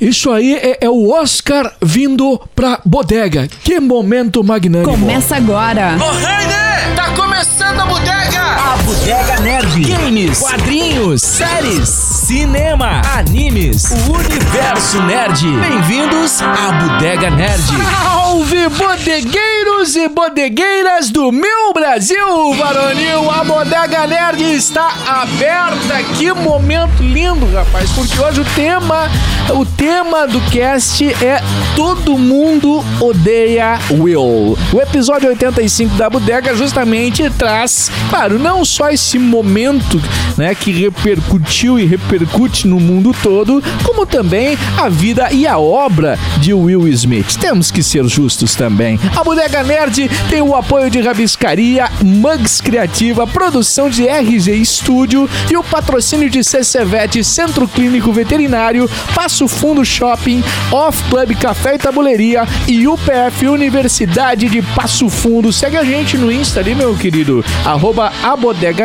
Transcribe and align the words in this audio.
Isso 0.00 0.30
aí 0.30 0.54
é, 0.54 0.78
é 0.82 0.90
o 0.90 1.10
Oscar 1.10 1.72
vindo 1.82 2.40
pra 2.54 2.80
bodega. 2.84 3.48
Que 3.64 3.80
momento 3.80 4.42
magnânimo. 4.44 4.90
Começa 4.90 5.36
agora. 5.36 5.96
Ô, 5.98 6.12
Heine! 6.14 6.94
Tá 6.94 7.10
começando 7.16 7.80
a 7.80 7.86
bodega! 7.86 8.40
A 8.40 8.76
Bodega 8.84 9.40
Nerd. 9.40 9.80
Games, 9.84 10.40
Quadrinhos. 10.40 11.22
séries, 11.22 11.88
Cinema. 12.26 13.02
animes, 13.16 13.84
O 14.08 14.12
Universo 14.14 15.00
Nerd. 15.02 15.46
Bem-vindos 15.60 16.42
à 16.42 16.72
Bodega 16.72 17.30
Nerd. 17.30 17.62
Salve 17.62 18.68
bodegueiros 18.70 19.94
e 19.94 20.08
bodegueiras 20.08 21.08
do 21.10 21.30
meu 21.30 21.72
Brasil 21.72 22.54
varonil! 22.54 23.30
A 23.30 23.44
Bodega 23.44 24.08
Nerd 24.08 24.42
está 24.42 24.88
aberta. 25.06 26.02
Que 26.18 26.32
momento 26.32 27.00
lindo, 27.00 27.46
rapaz, 27.52 27.90
porque 27.92 28.18
hoje 28.20 28.40
o 28.40 28.44
tema, 28.56 29.08
o 29.54 29.64
tema 29.64 30.26
do 30.26 30.40
cast 30.50 31.04
é 31.24 31.40
Todo 31.76 32.18
mundo 32.18 32.84
odeia 33.00 33.78
Will. 33.90 34.58
O 34.72 34.80
episódio 34.80 35.28
85 35.28 35.94
da 35.94 36.10
Bodega 36.10 36.56
justamente 36.56 37.30
traz, 37.30 37.88
claro, 38.10 38.36
não 38.36 38.64
só 38.64 38.90
esse 38.90 39.16
momento, 39.16 40.02
né, 40.36 40.54
que 40.54 40.72
repercutiu 40.72 41.78
e 41.78 41.86
repercute 42.16 42.66
no 42.66 42.80
mundo 42.80 43.14
todo, 43.22 43.62
como 43.84 44.06
também 44.06 44.56
a 44.78 44.88
vida 44.88 45.28
e 45.32 45.46
a 45.46 45.58
obra 45.58 46.18
de 46.38 46.54
Will 46.54 46.88
Smith. 46.88 47.36
Temos 47.36 47.70
que 47.70 47.82
ser 47.82 48.06
justos 48.06 48.54
também. 48.54 48.98
A 49.14 49.22
Bodega 49.22 49.62
Nerd 49.62 50.10
tem 50.30 50.40
o 50.40 50.54
apoio 50.54 50.90
de 50.90 51.00
Rabiscaria, 51.00 51.90
Mugs 52.02 52.60
Criativa, 52.60 53.26
produção 53.26 53.90
de 53.90 54.06
RG 54.06 54.64
Studio 54.64 55.28
e 55.50 55.56
o 55.56 55.64
patrocínio 55.64 56.30
de 56.30 56.42
CCVET, 56.42 57.22
Centro 57.22 57.68
Clínico 57.68 58.12
Veterinário, 58.12 58.88
Passo 59.14 59.46
Fundo 59.46 59.84
Shopping, 59.84 60.42
Off 60.72 61.02
Club 61.10 61.36
Café 61.36 61.74
e 61.74 61.78
Tabuleiria 61.78 62.46
e 62.66 62.86
UPF 62.88 63.48
Universidade 63.48 64.48
de 64.48 64.62
Passo 64.62 65.08
Fundo. 65.08 65.52
Segue 65.52 65.76
a 65.76 65.84
gente 65.84 66.16
no 66.16 66.32
Insta 66.32 66.60
ali, 66.60 66.74
meu 66.74 66.96
querido, 66.96 67.44
arroba 67.64 68.12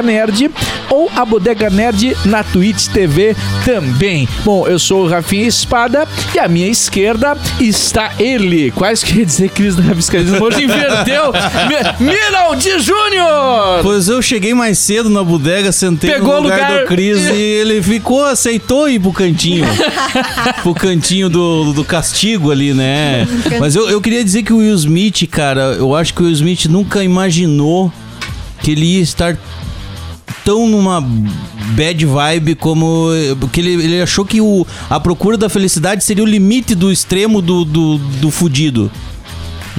Nerd 0.03 0.51
ou 0.89 1.09
a 1.15 1.23
Bodega 1.23 1.69
Nerd 1.69 2.15
na 2.25 2.43
Twitch 2.43 2.87
TV 2.87 3.20
também. 3.65 4.27
Bom, 4.43 4.67
eu 4.67 4.77
sou 4.79 5.03
o 5.05 5.07
Rafinha 5.07 5.47
Espada 5.47 6.07
e 6.35 6.39
à 6.39 6.47
minha 6.47 6.67
esquerda 6.67 7.37
está 7.59 8.11
ele. 8.19 8.71
Quase 8.71 9.05
queria 9.05 9.25
dizer 9.25 9.49
Cris 9.49 9.75
da 9.75 9.83
Rabiscaria, 9.83 10.41
hoje 10.41 10.63
inverteu. 10.63 11.31
Mi- 11.99 12.05
Miraldi 12.11 12.79
Júnior! 12.79 13.79
Pois 13.81 14.07
eu 14.07 14.21
cheguei 14.21 14.53
mais 14.53 14.77
cedo 14.79 15.09
na 15.09 15.23
bodega, 15.23 15.71
sentei 15.71 16.11
Pegou 16.11 16.35
no 16.37 16.41
lugar, 16.43 16.55
lugar- 16.71 16.81
do 16.81 16.87
Cris 16.87 17.17
e 17.29 17.33
ele 17.33 17.81
ficou, 17.81 18.25
aceitou 18.25 18.89
ir 18.89 18.99
pro 18.99 19.11
cantinho. 19.11 19.65
pro 20.63 20.73
cantinho 20.73 21.29
do, 21.29 21.73
do 21.73 21.83
castigo 21.83 22.51
ali, 22.51 22.73
né? 22.73 23.27
Mas 23.59 23.75
eu, 23.75 23.89
eu 23.89 24.01
queria 24.01 24.23
dizer 24.23 24.43
que 24.43 24.53
o 24.53 24.57
Will 24.57 24.75
Smith, 24.75 25.27
cara, 25.29 25.75
eu 25.77 25.95
acho 25.95 26.13
que 26.13 26.21
o 26.21 26.25
Will 26.25 26.33
Smith 26.33 26.65
nunca 26.65 27.03
imaginou 27.03 27.91
que 28.61 28.71
ele 28.71 28.85
ia 28.97 29.01
estar 29.01 29.35
tão 30.43 30.67
numa 30.67 31.01
bad 31.75 32.05
vibe 32.05 32.55
como. 32.55 33.07
Porque 33.39 33.59
ele, 33.61 33.71
ele 33.73 34.01
achou 34.01 34.25
que 34.25 34.41
o, 34.41 34.65
a 34.89 34.99
procura 34.99 35.37
da 35.37 35.49
felicidade 35.49 36.03
seria 36.03 36.23
o 36.23 36.27
limite 36.27 36.75
do 36.75 36.91
extremo 36.91 37.41
do, 37.41 37.63
do, 37.65 37.97
do 37.97 38.31
fudido. 38.31 38.91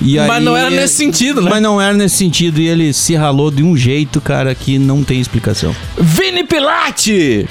E 0.00 0.16
Mas 0.16 0.30
aí- 0.30 0.44
não 0.44 0.56
era 0.56 0.70
nesse 0.70 0.94
sentido, 0.94 1.40
né? 1.42 1.50
Mas 1.50 1.62
não 1.62 1.80
era 1.80 1.92
nesse 1.92 2.16
sentido. 2.16 2.60
E 2.60 2.66
ele 2.66 2.92
se 2.92 3.14
ralou 3.14 3.50
de 3.50 3.62
um 3.62 3.76
jeito, 3.76 4.20
cara, 4.20 4.54
que 4.54 4.78
não 4.78 5.04
tem 5.04 5.20
explicação. 5.20 5.74
Vini 5.98 6.44
Pilate! 6.44 7.46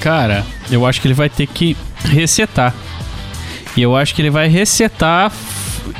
Cara, 0.00 0.44
eu 0.70 0.84
acho 0.86 1.00
que 1.00 1.06
ele 1.06 1.14
vai 1.14 1.28
ter 1.28 1.46
que 1.46 1.76
resetar. 2.04 2.74
E 3.76 3.82
eu 3.82 3.94
acho 3.96 4.14
que 4.14 4.22
ele 4.22 4.30
vai 4.30 4.48
resetar. 4.48 5.30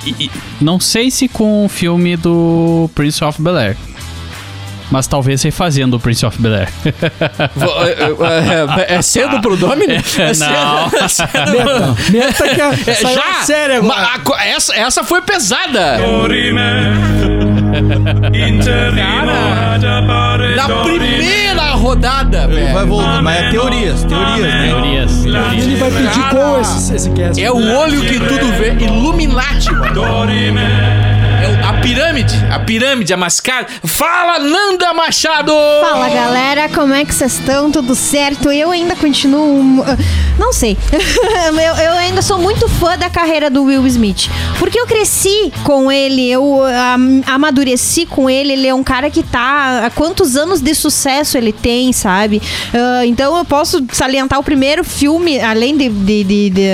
e- 0.04 0.24
e- 0.24 0.30
não 0.60 0.80
sei 0.80 1.10
se 1.10 1.28
com 1.28 1.64
o 1.64 1.68
filme 1.68 2.16
do 2.16 2.90
Prince 2.94 3.22
of 3.24 3.40
Bel 3.40 3.56
Air. 3.56 3.76
Mas 4.90 5.06
talvez 5.06 5.42
refazendo 5.42 5.96
o 5.96 6.00
Prince 6.00 6.24
of 6.24 6.40
Bel 6.40 6.54
Air. 6.54 6.68
Vo- 7.56 7.84
é, 7.84 8.92
é- 8.92 8.94
é 8.96 9.02
cedo 9.02 9.40
pro 9.40 9.56
Domini? 9.56 9.94
É 10.18 10.34
cedo- 10.34 10.50
Não. 10.50 10.86
é 11.00 11.08
cedo. 11.08 11.96
Meta 12.12 12.48
que 12.54 12.60
a, 12.60 12.70
É, 12.72 12.94
já? 12.94 13.32
sério 13.44 13.76
agora. 13.78 14.20
Ma- 14.24 14.36
a 14.36 14.46
essa, 14.46 14.74
essa 14.76 15.02
foi 15.04 15.20
pesada. 15.22 15.98
Na 20.56 20.68
primeira 20.82 21.70
rodada, 21.72 22.46
velho. 22.46 22.72
Vai 22.72 22.86
voltar. 22.86 23.22
Mas 23.22 23.36
é 23.44 23.50
teorias, 23.50 24.04
teorias, 24.04 24.40
né? 24.40 24.66
Teorias, 24.68 25.12
teorias. 25.22 25.64
Ele 25.66 25.76
vai 25.76 25.90
pedir 25.90 26.08
Cara, 26.14 26.30
qual 26.34 26.60
esse, 26.60 26.94
esse 26.94 27.10
cast. 27.10 27.42
É 27.42 27.50
o 27.50 27.76
olho 27.78 28.00
que 28.02 28.18
tudo 28.18 28.52
vê. 28.52 28.72
Illuminati, 28.84 29.72
mano. 29.72 29.94
A 31.64 31.80
pirâmide. 31.80 32.34
A 32.50 32.58
pirâmide, 32.60 33.12
a 33.12 33.16
mascada. 33.16 33.68
Fala, 33.84 34.38
Nanda 34.38 34.92
Machado! 34.92 35.52
Fala 35.80 36.08
galera, 36.08 36.68
como 36.68 36.94
é 36.94 37.04
que 37.04 37.14
vocês 37.14 37.34
estão? 37.34 37.70
Tudo 37.70 37.94
certo? 37.94 38.50
Eu 38.50 38.70
ainda 38.70 38.94
continuo. 38.96 39.84
Uh, 40.36 40.40
Não 40.40 40.52
sei. 40.52 40.76
eu, 40.92 41.84
eu 41.84 41.92
ainda 41.94 42.22
sou 42.22 42.38
muito 42.38 42.68
fã 42.68 42.96
da 42.96 43.08
carreira 43.10 43.48
do 43.50 43.64
Will 43.64 43.86
Smith. 43.86 44.28
Porque 44.58 44.78
eu 44.78 44.86
cresci 44.86 45.52
com 45.64 45.90
ele, 45.90 46.28
eu 46.30 46.62
am- 46.62 47.22
amadureci 47.26 48.06
com 48.06 48.28
ele. 48.28 48.52
Ele 48.52 48.66
é 48.66 48.74
um 48.74 48.82
cara 48.84 49.10
que 49.10 49.22
tá. 49.22 49.86
Há 49.86 49.90
quantos 49.90 50.36
anos 50.36 50.60
de 50.60 50.74
sucesso 50.74 51.36
ele 51.36 51.52
tem, 51.52 51.92
sabe? 51.92 52.40
Ah, 52.72 53.06
então 53.06 53.36
eu 53.36 53.44
posso 53.44 53.84
salientar 53.92 54.38
o 54.38 54.42
primeiro 54.42 54.84
filme, 54.84 55.40
além 55.40 55.76
de, 55.76 55.88
de, 55.88 56.24
de- 56.24 56.50
de, 56.50 56.68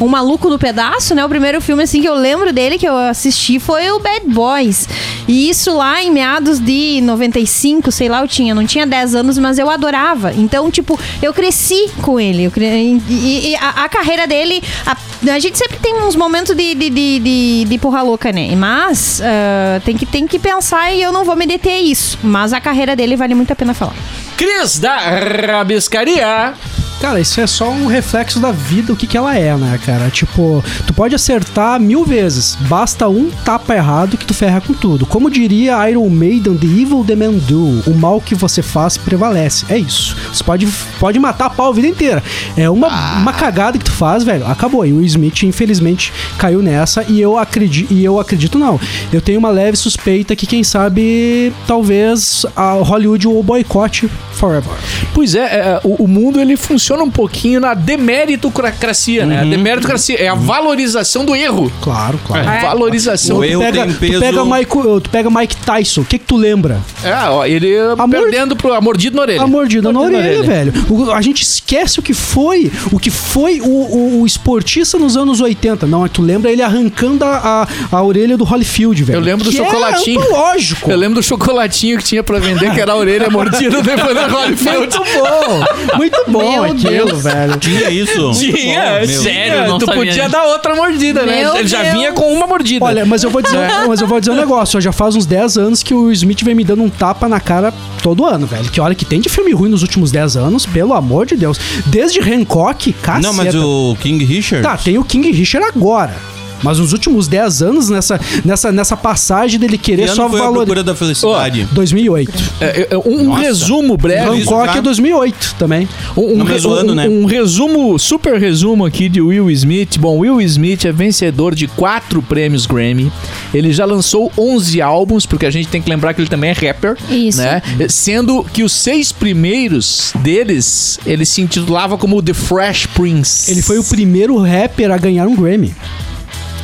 Um 0.00 0.08
Maluco 0.08 0.48
no 0.48 0.58
Pedaço, 0.58 1.14
né? 1.14 1.24
O 1.24 1.28
primeiro 1.28 1.60
filme 1.60 1.82
assim 1.82 2.00
que 2.00 2.08
eu 2.08 2.14
lembro 2.14 2.52
dele 2.52 2.78
que 2.78 2.86
eu 2.88 2.96
assisti 2.96 3.58
foi 3.58 3.90
o 3.90 3.98
Bad 3.98 4.26
Boys. 4.28 4.88
E 5.28 5.48
isso 5.48 5.74
lá 5.76 6.02
em 6.02 6.10
meados 6.10 6.58
de 6.58 7.00
95, 7.02 7.90
sei 7.92 8.08
lá, 8.08 8.20
eu 8.22 8.28
tinha, 8.28 8.54
não 8.54 8.66
tinha 8.66 8.86
10 8.86 9.14
anos, 9.14 9.38
mas 9.38 9.58
eu 9.58 9.70
adorava. 9.70 10.32
Então, 10.34 10.70
tipo, 10.70 10.98
eu 11.22 11.32
cresci 11.32 11.88
com 12.02 12.18
ele. 12.18 12.44
Eu 12.44 12.50
cre... 12.50 13.01
E, 13.08 13.50
e 13.50 13.56
a, 13.56 13.84
a 13.84 13.88
carreira 13.88 14.26
dele, 14.26 14.62
a, 14.86 14.96
a 15.32 15.38
gente 15.38 15.56
sempre 15.58 15.78
tem 15.78 15.94
uns 15.94 16.16
momentos 16.16 16.54
de, 16.54 16.74
de, 16.74 16.90
de, 16.90 17.18
de, 17.18 17.64
de 17.68 17.78
porra 17.78 18.02
louca, 18.02 18.32
né? 18.32 18.54
Mas 18.56 19.20
ah, 19.22 19.80
tem, 19.84 19.96
que, 19.96 20.06
tem 20.06 20.26
que 20.26 20.38
pensar 20.38 20.92
e 20.92 21.02
eu 21.02 21.12
não 21.12 21.24
vou 21.24 21.36
me 21.36 21.46
deter 21.46 21.72
a 21.72 21.80
isso. 21.80 22.18
Mas 22.22 22.52
a 22.52 22.60
carreira 22.60 22.96
dele 22.96 23.16
vale 23.16 23.34
muito 23.34 23.52
a 23.52 23.56
pena 23.56 23.74
falar. 23.74 23.94
Cris 24.36 24.78
da 24.78 24.96
Rabiscaria. 24.96 26.54
Cara, 27.02 27.18
isso 27.18 27.40
é 27.40 27.48
só 27.48 27.68
um 27.68 27.88
reflexo 27.88 28.38
da 28.38 28.52
vida, 28.52 28.92
o 28.92 28.96
que, 28.96 29.08
que 29.08 29.16
ela 29.16 29.36
é, 29.36 29.56
né, 29.56 29.76
cara? 29.84 30.08
Tipo, 30.08 30.62
tu 30.86 30.94
pode 30.94 31.16
acertar 31.16 31.80
mil 31.80 32.04
vezes, 32.04 32.56
basta 32.68 33.08
um 33.08 33.28
tapa 33.44 33.74
errado 33.74 34.16
que 34.16 34.24
tu 34.24 34.32
ferra 34.32 34.60
com 34.60 34.72
tudo. 34.72 35.04
Como 35.04 35.28
diria 35.28 35.90
Iron 35.90 36.08
Maiden, 36.08 36.56
The 36.56 36.64
Evil 36.64 37.04
The 37.04 37.16
Man 37.16 37.32
Do, 37.32 37.90
o 37.90 37.94
mal 37.96 38.20
que 38.20 38.36
você 38.36 38.62
faz 38.62 38.96
prevalece. 38.96 39.66
É 39.68 39.76
isso. 39.76 40.16
Você 40.32 40.44
pode, 40.44 40.68
pode 41.00 41.18
matar 41.18 41.46
a 41.46 41.50
pau 41.50 41.70
a 41.70 41.74
vida 41.74 41.88
inteira. 41.88 42.22
É 42.56 42.70
uma, 42.70 42.86
uma 43.16 43.32
cagada 43.32 43.76
que 43.78 43.84
tu 43.84 43.92
faz, 43.92 44.22
velho, 44.22 44.46
acabou. 44.46 44.86
E 44.86 44.92
o 44.92 45.02
Smith, 45.02 45.42
infelizmente, 45.42 46.12
caiu 46.38 46.62
nessa 46.62 47.04
e 47.08 47.20
eu 47.20 47.36
acredito, 47.36 47.92
e 47.92 48.04
eu 48.04 48.20
acredito 48.20 48.60
não. 48.60 48.78
Eu 49.12 49.20
tenho 49.20 49.40
uma 49.40 49.50
leve 49.50 49.76
suspeita 49.76 50.36
que, 50.36 50.46
quem 50.46 50.62
sabe, 50.62 51.52
talvez 51.66 52.46
a 52.54 52.74
Hollywood 52.74 53.26
o 53.26 53.42
boicote 53.42 54.08
forever. 54.34 54.72
Pois 55.12 55.34
é, 55.34 55.40
é, 55.40 55.80
o, 55.82 56.04
o 56.04 56.08
mundo 56.08 56.40
ele 56.40 56.56
funciona 56.56 56.91
um 57.00 57.10
pouquinho 57.10 57.60
na 57.60 57.74
demeritocracia, 57.74 59.24
né? 59.26 59.40
A 59.40 59.44
demeritocracia 59.44 60.16
é 60.20 60.28
a 60.28 60.34
valorização 60.34 61.24
do 61.24 61.34
erro. 61.34 61.72
Claro, 61.80 62.18
claro. 62.26 62.48
A 62.48 62.58
valorização 62.60 63.36
O 63.36 63.38
do 63.40 63.44
erro 63.44 63.60
Tu 63.62 63.64
pega, 63.64 63.84
tem 63.84 63.92
tu 63.92 63.98
peso- 63.98 64.20
pega 64.20 64.44
Mike, 64.44 64.70
tu 65.02 65.10
pega 65.10 65.30
Mike 65.30 65.56
Tyson, 65.56 66.00
o 66.00 66.04
que 66.04 66.18
que 66.18 66.24
tu 66.24 66.36
lembra? 66.36 66.80
É, 67.04 67.14
ó, 67.28 67.44
ele 67.44 67.76
A 67.78 68.06
mord- 68.06 68.10
perdendo 68.10 68.56
pro, 68.56 68.72
a 68.72 68.80
mordida 68.80 69.16
na 69.16 69.22
orelha. 69.22 69.42
A 69.42 69.46
mordida 69.46 69.92
na 69.92 69.98
Mordida 69.98 70.18
orelha, 70.18 70.42
velho. 70.42 70.72
O- 70.90 71.10
a 71.12 71.20
gente 71.22 71.42
esquece 71.42 71.98
o 71.98 72.02
que 72.02 72.14
foi, 72.14 72.70
o 72.90 72.98
que 72.98 73.10
foi 73.10 73.60
o, 73.60 73.64
o- 73.66 74.20
o 74.22 74.26
esportista 74.26 74.98
nos 74.98 75.16
anos 75.16 75.40
80. 75.40 75.86
Não, 75.86 76.06
tu 76.08 76.22
lembra 76.22 76.50
ele 76.50 76.62
arrancando 76.62 77.24
a, 77.24 77.66
a, 77.90 77.96
a 77.96 78.02
orelha 78.02 78.36
do 78.36 78.44
Holyfield, 78.44 79.02
velho. 79.04 79.16
Eu 79.18 79.20
lembro 79.22 79.44
do 79.44 79.50
Que 79.50 79.56
chocolatinho. 79.56 80.20
É 80.22 80.28
lógico. 80.28 80.90
Eu 80.90 80.96
lembro 80.96 81.16
do 81.16 81.22
chocolatinho 81.22 81.98
que 81.98 82.04
tinha 82.04 82.22
pra 82.22 82.38
vender, 82.38 82.72
que 82.74 82.80
era 82.80 82.92
a 82.92 82.96
orelha 82.96 83.28
mordida 83.30 83.82
depois 83.82 84.14
da 84.14 84.26
Holyfield. 84.32 84.72
Muito 84.82 85.02
bom, 85.14 85.96
muito 85.96 86.24
bom 86.28 86.52
Meu 86.52 86.74
aquilo, 86.86 87.16
velho. 87.16 87.56
Tinha 87.58 87.90
isso? 87.90 88.30
Tinha, 88.32 89.00
Meu. 89.06 89.22
sério, 89.22 89.68
não 89.68 89.78
tu 89.78 89.86
sabia 89.86 90.00
podia 90.00 90.12
disso. 90.14 90.28
dar 90.30 90.44
outra 90.44 90.74
mordida, 90.74 91.22
né? 91.24 91.40
Meu 91.42 91.56
Ele 91.56 91.68
já 91.68 91.82
Deus. 91.82 91.94
vinha 91.94 92.12
com 92.12 92.32
uma 92.32 92.46
mordida. 92.46 92.84
Olha, 92.84 93.04
mas 93.04 93.22
eu 93.24 93.30
vou 93.30 93.42
dizer, 93.42 93.58
mas 93.86 94.00
eu 94.00 94.06
vou 94.06 94.20
dizer 94.20 94.32
um 94.32 94.36
negócio, 94.36 94.80
já 94.80 94.92
faz 94.92 95.14
uns 95.16 95.26
10 95.26 95.56
anos 95.58 95.82
que 95.82 95.94
o 95.94 96.10
Smith 96.12 96.42
vem 96.42 96.54
me 96.54 96.64
dando 96.64 96.82
um 96.82 96.90
tapa 96.90 97.28
na 97.28 97.40
cara 97.40 97.72
todo 98.02 98.24
ano, 98.24 98.46
velho. 98.46 98.70
Que 98.70 98.80
olha 98.80 98.94
que 98.94 99.04
tem 99.04 99.20
de 99.20 99.28
filme 99.28 99.52
ruim 99.52 99.68
nos 99.70 99.82
últimos 99.82 100.10
10 100.10 100.36
anos, 100.36 100.66
pelo 100.66 100.94
amor 100.94 101.26
de 101.26 101.36
Deus. 101.36 101.58
Desde 101.86 102.20
Hancock, 102.20 102.92
caceta. 102.94 103.26
Não, 103.26 103.32
mas 103.34 103.54
o 103.54 103.96
King 104.00 104.24
Richard. 104.24 104.62
Tá, 104.62 104.76
tem 104.76 104.98
o 104.98 105.04
King 105.04 105.30
Richard 105.30 105.66
agora. 105.68 106.31
Mas 106.62 106.78
nos 106.78 106.92
últimos 106.92 107.26
10 107.28 107.62
anos, 107.62 107.88
nessa, 107.88 108.20
nessa, 108.44 108.70
nessa 108.72 108.96
passagem 108.96 109.58
dele 109.58 109.76
querer 109.78 110.08
Que 110.08 110.14
só 110.14 110.28
foi 110.28 110.38
a 110.40 110.42
valorizar. 110.44 110.52
procura 110.54 110.84
da 110.84 110.94
felicidade? 110.94 111.68
2008. 111.72 112.32
É, 112.60 112.88
é, 112.90 112.98
um 112.98 113.24
Nossa. 113.24 113.40
resumo 113.42 113.96
breve. 113.96 114.42
já? 114.44 114.76
é 114.76 114.82
2008 114.82 115.56
também. 115.58 115.88
Um, 116.16 116.42
re- 116.44 116.52
mesmo 116.54 116.70
um- 116.70 116.74
ano, 116.74 116.94
né? 116.94 117.08
um 117.08 117.24
resumo, 117.24 117.98
super 117.98 118.38
resumo 118.40 118.84
aqui 118.84 119.08
de 119.08 119.20
Will 119.20 119.50
Smith. 119.50 119.98
Bom, 119.98 120.18
Will 120.18 120.40
Smith 120.42 120.84
é 120.84 120.92
vencedor 120.92 121.54
de 121.54 121.66
quatro 121.66 122.22
prêmios 122.22 122.66
Grammy. 122.66 123.12
Ele 123.52 123.72
já 123.72 123.84
lançou 123.84 124.30
11 124.38 124.80
álbuns, 124.80 125.26
porque 125.26 125.46
a 125.46 125.50
gente 125.50 125.68
tem 125.68 125.80
que 125.82 125.90
lembrar 125.90 126.14
que 126.14 126.20
ele 126.20 126.28
também 126.28 126.50
é 126.50 126.52
rapper. 126.52 126.96
Isso. 127.10 127.38
Né? 127.38 127.62
Sendo 127.88 128.44
que 128.44 128.62
os 128.62 128.72
seis 128.72 129.12
primeiros 129.12 130.12
deles, 130.20 130.98
ele 131.04 131.24
se 131.24 131.40
intitulava 131.42 131.98
como 131.98 132.22
The 132.22 132.34
Fresh 132.34 132.86
Prince. 132.86 133.50
Ele 133.50 133.62
foi 133.62 133.78
o 133.78 133.84
primeiro 133.84 134.38
rapper 134.38 134.90
a 134.90 134.96
ganhar 134.98 135.26
um 135.26 135.34
Grammy. 135.34 135.74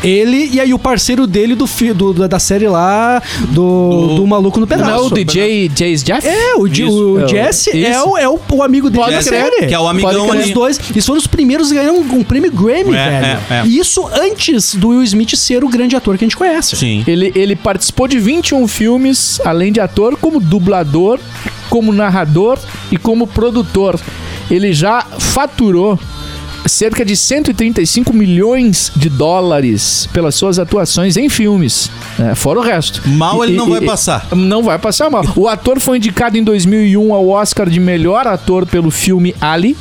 Ele 0.02 0.48
e 0.52 0.60
aí 0.60 0.72
o 0.72 0.78
parceiro 0.78 1.26
dele 1.26 1.54
do, 1.54 1.66
fi- 1.66 1.92
do- 1.92 2.12
da- 2.14 2.38
série 2.38 2.68
lá, 2.68 3.20
do, 3.50 4.14
do 4.16 4.26
Maluco 4.26 4.60
no 4.60 4.66
Pedaço. 4.66 4.90
Não 4.90 4.96
é 4.98 5.00
o 5.00 5.10
DJ 5.10 5.68
Jace 5.68 6.04
Jeff? 6.04 6.26
É, 6.26 6.54
o, 6.54 6.66
Isso. 6.66 7.14
o 7.14 7.20
É, 7.24 7.28
Jesse 7.28 7.84
é, 7.84 8.00
o, 8.02 8.16
é 8.16 8.28
o, 8.28 8.38
o 8.52 8.62
amigo 8.62 8.88
dele 8.88 9.02
Pode 9.04 9.16
da 9.16 9.22
crer, 9.24 9.42
série. 9.52 9.66
que 9.66 9.74
é 9.74 9.78
o 9.78 9.88
amigão 9.88 10.30
ali. 10.30 10.44
Os 10.44 10.50
dois. 10.52 10.80
Eles 10.90 11.04
foram 11.04 11.18
os 11.18 11.26
primeiros 11.26 11.72
a 11.72 11.74
ganhar 11.74 11.92
um, 11.92 12.00
um 12.00 12.22
prêmio 12.22 12.50
Grammy, 12.52 12.94
É, 12.94 13.20
velho. 13.20 13.38
é, 13.50 13.54
é. 13.60 13.62
E 13.66 13.78
isso 13.78 14.08
antes 14.12 14.74
do 14.76 14.88
Will 14.90 15.02
Smith 15.02 15.34
ser 15.34 15.64
o 15.64 15.68
grande 15.68 15.96
ator 15.96 16.16
que 16.16 16.24
a 16.24 16.26
gente 16.28 16.36
conhece. 16.36 16.76
Sim. 16.76 17.02
Ele, 17.06 17.32
ele 17.34 17.56
participou 17.56 18.06
de 18.06 18.18
21 18.18 18.66
filmes, 18.68 19.40
além 19.44 19.72
de 19.72 19.80
ator, 19.80 20.16
como 20.16 20.38
dublador, 20.40 21.18
como 21.68 21.92
narrador 21.92 22.58
e 22.92 22.96
como 22.96 23.26
produtor. 23.26 23.98
Ele 24.50 24.72
já 24.72 25.02
faturou 25.18 25.98
cerca 26.66 27.05
de 27.05 27.16
135 27.16 28.12
milhões 28.12 28.93
de 28.94 29.08
dólares 29.08 30.08
pelas 30.12 30.34
suas 30.34 30.58
atuações 30.58 31.16
em 31.16 31.28
filmes, 31.28 31.90
né? 32.19 32.34
fora 32.34 32.58
o 32.58 32.62
resto. 32.62 33.02
Mal 33.08 33.43
ele 33.43 33.55
E- 33.55 33.56
não 33.56 33.66
e- 33.69 33.70
vai 33.70 33.82
e- 33.82 33.87
passar. 33.87 34.28
Não 34.34 34.62
vai 34.62 34.78
passar 34.78 35.08
mal. 35.10 35.25
O 35.37 35.49
ator 35.49 35.81
foi 35.81 35.96
indicado 35.99 36.37
em 36.37 36.43
2001 36.44 37.12
ao 37.14 37.28
Oscar 37.28 37.69
de 37.69 37.81
melhor 37.81 38.26
ator 38.26 38.66
pelo 38.66 38.90
filme 38.90 39.34
Ali, 39.40 39.76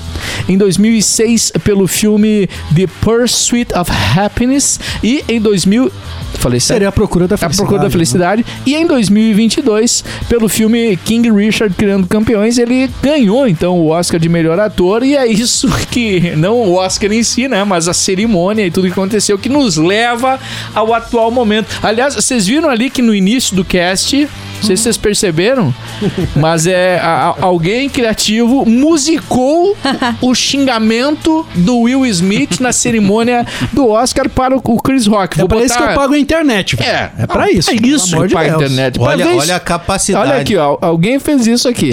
em 0.47 0.57
2006 0.57 1.51
pelo 1.63 1.87
filme 1.87 2.47
The 2.75 2.87
Pursuit 3.01 3.73
of 3.73 3.91
Happiness 4.17 4.79
e 5.03 5.23
em 5.27 5.41
2000 5.41 5.91
Falei 6.39 6.59
certo? 6.59 6.75
Seria 6.75 6.89
a 6.89 6.91
procura 6.91 7.27
da 7.27 7.33
A 7.35 7.37
felicidade. 7.37 7.67
Procura 7.67 7.81
da 7.87 7.89
Felicidade. 7.89 8.45
E 8.65 8.75
em 8.75 8.85
2022, 8.85 10.03
pelo 10.29 10.47
filme 10.49 10.95
King 10.97 11.31
Richard 11.31 11.73
Criando 11.73 12.05
Campeões, 12.05 12.57
ele 12.57 12.89
ganhou 13.01 13.47
então 13.47 13.79
o 13.79 13.87
Oscar 13.89 14.19
de 14.19 14.27
melhor 14.29 14.59
ator. 14.59 15.03
E 15.03 15.15
é 15.15 15.25
isso 15.25 15.67
que, 15.89 16.33
não 16.35 16.66
o 16.67 16.73
Oscar 16.75 17.11
em 17.11 17.23
si, 17.23 17.47
né? 17.47 17.63
Mas 17.63 17.87
a 17.87 17.93
cerimônia 17.93 18.65
e 18.65 18.71
tudo 18.71 18.87
que 18.87 18.93
aconteceu 18.93 19.37
que 19.37 19.49
nos 19.49 19.77
leva 19.77 20.39
ao 20.73 20.93
atual 20.93 21.31
momento. 21.31 21.67
Aliás, 21.81 22.15
vocês 22.15 22.45
viram 22.47 22.69
ali 22.69 22.89
que 22.89 23.01
no 23.01 23.13
início 23.15 23.55
do 23.55 23.63
cast. 23.65 24.27
Não 24.57 24.63
sei 24.63 24.75
se 24.75 24.83
vocês 24.83 24.97
perceberam, 24.97 25.71
mas 26.35 26.65
é 26.65 26.97
a- 26.99 27.29
a- 27.39 27.45
alguém 27.45 27.87
criativo 27.87 28.65
musicou 28.65 29.77
o 30.19 30.33
xingamento 30.33 31.45
do 31.53 31.81
Will 31.81 32.03
Smith 32.07 32.59
na 32.59 32.71
cerimônia 32.71 33.45
do 33.71 33.87
Oscar 33.87 34.27
para 34.27 34.55
o 34.57 34.61
o 34.67 34.81
Chris 34.81 35.05
Rock. 35.05 35.37
É 35.37 35.41
Vou 35.41 35.47
pra 35.47 35.63
isso 35.63 35.77
que 35.77 35.83
eu 35.83 35.93
pago 35.93 36.13
a 36.15 36.19
internet, 36.19 36.75
velho. 36.75 36.89
É, 36.89 37.11
É 37.19 37.27
pra 37.27 37.51
isso. 37.51 37.69
É 37.69 37.75
pelo 37.75 37.87
isso, 37.87 38.15
amor 38.15 38.27
de 38.27 38.35
Deus. 38.35 38.47
internet. 38.55 38.93
Pra 38.99 39.07
Olha, 39.09 39.27
olha 39.27 39.43
isso. 39.43 39.53
a 39.53 39.59
capacidade. 39.59 40.29
Olha 40.31 40.41
aqui, 40.41 40.57
ó. 40.57 40.77
Alguém 40.81 41.19
fez 41.19 41.45
isso 41.45 41.67
aqui. 41.69 41.91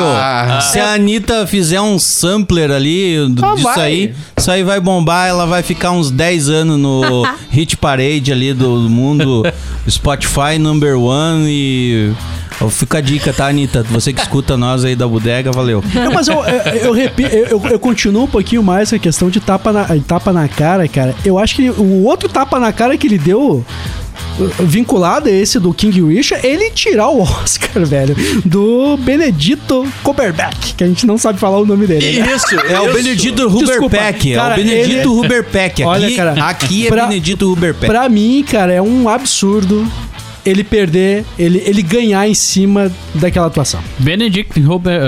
Cara! 0.00 0.46
Velho, 0.48 0.62
se 0.62 0.78
a 0.80 0.94
Anitta 0.94 1.46
fizer 1.46 1.80
um 1.80 1.98
sampler 1.98 2.70
ali 2.70 3.16
Ah, 3.42 3.52
disso 3.54 3.62
vai. 3.64 3.80
aí, 3.80 4.14
isso 4.36 4.50
aí 4.50 4.62
vai 4.62 4.80
bombar, 4.80 5.28
ela 5.28 5.46
vai 5.46 5.62
ficar 5.62 5.90
uns 5.92 6.10
10 6.10 6.48
anos 6.48 6.78
no 6.78 7.26
hit 7.50 7.76
parade 7.76 8.32
ali 8.32 8.52
do 8.52 8.88
mundo 8.88 9.42
Spotify 9.88 10.58
number 10.58 10.98
one 10.98 11.46
e... 11.48 12.12
Fica 12.70 12.96
a 12.96 13.00
dica, 13.02 13.34
tá, 13.34 13.48
Anitta? 13.48 13.82
Você 13.90 14.14
que 14.14 14.20
escuta 14.22 14.56
nós 14.56 14.82
aí 14.82 14.96
da 14.96 15.06
bodega, 15.06 15.52
valeu. 15.52 15.84
Não, 15.94 16.10
mas 16.10 16.26
eu, 16.26 16.42
eu, 16.42 16.96
eu, 16.96 16.96
eu, 16.96 17.10
eu- 17.50 17.66
eu 17.72 17.78
continuo 17.78 18.24
um 18.24 18.26
pouquinho 18.26 18.62
mais 18.62 18.88
com 18.88 18.96
a 18.96 18.98
questão 18.98 19.28
de 19.28 19.40
tapa 19.40 19.70
na, 19.74 19.84
tapa 20.08 20.32
na 20.32 20.48
cara, 20.48 20.88
cara. 20.88 21.14
Eu 21.22 21.38
acho 21.38 21.54
que 21.54 21.68
o 21.68 22.04
outro 22.04 22.30
tapa 22.30 22.58
na 22.58 22.72
cara 22.72 22.96
que 22.96 23.06
ele 23.06 23.18
deu 23.18 23.62
vinculado 24.60 25.28
a 25.28 25.32
esse 25.32 25.58
do 25.58 25.72
King 25.72 26.02
Richard, 26.02 26.46
ele 26.46 26.70
tirar 26.70 27.08
o 27.08 27.20
Oscar, 27.22 27.84
velho, 27.86 28.14
do 28.44 28.96
Benedito 28.98 29.86
Cumberbatch, 30.02 30.74
que 30.76 30.84
a 30.84 30.86
gente 30.86 31.06
não 31.06 31.16
sabe 31.18 31.38
falar 31.38 31.58
o 31.58 31.66
nome 31.66 31.86
dele. 31.86 32.20
né? 32.20 32.34
Isso, 32.34 32.46
É 32.68 32.80
o 32.80 32.92
Benedito 32.92 33.46
Huberpeck, 33.46 34.32
é 34.34 34.42
o 34.42 34.54
Benedito 34.56 34.90
ele- 34.98 35.06
Huberpeck. 35.06 35.66
Aqui, 35.66 35.84
Olha, 35.84 36.16
cara, 36.16 36.32
aqui 36.48 36.86
é 36.86 36.88
pra- 36.88 37.06
Benedito 37.06 37.52
Huberpeck. 37.52 37.86
Pra 37.86 38.08
mim, 38.08 38.44
cara, 38.48 38.72
é 38.72 38.80
um 38.80 39.08
absurdo 39.08 39.86
ele 40.46 40.62
perder, 40.62 41.24
ele, 41.36 41.62
ele 41.66 41.82
ganhar 41.82 42.26
em 42.28 42.34
cima 42.34 42.90
daquela 43.14 43.48
atuação. 43.48 43.80
Benedict 43.98 44.58
Huber. 44.60 45.00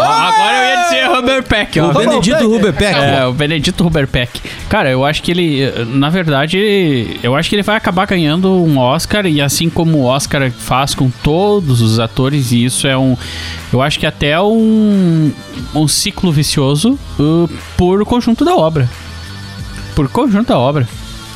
ah, 0.00 0.28
agora 0.28 0.56
eu 0.56 0.68
ia 0.68 0.84
dizer 0.84 1.18
Huber 1.18 1.42
Peck, 1.42 1.80
ó. 1.80 1.90
O 1.90 1.94
Benedito 1.94 2.38
bem, 2.38 2.46
Huberpeck. 2.46 2.98
É, 2.98 3.26
o 3.26 3.32
Benedito 3.32 3.86
Huberpeck. 3.86 4.40
Cara, 4.68 4.88
eu 4.90 5.04
acho 5.04 5.22
que 5.22 5.30
ele, 5.32 5.62
na 5.86 6.08
verdade, 6.08 7.18
eu 7.22 7.34
acho 7.34 7.48
que 7.48 7.56
ele 7.56 7.62
vai 7.62 7.76
acabar 7.76 8.06
ganhando 8.06 8.50
um 8.50 8.78
Oscar 8.78 9.26
e 9.26 9.40
assim 9.40 9.68
como 9.68 9.98
o 9.98 10.04
Oscar 10.04 10.50
faz 10.52 10.94
com 10.94 11.10
todos 11.10 11.80
os 11.80 11.98
atores, 11.98 12.52
e 12.52 12.64
isso 12.64 12.86
é 12.86 12.96
um, 12.96 13.16
eu 13.72 13.82
acho 13.82 13.98
que 13.98 14.06
até 14.06 14.40
um, 14.40 15.32
um 15.74 15.88
ciclo 15.88 16.30
vicioso 16.30 16.98
uh, 17.18 17.50
por 17.76 18.04
conjunto 18.04 18.44
da 18.44 18.54
obra. 18.54 18.88
Por 19.94 20.08
conjunto 20.08 20.48
da 20.48 20.58
obra. 20.58 20.86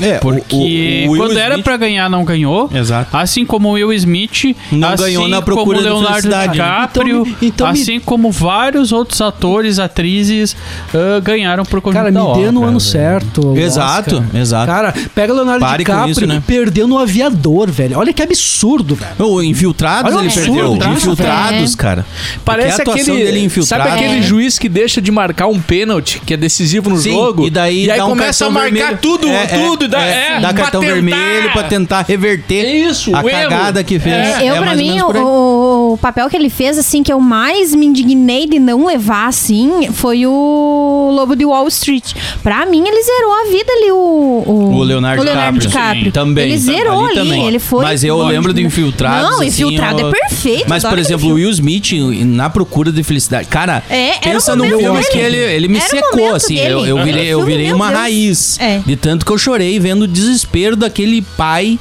É, 0.01 0.17
o- 0.17 0.21
Porque 0.21 1.05
o- 1.07 1.09
o 1.09 1.13
Will 1.13 1.23
quando 1.23 1.39
era 1.39 1.55
Smith- 1.55 1.65
pra 1.65 1.77
ganhar, 1.77 2.09
não 2.09 2.25
ganhou. 2.25 2.71
Exato. 2.75 3.17
Assim 3.17 3.45
como 3.45 3.69
o 3.69 3.73
Will 3.73 3.93
Smith, 3.93 4.57
Não 4.73 4.89
assim 4.89 5.03
ganhou 5.05 5.29
na 5.29 5.37
como 5.37 5.45
Procura 5.47 5.79
da 5.83 5.85
Leonardo 5.91 6.15
Felicidade. 6.23 6.53
DiCaprio, 6.53 7.21
Então 7.23 7.25
me- 7.25 7.37
então 7.43 7.73
me- 7.73 7.81
assim 7.81 8.01
como 8.01 8.31
vários 8.31 8.93
outros 8.93 9.21
atores, 9.21 9.79
atrizes 9.79 10.53
uh, 10.95 11.21
ganharam 11.23 11.65
por 11.65 11.81
conjunto 11.81 11.99
Cara, 11.99 12.11
me 12.11 12.17
da 12.17 12.33
dê 12.35 12.51
no 12.51 12.61
ano 12.63 12.79
velho. 12.79 12.81
certo. 12.81 13.49
o 13.49 13.59
Exato, 13.59 14.17
Oscar. 14.17 14.37
exato. 14.41 14.67
Cara, 14.67 14.95
pega 15.15 15.33
Leonardo 15.33 15.61
Pare 15.61 15.79
DiCaprio 15.85 16.11
isso, 16.13 16.27
né? 16.27 16.43
perdeu 16.47 16.87
no 16.87 16.99
aviador, 16.99 17.71
velho. 17.71 17.99
Olha 17.99 18.13
que 18.13 18.23
absurdo, 18.23 18.95
velho. 18.95 19.15
O 19.19 19.43
Infiltrados 19.43 20.13
Olha 20.13 20.17
o 20.17 20.21
ele 20.21 20.29
absurdo, 20.29 20.55
perdeu. 20.55 20.79
cara. 20.79 20.93
Infiltrados, 20.93 21.75
É. 21.75 21.77
cara. 21.77 22.07
Parece 22.45 22.83
aquele. 22.83 23.05
dele 23.17 23.45
infiltrado. 23.45 23.85
sabe 23.89 23.95
aquele 24.05 24.19
É. 24.21 24.23
juiz 24.23 24.59
que 24.59 24.69
deixa 24.69 25.01
de 25.01 25.11
marcar 25.11 25.47
um 25.47 25.61
pênalti, 25.61 26.21
que 26.25 26.35
é 26.35 26.37
decisivo 26.37 26.91
no 26.91 26.97
Sim, 26.97 27.13
jogo? 27.13 27.47
e 27.47 27.51
daí 27.51 27.91
aí 27.91 27.99
dá 27.99 28.07
um 28.07 28.11
começa 28.11 28.47
a 28.47 28.51
marcar 28.51 28.71
vermelho. 28.71 28.99
tudo, 29.01 29.29
É, 29.29 29.43
é, 29.43 29.47
tudo. 29.47 29.90
Dá, 29.91 30.03
é, 30.05 30.37
é, 30.37 30.41
dá 30.41 30.49
pra 30.53 30.63
cartão 30.63 30.81
tentar. 30.81 30.95
vermelho 30.95 31.53
pra 31.53 31.63
tentar 31.65 32.05
reverter 32.09 32.65
É 32.65 32.77
isso, 32.77 33.15
a 33.15 33.23
o 33.23 33.29
erro. 33.29 33.51
cagada 33.51 33.85
que 33.85 33.99
fez. 33.99 34.15
É. 34.41 34.51
Eu, 34.51 34.55
É 34.57 34.61
pra 34.61 34.75
mim, 34.75 35.01
o, 35.01 35.93
o 35.93 35.99
papel 35.99 36.29
que 36.31 36.37
ele 36.37 36.49
fez, 36.49 36.79
assim, 36.79 37.03
que 37.03 37.13
eu 37.13 37.21
mais 37.21 37.75
me 37.75 37.87
indignei 37.87 38.47
de 38.47 38.59
não 38.59 38.87
levar, 38.87 39.27
assim, 39.29 39.89
foi 39.93 40.27
o 40.27 41.11
Lobo 41.15 41.35
de 41.37 41.45
Wall 41.45 41.67
Street. 41.69 42.13
Pra 42.43 42.65
mim, 42.67 42.83
ele 42.87 43.03
zerou 43.03 43.33
a 43.33 43.45
vida 43.51 43.73
ali, 43.73 43.91
o... 43.93 44.45
O 44.47 44.83
Leonardo, 44.83 45.23
DiCaprio. 45.25 45.61
DiCaprio. 45.61 46.05
Sim, 46.05 46.11
também. 46.11 46.45
Ele 46.49 46.59
zerou 46.59 47.07
Ali 47.07 47.19
ali, 47.19 47.29
também. 47.31 47.47
ele 47.47 47.59
foi... 47.59 47.83
Mas 47.85 48.05
eu 48.05 48.17
lembro 48.23 48.53
do 48.53 48.61
Infiltrados. 48.61 49.31
Não, 49.31 49.37
assim, 49.41 49.47
Infiltrado 49.49 50.01
eu- 50.01 50.09
é 50.09 50.11
perfeito. 50.13 50.65
Mas, 50.69 50.85
por 50.85 50.99
exemplo, 50.99 51.29
o 51.31 51.35
Will 51.35 51.51
Smith, 51.51 51.93
na 52.25 52.49
procura 52.49 52.93
de 52.93 53.03
felicidade. 53.03 53.49
Cara, 53.49 53.83
É, 53.91 54.13
pensa 54.23 54.53
o 54.53 54.57
no 54.57 54.65
filme 54.65 54.83
dele. 55.01 55.05
que 55.11 55.19
ele, 55.19 55.37
ele 55.37 55.69
me 55.69 55.79
Era 55.79 55.87
o 55.87 55.89
secou, 55.91 56.35
assim. 56.35 56.55
dele. 56.55 56.73
Eu, 56.75 56.87
eu 56.87 56.97
o 56.99 57.05
virei, 57.05 57.27
eu 57.27 57.45
virei 57.45 57.73
uma 57.73 57.89
Deus. 57.89 57.99
raiz. 58.01 58.59
É. 58.61 58.79
De 58.85 58.97
tanto 58.97 59.25
que 59.27 59.33
eu 59.33 59.39
chorei 59.39 59.79
vendo 59.81 60.03
o 60.03 60.09
desespero 60.09 60.77
daquele 60.77 61.23
pai. 61.37 61.79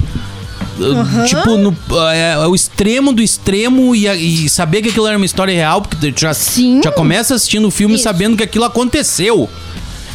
uh, 0.78 1.26
Tipo, 1.26 1.56
no, 1.56 1.76
é, 2.12 2.46
o 2.46 2.54
extremo 2.54 3.12
do 3.12 3.22
extremo 3.22 3.94
e, 3.94 4.06
e 4.06 4.48
saber 4.48 4.82
que 4.82 4.88
aquilo 4.88 5.06
era 5.06 5.16
uma 5.16 5.26
história 5.26 5.54
real, 5.54 5.82
porque 5.82 6.12
tu 6.12 6.20
já, 6.20 6.34
Sim. 6.34 6.80
já 6.82 6.90
começa 6.90 7.34
assistindo 7.34 7.68
o 7.68 7.70
filme 7.70 7.94
Isso. 7.94 8.04
sabendo 8.04 8.36
que 8.36 8.42
aquilo 8.42 8.64
aconteceu. 8.64 9.48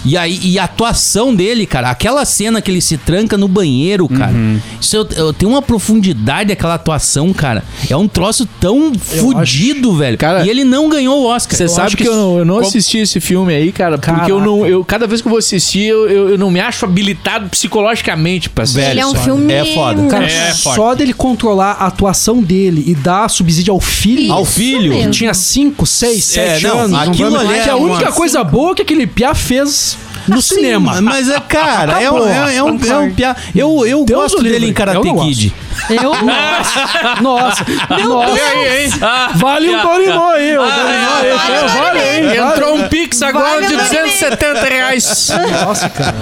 E 0.06 0.16
aí, 0.16 0.40
e 0.44 0.60
a 0.60 0.66
atuação 0.66 1.34
dele, 1.34 1.66
cara, 1.66 1.90
aquela 1.90 2.24
cena 2.26 2.62
que 2.62 2.70
ele 2.70 2.80
se 2.82 2.96
tranca 2.98 3.38
no 3.38 3.48
banheiro, 3.48 4.08
cara. 4.08 4.34
Isso 4.80 4.96
eu, 4.96 5.08
eu- 5.16 5.34
tem 5.34 5.48
uma 5.50 5.62
profundidade 5.62 6.52
aquela 6.52 6.76
atuação, 6.76 7.34
cara. 7.34 7.64
É 7.90 7.96
um 7.98 8.08
troço 8.08 8.48
tão 8.60 8.94
fudido, 8.94 9.96
velho. 9.96 10.18
Cara, 10.18 10.46
e 10.46 10.50
ele 10.50 10.64
não 10.64 10.88
ganhou 10.90 11.24
o 11.24 11.26
Oscar. 11.26 11.58
Você 11.58 11.68
sabe 11.68 11.88
acho 11.88 11.98
que, 11.98 12.04
que 12.04 12.10
eu 12.10 12.16
não, 12.16 12.38
eu 12.40 12.46
não 12.46 12.60
assisti 12.60 13.00
esse 13.00 13.20
filme 13.20 13.54
aí, 13.54 13.72
cara, 13.72 13.98
porque 13.98 14.12
Caraca. 14.12 14.30
eu 14.30 14.40
não. 14.40 14.66
Eu, 14.66 14.84
cada 14.86 15.08
vez 15.08 15.22
que 15.22 15.28
eu 15.28 15.32
vou 15.32 15.40
assistir, 15.40 15.84
eu, 15.86 16.08
eu, 16.10 16.30
eu 16.30 16.38
não 16.38 16.52
me 16.52 16.60
acho 16.60 16.86
habilitado 16.86 17.50
psicologicamente 17.50 18.50
pra 18.50 18.64
assistir. 18.64 18.92
Ele 18.92 19.00
é 19.00 19.06
um 19.06 19.16
só, 19.16 19.24
filme... 19.24 19.52
É 19.52 19.66
foda. 19.74 20.08
Cara, 20.08 20.26
É, 20.28 20.54
só 20.54 20.94
dele 20.94 21.14
controlar 21.14 21.72
a 21.80 21.88
atuação 21.88 22.42
dele 22.42 22.84
e 22.86 22.94
dar 22.96 23.30
subsídio 23.30 23.74
ao 23.74 23.80
filho. 23.82 24.32
Ao 24.32 24.44
Isso 24.44 24.52
filho? 24.54 24.94
mesmo. 24.94 25.12
Tinha 25.12 25.34
5, 25.34 25.86
6, 25.86 26.38
É, 26.38 26.50
6 26.60 26.64
não, 26.64 26.80
anos. 26.80 26.98
aquilo 27.00 27.38
ali 27.38 27.54
é 27.56 27.64
que 27.64 27.70
a 27.70 27.76
única 27.76 28.04
uma- 28.10 28.12
coisa 28.12 28.44
boa 28.44 28.76
que 28.76 28.82
aquele 28.82 29.08
Pia 29.08 29.34
fez 29.34 29.95
no 30.28 30.42
cinema. 30.42 31.02
Mas 31.02 31.30
é, 31.30 31.40
cara, 31.40 32.02
é, 32.02 32.12
um, 32.12 32.28
é, 32.28 32.56
é 32.56 32.64
um, 32.64 32.68
é 32.70 32.98
um 32.98 33.14
piá. 33.14 33.36
Eu, 33.56 33.86
eu 33.86 34.06
Deus 34.06 34.22
gosto 34.32 34.44
dele 34.44 34.68
em 34.70 34.74
Karate. 34.74 35.02
Kid. 35.02 35.54
Eu 35.90 36.12
Nossa, 37.22 37.66
nossa. 38.08 38.32
hein? 38.34 38.90
Vale 39.36 39.70
um 39.70 39.76
aí, 39.76 39.78
o 39.78 39.88
Dorimó 39.88 40.32
aí. 40.32 41.68
vale, 41.68 42.00
hein? 42.00 42.38
Entrou 42.38 42.76
um 42.76 42.88
Pix 42.88 43.22
agora 43.22 43.46
Vale 43.62 43.68
de 43.68 43.74
o 43.74 43.78
nome 43.78 43.90
270 43.90 44.66
reais. 44.66 45.30
Nossa, 45.66 45.90
cara. 45.90 46.14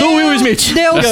Do 0.00 0.08
Will 0.08 0.34
Smith. 0.34 0.72
Deus. 0.74 1.04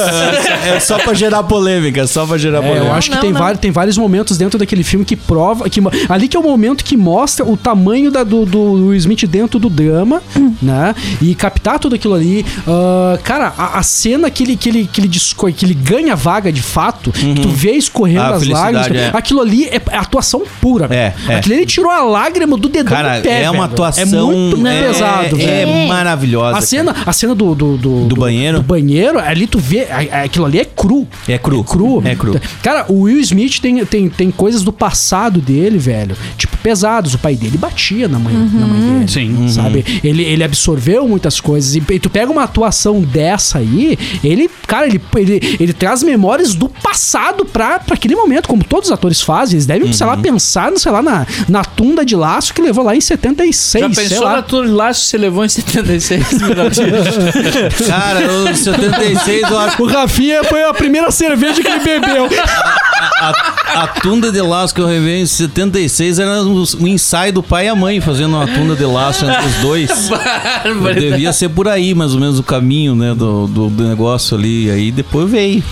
É 0.67 0.81
só 0.81 0.99
pra 0.99 1.15
gerar 1.15 1.43
polêmica, 1.45 2.03
é 2.03 2.07
só 2.07 2.27
pra 2.27 2.37
gerar 2.37 2.59
É, 2.59 2.63
polêmica. 2.63 2.87
eu 2.87 2.93
acho 2.95 3.09
que 3.11 3.15
não, 3.17 3.23
tem, 3.23 3.33
não. 3.33 3.41
Vários, 3.41 3.61
tem 3.61 3.71
vários 3.71 3.99
momentos 3.99 4.37
dentro 4.37 4.59
daquele 4.59 4.83
filme 4.83 5.05
que 5.05 5.17
prova. 5.17 5.69
Que, 5.71 5.81
ali 6.09 6.29
que 6.29 6.37
é 6.37 6.41
o 6.41 6.43
momento 6.43 6.85
que 6.85 6.97
mostra 6.97 7.45
o 7.45 7.57
tamanho 7.57 8.11
da, 8.11 8.25
do, 8.25 8.45
do 8.45 8.73
Will 8.89 8.95
Smith 8.95 9.25
dentro 9.27 9.59
do 9.59 9.71
drama, 9.71 10.23
né? 10.61 10.95
E 11.23 11.35
captar 11.35 11.79
tudo 11.79 11.95
aquilo 11.95 12.15
ali. 12.15 12.34
Ah, 12.67 13.19
cara, 13.23 13.53
a, 13.57 13.79
a 13.79 13.83
cena 13.83 14.31
que 14.31 14.43
ele, 14.43 14.57
que, 14.57 14.69
ele, 14.69 14.89
que, 14.91 15.01
ele 15.01 15.09
disco- 15.09 15.53
que 15.53 15.65
ele 15.65 15.75
ganha 15.75 16.13
a 16.15 16.17
vaga 16.17 16.51
de 16.53 16.63
fato, 16.63 17.13
que 17.13 17.35
tu 17.35 17.49
vê 17.51 17.73
escorrendo 17.73 18.21
A 18.23 18.29
as 18.37 18.47
lágrimas. 18.47 18.91
é. 18.91 19.11
Aquilo 19.13 19.41
ali 19.41 19.65
é, 19.67 19.81
é 19.91 19.97
atuação 19.97 20.43
pura. 20.61 20.87
É, 20.91 21.13
é. 21.29 21.37
Aquilo 21.37 21.55
ali 21.55 21.63
ele 21.63 21.67
tirou 21.67 21.91
a 21.91 22.03
lágrima 22.03 22.57
do 22.57 22.69
dedão 22.69 22.93
Cara, 22.95 23.19
do 23.19 23.23
pé. 23.23 23.43
é 23.43 23.51
uma 23.51 23.63
velho. 23.63 23.65
atuação. 23.73 24.33
É 24.33 24.35
muito 24.35 24.67
é, 24.67 24.83
pesado, 24.83 25.37
é, 25.41 25.65
velho. 25.67 25.89
maravilhosa. 25.89 26.59
A 26.59 26.61
cena, 26.61 26.95
a 27.07 27.13
cena 27.13 27.35
do, 27.35 27.55
do, 27.55 27.77
do, 27.77 28.05
Do 28.07 28.17
banheiro? 28.17 28.59
Do 28.59 28.63
banheiro, 28.65 29.19
ali 29.19 29.47
tu 29.47 29.59
vê. 29.59 29.87
Aquilo 30.25 30.47
ali 30.47 30.59
é 30.61 30.65
cru. 30.65 31.07
É 31.29 31.39
cru. 31.39 31.63
cru. 31.65 32.03
É 32.05 32.15
cru. 32.15 32.41
Cara, 32.63 32.87
o 32.89 33.03
Will 33.03 33.21
Smith 33.21 33.59
tem, 33.61 33.85
tem, 33.85 34.09
tem 34.09 34.31
coisas 34.31 34.63
do 34.63 34.73
passado 34.73 35.41
dele, 35.41 35.79
velho. 35.79 36.17
Tipo, 36.37 36.57
pesados. 36.59 37.15
O 37.15 37.19
pai 37.19 37.35
dele 37.37 37.59
batia 37.59 38.09
na 38.09 38.19
mãe, 38.19 38.35
na 38.35 38.67
mãe 38.67 38.81
dele. 38.81 39.09
Sim. 39.09 39.49
Sabe? 39.49 39.85
Ele, 40.03 40.23
ele 40.23 40.43
absorveu 40.45 41.07
muitas 41.09 41.41
coisas. 41.41 41.75
E, 41.75 41.83
e 41.91 41.99
tu 41.99 42.09
pega 42.11 42.24
uma 42.33 42.45
atuação 42.45 43.01
dessa 43.01 43.59
aí, 43.59 43.99
ele, 44.23 44.51
cara, 44.67 44.87
ele, 44.87 45.01
ele, 45.17 45.57
ele 45.61 45.73
traz 45.73 46.03
memórias 46.03 46.55
do 46.55 46.69
passado 46.69 47.45
pra, 47.45 47.79
pra 47.79 47.95
aquele 47.95 48.17
momento, 48.17 48.49
como 48.49 48.65
todos 48.65 48.89
os 48.89 48.93
atores 48.93 49.21
fazem. 49.21 49.55
Eles 49.57 49.67
devem, 49.67 49.93
sei 49.93 50.07
lá, 50.07 50.17
pensar, 50.17 50.73
sei 50.77 50.93
lá, 50.93 51.03
na, 51.03 51.27
na 51.49 51.65
tunda 51.65 52.05
de 52.05 52.17
laço 52.17 52.53
que 52.55 52.61
levou 52.63 52.85
lá 52.85 52.95
em 52.97 53.01
76. 53.01 53.85
Já 53.85 53.93
sei 53.93 54.09
pensou 54.09 54.25
lá. 54.25 54.37
na 54.37 54.43
tua 54.43 54.67
laço 54.67 55.03
que 55.03 55.07
você 55.09 55.19
levou 55.19 55.45
em 55.45 55.49
76 55.49 56.25
Cara, 57.89 58.33
o 58.33 58.55
76, 58.55 59.51
eu 59.51 59.59
acho 59.59 59.83
O 59.83 59.87
Rafinha 59.87 60.45
foi 60.45 60.63
a 60.63 60.73
primeira 60.73 61.11
cerveja 61.11 61.63
que 61.63 61.69
ele 61.69 61.81
bebeu. 61.81 62.29
a, 63.21 63.83
a 63.83 63.87
tunda 63.89 64.31
de 64.31 64.41
laço 64.41 64.75
que 64.75 64.81
eu 64.81 64.87
revi 64.87 65.21
em 65.21 65.27
76 65.27 66.19
era 66.19 66.43
o, 66.43 66.63
o 66.81 66.89
ensaio 66.89 67.33
do 67.33 67.43
pai 67.43 67.67
e 67.67 67.69
a 67.69 67.75
mãe 67.75 68.01
fazendo 68.01 68.37
uma 68.37 68.47
tunda 68.47 68.75
de 68.77 68.85
laço 68.85 69.25
entre 69.25 69.47
os 69.47 69.55
dois. 69.57 70.11
Devia 70.99 71.33
ser 71.33 71.49
por 71.49 71.69
aí, 71.69 71.95
mais 71.95 72.15
ou 72.15 72.21
menos, 72.21 72.39
o 72.39 72.43
caminho, 72.43 72.95
né, 72.95 73.15
do, 73.15 73.47
do, 73.47 73.71
do 73.71 73.89
negócio 73.89 74.37
ali. 74.37 74.71
Aí 74.71 74.91
depois 74.91 75.31
veio. 75.31 75.63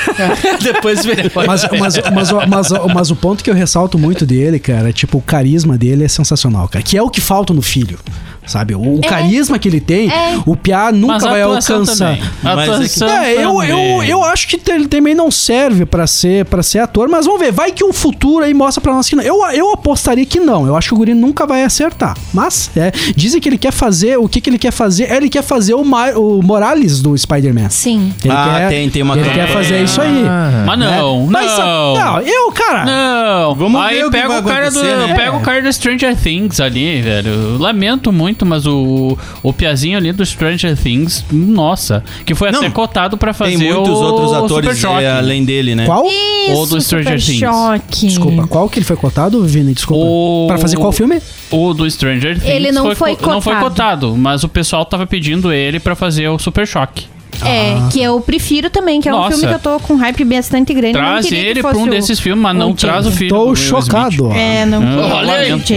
Depois 0.62 1.04
veio. 1.04 1.30
Mas, 1.34 1.66
mas, 1.78 1.96
mas, 2.12 2.32
mas, 2.48 2.68
mas 2.94 3.10
o 3.10 3.16
ponto 3.16 3.42
que 3.42 3.50
eu 3.50 3.54
ressalto 3.54 3.98
muito 3.98 4.24
dele, 4.26 4.58
cara, 4.58 4.90
é, 4.90 4.92
tipo, 4.92 5.18
o 5.18 5.22
carisma 5.22 5.76
dele 5.76 6.04
é 6.04 6.08
sensacional, 6.08 6.68
cara. 6.68 6.82
Que 6.82 6.96
é 6.96 7.02
o 7.02 7.08
que 7.08 7.20
falta 7.20 7.52
no 7.52 7.62
filho. 7.62 7.98
Sabe? 8.46 8.74
O, 8.74 8.96
o 8.96 9.00
carisma 9.00 9.58
que 9.58 9.68
ele 9.68 9.80
tem, 9.80 10.10
É. 10.10 10.38
o 10.44 10.56
Piá 10.56 10.90
nunca 10.90 11.14
Mas 11.14 11.22
vai 11.22 11.42
alcançar. 11.42 12.18
Mas 12.42 13.00
é 13.02 13.34
É, 13.34 13.44
eu, 13.44 13.62
eu, 13.62 14.02
eu 14.02 14.24
acho 14.24 14.48
que 14.48 14.60
ele 14.70 14.88
também 14.88 15.14
não 15.14 15.30
serve 15.30 15.84
pra 15.86 16.06
ser, 16.06 16.44
pra 16.46 16.62
ser 16.62 16.80
ator, 16.80 17.08
mas 17.08 17.26
vamos 17.26 17.40
ver. 17.40 17.52
Vai 17.52 17.70
que 17.70 17.84
o 17.84 17.92
futuro 17.92 18.44
aí 18.44 18.52
mostra 18.54 18.80
pra 18.80 18.92
nós 18.92 19.08
que 19.08 19.14
não. 19.14 19.22
Eu, 19.22 19.36
eu 19.52 19.72
apostaria 19.72 20.24
que 20.26 20.40
não. 20.40 20.66
Eu 20.66 20.74
acho 20.76 20.88
que 20.88 20.94
o 20.94 20.96
Guri 20.96 21.14
nunca 21.14 21.46
vai 21.46 21.62
acertar. 21.62 22.16
Mas, 22.32 22.70
é, 22.76 22.90
dizem 23.14 23.40
que 23.40 23.48
ele 23.48 23.58
quer 23.58 23.72
fazer. 23.72 24.18
O 24.18 24.28
que, 24.28 24.40
que 24.40 24.50
ele 24.50 24.58
quer 24.58 24.72
fazer? 24.72 25.12
Ele 25.12 25.28
quer 25.28 25.42
fazer 25.42 25.74
o, 25.74 25.84
Ma- 25.84 26.10
o 26.12 26.42
Morales 26.42 27.00
do 27.02 27.16
Spider-Man. 27.16 27.68
Sim. 27.70 28.12
Ele 28.24 28.32
Ah, 28.34 28.54
quer, 28.58 28.68
tem- 28.68 28.90
tem 28.90 29.02
uma 29.02 29.16
Ele 29.16 29.30
quer 29.30 29.48
fazer 29.48 29.82
isso 29.82 30.00
aí. 30.00 30.24
Mas 30.66 30.78
não, 30.78 31.26
Mas, 31.26 31.58
não. 31.58 31.94
não, 31.94 32.20
eu, 32.20 32.50
cara. 32.52 32.84
Não, 32.84 33.54
Vamos 33.54 33.80
aí 33.80 33.96
ver 33.98 34.06
o 34.06 34.10
que 34.10 34.16
pega 34.16 34.28
vai 34.28 34.40
o 34.40 34.42
cara 34.44 34.70
do, 34.70 34.82
né? 34.82 35.14
pega 35.14 35.36
o 35.36 35.40
cara 35.40 35.62
do 35.62 35.72
Stranger 35.72 36.16
Things 36.16 36.58
ali, 36.60 37.00
velho. 37.02 37.58
Lamento 37.58 38.12
muito, 38.12 38.29
mas 38.46 38.66
o 38.66 39.16
o 39.42 39.52
piazinho 39.52 39.96
ali 39.98 40.12
do 40.12 40.24
Stranger 40.24 40.76
Things, 40.76 41.24
nossa, 41.32 42.02
que 42.24 42.34
foi 42.34 42.50
Não, 42.50 42.60
até 42.60 42.70
cotado 42.70 43.16
pra 43.16 43.32
fazer 43.32 43.58
Tem 43.58 43.72
muitos 43.72 43.88
o 43.98 44.02
outros 44.02 44.32
atores 44.32 44.84
é, 44.84 45.10
além 45.10 45.44
dele, 45.44 45.74
né? 45.74 45.84
Qual? 45.86 46.04
Isso, 46.06 46.52
Ou 46.52 46.66
do 46.66 46.80
Stranger 46.80 47.20
Super 47.20 47.38
Things. 47.38 47.38
Choque. 47.40 48.06
Desculpa, 48.06 48.46
qual 48.46 48.68
que 48.68 48.78
ele 48.78 48.86
foi 48.86 48.96
cotado, 48.96 49.42
Vini? 49.44 49.74
Desculpa. 49.74 50.04
O- 50.04 50.46
Pra 50.48 50.58
fazer 50.58 50.76
qual 50.76 50.92
filme? 50.92 51.20
O 51.50 51.72
do 51.74 51.88
Stranger 51.90 52.38
Things 52.38 52.48
Ele 52.54 52.72
não 52.72 52.94
foi 52.94 53.16
co- 53.16 53.30
não 53.30 53.40
foi 53.40 53.54
cotado. 53.54 53.70
cotado, 53.70 54.16
mas 54.16 54.44
o 54.44 54.48
pessoal 54.48 54.84
tava 54.84 55.06
pedindo 55.06 55.52
ele 55.52 55.78
pra 55.80 55.94
fazer 55.94 56.28
o 56.28 56.38
Super 56.38 56.66
Choque. 56.66 57.06
É, 57.46 57.76
que 57.90 58.00
eu 58.02 58.20
prefiro 58.20 58.68
também, 58.70 59.00
que 59.00 59.08
é 59.08 59.12
um 59.12 59.16
Nossa. 59.16 59.30
filme 59.30 59.46
que 59.48 59.54
eu 59.54 59.58
tô 59.58 59.80
com 59.80 59.96
hype 59.96 60.24
bastante 60.24 60.72
grande. 60.74 60.94
Traz 60.94 61.30
ele 61.32 61.60
pra 61.62 61.76
um 61.76 61.84
o- 61.84 61.90
desses 61.90 62.18
filmes, 62.20 62.42
mas 62.42 62.56
não 62.56 62.70
o 62.70 62.74
traz 62.74 63.06
o 63.06 63.10
filho 63.10 63.30
do 63.30 63.44
Tô 63.46 63.54
chocado. 63.54 64.30
É, 64.32 64.64
não. 64.66 64.80
Não, 64.80 65.18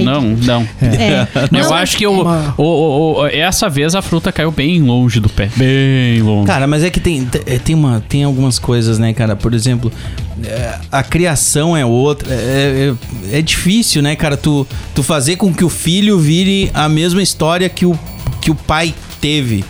não, 0.04 0.22
não. 0.22 0.68
É. 0.82 1.28
Eu 1.52 1.64
Não, 1.70 1.74
acho 1.74 1.98
que 1.98 2.06
o, 2.08 2.22
o, 2.58 2.64
o- 2.64 3.22
o- 3.22 3.28
essa 3.28 3.70
vez 3.70 3.96
a 3.96 4.02
fruta 4.02 4.32
caiu 4.32 4.52
bem 4.52 4.82
longe 4.82 5.20
do 5.20 5.30
pé. 5.30 5.50
Bem 5.56 6.22
longe. 6.22 6.48
Cara, 6.48 6.68
mas 6.68 6.84
é 6.84 6.90
que 6.90 7.00
tem, 7.00 7.26
te- 7.26 7.40
tem, 7.60 7.76
uma, 7.76 8.04
tem 8.08 8.24
algumas 8.24 8.60
coisas, 8.60 8.98
né, 9.00 9.14
cara? 9.14 9.36
Por 9.36 9.54
exemplo, 9.54 9.92
é, 10.46 10.76
a 10.92 11.04
criação 11.04 11.76
é 11.76 11.86
outra. 11.86 12.34
É, 12.34 12.94
é, 13.32 13.38
é 13.38 13.42
difícil, 13.42 14.02
né, 14.02 14.16
cara? 14.16 14.36
Tu, 14.38 14.66
tu 14.94 15.04
fazer 15.04 15.36
com 15.36 15.54
que 15.54 15.64
o 15.64 15.70
filho 15.70 16.18
vire 16.20 16.70
a 16.74 16.88
mesma 16.90 17.22
história 17.22 17.68
que 17.70 17.86
o, 17.86 17.98
que 18.42 18.52
o 18.52 18.56
pai 18.56 18.94
teve. 19.22 19.64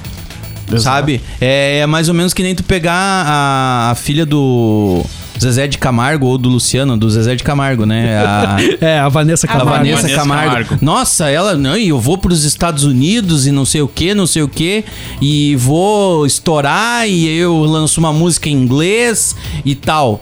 Sabe? 0.77 1.22
É, 1.39 1.79
é 1.79 1.86
mais 1.86 2.08
ou 2.08 2.13
menos 2.13 2.34
que 2.34 2.41
nem 2.41 2.55
tu 2.55 2.63
pegar 2.63 2.93
a, 2.93 3.91
a 3.91 3.96
filha 3.96 4.25
do 4.25 5.03
Zezé 5.39 5.67
de 5.67 5.77
Camargo 5.77 6.25
ou 6.27 6.38
do 6.38 6.50
Luciano, 6.50 6.98
do 6.98 7.10
Zezé 7.10 7.36
de 7.36 7.43
Camargo, 7.43 7.86
né? 7.86 8.17
A, 8.17 8.58
É, 8.82 9.00
a 9.00 9.10
Vanessa 9.10 9.46
a 9.46 9.50
Camargo. 9.50 9.72
Vanessa, 9.72 10.01
Vanessa 10.01 10.20
Camargo. 10.20 10.51
Camargo. 10.51 10.77
Nossa, 10.82 11.29
ela, 11.29 11.55
não, 11.55 11.77
e 11.77 11.89
eu 11.89 12.00
vou 12.00 12.17
pros 12.17 12.43
Estados 12.43 12.84
Unidos 12.84 13.46
e 13.46 13.51
não 13.51 13.65
sei 13.65 13.82
o 13.82 13.88
que, 13.88 14.13
não 14.13 14.25
sei 14.25 14.41
o 14.41 14.48
que, 14.48 14.84
e 15.22 15.55
vou 15.55 16.25
estourar 16.25 17.08
e 17.08 17.27
eu 17.27 17.63
lanço 17.65 18.00
uma 18.00 18.13
música 18.13 18.50
em 18.50 18.53
inglês 18.53 19.36
e 19.65 19.75
tal. 19.75 20.20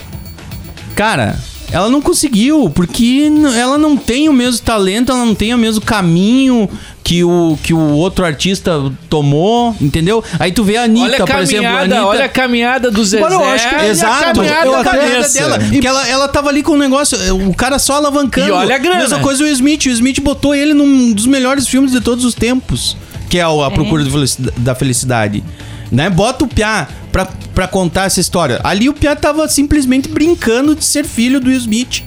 Cara, 0.95 1.39
ela 1.71 1.89
não 1.89 2.01
conseguiu, 2.01 2.69
porque 2.73 3.31
ela 3.57 3.77
não 3.77 3.95
tem 3.95 4.27
o 4.29 4.33
mesmo 4.33 4.59
talento, 4.61 5.11
ela 5.11 5.25
não 5.25 5.33
tem 5.35 5.53
o 5.53 5.57
mesmo 5.57 5.81
caminho 5.81 6.69
que 7.03 7.23
o, 7.23 7.57
que 7.63 7.73
o 7.73 7.79
outro 7.93 8.23
artista 8.25 8.73
tomou, 9.09 9.75
entendeu? 9.81 10.23
Aí 10.39 10.51
tu 10.51 10.63
vê 10.63 10.77
a 10.77 10.83
Anitta, 10.83 11.05
Olha 11.05 11.23
a 11.23 11.27
por 11.27 11.39
exemplo. 11.39 11.65
a 11.65 11.69
caminhada, 11.71 11.95
Anitta, 11.95 12.05
olha 12.07 12.25
a 12.25 12.29
caminhada 12.29 12.91
do 12.91 13.03
Zezé. 13.03 13.21
Mas 13.21 13.31
eu 13.33 13.43
acho 13.43 13.69
que- 13.69 13.75
a 13.75 13.87
Exato, 13.87 14.23
caminhada 14.35 14.65
eu 14.65 14.71
da 14.73 14.79
a 14.79 14.83
caminhada 14.83 15.29
dela. 15.29 15.59
Porque 15.59 15.87
ela, 15.87 16.07
ela 16.07 16.27
tava 16.27 16.49
ali 16.49 16.61
com 16.61 16.73
o 16.73 16.77
negócio, 16.77 17.17
o 17.47 17.53
cara 17.53 17.79
só 17.79 17.95
alavancando. 17.95 18.47
E 18.49 18.51
olha 18.51 18.75
a 18.75 18.77
grana. 18.77 18.99
Mesma 18.99 19.19
coisa 19.19 19.43
o 19.43 19.47
Smith. 19.47 19.85
O 19.85 19.89
Smith 19.89 20.19
botou 20.21 20.53
ele 20.53 20.73
num 20.73 21.11
dos 21.13 21.25
melhores 21.25 21.67
filmes 21.67 21.91
de 21.91 22.01
todos 22.01 22.23
os 22.25 22.33
tempos, 22.35 22.95
que 23.29 23.39
é 23.39 23.47
o 23.47 23.63
A 23.63 23.71
Procura 23.71 24.03
do 24.03 24.11
Felici- 24.11 24.41
da 24.57 24.75
Felicidade. 24.75 25.43
Né? 25.91 26.09
Bota 26.09 26.45
o 26.45 26.47
Piá 26.47 26.87
pra, 27.11 27.25
pra 27.53 27.67
contar 27.67 28.05
essa 28.05 28.19
história. 28.19 28.59
Ali 28.63 28.89
o 28.89 28.93
Piá 28.93 29.15
tava 29.15 29.47
simplesmente 29.47 30.07
brincando 30.09 30.75
de 30.75 30.83
ser 30.85 31.05
filho 31.05 31.39
do 31.39 31.47
Will 31.49 31.57
Smith. 31.57 32.03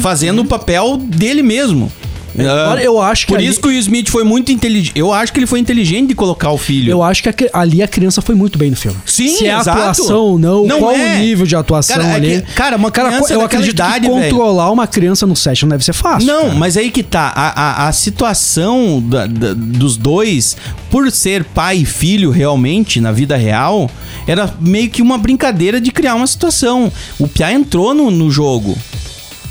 Fazendo 0.00 0.42
o 0.42 0.44
papel 0.44 0.96
dele 0.96 1.42
mesmo. 1.42 1.90
Olha, 2.38 2.80
eu 2.82 3.00
acho 3.00 3.26
que 3.26 3.32
Por 3.32 3.38
ali- 3.38 3.46
isso 3.48 3.60
que 3.60 3.66
o 3.66 3.70
Will 3.70 3.78
Smith 3.80 4.08
foi 4.10 4.24
muito 4.24 4.52
inteligente. 4.52 4.92
Eu 4.94 5.12
acho 5.12 5.32
que 5.32 5.38
ele 5.38 5.46
foi 5.46 5.58
inteligente 5.60 6.08
de 6.08 6.14
colocar 6.14 6.50
o 6.50 6.58
filho. 6.58 6.90
Eu 6.90 7.02
acho 7.02 7.22
que 7.22 7.28
a 7.28 7.34
ali 7.52 7.82
a 7.82 7.88
criança 7.88 8.20
foi 8.20 8.34
muito 8.34 8.58
bem 8.58 8.70
no 8.70 8.76
filme. 8.76 8.96
Sim, 9.06 9.28
Se 9.36 9.46
é 9.46 9.56
exato. 9.58 9.70
atuação 9.80 10.18
ou 10.18 10.38
não, 10.38 10.66
Não 10.66 10.78
qual 10.80 10.92
é. 10.92 11.16
o 11.16 11.18
nível 11.20 11.46
de 11.46 11.56
atuação 11.56 11.96
Cara, 11.96 12.08
é 12.08 12.14
ali. 12.14 12.42
que- 12.42 12.52
cara, 12.54 12.76
uma 12.76 12.90
criança 12.90 13.16
eu 13.32 13.40
daquela 13.40 13.44
acredito 13.44 13.72
idade, 13.74 14.06
que 14.08 14.14
velho. 14.14 14.22
controlar 14.30 14.70
uma 14.70 14.86
criança 14.86 15.26
no 15.26 15.34
set 15.36 15.62
não 15.62 15.70
deve 15.70 15.84
ser 15.84 15.92
fácil. 15.92 16.26
Não, 16.26 16.42
cara. 16.46 16.54
mas 16.54 16.76
aí 16.76 16.90
que 16.90 17.02
tá. 17.02 17.32
A, 17.34 17.84
a, 17.84 17.88
a 17.88 17.92
situação 17.92 19.02
da- 19.06 19.26
da- 19.26 19.54
dos 19.54 19.96
dois, 19.96 20.56
por 20.90 21.10
ser 21.10 21.44
pai 21.44 21.78
e 21.78 21.84
filho 21.84 22.30
realmente, 22.30 23.00
na 23.00 23.12
vida 23.12 23.36
real, 23.36 23.90
era 24.26 24.52
meio 24.60 24.90
que 24.90 25.00
uma 25.02 25.16
brincadeira 25.18 25.80
de 25.80 25.90
criar 25.90 26.14
uma 26.14 26.26
situação. 26.26 26.92
O 27.18 27.26
Pia 27.28 27.52
entrou 27.52 27.94
no, 27.94 28.10
no 28.10 28.30
jogo. 28.30 28.76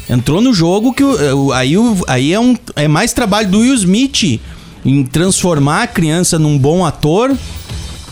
Entrou 0.09 0.39
no 0.41 0.53
jogo 0.53 0.93
que 0.93 1.03
o- 1.03 1.47
o- 1.47 1.51
aí, 1.51 1.73
aí 2.07 2.33
é, 2.33 2.39
um, 2.39 2.55
é 2.75 2.87
mais 2.87 3.11
trabalho 3.13 3.49
do 3.49 3.59
Will 3.59 3.73
Smith 3.73 4.39
em 4.85 5.03
transformar 5.03 5.83
a 5.83 5.87
criança 5.87 6.37
num 6.37 6.57
bom 6.57 6.85
ator 6.85 7.35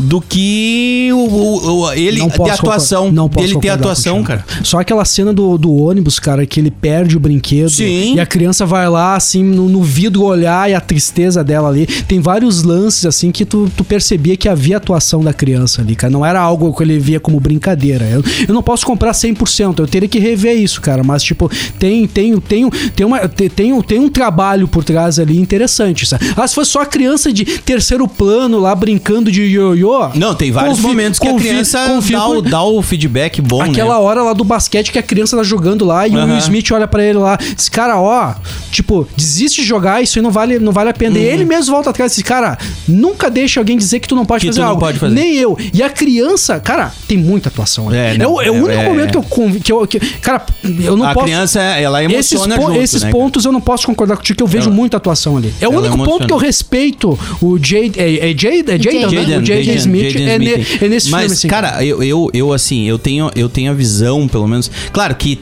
do 0.04 0.22
que 0.22 1.10
o, 1.14 1.18
o- 1.18 1.82
o, 1.82 1.94
ele 1.94 2.20
posso 2.30 2.52
atuação. 2.54 3.12
não 3.12 3.30
posso 3.30 3.48
dele 3.48 3.60
ter 3.60 3.70
atuação, 3.70 4.24
cara. 4.24 4.46
Só 4.64 4.80
aquela 4.80 5.06
cena 5.06 5.34
do, 5.34 5.58
do 5.58 5.74
ônibus, 5.76 6.20
cara, 6.20 6.46
que 6.46 6.60
ele 6.60 6.72
perde 6.72 7.16
o 7.18 7.20
brinquedo. 7.20 7.70
Sim. 7.70 8.16
E 8.16 8.20
a 8.20 8.26
criança 8.26 8.66
vai 8.66 8.88
lá, 8.90 9.16
assim, 9.16 9.44
no, 9.44 9.70
no 9.70 9.82
vidro 9.82 10.24
olhar 10.24 10.70
e 10.70 10.74
a 10.74 10.82
tristeza 10.82 11.44
dela 11.44 11.70
ali. 11.70 11.86
Tem 11.86 12.20
vários 12.20 12.64
lances, 12.64 13.06
assim, 13.06 13.32
que 13.32 13.46
tu, 13.46 13.72
tu 13.76 13.84
percebia 13.84 14.36
que 14.38 14.48
havia 14.50 14.78
atuação 14.78 15.22
da 15.24 15.34
criança 15.34 15.82
ali, 15.82 15.96
cara. 15.96 16.12
Não 16.12 16.26
era 16.26 16.40
algo 16.40 16.74
que 16.74 16.84
ele 16.84 17.00
via 17.00 17.20
como 17.20 17.40
brincadeira. 17.40 18.06
Eu, 18.06 18.24
eu 18.48 18.54
não 18.54 18.62
posso 18.64 18.86
comprar 18.86 19.12
100%, 19.12 19.80
eu 19.80 19.88
teria 19.88 20.10
que 20.10 20.20
rever 20.20 20.58
isso, 20.58 20.82
cara. 20.82 21.04
Mas, 21.04 21.24
tipo, 21.24 21.50
tem, 21.80 22.06
tem, 22.08 22.38
tem, 22.40 22.70
tem, 22.96 23.06
uma, 23.06 23.28
tem, 23.28 23.50
tem, 23.50 23.74
um- 23.74 23.82
tem 23.82 24.00
um 24.00 24.10
trabalho 24.10 24.68
por 24.68 24.84
trás 24.84 25.20
ali 25.20 25.40
interessante, 25.40 26.06
sabe? 26.06 26.26
Ah, 26.36 26.48
se 26.48 26.56
fosse 26.56 26.72
só 26.72 26.82
a 26.82 26.86
criança 26.86 27.32
de 27.32 27.46
terceiro 27.46 28.08
plano 28.08 28.60
lá 28.60 28.74
brincando 28.76 29.32
de 29.32 29.42
ioiô. 29.44 29.93
Não, 30.16 30.34
tem 30.36 30.52
vários 30.52 30.76
Confi- 30.78 30.88
momentos 30.88 31.20
que 31.20 31.28
a 31.28 31.32
confi- 31.32 31.48
criança 31.48 31.86
confio 31.88 32.18
dá, 32.18 32.28
o, 32.28 32.42
dá 32.42 32.64
o 32.64 32.82
feedback 32.82 33.42
bom, 33.42 33.62
Aquela 33.62 33.96
né? 33.96 34.00
hora 34.02 34.24
lá 34.24 34.34
do 34.34 34.44
basquete 34.44 34.92
que 34.92 35.00
a 35.00 35.04
criança 35.04 35.36
tá 35.38 35.44
jogando 35.44 35.86
lá 35.86 36.08
e 36.08 36.16
o. 36.16 36.26
Will 36.26 36.38
Smith 36.38 36.72
olha 36.72 36.88
pra 36.88 37.04
ele 37.04 37.18
lá, 37.20 37.38
diz, 37.56 37.70
cara, 37.70 38.00
ó, 38.00 38.34
tipo, 38.72 39.08
desiste 39.16 39.62
de 39.62 39.68
jogar, 39.68 40.02
isso 40.02 40.18
aí 40.20 40.24
não 40.24 40.32
vale, 40.32 40.60
não 40.60 40.72
vale 40.72 40.90
a 40.90 40.94
pena. 40.94 41.16
Uhum. 41.16 41.22
E 41.22 41.26
ele 41.26 41.46
mesmo 41.46 41.74
volta 41.74 41.90
atrás 41.90 42.12
e 42.14 42.16
diz, 42.16 42.24
cara, 42.24 42.58
nunca 42.88 43.30
deixe 43.30 43.60
alguém 43.60 43.78
dizer 43.78 44.00
que 44.00 44.08
tu 44.08 44.16
não 44.16 44.26
pode 44.26 44.42
Que 44.42 44.48
fazer 44.48 44.60
tu 44.60 44.64
não 44.64 44.70
algo. 44.70 44.82
pode 44.82 45.00
fazer. 45.00 45.14
Nem 45.14 45.36
eu. 45.36 45.58
E 45.74 45.82
a 45.84 45.90
criança, 45.90 46.60
cara, 46.60 46.92
tem 47.08 47.18
muita 47.18 47.50
atuação 47.50 47.90
ali. 47.90 47.98
É, 47.98 48.14
É, 48.14 48.18
não, 48.18 48.34
o, 48.34 48.42
é 48.42 48.50
o 48.50 48.56
é- 48.56 48.62
único 48.62 48.82
é- 48.82 48.90
momento 48.90 49.12
que 49.12 49.18
eu, 49.18 49.24
convi- 49.24 49.60
que 49.60 49.72
eu 49.72 49.88
que- 49.88 50.00
cara, 50.00 50.46
eu 50.84 50.96
não 50.98 51.06
a 51.06 51.14
posso 51.14 51.26
criança, 51.26 51.60
ela 51.62 52.04
esses, 52.04 52.32
emociona 52.34 52.56
po- 52.58 52.68
junto, 52.68 52.82
esses 52.82 53.04
né, 53.04 53.12
pontos 53.12 53.46
eu 53.46 53.52
não 53.52 53.62
posso 53.62 53.86
concordar 53.86 54.18
contigo, 54.18 54.38
que 54.38 54.44
eu 54.44 54.48
vejo 54.48 54.68
Ela- 54.68 54.76
muita 54.76 54.98
atuação 54.98 55.38
ali. 55.38 55.54
É 55.62 55.68
o 55.68 55.72
único 55.72 55.98
ponto 56.04 56.26
que 56.28 56.34
eu 56.34 56.38
respeito 56.38 57.18
o 57.42 57.58
Jade. 57.58 57.94
É, 58.00 58.32
é 58.32 58.38
Jade? 58.38 58.72
É 58.72 58.78
Jaden, 58.80 59.02
né? 59.08 59.46
Jaden, 59.46 59.60
O 59.62 59.64
Smith 59.86 60.10
Jaden 60.12 60.30
é, 60.30 60.40
ne- 60.40 60.46
Smith. 60.60 60.84
é 60.84 60.88
nesse 60.90 61.10
Mas, 61.10 61.22
filme, 61.22 61.34
assim. 61.36 61.48
cara, 61.48 61.84
eu, 61.86 62.02
eu, 62.04 62.30
eu, 62.34 62.54
assim, 62.54 62.84
eu 62.84 62.98
tenho, 63.00 63.30
eu 63.36 63.48
tenho 63.50 63.72
a 63.72 63.74
visão, 63.74 64.28
pelo 64.28 64.48
menos. 64.48 64.70
Claro 64.92 65.16
que 65.16 65.40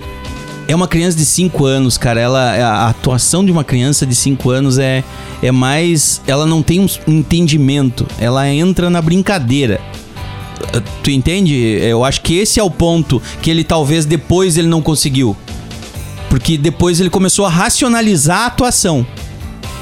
é 0.67 0.75
uma 0.75 0.87
criança 0.87 1.17
de 1.17 1.25
5 1.25 1.65
anos, 1.65 1.97
cara. 1.97 2.19
Ela, 2.19 2.51
a 2.55 2.89
atuação 2.89 3.43
de 3.43 3.51
uma 3.51 3.63
criança 3.63 4.05
de 4.05 4.15
5 4.15 4.49
anos 4.49 4.77
é, 4.77 5.03
é 5.43 5.51
mais. 5.51 6.21
Ela 6.27 6.45
não 6.45 6.61
tem 6.63 6.79
um 6.79 6.87
entendimento. 7.07 8.05
Ela 8.19 8.47
entra 8.49 8.89
na 8.89 9.01
brincadeira. 9.01 9.81
Tu 11.03 11.09
entende? 11.11 11.53
Eu 11.55 12.03
acho 12.05 12.21
que 12.21 12.35
esse 12.35 12.59
é 12.59 12.63
o 12.63 12.69
ponto 12.69 13.21
que 13.41 13.49
ele 13.49 13.63
talvez 13.63 14.05
depois 14.05 14.57
ele 14.57 14.67
não 14.67 14.81
conseguiu. 14.81 15.35
Porque 16.29 16.57
depois 16.57 17.01
ele 17.01 17.09
começou 17.09 17.45
a 17.45 17.49
racionalizar 17.49 18.41
a 18.41 18.45
atuação. 18.45 19.05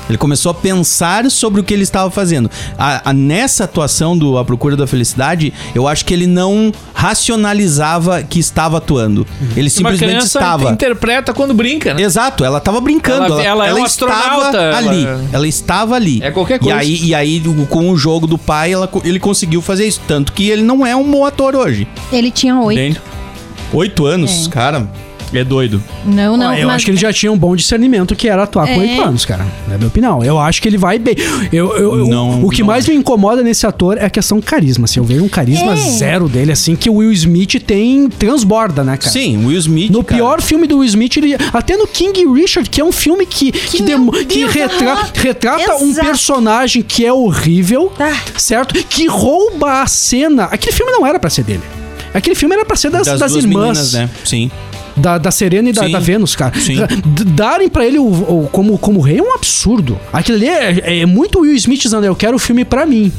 Ele 0.09 0.17
começou 0.17 0.49
a 0.49 0.53
pensar 0.55 1.29
sobre 1.29 1.61
o 1.61 1.63
que 1.63 1.73
ele 1.73 1.83
estava 1.83 2.09
fazendo. 2.09 2.49
A- 2.77 3.09
a- 3.11 3.13
nessa 3.13 3.63
atuação 3.65 4.17
do 4.17 4.37
A 4.37 4.43
Procura 4.43 4.75
da 4.75 4.87
Felicidade, 4.87 5.53
eu 5.75 5.87
acho 5.87 6.03
que 6.03 6.13
ele 6.13 6.25
não 6.27 6.71
racionalizava 6.93 8.23
que 8.23 8.39
estava 8.39 8.77
atuando. 8.77 9.25
Ele 9.55 9.61
Uma 9.61 9.69
simplesmente 9.69 10.09
criança 10.09 10.39
estava. 10.39 10.71
interpreta 10.71 11.33
quando 11.33 11.53
brinca, 11.53 11.93
né? 11.93 12.01
Exato, 12.01 12.43
ela 12.43 12.57
estava 12.57 12.81
brincando. 12.81 13.25
Ela- 13.39 13.43
ela 13.43 13.67
é 13.67 13.73
um 13.73 13.85
estava 13.85 14.15
astronauta, 14.17 14.57
ela- 14.57 14.77
ali. 14.77 15.07
Ela 15.31 15.47
estava 15.47 15.95
ali. 15.95 16.19
É 16.23 16.31
qualquer 16.31 16.59
coisa. 16.59 16.75
E 16.75 16.79
aí, 16.79 17.05
e 17.05 17.15
aí 17.15 17.43
com 17.69 17.89
o 17.91 17.97
jogo 17.97 18.25
do 18.25 18.37
pai, 18.37 18.73
ela 18.73 18.89
ele 19.03 19.19
conseguiu 19.19 19.61
fazer 19.61 19.85
isso. 19.87 20.01
Tanto 20.07 20.33
que 20.33 20.49
ele 20.49 20.63
não 20.63 20.85
é 20.85 20.95
um 20.95 21.09
bom 21.09 21.25
ator 21.25 21.55
hoje. 21.55 21.87
Ele 22.11 22.31
tinha 22.31 22.59
oito. 22.59 22.99
Oito 23.71 24.05
anos, 24.05 24.47
cara. 24.47 24.89
É 25.33 25.43
doido. 25.43 25.81
Não, 26.05 26.35
não. 26.35 26.53
Eu 26.53 26.67
mas- 26.67 26.77
acho 26.77 26.85
que 26.85 26.91
ele 26.91 26.97
já 26.97 27.13
tinha 27.13 27.31
um 27.31 27.37
bom 27.37 27.55
discernimento 27.55 28.15
que 28.15 28.27
era 28.27 28.43
atuar 28.43 28.65
com 28.67 28.73
É. 28.73 28.77
8 28.77 29.01
anos, 29.01 29.25
cara. 29.25 29.45
É 29.69 29.75
a 29.75 29.77
minha 29.77 29.87
opinião. 29.87 30.23
Eu 30.23 30.39
acho 30.39 30.61
que 30.61 30.67
ele 30.67 30.77
vai 30.77 30.97
bem. 30.97 31.15
Eu, 31.53 31.75
eu- 31.77 31.97
eu- 31.99 32.07
Não, 32.07 32.43
o 32.43 32.49
que 32.49 32.61
não 32.61 32.67
mais 32.67 32.87
me 32.87 32.95
incomoda 32.95 33.41
nesse 33.43 33.65
ator 33.67 33.97
é 33.97 34.05
a 34.05 34.09
questão 34.09 34.41
carisma. 34.41 34.85
Assim, 34.85 34.99
eu 34.99 35.03
vejo 35.03 35.23
um 35.23 35.29
carisma 35.29 35.73
É. 35.73 35.75
zero 35.75 36.27
dele, 36.27 36.51
assim, 36.51 36.75
que 36.75 36.89
o 36.89 36.95
Will 36.95 37.11
Smith 37.11 37.61
tem. 37.65 38.09
transborda, 38.09 38.83
né, 38.83 38.97
cara? 38.97 39.11
Sim, 39.11 39.45
Will 39.45 39.57
Smith. 39.59 39.91
No 39.91 40.03
cara. 40.03 40.17
pior 40.21 40.41
filme 40.41 40.65
do 40.67 40.77
Will 40.79 40.87
Smith, 40.89 41.17
ele, 41.17 41.35
até 41.53 41.77
no 41.77 41.87
King 41.87 42.25
Richard, 42.33 42.69
que 42.69 42.81
é 42.81 42.83
um 42.83 42.91
filme 42.91 43.25
que, 43.25 43.51
que, 43.51 43.77
meu 43.83 43.85
demo- 43.87 44.11
que 44.11 44.45
retra- 44.45 44.97
retrata 45.13 45.75
um 45.77 45.89
Exato. 45.89 46.07
personagem 46.07 46.81
que 46.81 47.05
é 47.05 47.13
horrível, 47.13 47.91
Ah. 47.99 48.13
certo? 48.37 48.73
Que 48.85 49.07
rouba 49.07 49.81
a 49.81 49.87
cena. 49.87 50.45
Aquele 50.45 50.73
filme 50.75 50.91
não 50.91 51.05
era 51.05 51.19
pra 51.19 51.29
ser 51.29 51.43
dele. 51.43 51.61
Aquele 52.13 52.35
filme 52.35 52.55
era 52.55 52.65
pra 52.65 52.75
ser 52.75 52.89
das, 52.89 53.05
das, 53.05 53.19
das 53.19 53.31
duas 53.31 53.43
irmãs. 53.43 53.61
meninas, 53.77 53.93
né? 53.93 54.09
Sim. 54.25 54.49
Da, 54.99 55.17
da 55.17 55.31
Serena 55.31 55.69
e 55.69 55.73
da, 55.73 55.87
da 55.87 55.99
Vênus, 55.99 56.35
cara. 56.35 56.53
Sim. 56.59 56.77
Darem 57.33 57.69
pra 57.69 57.85
ele 57.85 57.97
o, 57.99 58.03
o- 58.05 58.49
como, 58.51 58.77
como 58.77 58.99
rei 59.01 59.19
é 59.19 59.23
um 59.23 59.33
absurdo. 59.33 59.99
Aquilo 60.11 60.37
ali 60.37 60.47
é, 60.47 61.01
é 61.01 61.05
muito 61.05 61.39
Will 61.41 61.55
Smith 61.55 61.81
dizendo, 61.81 62.05
eu 62.05 62.15
quero 62.15 62.35
o 62.35 62.39
filme 62.39 62.65
pra 62.65 62.85
mim. 62.85 63.11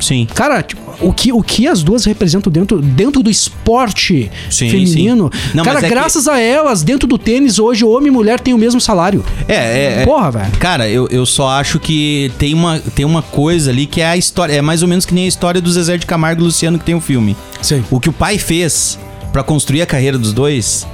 Sim. 0.00 0.26
Cara, 0.34 0.62
tipo, 0.64 0.82
o 1.00 1.12
que, 1.12 1.32
o 1.32 1.40
que 1.42 1.68
as 1.68 1.80
duas 1.84 2.04
representam 2.04 2.52
dentro, 2.52 2.82
dentro 2.82 3.22
do 3.22 3.30
esporte 3.30 4.28
Sim, 4.50 4.68
feminino. 4.68 5.30
sim. 5.32 5.50
Não, 5.54 5.62
cara, 5.64 5.78
é 5.78 5.82
que- 5.82 5.88
graças 5.88 6.26
a 6.26 6.40
elas, 6.40 6.82
dentro 6.82 7.06
do 7.06 7.16
tênis, 7.16 7.60
hoje, 7.60 7.84
homem 7.84 8.08
e 8.08 8.10
mulher 8.10 8.40
têm 8.40 8.52
o 8.52 8.58
mesmo 8.58 8.80
salário. 8.80 9.24
É, 9.46 9.54
é. 9.54 10.02
é- 10.02 10.04
Porra, 10.04 10.30
velho. 10.32 10.50
Cara, 10.58 10.88
eu, 10.88 11.06
eu 11.08 11.24
só 11.24 11.48
acho 11.50 11.78
que 11.78 12.32
tem 12.36 12.52
uma, 12.52 12.80
tem 12.80 13.04
uma 13.04 13.22
coisa 13.22 13.70
ali 13.70 13.86
que 13.86 14.00
é 14.00 14.06
a 14.06 14.16
história. 14.16 14.52
É 14.54 14.60
mais 14.60 14.82
ou 14.82 14.88
menos 14.88 15.06
que 15.06 15.14
nem 15.14 15.24
a 15.24 15.28
história 15.28 15.60
do 15.60 15.70
Zezé 15.70 15.96
de 15.96 16.04
Camargo 16.04 16.40
e 16.42 16.44
Luciano 16.44 16.78
que 16.80 16.84
tem 16.84 16.96
o 16.96 17.00
filme. 17.00 17.36
Sim. 17.62 17.84
O 17.88 18.00
que 18.00 18.08
o 18.08 18.12
pai 18.12 18.38
fez 18.38 18.98
pra 19.32 19.44
construir 19.44 19.82
a 19.82 19.86
carreira 19.86 20.18
dos 20.18 20.32
dois 20.32 20.84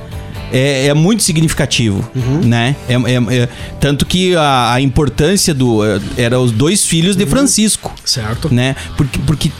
é, 0.52 0.86
é 0.86 0.94
muito 0.94 1.22
significativo, 1.22 2.08
né? 2.44 2.74
É, 2.88 2.94
é- 2.94 3.42
é- 3.42 3.48
tanto 3.80 4.06
que 4.06 4.34
a, 4.36 4.72
a 4.74 4.80
importância 4.80 5.52
do. 5.54 5.84
é, 5.84 6.00
Era 6.16 6.40
os 6.40 6.50
dois 6.52 6.84
filhos 6.84 7.16
de 7.16 7.26
Francisco, 7.26 7.92
Certo. 8.04 8.52
né? 8.52 8.74
Porque, 8.96 9.18
porque 9.26 9.52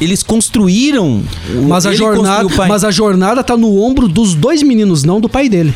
eles 0.00 0.22
construíram. 0.22 1.22
o- 1.54 1.62
Mas 1.68 1.86
a, 1.86 1.94
jornada, 1.94 2.48
mas 2.68 2.84
a 2.84 2.90
jornada 2.90 3.42
tá 3.42 3.56
no 3.56 3.80
ombro 3.80 4.06
dos 4.08 4.34
dois 4.34 4.62
meninos, 4.62 5.04
não 5.04 5.20
do 5.20 5.28
pai 5.28 5.48
dele. 5.48 5.74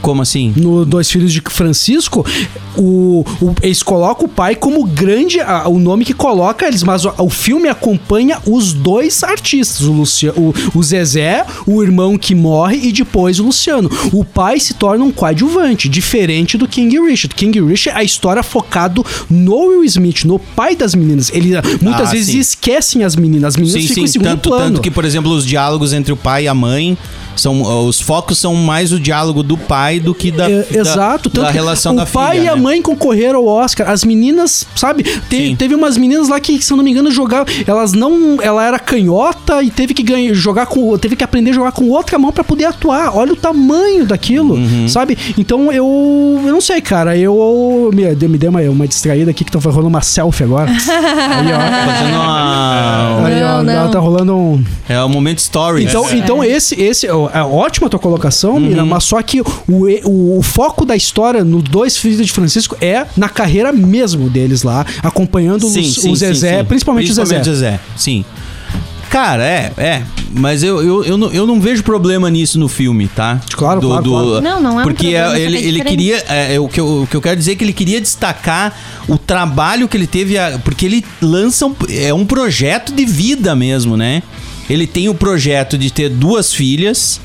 Como 0.00 0.22
assim? 0.22 0.54
No 0.56 0.86
Dois 0.86 1.10
Filhos 1.10 1.30
de 1.30 1.42
Francisco, 1.50 2.24
o, 2.80 3.24
o- 3.42 3.54
eles 3.62 3.82
colocam 3.82 4.26
o 4.26 4.28
pai 4.28 4.54
como 4.54 4.84
grande, 4.84 5.40
a- 5.40 5.68
o 5.68 5.78
nome 5.78 6.04
que 6.04 6.14
coloca 6.14 6.66
eles, 6.66 6.82
mas 6.82 7.04
o, 7.04 7.12
o 7.18 7.28
filme 7.30 7.68
acompanha 7.68 8.38
os 8.46 8.72
dois 8.72 9.22
artistas, 9.22 9.86
o, 9.86 9.92
Lucia, 9.92 10.32
o, 10.36 10.52
o 10.74 10.82
Zezé, 10.82 11.44
o 11.66 11.82
irmão 11.82 12.16
que 12.16 12.34
morre 12.34 12.76
e 12.82 12.92
depois 12.92 13.38
o 13.38 13.44
Luciano. 13.44 13.90
O 14.12 14.24
pai 14.24 14.58
se 14.60 14.74
torna 14.74 15.04
um 15.04 15.10
coadjuvante, 15.12 15.88
diferente 15.88 16.56
do 16.56 16.66
King 16.66 16.98
Richard. 17.00 17.34
King 17.34 17.60
Richard, 17.60 17.98
a 17.98 18.02
história 18.04 18.42
focado 18.42 19.04
no 19.28 19.56
Will 19.68 19.84
Smith, 19.84 20.24
no 20.24 20.38
pai 20.38 20.74
das 20.74 20.94
meninas. 20.94 21.30
Ele 21.32 21.50
muitas 21.80 22.08
Ah, 22.08 22.12
vezes 22.12 22.32
sim. 22.32 22.38
esquecem 22.38 23.04
as 23.04 23.14
meninas, 23.16 23.48
as 23.54 23.56
meninas 23.56 23.82
Sim, 23.82 23.88
ficam 23.88 23.94
sim. 23.94 24.04
em 24.04 24.06
segundo 24.06 24.28
Tanto, 24.30 24.48
plano. 24.48 24.64
tanto 24.64 24.80
que, 24.80 24.90
por 24.90 25.04
exemplo, 25.04 25.30
os 25.32 25.44
diálogos 25.44 25.92
entre 25.92 26.12
o 26.12 26.16
pai 26.16 26.44
e 26.44 26.48
a 26.48 26.54
mãe 26.54 26.96
são. 27.36 27.86
Os 27.86 28.00
focos 28.00 28.38
são 28.38 28.54
mais 28.54 28.92
o 28.92 29.00
diálogo 29.00 29.42
do 29.42 29.56
pai 29.56 29.98
do 30.00 30.14
que 30.14 30.30
da, 30.30 30.50
É, 30.50 30.62
da- 30.62 30.78
exato, 30.80 31.28
da, 31.28 31.40
tanto 31.40 31.46
que 31.48 31.52
relação 31.54 31.92
o 31.94 31.96
da 31.96 32.06
pai 32.06 32.36
filha. 32.38 32.44
e 32.44 32.48
a 32.48 32.56
né? 32.56 32.62
mãe 32.62 32.69
concorreram 32.80 33.38
ao 33.40 33.46
Oscar. 33.46 33.88
As 33.90 34.04
meninas, 34.04 34.66
sabe? 34.76 35.02
Te- 35.02 35.54
teve 35.56 35.74
umas 35.74 35.96
meninas 35.96 36.28
lá 36.28 36.38
que, 36.38 36.60
se 36.62 36.72
eu 36.72 36.76
não 36.76 36.84
me 36.84 36.90
engano, 36.90 37.10
jogavam. 37.10 37.46
Elas 37.66 37.92
não. 37.92 38.38
Ela 38.42 38.64
era 38.66 38.78
canhota 38.78 39.62
e 39.62 39.70
teve 39.70 39.94
que 39.94 40.02
ganhar, 40.02 40.34
jogar 40.34 40.66
com. 40.66 40.96
Teve 40.98 41.16
que 41.16 41.24
aprender 41.24 41.50
a 41.50 41.54
jogar 41.54 41.72
com 41.72 41.88
outra 41.88 42.18
mão 42.18 42.30
pra 42.32 42.44
poder 42.44 42.66
atuar. 42.66 43.16
Olha 43.16 43.32
o 43.32 43.36
tamanho 43.36 44.04
daquilo, 44.04 44.54
Uhum. 44.54 44.88
sabe? 44.88 45.16
Então 45.38 45.72
eu. 45.72 46.42
Eu 46.46 46.52
não 46.52 46.60
sei, 46.60 46.80
cara. 46.80 47.16
Eu. 47.16 47.90
Me, 47.94 48.04
me 48.28 48.38
dei 48.38 48.48
uma, 48.48 48.60
uma 48.62 48.86
distraída 48.86 49.30
aqui 49.30 49.44
que 49.44 49.50
tá 49.52 49.58
rolando 49.58 49.88
uma 49.88 50.02
selfie 50.02 50.44
agora. 50.44 50.70
Aí, 50.70 51.52
ó. 51.52 51.86
Fazendo 51.86 52.14
uma- 52.14 53.26
Aí, 53.26 53.42
ó, 53.42 53.62
Não, 53.62 53.84
não. 53.84 53.90
tá 53.90 53.98
rolando 53.98 54.36
um. 54.36 54.64
É 54.88 55.00
o 55.02 55.08
momento 55.08 55.38
story. 55.38 55.84
Então, 55.84 56.08
É. 56.08 56.16
então 56.16 56.44
esse, 56.44 56.80
esse 56.80 57.06
é 57.06 57.12
ótima 57.14 57.86
a 57.86 57.90
tua 57.90 57.98
colocação, 58.00 58.54
Uhum. 58.54 58.60
Mira, 58.60 58.84
mas 58.84 59.04
só 59.04 59.20
que 59.22 59.40
o, 59.40 59.44
o, 60.04 60.38
o 60.38 60.42
foco 60.42 60.84
da 60.84 60.96
história 60.96 61.44
no 61.44 61.62
Dois 61.62 61.96
Filhos 61.96 62.26
de 62.26 62.32
Francisco 62.32 62.59
é 62.80 63.06
na 63.16 63.28
carreira 63.28 63.72
mesmo 63.72 64.28
deles 64.28 64.62
lá, 64.62 64.84
acompanhando 65.02 65.66
os- 65.66 65.98
o 66.04 66.14
Zezé, 66.16 66.58
sim. 66.58 66.64
principalmente, 66.64 67.10
o 67.10 67.14
Zezé. 67.14 67.22
Principalmente 67.22 67.50
o 67.50 67.54
Zezé, 67.54 67.80
sim. 67.96 68.24
Cara, 69.08 69.44
é, 69.44 69.72
é. 69.76 70.02
Mas 70.32 70.62
eu, 70.62 70.80
eu, 70.80 71.04
eu, 71.04 71.18
não, 71.18 71.32
eu 71.32 71.44
não 71.44 71.60
vejo 71.60 71.82
problema 71.82 72.30
nisso 72.30 72.56
no 72.60 72.68
filme, 72.68 73.08
tá? 73.08 73.40
Claro, 73.54 73.80
claro, 73.80 74.04
claro. 74.04 74.40
Não, 74.40 74.60
não 74.60 74.78
é 74.78 74.82
um 74.84 74.86
Porque 74.86 75.10
problema, 75.10 75.36
ele, 75.38 75.56
é 75.56 75.60
ele 75.62 75.70
diferente. 75.78 75.88
queria. 75.90 76.24
é, 76.28 76.54
é, 76.54 76.60
o, 76.60 76.68
que 76.68 76.78
eu, 76.78 77.02
o 77.02 77.06
que 77.08 77.16
eu 77.16 77.20
quero 77.20 77.36
dizer 77.36 77.52
é 77.52 77.54
que 77.56 77.64
ele 77.64 77.72
queria 77.72 78.00
destacar 78.00 78.72
o 79.08 79.18
trabalho 79.18 79.88
que 79.88 79.96
ele 79.96 80.06
teve. 80.06 80.38
a- 80.38 80.60
porque 80.62 80.86
ele 80.86 81.04
lança. 81.20 81.66
Um, 81.66 81.74
é 81.88 82.14
um 82.14 82.24
projeto 82.24 82.92
de 82.94 83.04
vida 83.04 83.56
mesmo, 83.56 83.96
né? 83.96 84.22
Ele 84.68 84.86
tem 84.86 85.08
o 85.08 85.14
projeto 85.14 85.76
de 85.76 85.90
ter 85.92 86.08
duas 86.08 86.52
filhas 86.54 87.20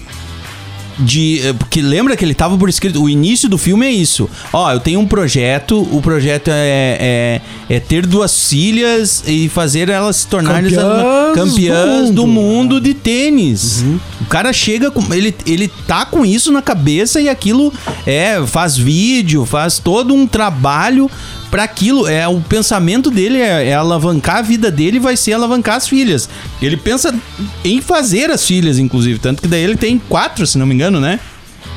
de 1.00 1.42
eh, 1.44 1.54
porque 1.54 1.82
lembra 1.82 2.16
que 2.16 2.24
ele 2.24 2.34
tava 2.34 2.58
por 2.58 2.70
escrito 2.70 3.02
o 3.02 3.10
início 3.10 3.50
do 3.50 3.58
filme 3.58 3.86
é 3.86 3.92
isso 3.92 4.30
ó 4.54 4.72
eu 4.72 4.80
tenho 4.80 5.00
um 5.00 5.08
projeto 5.08 5.88
o 5.92 6.02
projeto 6.02 6.50
é, 6.50 7.42
é, 7.70 7.76
é 7.76 7.80
ter 7.80 8.06
duas 8.06 8.48
filhas 8.48 9.24
e 9.28 9.50
fazer 9.50 9.90
elas 9.90 10.18
se 10.18 10.28
tornarem 10.28 10.72
Campeãs 10.72 11.36
campeãs 11.36 12.10
do 12.10 12.16
do 12.16 12.28
mundo. 12.28 12.76
mundo, 12.76 12.82
de 12.82 12.94
tênis 12.94 13.84
O 14.22 14.26
cara 14.26 14.52
chega 14.52 14.90
com. 14.90 15.14
Ele, 15.14 15.36
ele 15.46 15.68
tá 15.88 16.06
com 16.06 16.26
isso 16.26 16.52
na 16.52 16.62
cabeça 16.62 17.20
e 17.22 17.30
aquilo 17.30 17.72
é. 18.06 18.44
Faz 18.46 18.78
vídeo, 18.78 19.46
faz 19.46 19.80
todo 19.80 20.14
um 20.14 20.26
trabalho 20.26 21.10
pra 21.56 21.64
aquilo. 21.64 22.06
É, 22.06 22.28
o 22.28 22.42
pensamento 22.42 23.10
dele 23.10 23.40
é, 23.40 23.70
é 23.70 23.74
alavancar 23.74 24.38
a 24.40 24.42
vida 24.42 24.70
dele 24.70 25.00
vai 25.00 25.16
ser 25.16 25.32
alavancar 25.32 25.76
as 25.76 25.88
filhas. 25.88 26.28
Ele 26.62 26.76
pensa 26.76 27.16
em 27.64 27.80
fazer 27.80 28.30
as 28.30 28.46
filhas, 28.46 28.78
inclusive. 28.78 29.20
Tanto 29.20 29.42
que 29.42 29.48
daí 29.48 29.64
ele 29.64 29.78
tem 29.78 29.98
quatro, 29.98 30.46
se 30.46 30.58
não 30.58 30.66
me 30.66 30.76
engano, 30.76 31.00
né? 31.00 31.18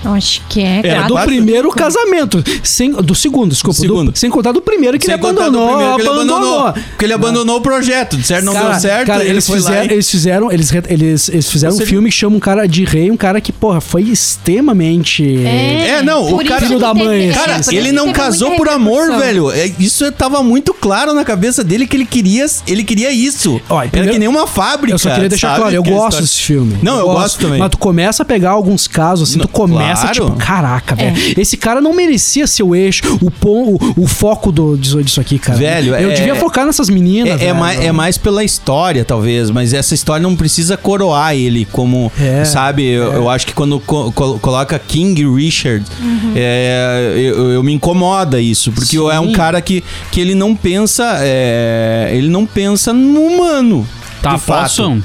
Eu 0.05 0.13
acho 0.13 0.43
que 0.49 0.61
é. 0.61 0.79
É, 0.79 0.83
cara. 0.83 1.03
do 1.09 1.15
quatro- 1.15 1.29
primeiro 1.29 1.71
casamento. 1.71 2.43
Sem, 2.63 2.93
do 2.93 3.15
segundo, 3.15 3.51
desculpa. 3.51 3.77
Do 3.79 3.83
segundo. 3.83 4.13
do- 4.13 4.19
sem 4.19 4.31
contar 4.31 4.53
do 4.53 4.61
primeiro 4.63 4.99
que 4.99 5.05
Sem 5.07 5.15
ele 5.15 5.21
abandonou. 5.21 5.69
primeiro 5.69 5.95
que 5.97 6.01
ele 6.03 6.09
abandonou. 6.09 6.37
abandonou. 6.59 6.73
Porque 6.91 7.05
ele 7.05 7.13
abandonou 7.13 7.57
o 7.57 7.61
projeto. 7.61 8.17
De 8.17 8.27
certo, 8.27 8.45
não 8.45 8.53
Cara, 8.53 8.71
deu 8.71 8.81
certo. 8.81 9.07
cara, 9.07 9.23
ele 9.25 9.33
eles, 9.33 9.47
fizeram, 9.47 9.87
e- 9.87 9.93
eles 9.93 10.11
fizeram, 10.11 10.53
eles, 10.53 10.73
eles, 10.89 11.29
eles 11.29 11.51
fizeram 11.51 11.75
Você 11.77 11.83
um 11.83 11.87
filme 11.87 12.11
que 12.11 12.17
chama 12.17 12.37
um 12.37 12.41
cara 12.41 12.67
de 12.67 12.85
rei, 12.85 13.11
um 13.11 13.17
cara 13.17 13.41
que, 13.41 13.53
porra, 13.53 13.81
foi 13.81 14.03
extremamente. 14.03 15.45
É, 15.45 16.03
não, 16.03 16.35
o 16.35 16.45
cara- 16.45 16.61
Filho 16.61 16.79
da 16.79 16.93
mãe, 16.95 17.29
é, 17.29 17.31
assim, 17.31 17.39
Cara, 17.39 17.61
ele 17.77 17.93
não 17.93 18.13
casou 18.13 18.53
por 18.57 18.69
amor, 18.69 19.17
velho. 19.19 19.51
É, 19.51 19.71
Isso 19.79 20.11
tava 20.13 20.43
muito 20.43 20.75
claro 20.75 21.13
na 21.15 21.25
cabeça 21.25 21.63
dele 21.63 21.87
que 21.87 21.97
ele 21.97 22.05
queria, 22.07 22.47
ele 22.67 22.83
queria 22.85 23.11
isso. 23.13 23.61
Ó, 23.69 23.81
Era 23.81 23.91
primeiro- 23.91 24.13
que 24.15 24.19
nem 24.19 24.29
uma 24.29 24.47
fábrica. 24.47 24.95
Eu 24.95 24.99
só 24.99 25.11
queria 25.11 25.29
deixar 25.29 25.57
claro, 25.57 25.75
eu 25.75 25.83
gosto 25.83 26.21
desse 26.21 26.39
filme. 26.41 26.77
Não, 26.83 26.99
eu 26.99 27.07
gosto 27.07 27.39
também. 27.41 27.59
Mas 27.59 27.71
tu 27.71 27.79
começa 27.79 28.23
a 28.23 28.27
pegar 28.27 28.51
alguns 28.51 28.87
casos, 28.89 29.31
assim, 29.31 29.39
tu 29.39 29.49
começa, 29.49 29.88
claro. 29.95 30.13
tipo, 30.13 30.33
caraca, 30.37 30.95
velho. 30.95 31.17
Esse 31.37 31.57
cara 31.57 31.81
não 31.81 31.95
merecia 31.95 32.47
ser 32.47 32.63
o 32.63 32.75
eixo, 32.75 33.03
o, 33.23 33.31
pom, 33.31 33.77
o, 33.97 34.03
o 34.03 34.07
foco 34.07 34.51
do, 34.53 34.77
disso, 34.77 35.21
aqui, 35.21 35.39
cara. 35.39 35.59
Velho, 35.59 35.95
Eu 35.95 36.11
é- 36.11 36.15
devia 36.15 36.35
focar 36.35 36.65
nessas 36.67 36.89
meninas, 36.89 37.41
É, 37.41 37.47
é 37.47 37.53
mais, 37.53 37.81
é 37.85 37.93
mais 37.93 38.19
pela 38.19 38.43
história, 38.45 39.05
talvez, 39.05 39.51
mas 39.51 39.73
essa 39.73 39.95
história 39.95 40.23
não 40.23 40.35
precisa 40.37 40.77
coroar 40.77 41.35
ele 41.35 41.65
como, 41.73 42.11
É, 42.19 42.45
sabe? 42.45 42.85
Eu, 42.85 43.13
eu 43.13 43.31
acho 43.31 43.47
que 43.47 43.53
quando 43.53 43.79
co- 43.81 44.11
col- 44.13 44.39
coloca 44.39 44.79
King 44.79 45.25
Richard, 45.35 45.85
Uhum. 46.01 46.33
é, 46.37 47.13
eu, 47.17 47.51
eu 47.53 47.63
me 47.63 47.73
incomoda 47.73 48.41
isso, 48.41 48.73
porque 48.73 48.97
é 48.97 49.21
um 49.21 49.33
cara 49.33 49.61
que, 49.61 49.83
que 50.11 50.21
ele 50.21 50.35
não 50.35 50.55
pensa, 50.55 51.19
é, 51.21 52.11
ele 52.13 52.29
não 52.29 52.45
pensa 52.47 52.93
no 52.93 53.21
humano. 53.23 53.87
Tá, 54.23 54.35
de 54.35 54.41
fato. 54.41 55.03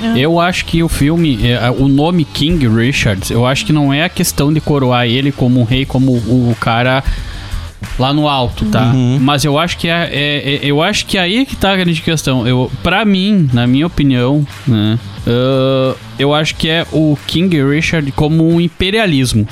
Posso? 0.00 0.16
Eu 0.18 0.38
acho 0.40 0.64
que 0.64 0.82
o 0.82 0.88
filme, 0.88 1.38
é, 1.46 1.70
o 1.70 1.88
nome 1.88 2.24
King 2.24 2.66
Richards, 2.68 3.30
eu 3.30 3.46
acho 3.46 3.64
que 3.66 3.72
não 3.72 3.92
é 3.92 4.04
a 4.04 4.08
questão 4.08 4.52
de 4.52 4.60
coroar 4.60 5.06
ele 5.06 5.32
como 5.32 5.60
um 5.60 5.64
rei, 5.64 5.84
como 5.84 6.12
o, 6.12 6.56
cara 6.60 7.02
lá 7.98 8.12
no 8.12 8.28
alto, 8.28 8.64
tá? 8.66 8.92
Uhum. 8.92 9.18
Mas 9.20 9.44
eu 9.44 9.58
acho 9.58 9.76
que 9.78 9.88
é, 9.88 10.08
é- 10.12 10.54
é- 10.56 10.60
eu 10.62 10.82
acho 10.82 11.06
que 11.06 11.16
aí 11.18 11.38
é 11.38 11.44
que 11.44 11.56
tá 11.56 11.72
a 11.72 11.76
grande 11.76 12.00
questão. 12.02 12.46
Eu, 12.46 12.70
para 12.82 13.04
mim, 13.04 13.48
na 13.52 13.66
minha 13.66 13.86
opinião, 13.86 14.46
né, 14.66 14.98
ah, 15.26 15.94
eu 16.18 16.34
acho 16.34 16.54
que 16.56 16.68
é 16.68 16.86
o 16.92 17.16
King 17.26 17.62
Richard 17.62 18.10
como 18.12 18.46
um 18.48 18.60
imperialismo. 18.60 19.46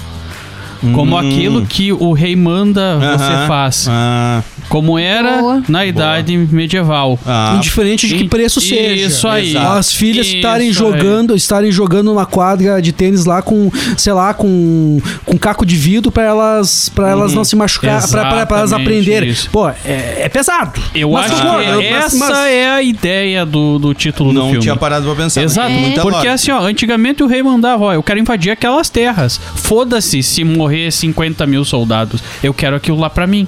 Como 0.92 1.16
aquilo 1.16 1.64
que 1.64 1.92
o 1.94 2.12
rei 2.12 2.36
manda 2.36 2.98
você 2.98 3.24
Hum. 3.24 3.36
Aham. 3.36 3.46
faz. 3.48 3.86
Ah, 3.90 4.42
Como 4.68 4.98
era 4.98 5.38
Boa. 5.38 5.62
na 5.68 5.84
idade 5.86 6.36
medieval. 6.36 7.18
ah, 7.26 7.54
Indiferente 7.56 8.08
de 8.08 8.14
que 8.16 8.24
E- 8.24 8.28
preço 8.28 8.60
seja. 8.60 9.06
Isso 9.06 9.28
aí. 9.28 9.50
Exato. 9.50 9.78
As 9.78 9.92
filhas 9.92 10.26
Isso 10.26 10.36
estarem 10.36 10.68
aí. 10.68 10.72
jogando, 10.72 11.34
estarem 11.36 11.70
jogando 11.70 12.06
numa 12.06 12.26
quadra 12.26 12.80
de 12.82 12.92
tênis 12.92 13.24
lá 13.24 13.42
com, 13.42 13.70
sei 13.96 14.12
lá, 14.12 14.32
com, 14.34 15.00
com 15.24 15.38
caco 15.38 15.64
de 15.64 15.76
vidro 15.76 16.10
pra 16.10 16.22
elas, 16.24 16.88
para 16.88 17.08
elas 17.10 17.32
não 17.34 17.44
se 17.44 17.54
machucar, 17.56 18.06
pra 18.08 18.46
elas 18.50 18.72
aprenderem. 18.72 19.28
isso. 19.30 19.48
Pô, 19.50 19.68
é, 19.68 19.74
é 20.22 20.28
pesado. 20.28 20.80
Eu 20.94 21.10
Mas 21.12 21.30
acho 21.30 21.40
que 21.40 21.46
eu- 21.46 21.80
essa 21.82 22.16
mas- 22.16 22.38
é 22.48 22.68
a 22.70 22.82
ideia 22.82 23.44
do, 23.46 23.78
do 23.78 23.94
título 23.94 24.32
do 24.32 24.38
não 24.38 24.46
filme. 24.48 24.62
tinha 24.62 24.76
parado 24.76 25.04
pra 25.06 25.14
pensar. 25.14 25.42
Exato, 25.42 25.70
mas 25.70 25.80
muita 25.80 26.00
porque 26.02 26.16
lógica. 26.16 26.32
assim, 26.34 26.50
ó, 26.50 26.60
antigamente 26.60 27.22
o 27.22 27.26
rei 27.26 27.42
mandava, 27.42 27.84
ó, 27.84 27.92
eu 27.92 28.02
quero 28.02 28.18
invadir 28.18 28.50
aquelas 28.50 28.88
terras. 28.88 29.40
Foda-se 29.56 30.22
se 30.22 30.42
morrer 30.44 30.90
50 30.90 31.46
mil 31.46 31.64
soldados. 31.64 32.22
Eu 32.42 32.52
quero 32.54 32.76
aquilo 32.76 32.98
lá 32.98 33.10
pra 33.10 33.26
mim. 33.26 33.46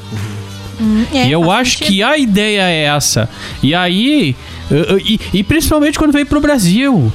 É, 1.12 1.26
e 1.26 1.32
eu 1.32 1.50
acho 1.50 1.78
sentido. 1.78 1.86
que 1.88 2.02
a 2.02 2.18
ideia 2.18 2.62
é 2.62 2.84
essa. 2.84 3.28
E 3.62 3.74
aí, 3.74 4.36
uh, 4.70 4.94
uh, 4.94 4.98
e, 4.98 5.20
e 5.32 5.42
principalmente 5.42 5.98
quando 5.98 6.12
veio 6.12 6.26
pro 6.26 6.40
Brasil. 6.40 7.12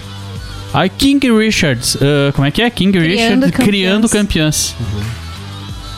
Aí 0.73 0.89
King 0.89 1.31
Richards, 1.31 1.95
uh, 1.95 2.31
como 2.33 2.47
é 2.47 2.51
que 2.51 2.61
é? 2.61 2.69
King 2.69 2.97
Criando 2.97 3.09
Richard 3.11 3.41
campeãs. 3.51 3.67
criando 3.67 4.09
campeãs. 4.09 4.75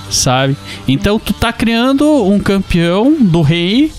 Sabe? 0.09 0.57
Então 0.87 1.19
tu 1.19 1.33
tá 1.33 1.53
criando 1.53 2.05
um 2.25 2.39
campeão 2.39 3.15
do 3.19 3.41
rei 3.41 3.91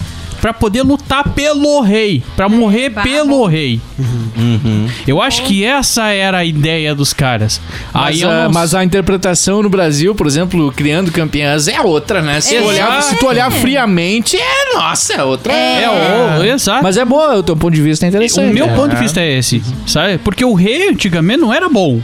pra 0.45 0.53
poder 0.53 0.83
lutar 0.83 1.27
pelo 1.31 1.81
rei, 1.81 2.23
pra 2.37 2.51
morrer 2.51 2.91
bah, 2.91 3.03
pelo 3.03 3.47
rei. 3.47 3.81
Uhum. 3.99 4.87
Eu 5.09 5.23
acho 5.23 5.43
que 5.45 5.65
essa 5.65 6.09
era 6.09 6.37
a 6.37 6.45
ideia 6.45 6.95
dos 6.95 7.15
caras. 7.15 7.59
Mas, 7.95 8.17
Aí 8.17 8.25
a, 8.25 8.45
não 8.45 8.53
mas 8.53 8.75
a 8.75 8.85
interpretação 8.85 9.63
no 9.63 9.71
Brasil, 9.71 10.15
por 10.15 10.27
exemplo, 10.27 10.71
criando 10.71 11.11
campeãs, 11.11 11.67
é 11.67 11.81
outra, 11.81 12.21
né? 12.21 12.43
Se, 12.43 12.51
tu 12.51 12.57
Exato. 12.57 12.69
olhar, 12.69 13.03
se 13.03 13.17
tu 13.17 13.27
olhar 13.27 13.51
friamente, 13.51 14.37
é 14.37 14.75
nossa, 14.75 15.15
é 15.15 15.25
outra. 15.25 15.51
É, 15.51 15.89
o- 15.89 16.45
exato. 16.45 16.83
Mas 16.83 16.99
é 16.99 17.07
boa, 17.07 17.37
o 17.37 17.43
teu 17.43 17.57
ponto 17.57 17.73
de 17.73 17.81
vista 17.81 18.05
é 18.05 18.11
interessante. 18.11 18.51
o 18.51 18.53
meu 18.53 18.67
é. 18.67 18.75
ponto 18.77 18.91
de 18.95 18.97
vista 19.01 19.23
é 19.23 19.39
esse, 19.39 19.63
sabe? 19.87 20.19
Porque 20.19 20.45
o 20.45 20.53
rei 20.53 20.91
antigamente 20.91 21.41
não 21.41 21.55
era 21.55 21.71
bom. 21.71 22.03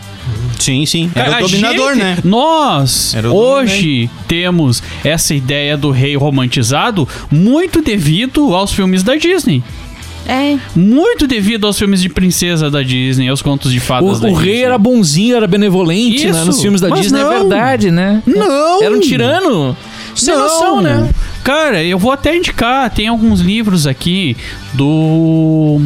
Sim, 0.61 0.87
sim. 0.87 1.11
Era 1.15 1.37
A 1.37 1.39
o 1.39 1.49
dominador, 1.49 1.95
gente- 1.95 2.03
né? 2.03 2.19
Nós, 2.23 3.15
hoje, 3.33 4.09
temos 4.29 4.83
essa 5.03 5.35
ideia 5.35 5.77
do 5.77 5.91
rei 5.91 6.15
romantizado 6.17 7.09
muito 7.31 7.83
devido 7.83 8.55
aos 8.55 8.73
filmes 8.73 9.03
da 9.03 9.17
Disney. 9.17 9.65
É. 10.29 10.59
Muito 10.77 11.27
devido 11.27 11.67
aos 11.67 11.79
filmes 11.79 12.01
de 12.03 12.09
princesa 12.11 12.71
da 12.71 12.83
Disney, 12.83 13.29
aos 13.29 13.41
contos 13.43 13.73
de 13.73 13.81
fadas 13.81 14.19
O, 14.19 14.21
da 14.21 14.29
o 14.29 14.35
rei 14.35 14.51
Disney. 14.53 14.65
era 14.65 14.79
bonzinho, 14.79 15.35
era 15.35 15.47
benevolente 15.47 16.27
né, 16.27 16.31
Isso, 16.37 16.45
nos 16.45 16.61
filmes 16.61 16.81
da 16.81 16.89
mas 16.91 17.01
Disney, 17.01 17.21
é 17.21 17.25
não. 17.25 17.31
verdade, 17.31 17.91
né? 17.91 18.23
Não! 18.27 18.83
Era 18.83 18.95
um 18.95 19.01
tirano. 19.01 19.77
Sem 20.15 20.35
Não. 20.35 20.43
noção, 20.43 20.81
né? 20.83 21.09
Cara, 21.43 21.83
eu 21.83 21.99
vou 21.99 22.13
até 22.13 22.37
indicar, 22.37 22.91
tem 22.91 23.09
alguns 23.09 23.41
livros 23.41 23.87
aqui 23.87 24.37
do 24.75 25.81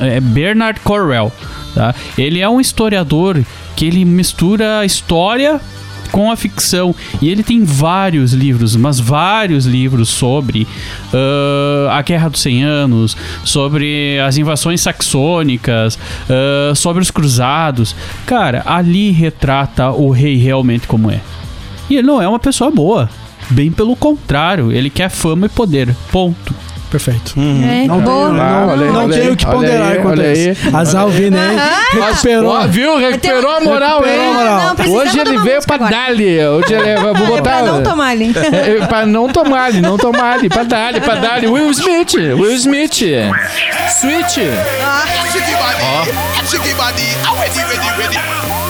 é 0.00 0.20
Bernard 0.20 0.80
Cornwell, 0.80 1.30
tá? 1.74 1.94
Ele 2.16 2.40
é 2.40 2.48
um 2.48 2.60
historiador 2.60 3.44
que 3.78 3.86
ele 3.86 4.04
mistura 4.04 4.80
a 4.80 4.84
história 4.84 5.60
com 6.10 6.32
a 6.32 6.36
ficção 6.36 6.92
e 7.22 7.28
ele 7.28 7.44
tem 7.44 7.62
vários 7.62 8.32
livros, 8.32 8.74
mas 8.74 8.98
vários 8.98 9.66
livros 9.66 10.08
sobre 10.08 10.66
ah, 11.14 11.96
a 11.96 12.02
Guerra 12.02 12.28
dos 12.28 12.40
100 12.40 12.64
Anos, 12.64 13.16
sobre 13.44 14.18
as 14.18 14.36
invasões 14.36 14.80
saxônicas, 14.80 15.96
ah, 16.28 16.74
sobre 16.74 17.00
os 17.00 17.12
cruzados. 17.12 17.94
Cara, 18.26 18.64
ali 18.66 19.12
retrata 19.12 19.90
o 19.92 20.10
rei 20.10 20.36
realmente 20.38 20.88
como 20.88 21.08
é. 21.08 21.20
E 21.88 21.98
ele 21.98 22.06
não 22.08 22.20
é 22.20 22.26
uma 22.26 22.40
pessoa 22.40 22.72
boa. 22.72 23.08
Bem 23.48 23.70
pelo 23.70 23.94
contrário, 23.94 24.72
ele 24.72 24.90
quer 24.90 25.08
fama 25.08 25.46
e 25.46 25.48
poder. 25.48 25.94
Ponto. 26.10 26.52
Perfeito. 26.90 27.34
É, 27.38 27.86
Não, 27.86 28.00
boa. 28.00 28.28
Ah, 28.28 28.32
não, 28.32 28.68
olha 28.68 28.86
não 28.90 29.04
olha 29.04 29.18
tenho 29.18 29.32
o 29.32 29.36
que 29.36 29.44
ponderar 29.44 29.88
aí, 29.92 29.98
quanto 29.98 30.20
a 30.20 30.24
olha 30.24 30.32
isso. 30.32 30.70
né? 31.30 31.56
Recuperou. 31.92 32.50
Ó, 32.54 32.66
viu? 32.66 32.96
Recuperou 32.98 33.50
a 33.56 33.60
moral, 33.60 34.00
Recuperou 34.00 34.20
a 34.24 34.26
hein? 34.26 34.34
moral. 34.34 34.74
Não, 34.78 34.92
Hoje 34.94 35.20
ele 35.20 35.38
veio 35.38 35.60
pra 35.66 35.74
agora. 35.76 35.90
dar-lhe. 35.90 36.46
Hoje 36.46 36.72
ele 36.72 36.96
vou 37.00 37.10
É 37.10 37.14
botar. 37.26 37.42
pra 37.42 37.62
não 37.62 37.82
tomar 37.82 38.06
ali. 38.08 38.32
É, 38.52 38.70
é, 38.78 38.86
pra 38.86 39.04
não 39.04 39.28
tomar 39.28 39.64
ali, 39.66 39.80
não 39.82 39.98
tomar 39.98 40.32
ali, 40.38 40.48
pra 40.48 40.62
dar-lhe, 40.62 41.00
pra 41.00 41.16
dar-lhe. 41.16 41.46
Will 41.46 41.70
Smith, 41.72 42.14
Will 42.14 42.54
Smith. 42.54 42.94
Switch. 44.00 44.38
Ah. 44.82 45.04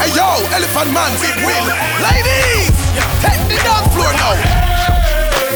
Hey 0.01 0.11
yo, 0.15 0.25
Elephant 0.57 0.91
Man, 0.93 1.11
Big 1.21 1.37
Will. 1.45 1.67
Ladies, 2.03 2.71
take 3.23 3.39
the 3.49 3.57
dance 3.63 3.89
floor 3.95 4.13
now. 4.13 4.78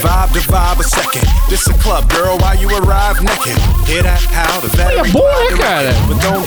Vibe 0.03 0.33
to 0.33 0.41
vibe 0.53 0.81
a 0.81 0.83
second. 0.83 1.27
This 1.49 1.67
a 1.69 1.75
club, 1.75 2.11
girl, 2.12 2.37
while 2.38 2.57
you 2.61 2.69
arrive 2.71 3.23
naked. 3.23 3.57
Hear 3.88 4.03
that? 4.03 4.21
How 4.33 4.61
the 4.61 4.83
É 4.83 5.05
bom, 5.11 5.21
né, 5.21 5.57
cara? 5.57 5.95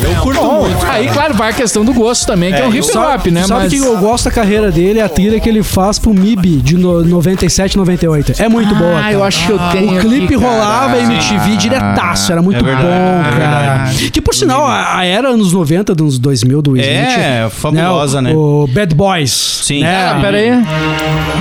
Eu 0.04 0.16
curto 0.22 0.42
Bom, 0.42 0.68
aí, 0.90 1.08
claro, 1.08 1.34
vai 1.36 1.52
a 1.52 1.54
questão 1.54 1.86
do 1.86 1.94
gosto 1.94 2.26
também, 2.26 2.52
que 2.54 2.60
é, 2.60 2.66
um 2.68 2.74
hip 2.74 2.98
hop, 2.98 3.28
né? 3.28 3.44
Sabe 3.44 3.64
Mas. 3.64 3.74
que 3.74 3.80
eu 3.80 3.98
gosto 3.98 4.26
da 4.26 4.32
carreira 4.32 4.72
dele? 4.72 5.00
A 5.00 5.08
trilha 5.08 5.40
que 5.40 5.48
ele 5.48 5.64
faz 5.64 5.98
pro 6.00 6.14
MIB 6.14 6.58
de 6.62 6.76
no, 6.78 7.04
97, 7.06 7.78
98. 7.78 8.34
É 8.42 8.50
muito 8.50 8.76
boa. 8.76 9.00
Ah, 9.06 9.12
eu 9.14 9.24
acho 9.24 9.46
que 9.46 9.52
eu 9.52 9.60
tenho. 9.72 9.98
O 9.98 10.02
clipe 10.02 10.26
aqui, 10.36 10.38
cara. 10.40 10.52
rolava 10.52 10.98
MTV 11.00 11.56
diretaço, 11.58 12.32
era 12.32 12.42
muito 12.42 12.60
É 12.60 12.64
verdade, 12.64 12.86
bom, 12.86 13.38
é 13.38 13.40
cara. 13.40 13.92
Que 14.12 14.22
por 14.22 14.34
sinal, 14.36 14.66
a, 14.66 14.98
a 14.98 15.06
era 15.06 15.30
anos 15.30 15.54
90, 15.54 15.96
dos 15.96 16.18
2000 16.20 16.62
do 16.62 16.72
Will 16.72 16.84
É, 16.84 17.46
Smith. 17.48 17.62
fabulosa, 17.62 18.22
né? 18.22 18.34
O, 18.34 18.64
o 18.64 18.68
Bad 18.68 18.94
Boys. 18.96 19.32
Sim. 19.32 19.82
Né? 19.82 20.08
Ah, 20.12 20.20
pera 20.20 20.38
aí. 20.38 20.52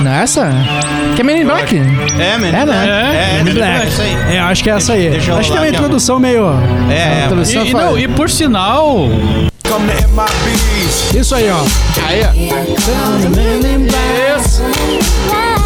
Nessa? 0.03 0.49
Que 1.15 1.21
é 1.21 1.23
Men 1.23 1.41
in 1.41 1.45
Black? 1.45 1.75
É, 2.19 2.37
man. 2.37 2.47
É, 2.47 2.65
né? 2.65 2.85
É, 2.85 3.39
é, 3.39 3.43
Men 3.43 3.53
in 3.53 3.57
é, 3.57 3.59
Black. 3.59 3.87
isso 3.87 4.01
aí. 4.01 4.35
É, 4.35 4.39
acho 4.39 4.63
que 4.63 4.69
é 4.69 4.73
essa 4.73 4.93
aí. 4.93 5.09
Deixa 5.09 5.31
eu 5.31 5.37
acho 5.37 5.51
que 5.51 5.57
é 5.57 5.61
uma 5.61 5.69
introdução 5.69 6.19
meio. 6.19 6.45
É, 6.89 7.21
é. 7.21 7.25
Introdução 7.25 7.65
E, 7.65 7.69
e 7.69 7.73
não, 7.73 7.97
e 7.99 8.07
por 8.07 8.29
sinal. 8.29 9.07
Isso 11.13 11.35
aí, 11.35 11.49
ó. 11.49 11.59
Aí, 12.07 12.21
ó. 12.23 12.29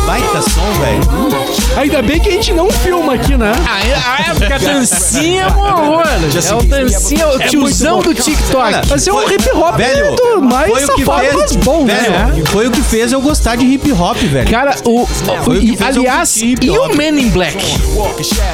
Baita 0.09 0.41
som, 0.41 0.65
velho. 0.81 1.77
Ainda 1.77 2.01
bem 2.01 2.19
que 2.19 2.29
a 2.29 2.31
gente 2.31 2.51
não 2.51 2.71
filma 2.71 3.13
aqui, 3.13 3.37
né? 3.37 3.51
Ah, 3.63 4.19
é, 4.19 4.33
porque 4.33 4.53
a 4.53 4.57
dancinha 4.57 5.43
é 5.43 5.47
um 5.47 5.59
horror. 5.59 6.03
É 6.49 6.55
o 6.55 6.63
dancinha, 6.63 7.27
o 7.27 7.37
tiozão 7.37 7.99
do 8.01 8.15
TikTok. 8.15 8.87
Mas 8.89 9.07
é 9.07 9.13
um 9.13 9.21
hip 9.29 9.51
hop 9.53 9.75
Velho, 9.75 10.15
do 10.15 10.41
mais 10.41 10.71
foi 10.71 10.83
o 10.83 10.95
que 10.95 11.05
safado, 11.05 11.21
fez, 11.21 11.35
mas 11.35 11.55
bom, 11.57 11.85
velho, 11.85 12.11
né? 12.11 12.43
foi 12.47 12.67
o 12.67 12.71
que 12.71 12.81
fez 12.81 13.11
eu 13.11 13.21
gostar 13.21 13.55
de 13.55 13.65
hip 13.65 13.91
hop, 13.91 14.17
velho. 14.17 14.49
Cara, 14.49 14.75
o, 14.83 15.03
o 15.03 15.53
e, 15.53 15.77
aliás, 15.79 16.41
eu 16.41 16.55
e 16.59 16.69
o. 16.71 16.95
Men 16.95 17.19
in 17.19 17.29
Black? 17.29 17.55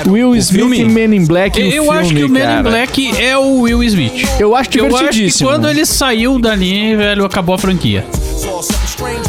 Will 0.05 0.35
Smith 0.35 0.59
filme? 0.59 0.81
e 0.81 0.89
Men 0.89 1.15
in 1.15 1.25
Black 1.25 1.57
no 1.57 1.71
Eu 1.71 1.89
acho 1.89 2.09
filme, 2.09 2.19
que 2.19 2.25
o 2.25 2.29
Men 2.29 2.59
in 2.59 2.63
Black 2.63 3.17
é 3.17 3.37
o 3.37 3.61
Will 3.61 3.81
Smith. 3.83 4.27
Eu 4.37 4.53
acho 4.53 4.77
Eu 4.77 4.93
acho 4.97 5.07
que 5.09 5.31
quando 5.41 5.69
ele 5.69 5.85
saiu 5.85 6.37
dali, 6.37 6.97
velho, 6.97 7.23
acabou 7.23 7.55
a 7.55 7.57
franquia. 7.57 8.05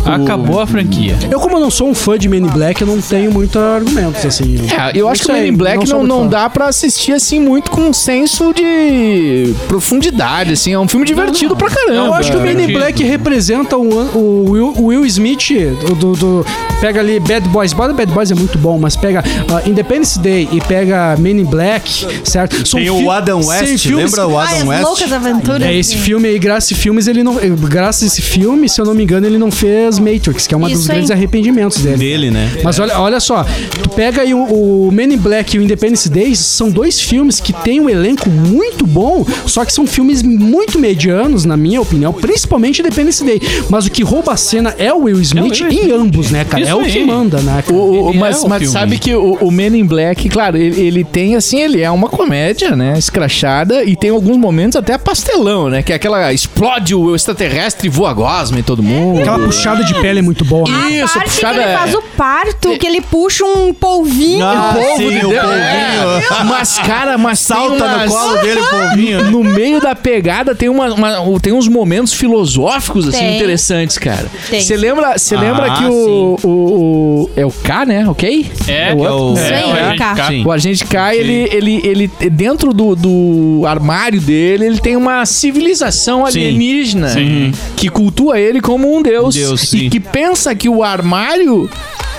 Acabou 0.04 0.60
a 0.60 0.66
franquia. 0.66 1.16
Eu, 1.30 1.40
como 1.40 1.58
não 1.58 1.70
sou 1.70 1.88
um 1.88 1.94
fã 1.94 2.15
de 2.18 2.28
Men 2.28 2.44
in 2.44 2.48
Black, 2.48 2.80
eu 2.80 2.86
não 2.86 3.00
tenho 3.00 3.30
muitos 3.32 3.56
argumentos, 3.60 4.24
assim. 4.24 4.56
É, 4.70 4.98
eu 4.98 5.08
acho 5.08 5.22
que 5.24 5.30
o 5.30 5.34
Men 5.34 5.48
in 5.48 5.56
Black 5.56 5.88
não, 5.88 5.98
muito 5.98 6.08
não 6.08 6.22
fã. 6.24 6.28
dá 6.28 6.50
pra 6.50 6.68
assistir 6.68 7.12
assim 7.12 7.40
muito 7.40 7.70
com 7.70 7.82
um 7.82 7.92
senso 7.92 8.52
de 8.52 9.54
profundidade, 9.68 10.52
assim. 10.52 10.72
É 10.72 10.78
um 10.78 10.88
filme 10.88 11.06
divertido 11.06 11.56
pra 11.56 11.68
caramba. 11.70 12.06
Eu 12.06 12.14
acho 12.14 12.30
que 12.30 12.36
o 12.36 12.40
Men 12.40 12.62
in. 12.64 12.72
Black 12.72 13.02
representa 13.04 13.76
o, 13.76 13.82
o 14.16 14.50
Will, 14.50 14.74
o 14.76 14.84
Will 14.86 15.06
Smith, 15.06 15.48
do, 15.86 15.94
do- 15.94 16.12
do- 16.16 16.46
pega 16.80 17.00
ali 17.00 17.18
Bad 17.20 17.48
Boys. 17.48 17.72
Bad 17.72 17.94
Bad 17.94 18.12
Boys 18.12 18.30
é 18.30 18.34
muito 18.34 18.58
bom, 18.58 18.78
mas 18.78 18.96
pega 18.96 19.20
uh, 19.22 19.68
Independence 19.68 20.18
Day 20.18 20.48
e 20.52 20.60
pega 20.60 21.16
Men 21.18 21.40
in 21.40 21.44
Black, 21.44 22.06
certo? 22.24 22.66
São 22.66 22.80
Tem 22.80 22.90
o 22.90 23.10
Adam 23.10 23.44
West, 23.44 23.78
filmes- 23.86 24.04
lembra 24.12 24.26
o 24.26 24.38
Adam 24.38 24.56
as 24.56 24.64
West? 24.68 24.82
loucas 24.82 25.12
aventuras. 25.12 25.62
É, 25.62 25.74
esse 25.74 25.96
filme 25.96 26.28
aí, 26.28 26.38
graças 26.38 26.56
a 26.56 26.66
esse 26.66 26.74
filmes, 26.74 27.06
ele 27.06 27.22
não. 27.22 27.36
Graças 27.68 28.02
a 28.02 28.06
esse 28.06 28.22
filme, 28.22 28.68
se 28.68 28.80
eu 28.80 28.84
não 28.84 28.94
me 28.94 29.02
engano, 29.04 29.26
ele 29.26 29.38
não 29.38 29.50
fez 29.50 29.98
Matrix, 29.98 30.46
que 30.46 30.54
é 30.54 30.56
um 30.56 30.60
dos 30.68 30.86
grandes 30.86 31.10
arrependimentos 31.10 31.78
dele. 31.82 32.05
Dele, 32.06 32.30
né? 32.30 32.50
Mas 32.62 32.78
olha, 32.78 33.00
olha 33.00 33.18
só, 33.20 33.44
tu 33.82 33.88
pega 33.90 34.22
aí 34.22 34.32
o, 34.32 34.44
o 34.86 34.90
Men 34.92 35.12
in 35.14 35.16
Black 35.16 35.56
e 35.56 35.58
o 35.58 35.62
Independence 35.62 36.08
Day, 36.08 36.36
são 36.36 36.70
dois 36.70 37.00
filmes 37.00 37.40
que 37.40 37.52
têm 37.52 37.80
um 37.80 37.88
elenco 37.90 38.30
muito 38.30 38.86
bom, 38.86 39.26
só 39.46 39.64
que 39.64 39.72
são 39.72 39.86
filmes 39.86 40.22
muito 40.22 40.78
medianos, 40.78 41.44
na 41.44 41.56
minha 41.56 41.80
opinião, 41.80 42.12
principalmente 42.12 42.80
Independence 42.80 43.24
Day. 43.24 43.40
Mas 43.68 43.86
o 43.86 43.90
que 43.90 44.02
rouba 44.04 44.32
a 44.32 44.36
cena 44.36 44.74
é 44.78 44.92
o 44.92 45.02
Will 45.04 45.20
Smith 45.20 45.60
Will 45.60 45.70
em 45.72 45.90
ambos, 45.92 46.30
né, 46.30 46.44
cara? 46.44 46.62
Isso 46.62 46.70
é 46.70 46.74
o 46.74 46.84
que 46.84 47.04
manda, 47.04 47.40
né, 47.40 47.62
cara? 47.66 47.76
O- 47.76 48.10
o- 48.10 48.14
mas 48.14 48.36
é 48.42 48.46
o 48.46 48.48
mas 48.48 48.70
sabe 48.70 48.98
que 48.98 49.14
o, 49.14 49.34
o 49.40 49.50
Men 49.50 49.76
in 49.76 49.84
Black, 49.86 50.28
claro, 50.28 50.56
ele, 50.56 50.80
ele 50.80 51.04
tem 51.04 51.34
assim, 51.34 51.60
ele 51.60 51.80
é 51.82 51.90
uma 51.90 52.08
comédia, 52.08 52.76
né? 52.76 52.94
Escrachada 52.96 53.82
e 53.84 53.96
tem 53.96 54.10
alguns 54.10 54.36
momentos 54.36 54.76
até 54.76 54.96
pastelão, 54.96 55.68
né? 55.68 55.82
Que 55.82 55.92
é 55.92 55.96
aquela 55.96 56.32
explode 56.32 56.94
o 56.94 57.14
extraterrestre 57.16 57.88
e 57.88 57.90
voa 57.90 58.12
gosma 58.12 58.58
em 58.58 58.62
todo 58.62 58.82
mundo. 58.82 59.20
Aquela 59.20 59.38
puxada 59.38 59.82
de 59.84 59.94
pele 60.00 60.20
é 60.20 60.22
muito 60.22 60.44
boa. 60.44 60.68
né? 60.68 61.00
A 61.00 61.04
Isso, 61.04 61.14
parte 61.14 61.30
puxada 61.30 61.54
que 61.54 61.60
ele 61.64 61.70
é- 61.72 61.76
faz 61.76 61.94
o 61.98 62.02
parto, 62.16 62.76
que 62.78 62.86
ele 62.86 63.00
puxa 63.00 63.44
um 63.44 63.72
polvinho. 63.72 64.44
Ah, 64.44 64.72
polvo 64.74 64.96
sim, 64.96 65.16
o 65.18 65.20
polvinho. 65.20 66.46
Mas, 66.46 66.78
cara, 66.78 67.18
mas 67.18 67.40
Salta 67.40 67.84
umas- 67.84 68.10
no 68.10 68.16
colo 68.16 68.36
dele, 68.38 68.60
o 68.60 68.66
polvinho. 68.68 69.30
No 69.30 69.44
meio 69.44 69.80
da 69.80 69.94
pegada 69.94 70.54
tem, 70.54 70.68
uma, 70.68 70.92
uma- 70.92 71.40
tem 71.40 71.52
uns 71.52 71.68
momentos 71.68 72.12
filosóficos 72.12 73.08
assim 73.08 73.18
Tem. 73.18 73.36
interessantes, 73.36 73.98
cara. 73.98 74.26
Você 74.50 74.76
lembra, 74.76 75.16
você 75.18 75.34
Ah, 75.34 75.40
lembra 75.40 75.70
que 75.74 75.84
o, 75.84 76.38
o, 76.42 76.48
o- 76.48 77.30
é 77.36 77.44
o 77.44 77.50
K, 77.50 77.84
né? 77.86 78.08
Ok? 78.08 78.50
É, 78.68 78.90
é 78.90 78.94
o- 78.94 79.36
é, 79.36 79.92
o 79.94 79.96
K. 79.96 80.26
Sim. 80.28 80.44
O 80.44 80.52
agente 80.52 80.84
K, 80.84 81.14
ele, 81.14 81.48
ele, 81.52 81.80
ele, 81.84 82.10
dentro 82.30 82.72
do, 82.72 82.94
do 82.96 83.62
armário 83.66 84.20
dele, 84.20 84.66
ele 84.66 84.78
tem 84.78 84.96
uma 84.96 85.24
civilização 85.26 86.24
alienígena 86.24 87.08
Sim. 87.08 87.52
que 87.76 87.88
cultua 87.88 88.38
ele 88.40 88.60
como 88.60 88.94
um 88.96 89.02
deus, 89.02 89.34
Deus, 89.34 89.62
e 89.62 89.66
sim. 89.66 89.90
que 89.90 90.00
pensa 90.00 90.54
que 90.54 90.68
o 90.68 90.82
armário 90.82 91.68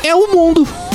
é 0.07 0.15
o 0.15 0.27
mundo. 0.27 0.86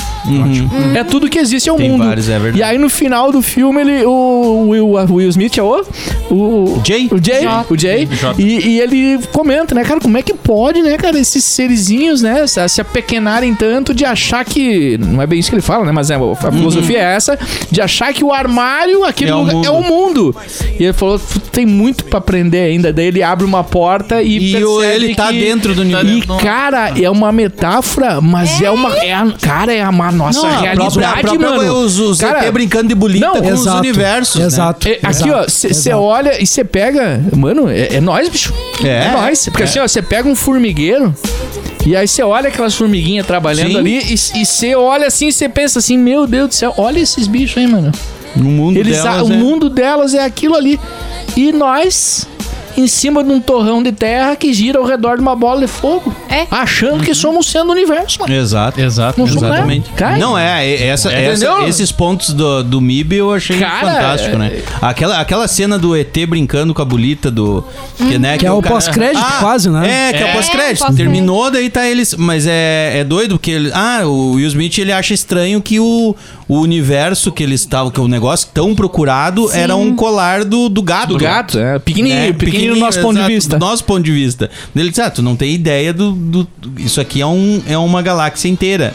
É 0.94 1.04
tudo 1.04 1.28
que 1.28 1.38
existe 1.38 1.68
é 1.68 1.72
o 1.72 1.76
Tem 1.76 1.90
mundo. 1.90 2.04
vários, 2.04 2.28
é 2.28 2.38
verdade. 2.38 2.58
E 2.58 2.62
aí 2.62 2.78
no 2.78 2.88
final 2.88 3.32
do 3.32 3.42
filme 3.42 3.80
ele 3.80 4.04
o 4.04 4.68
Will, 4.68 4.88
o 4.88 5.14
Will 5.14 5.28
Smith 5.30 5.58
é 5.58 5.62
o 5.62 5.82
o 6.30 6.80
Jay? 6.86 7.08
o 7.10 7.18
Jay, 7.22 7.40
J. 7.42 7.66
o 7.70 7.78
Jay 7.78 8.06
J. 8.06 8.34
e, 8.42 8.68
e 8.68 8.80
ele 8.80 9.18
comenta, 9.32 9.74
né, 9.74 9.84
cara, 9.84 10.00
como 10.00 10.16
é 10.16 10.22
que 10.22 10.32
pode, 10.34 10.80
né, 10.82 10.96
cara, 10.96 11.18
esses 11.18 11.44
serizinhos, 11.44 12.22
né, 12.22 12.46
se, 12.46 12.66
se 12.68 12.80
apequenarem 12.80 13.54
tanto 13.54 13.92
de 13.94 14.04
achar 14.04 14.44
que 14.44 14.96
não 14.98 15.20
é 15.20 15.26
bem 15.26 15.38
isso 15.38 15.50
que 15.50 15.54
ele 15.56 15.62
fala, 15.62 15.84
né, 15.84 15.92
mas 15.92 16.10
é, 16.10 16.14
a 16.16 16.52
filosofia 16.52 16.98
é 16.98 17.14
essa 17.14 17.38
de 17.70 17.80
achar 17.80 18.12
que 18.14 18.24
o 18.24 18.32
armário, 18.32 19.04
aquele 19.04 19.30
É 19.30 19.34
o 19.34 19.38
lugar, 19.40 19.54
mundo. 19.54 19.66
é 19.66 19.70
o 19.70 19.82
mundo. 19.82 20.36
E 20.78 20.84
ele 20.84 20.92
falou, 20.92 21.20
tem 21.50 21.66
muito 21.66 22.04
pra 22.04 22.18
aprender 22.18 22.60
ainda. 22.60 22.92
Daí 22.92 23.06
ele 23.06 23.22
abre 23.22 23.44
uma 23.44 23.62
porta 23.64 24.22
e, 24.22 24.52
E 24.54 24.64
o- 24.64 24.78
percebe 24.78 25.04
ele 25.04 25.14
tá 25.14 25.28
que- 25.28 25.40
dentro 25.40 25.74
do 25.74 25.82
E 25.84 25.94
universo. 25.94 26.36
cara, 26.42 26.92
é 27.00 27.10
uma 27.10 27.30
metáfora, 27.32 28.20
mas 28.20 28.60
é, 28.62 28.70
uma 28.70 28.96
é 28.96 29.12
a, 29.12 29.26
cara, 29.40 29.72
é 29.72 29.82
a 29.82 29.92
nossa 30.12 30.40
Não, 30.40 30.46
a 30.48 30.60
realidade, 30.60 31.04
a 31.04 31.20
própria- 31.20 31.38
mano. 31.50 31.72
Os, 31.80 31.98
os 31.98 32.20
Cara, 32.20 32.50
brincando 32.52 32.88
de 32.88 32.94
bolita 32.94 33.26
não, 33.26 33.40
com 33.42 33.52
os 33.52 33.60
exato, 33.62 33.78
universos. 33.78 34.40
né? 34.40 34.46
Exato. 34.46 34.88
É, 34.88 34.98
aqui, 35.02 35.30
ó, 35.30 35.42
você 35.44 35.68
exato. 35.68 35.96
olha 35.98 36.42
e 36.42 36.46
você 36.46 36.62
pega. 36.64 37.20
Mano, 37.36 37.68
é, 37.68 37.94
é 37.96 38.00
nós, 38.00 38.28
bicho. 38.28 38.52
É. 38.84 39.06
É, 39.06 39.10
nós. 39.12 39.44
Porque 39.48 39.62
assim, 39.64 39.78
ó, 39.80 39.88
você 39.88 40.00
pega 40.02 40.28
um 40.28 40.34
formigueiro. 40.34 41.14
E 41.84 41.96
aí 41.96 42.06
você 42.06 42.22
olha 42.22 42.48
aquelas 42.48 42.74
formiguinhas 42.74 43.26
trabalhando 43.26 43.72
Sim. 43.72 43.78
ali 43.78 44.14
e 44.14 44.46
você 44.46 44.74
olha 44.76 45.08
assim 45.08 45.26
e 45.28 45.32
você 45.32 45.48
pensa 45.48 45.80
assim, 45.80 45.98
meu 45.98 46.28
Deus 46.28 46.48
do 46.48 46.54
céu, 46.54 46.72
olha 46.76 47.00
esses 47.00 47.26
bichos 47.26 47.56
aí, 47.58 47.66
mano. 47.66 47.90
No 48.36 48.44
mundo 48.44 48.76
Eles, 48.78 48.98
a- 49.00 49.02
delas, 49.14 49.28
o 49.28 49.32
é- 49.32 49.36
mundo 49.36 49.68
delas 49.68 50.14
é 50.14 50.24
aquilo 50.24 50.54
ali. 50.54 50.78
E 51.36 51.50
nós, 51.52 52.26
em 52.76 52.86
cima 52.86 53.22
de 53.22 53.30
um 53.30 53.40
torrão 53.40 53.82
de 53.82 53.92
terra 53.92 54.34
que 54.36 54.52
gira 54.52 54.78
ao 54.78 54.84
redor 54.84 55.16
de 55.16 55.22
uma 55.22 55.34
bola 55.36 55.60
de 55.60 55.66
fogo. 55.66 56.14
É. 56.28 56.46
Achando 56.50 57.02
que 57.04 57.14
somos 57.14 57.46
sendo 57.46 57.68
o 57.68 57.72
universo, 57.72 58.20
mano. 58.20 58.32
Exato. 58.34 58.80
Exato. 58.80 59.18
Não 59.20 59.26
sou 59.26 59.36
Exatamente. 59.44 59.90
Cara, 59.92 60.16
Não, 60.18 60.36
é, 60.38 60.66
é, 60.66 60.86
essa, 60.88 61.12
É, 61.12 61.26
essa- 61.26 61.62
esses 61.68 61.92
pontos 61.92 62.30
do, 62.32 62.62
do 62.62 62.80
MIB 62.80 63.16
eu 63.16 63.32
achei 63.32 63.58
Cara, 63.58 63.80
fantástico, 63.92 64.36
né? 64.38 64.62
Aquela, 64.80 65.20
aquela 65.20 65.46
cena 65.48 65.78
do 65.78 65.96
ET 65.96 66.16
brincando 66.26 66.72
com 66.74 66.82
a 66.82 66.84
bolita 66.84 67.30
do. 67.30 67.64
Que, 67.96 68.18
né, 68.18 68.38
Que 68.38 68.46
é 68.46 68.52
o 68.52 68.60
cara- 68.62 68.74
pós-crédito, 68.74 69.24
quase, 69.40 69.68
né? 69.70 70.08
É, 70.10 70.12
que 70.12 70.22
é, 70.22 70.26
o 70.26 70.28
É, 70.28 70.32
pós-crédito. 70.32 70.78
pós-crédito. 70.78 70.96
Terminou, 70.96 71.50
daí 71.50 71.68
tá 71.70 71.86
eles. 71.86 72.14
Mas 72.14 72.46
é, 72.46 72.98
é 73.00 73.04
doido, 73.04 73.36
porque 73.36 73.50
ele. 73.50 73.70
Ah, 73.74 74.00
o 74.04 74.32
Will 74.32 74.46
Smith 74.48 74.78
ele 74.78 74.92
acha 74.92 75.12
estranho 75.14 75.60
que 75.60 75.78
o, 75.78 76.14
o 76.52 76.60
universo 76.60 77.32
que 77.32 77.42
eles 77.42 77.60
estavam, 77.60 77.90
que 77.90 77.98
o 78.00 78.06
negócio 78.06 78.48
tão 78.52 78.74
procurado 78.74 79.50
era 79.52 79.74
um 79.74 79.96
colar 79.96 80.44
do, 80.44 80.68
do 80.68 80.82
gato. 80.82 81.08
do 81.14 81.18
gato, 81.18 81.58
é. 81.58 81.78
Pequenininho, 81.78 82.20
né? 82.20 82.32
pequenininho 82.32 82.74
do 82.74 82.80
nosso 82.80 83.00
ponto 83.00 83.14
de 83.14 83.18
exato, 83.20 83.32
vista. 83.34 83.58
Do 83.58 83.64
nosso 83.64 83.84
ponto 83.84 84.02
de 84.02 84.12
vista. 84.12 84.50
Ele 84.76 84.90
disse, 84.90 85.00
ah, 85.00 85.10
tu 85.10 85.22
não 85.22 85.34
tem 85.34 85.54
ideia 85.54 85.94
do. 85.94 86.12
do- 86.12 86.48
isso 86.76 87.00
aqui 87.00 87.22
é, 87.22 87.26
um, 87.26 87.62
é 87.66 87.78
uma 87.78 88.02
galáxia 88.02 88.48
inteira. 88.48 88.92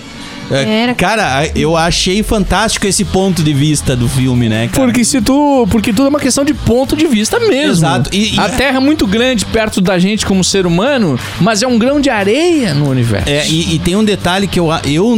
É, 0.50 0.84
Era. 0.84 0.96
Cara, 0.96 1.50
eu 1.56 1.76
achei 1.76 2.24
fantástico 2.24 2.88
esse 2.88 3.04
ponto 3.06 3.44
de 3.44 3.54
vista 3.54 3.96
do 3.96 4.08
filme, 4.08 4.48
né, 4.48 4.68
cara? 4.68 4.86
Porque 4.86 5.04
se 5.04 5.22
tu. 5.22 5.68
Porque 5.70 5.92
tudo 5.92 6.06
é 6.06 6.10
uma 6.10 6.20
questão 6.20 6.46
de 6.46 6.54
ponto 6.54 6.96
de 6.96 7.06
vista 7.08 7.40
mesmo. 7.40 7.72
Exato. 7.86 8.10
E- 8.14 8.36
e- 8.36 8.40
a 8.40 8.50
Terra 8.50 8.78
é 8.78 8.80
muito 8.80 9.06
grande 9.06 9.46
perto 9.46 9.82
da 9.82 10.00
gente 10.00 10.26
como 10.26 10.44
ser 10.44 10.66
humano, 10.66 11.20
mas 11.42 11.62
é 11.62 11.68
um 11.68 11.78
grão 11.78 12.00
de 12.00 12.10
areia 12.10 12.74
no 12.74 12.90
universo. 12.90 13.30
É, 13.30 13.48
e, 13.48 13.76
e 13.76 13.80
tem 13.80 13.96
um 13.96 14.04
detalhe 14.04 14.48
que 14.48 14.60
eu, 14.60 14.70
eu, 14.86 15.18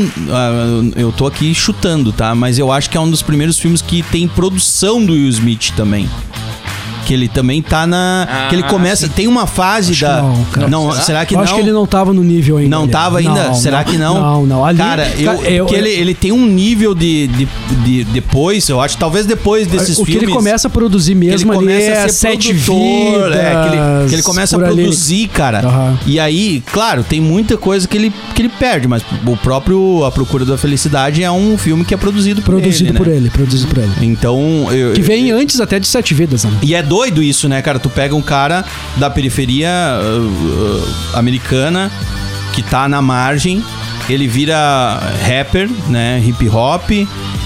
eu 0.96 1.12
tô 1.12 1.28
aqui 1.28 1.54
chutando, 1.54 2.12
tá? 2.12 2.34
Mas 2.34 2.58
eu 2.58 2.72
acho 2.72 2.90
que 2.90 2.98
é 2.98 3.00
um 3.00 3.10
dos 3.10 3.22
primeiros 3.22 3.60
filmes 3.60 3.82
que 3.82 4.02
tem 4.04 4.28
produção 4.28 5.04
do 5.06 5.14
Will 5.14 5.30
Smith 5.30 5.72
também. 5.76 6.10
Que 7.10 7.14
ele 7.16 7.28
também 7.28 7.60
tá 7.60 7.88
na. 7.88 8.46
que 8.50 8.56
ele 8.56 8.62
começa. 8.62 9.10
Tem 9.10 9.26
uma 9.28 9.48
fase 9.48 9.94
Acho 9.94 10.02
da. 10.06 10.16
que 10.18 10.22
não, 10.22 10.44
cara. 10.52 10.68
não, 10.68 10.92
será 10.92 11.26
que 11.26 11.34
eu 11.34 11.38
não? 11.38 11.44
acho 11.44 11.56
que 11.56 11.60
ele 11.62 11.72
não 11.72 11.88
tava 11.88 12.14
no 12.14 12.24
nível 12.24 12.58
ainda. 12.58 12.70
Não 12.70 12.88
tava 12.88 13.18
ainda? 13.18 13.46
Não, 13.46 13.56
Será 13.56 13.84
que 13.84 13.98
não? 13.98 14.14
Não, 14.22 14.46
não. 14.46 14.64
Ali, 14.64 14.78
Cara, 14.78 15.12
eu, 15.18 15.34
cara, 15.36 15.50
eu- 15.50 15.66
porque 15.66 15.80
ele, 15.80 15.90
ele 15.90 16.14
tem 16.14 16.32
um 16.32 16.46
nível 16.46 16.94
de, 16.94 17.26
de, 17.28 17.48
de- 17.84 18.04
depois, 18.04 18.70
eu 18.70 18.80
acho, 18.80 18.96
talvez 18.96 19.26
depois 19.26 19.66
desses 19.66 19.98
o 19.98 20.06
que 20.06 20.12
filmes. 20.12 20.28
ele 20.30 20.32
começa 20.38 20.68
a 20.68 20.70
produzir 20.70 21.16
que 21.16 21.26
ele 21.26 21.32
mesmo 21.32 21.52
ali 21.52 21.62
começa 21.62 21.88
é 21.88 21.98
a 22.04 22.10
ser 22.10 22.14
sete 22.14 22.54
produtor, 22.54 23.24
vidas. 23.32 23.36
é, 23.36 23.50
que, 23.50 23.68
ele, 23.76 24.10
que 24.10 24.16
ele 24.16 24.22
começa 24.22 24.56
a 24.56 24.60
por 24.60 24.68
ali. 24.68 24.76
produzir, 24.84 25.28
cara. 25.30 25.60
Aham. 25.66 25.98
E 26.06 26.20
aí, 26.20 26.62
claro, 26.72 27.04
tem 27.04 27.20
muita 27.20 27.58
coisa 27.58 27.88
que 27.88 27.98
ele, 27.98 28.14
que 28.36 28.42
ele 28.44 28.50
perde, 28.50 28.88
mas 28.88 29.02
o 29.26 29.36
próprio 29.36 30.06
A 30.06 30.12
Procura 30.12 30.46
da 30.46 30.60
Felicidade 30.60 31.24
é 31.24 31.32
um 31.32 31.58
filme 31.58 31.84
que 31.84 31.94
é 31.94 31.98
produzido 31.98 32.44
por 32.44 32.54
Produzido 32.54 32.90
ele, 32.92 32.98
por 33.00 33.08
né? 33.08 33.16
ele, 33.16 33.30
produzido 33.32 33.68
por 33.74 33.80
ele. 33.82 33.92
Então, 34.02 34.68
eu, 34.72 34.94
Que 34.94 35.02
vem 35.02 35.32
antes 35.32 35.60
até 35.60 35.80
de 35.80 35.88
sete 35.88 36.14
vidas, 36.14 36.44
né? 36.44 36.52
e 36.62 36.76
é 36.76 36.84
doido 37.00 37.24
isso, 37.24 37.48
né, 37.48 37.62
cara? 37.62 37.80
Tu 37.80 37.90
pega 37.90 38.14
um 38.14 38.22
cara 38.22 38.66
da 38.98 39.10
periferia 39.10 39.70
uh, 40.02 40.20
uh, 40.22 41.18
americana 41.18 41.90
que 42.52 42.62
tá 42.62 42.90
na 42.90 43.02
margem, 43.02 43.64
ele 44.10 44.28
vira 44.28 45.00
rapper, 45.26 45.70
né? 45.88 46.22
Hip 46.26 46.50
hop. 46.50 46.90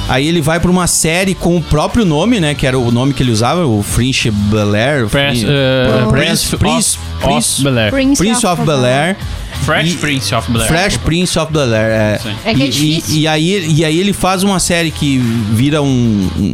Aí 0.10 0.28
ele 0.28 0.42
vai 0.42 0.60
pra 0.60 0.72
uma 0.72 0.88
série 0.88 1.36
com 1.36 1.56
o 1.56 1.62
próprio 1.62 2.04
nome, 2.04 2.40
né? 2.40 2.56
Que 2.56 2.66
era 2.66 2.78
o 2.80 2.92
nome 2.92 3.14
que 3.14 3.22
ele 3.22 3.32
usava, 3.32 3.66
o 3.66 3.84
Fringe 3.84 4.32
Bel 4.32 4.74
Air. 4.74 5.08
Prince, 5.08 5.46
uh, 5.46 6.10
Prince, 6.10 6.58
Prince 6.58 6.98
Prince, 7.22 7.54
of- 7.54 7.58
of 7.58 7.64
Bel-Air. 7.64 7.92
Prince 8.18 8.46
of 8.48 8.62
Bel 8.66 8.86
Air. 8.86 9.16
Fresh 9.66 9.92
E- 9.94 9.98
Prince 9.98 10.36
of 10.36 10.52
Bel-Air. 10.52 10.68
Fresh 10.70 10.98
Prince 10.98 11.40
of 11.40 11.52
Bel 11.54 11.74
Air. 11.74 11.92
É. 11.92 12.20
É 12.46 12.54
que 12.54 12.62
é 12.64 12.66
E- 12.66 12.68
e, 12.68 12.72
difícil. 12.72 13.16
e 13.18 13.28
aí, 13.28 13.74
e 13.78 13.86
aí 13.86 14.00
ele 14.00 14.14
faz 14.14 14.44
uma 14.44 14.60
série 14.60 14.92
que 14.92 15.18
vira 15.18 15.82
um, 15.82 16.30
um- 16.38 16.54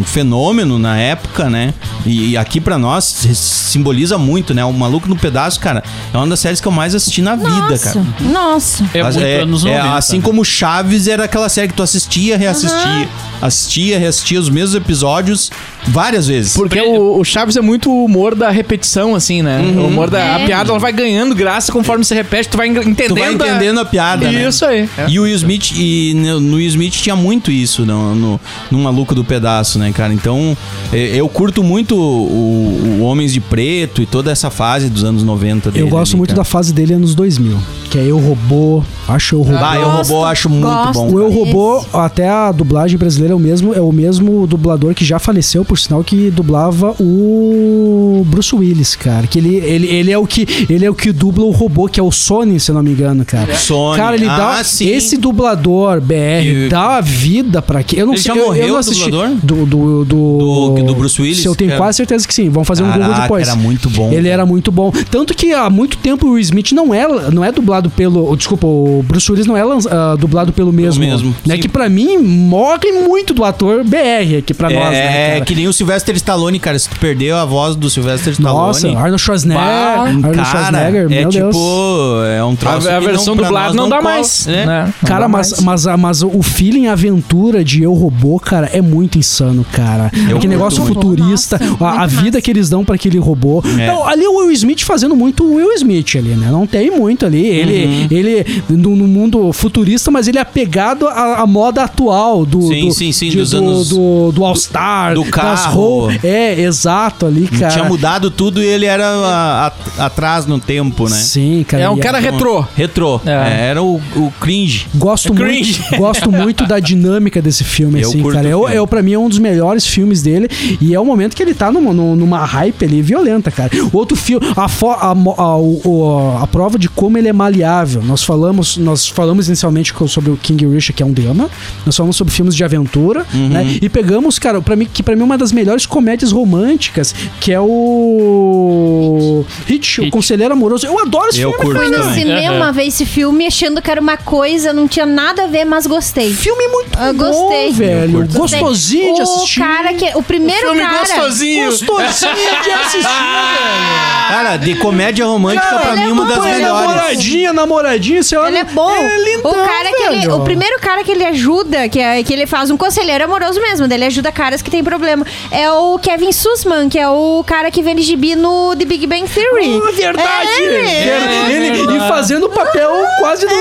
um 0.00 0.04
fenômeno 0.04 0.78
na 0.78 0.98
época, 0.98 1.48
né? 1.48 1.72
E, 2.04 2.30
e 2.30 2.36
aqui 2.36 2.60
pra 2.60 2.78
nós 2.78 3.04
simboliza 3.04 4.18
muito, 4.18 4.52
né? 4.54 4.64
O 4.64 4.72
Maluco 4.72 5.08
no 5.08 5.16
Pedaço, 5.16 5.58
cara, 5.60 5.82
é 6.12 6.16
uma 6.16 6.26
das 6.26 6.40
séries 6.40 6.60
que 6.60 6.68
eu 6.68 6.72
mais 6.72 6.94
assisti 6.94 7.22
na 7.22 7.36
vida, 7.36 7.48
Nossa, 7.50 7.92
cara. 7.92 8.06
nossa. 8.20 8.84
É 8.94 9.02
Mas 9.02 9.16
muito 9.16 9.28
anos 9.28 9.64
é 9.64 9.76
90. 9.78 9.96
assim 9.96 10.20
como 10.20 10.44
Chaves 10.44 11.06
era 11.08 11.24
aquela 11.24 11.48
série 11.48 11.68
que 11.68 11.74
tu 11.74 11.82
assistia, 11.82 12.36
reassistia, 12.36 13.08
assistia, 13.40 13.98
reassistia 13.98 14.40
os 14.40 14.48
mesmos 14.48 14.74
episódios 14.74 15.50
várias 15.88 16.26
vezes. 16.26 16.54
Porque 16.54 16.80
o, 16.80 17.18
o 17.18 17.24
Chaves 17.24 17.56
é 17.56 17.60
muito 17.60 17.90
o 17.90 18.04
humor 18.04 18.34
da 18.34 18.50
repetição, 18.50 19.14
assim, 19.14 19.42
né? 19.42 19.60
O 19.76 19.86
humor 19.86 20.10
da 20.10 20.20
a 20.20 20.40
É. 20.40 20.46
piada, 20.46 20.70
ela 20.70 20.78
vai 20.78 20.92
ganhando 20.92 21.34
graça 21.34 21.72
conforme 21.72 22.04
você 22.04 22.14
repete, 22.14 22.39
tu 22.48 22.56
vai 22.56 22.68
en- 22.68 22.72
entendendo. 22.78 23.08
Tu 23.08 23.14
vai 23.18 23.32
entendendo 23.32 23.80
a 23.80 23.84
piada, 23.84 24.30
né? 24.30 24.48
Isso 24.48 24.64
aí. 24.64 24.88
E 25.08 25.18
o 25.18 25.22
Will 25.22 25.34
Smith, 25.36 25.72
e 25.76 26.14
no 26.14 26.56
Will 26.56 26.66
Smith 26.68 26.92
tinha 26.94 27.16
muito 27.16 27.50
isso 27.50 27.84
no, 27.86 28.14
no, 28.14 28.40
no 28.70 28.78
Maluco 28.78 29.14
do 29.14 29.24
Pedaço, 29.24 29.78
né, 29.78 29.92
cara? 29.92 30.12
Então, 30.12 30.56
eh, 30.92 31.12
eu 31.14 31.28
curto 31.28 31.62
muito 31.62 31.96
o, 31.96 32.98
o 33.00 33.02
Homens 33.02 33.32
de 33.32 33.40
Preto 33.40 34.02
e 34.02 34.06
toda 34.06 34.30
essa 34.30 34.50
fase 34.50 34.88
dos 34.88 35.04
anos 35.04 35.22
90 35.22 35.70
dele. 35.70 35.84
Eu 35.84 35.88
gosto 35.88 36.12
ali, 36.12 36.18
muito 36.18 36.30
cara. 36.30 36.40
da 36.40 36.44
fase 36.44 36.72
dele 36.72 36.94
anos 36.94 37.14
2000, 37.14 37.56
que 37.90 37.98
é 37.98 38.04
Eu 38.06 38.18
Robô, 38.18 38.82
acho 39.08 39.34
Eu 39.36 39.42
Robô. 39.42 39.58
Ah, 39.60 39.76
eu 39.76 39.88
robô, 39.90 40.24
acho 40.24 40.48
muito 40.48 40.64
gosto. 40.64 40.92
bom. 40.94 41.12
O 41.12 41.18
Eu. 41.20 41.30
Robô, 41.30 41.84
até 41.92 42.28
a 42.28 42.50
dublagem 42.52 42.96
brasileira 42.98 43.32
é 43.34 43.36
o 43.36 43.40
mesmo, 43.40 43.74
é 43.74 43.80
o 43.80 43.92
mesmo 43.92 44.46
dublador 44.46 44.94
que 44.94 45.04
já 45.04 45.18
faleceu, 45.18 45.64
por 45.64 45.78
sinal, 45.78 46.02
que 46.04 46.30
dublava 46.30 46.94
o 47.00 48.24
Bruce 48.26 48.54
Willis, 48.54 48.94
cara. 48.96 49.26
Que 49.26 49.38
ele, 49.38 49.56
ele, 49.56 49.86
ele 49.86 50.10
é 50.10 50.18
o 50.18 50.26
que 50.26 50.46
ele 50.68 50.84
é 50.84 50.90
o 50.90 50.94
que 50.94 51.12
dubla 51.12 51.44
o 51.44 51.50
robô, 51.50 51.88
que 51.88 51.98
é 52.00 52.02
o 52.02 52.10
Sony, 52.30 52.60
se 52.60 52.70
eu 52.70 52.74
não 52.76 52.82
me 52.84 52.92
engano, 52.92 53.24
cara. 53.24 53.54
Sony. 53.56 53.96
Cara, 53.96 54.14
ele 54.14 54.26
dá 54.26 54.58
Ah, 54.60 54.64
sim. 54.64 54.88
esse 54.88 55.16
dublador 55.16 56.00
BR 56.00 56.46
E- 56.46 56.68
dá 56.68 56.98
a 56.98 57.00
vida 57.00 57.60
pra 57.60 57.82
quê? 57.82 57.96
Eu 58.00 58.06
não 58.06 58.14
Ele 58.14 58.22
sei, 58.22 58.32
já 58.32 58.38
eu, 58.38 58.42
eu 58.44 58.46
morreu, 58.48 58.68
não 58.68 58.74
o 58.74 58.78
assisti 58.78 59.10
dublador? 59.10 59.36
do 59.42 59.66
do, 59.66 60.04
do, 60.04 60.74
Do- 60.74 60.82
do 60.84 60.94
Bruce 60.94 61.20
Willis, 61.20 61.44
eu 61.44 61.56
tenho 61.56 61.70
cara? 61.70 61.80
quase 61.82 61.96
certeza 61.96 62.26
que 62.28 62.32
sim. 62.32 62.48
Vamos 62.48 62.68
fazer 62.68 62.84
um 62.84 62.86
Google 62.86 63.02
Caraca, 63.02 63.22
depois. 63.22 63.48
era 63.48 63.56
muito 63.56 63.90
bom, 63.90 64.06
Ele 64.12 64.16
cara. 64.22 64.28
era 64.28 64.46
muito 64.46 64.70
bom. 64.70 64.92
Tanto 65.10 65.34
que 65.34 65.52
há 65.52 65.68
muito 65.68 65.96
tempo 65.98 66.28
o 66.28 66.30
Will 66.32 66.38
Smith 66.40 66.70
não 66.72 66.94
é, 66.94 67.06
não 67.32 67.44
é 67.44 67.50
dublado 67.50 67.90
pelo. 67.90 68.36
Desculpa, 68.36 68.66
o 68.66 69.04
Bruce 69.06 69.28
Willis 69.30 69.46
não 69.48 69.56
é 69.56 69.62
ah, 69.90 70.14
dublado 70.16 70.52
pelo 70.52 70.72
mesmo. 70.72 71.00
mesmo, 71.04 71.34
Né? 71.44 71.56
sim. 71.56 71.60
Que 71.62 71.68
pra 71.68 71.88
mim 71.88 72.16
morre 72.18 72.92
muito 72.92 73.34
do 73.34 73.42
ator 73.44 73.82
BR 73.82 74.36
aqui 74.38 74.54
pra 74.54 74.70
É, 74.70 74.74
nós, 74.74 74.90
né? 74.92 74.98
é 74.98 75.32
cara? 75.32 75.44
que 75.44 75.54
nem 75.56 75.66
o 75.66 75.72
Sylvester 75.72 76.14
Stallone, 76.14 76.58
cara. 76.60 76.78
Se 76.78 76.88
tu 76.88 76.96
perdeu 77.00 77.36
a 77.36 77.44
voz 77.44 77.74
do 77.74 77.90
Sylvester 77.90 78.32
Stallone. 78.32 78.66
Nossa, 78.68 78.88
Arnold 78.88 79.18
Schwarzenegger. 79.20 79.64
Bah, 79.64 80.02
Arnold 80.04 80.36
cara, 80.38 80.44
Schwarzenegger, 80.44 81.04
é 81.04 81.08
meu 81.08 81.28
tipo, 81.28 81.42
Deus. 81.50 82.19
É 82.22 82.44
um 82.44 82.52
A, 82.52 82.56
troço 82.56 82.88
a 82.88 82.98
que 82.98 83.06
versão 83.06 83.36
dublada 83.36 83.66
nós 83.68 83.74
não, 83.74 83.88
dá 83.88 83.98
cola, 83.98 84.10
mais. 84.14 84.46
né? 84.46 84.66
Né? 84.66 84.94
Não 85.02 85.08
Cara, 85.08 85.28
mas, 85.28 85.50
mais. 85.52 85.62
mas, 85.62 85.86
a- 85.86 85.96
mas 85.96 86.22
o 86.22 86.42
feeling 86.42 86.86
aventura 86.86 87.64
de 87.64 87.82
Eu 87.82 87.92
Robô, 87.94 88.38
cara, 88.38 88.68
é 88.72 88.80
muito 88.80 89.18
insano, 89.18 89.64
cara. 89.72 90.06
Aquele 90.06 90.32
curto 90.32 90.48
negócio 90.48 90.82
muito. 90.82 90.94
futurista, 90.94 91.58
Nossa, 91.58 91.84
a, 91.84 92.02
a 92.02 92.06
vida 92.06 92.40
que 92.40 92.50
eles 92.50 92.68
dão 92.68 92.84
pra 92.84 92.94
aquele 92.94 93.18
robô. 93.18 93.62
É. 93.78 93.86
Não, 93.86 94.06
ali 94.06 94.26
o 94.26 94.38
Will 94.38 94.50
Smith 94.52 94.82
fazendo 94.82 95.14
muito 95.16 95.44
o 95.44 95.54
Will 95.56 95.72
Smith 95.74 96.16
ali, 96.16 96.30
né? 96.30 96.48
Não 96.50 96.66
tem 96.66 96.90
muito 96.90 97.24
ali. 97.26 97.44
Ele, 97.46 97.84
Uhum. 97.86 98.06
ele 98.10 98.62
no, 98.68 98.96
no 98.96 99.06
mundo 99.08 99.52
futurista, 99.52 100.10
mas 100.10 100.28
ele 100.28 100.38
é 100.38 100.40
apegado 100.40 101.06
à, 101.08 101.40
à 101.40 101.46
moda 101.46 101.82
atual 101.84 102.44
do, 102.46 102.62
Sim, 102.62 102.88
do, 102.88 102.94
sim, 102.94 103.12
sim, 103.12 103.28
de- 103.30 103.36
dos 103.38 103.50
do, 103.50 103.56
anos- 103.58 103.88
do, 103.88 104.32
do 104.32 104.44
All-Star, 104.44 105.14
do 105.14 105.22
das 105.22 105.30
carro. 105.30 105.74
roupas. 105.80 106.24
É, 106.24 106.60
exato 106.60 107.26
ali, 107.26 107.46
cara. 107.48 107.72
Tinha 107.72 107.84
mudado 107.84 108.30
tudo 108.30 108.62
e 108.62 108.66
ele 108.66 108.86
era 108.86 109.06
a- 109.06 109.72
a- 109.98 110.06
atrás 110.06 110.46
no 110.46 110.58
tempo, 110.58 111.04
né? 111.08 111.16
Sim, 111.16 111.64
cara. 111.66 111.82
É 111.84 111.88
um 111.90 111.96
e 112.18 112.22
cara 112.22 112.32
retrô. 112.32 112.64
Retrô. 112.76 113.20
É. 113.24 113.30
É, 113.30 113.66
Era 113.70 113.82
o, 113.82 113.96
o 114.16 114.32
cringe. 114.40 114.86
Gosto 114.94 115.32
cringe. 115.34 115.78
muito, 115.80 115.96
gosto 115.98 116.30
muito 116.32 116.66
da 116.66 116.78
dinâmica 116.80 117.40
desse 117.40 117.64
filme, 117.64 118.00
Eu 118.00 118.08
assim, 118.08 118.20
curto 118.22 118.36
cara. 118.36 118.48
Eu, 118.48 118.60
filme. 118.60 118.74
eu, 118.76 118.86
pra 118.86 119.02
mim, 119.02 119.12
é 119.12 119.18
um 119.18 119.28
dos 119.28 119.38
melhores 119.38 119.86
filmes 119.86 120.22
dele. 120.22 120.48
E 120.80 120.94
é 120.94 121.00
o 121.00 121.04
momento 121.04 121.34
que 121.36 121.42
ele 121.42 121.54
tá 121.54 121.70
numa, 121.70 121.92
numa- 121.92 122.44
hype 122.44 122.84
ali 122.84 123.00
violenta, 123.02 123.50
cara. 123.50 123.70
Outro 123.92 124.16
filme, 124.16 124.46
a, 124.56 124.68
fo- 124.68 124.90
a, 124.90 125.12
a, 125.12 126.42
a 126.42 126.46
prova 126.46 126.78
de 126.78 126.88
como 126.88 127.16
ele 127.18 127.28
é 127.28 127.32
maleável. 127.32 128.02
Nós 128.02 128.22
falamos, 128.24 128.76
nós 128.76 129.06
falamos 129.08 129.46
inicialmente 129.48 129.92
sobre 130.08 130.30
o 130.30 130.36
King 130.36 130.66
Richard, 130.66 130.92
que 130.94 131.02
é 131.02 131.06
um 131.06 131.12
drama. 131.12 131.48
Nós 131.86 131.96
falamos 131.96 132.16
sobre 132.16 132.32
filmes 132.32 132.54
de 132.56 132.64
aventura, 132.64 133.24
Uhum. 133.32 133.48
né? 133.48 133.78
E 133.80 133.88
pegamos, 133.88 134.38
cara, 134.38 134.60
para 134.60 134.74
mim, 134.76 134.86
que 134.92 135.02
pra 135.02 135.14
mim 135.14 135.22
é 135.22 135.24
uma 135.24 135.38
das 135.38 135.52
melhores 135.52 135.86
comédias 135.86 136.32
românticas, 136.32 137.14
que 137.40 137.52
é 137.52 137.60
o 137.60 139.44
Hitch, 139.68 139.98
o. 139.98 140.10
Conselheiro 140.10 140.52
Amoroso. 140.52 140.86
Eu 140.86 140.98
adoro 140.98 141.28
esse 141.28 141.40
Eu 141.40 141.50
filme. 141.50 141.64
curto 141.64 141.80
Fui 141.80 141.90
no 142.00 142.08
também. 142.08 142.14
cinema 142.24 142.72
ver 142.72 142.86
esse 142.86 143.04
filme 143.06 143.46
achando 143.46 143.80
que 143.82 143.90
era 143.90 144.00
uma 144.00 144.16
coisa, 144.16 144.72
não 144.72 144.86
tinha 144.88 145.06
nada 145.06 145.44
a 145.44 145.46
ver, 145.46 145.64
mas 145.64 145.86
gostei. 145.86 146.32
Filme 146.32 146.68
muito 146.68 146.98
Eu 146.98 147.14
bom, 147.14 147.24
gostei. 147.24 147.72
velho. 147.72 148.26
Gostosinho 148.32 149.14
de 149.14 149.20
o 149.20 149.22
assistir. 149.24 149.60
cara 149.60 149.94
que. 149.94 150.10
O 150.14 150.22
primeiro 150.22 150.60
Filme 150.60 150.80
cara. 150.80 150.98
gostosinho. 150.98 151.66
Gostosinho 151.70 152.62
de 152.64 152.70
assistir, 152.70 153.02
velho. 153.02 154.10
Cara, 154.30 154.56
de 154.56 154.76
comédia 154.76 155.26
romântica, 155.26 155.66
Cara, 155.66 155.80
pra 155.80 155.92
ele 155.92 156.02
mim, 156.04 156.10
é 156.10 156.12
uma 156.12 156.24
bom, 156.24 156.28
das 156.28 156.38
ele 156.44 156.48
é 156.54 156.56
melhores. 156.58 156.86
Namoradinha, 156.86 157.52
namoradinha, 157.52 158.22
você 158.22 158.36
olha. 158.36 158.48
Ele 158.50 158.58
é 158.58 158.64
bom. 158.64 158.90
É 158.94 159.18
lindão, 159.18 159.50
o 159.50 159.54
cara 159.54 159.88
que 159.92 160.02
ele, 160.04 160.16
velho. 160.20 160.36
o 160.36 160.40
primeiro 160.44 160.78
cara 160.78 161.02
que 161.02 161.10
ele 161.10 161.24
ajuda, 161.24 161.88
que, 161.88 161.98
é, 161.98 162.22
que 162.22 162.32
ele 162.32 162.46
faz 162.46 162.70
um 162.70 162.76
conselheiro 162.76 163.24
amoroso 163.24 163.60
mesmo, 163.60 163.88
dele 163.88 164.04
ajuda 164.04 164.30
caras 164.30 164.62
que 164.62 164.70
tem 164.70 164.84
problema. 164.84 165.26
É 165.50 165.68
o 165.72 165.98
Kevin 165.98 166.30
Sussman, 166.30 166.88
que 166.88 166.96
é 166.98 167.08
o 167.08 167.42
cara 167.44 167.72
que 167.72 167.82
vende 167.82 168.02
gibi 168.02 168.36
no 168.36 168.74
The 168.76 168.84
Big 168.84 169.04
Bang 169.08 169.28
Theory. 169.28 169.80
Ah, 169.88 169.90
verdade! 169.92 170.48
É 170.48 170.62
ele. 170.62 171.66
Ele, 171.66 171.79
e 171.96 171.98
fazendo 172.08 172.46
o 172.46 172.48
papel 172.50 172.90
quase 173.18 173.46
do. 173.46 173.54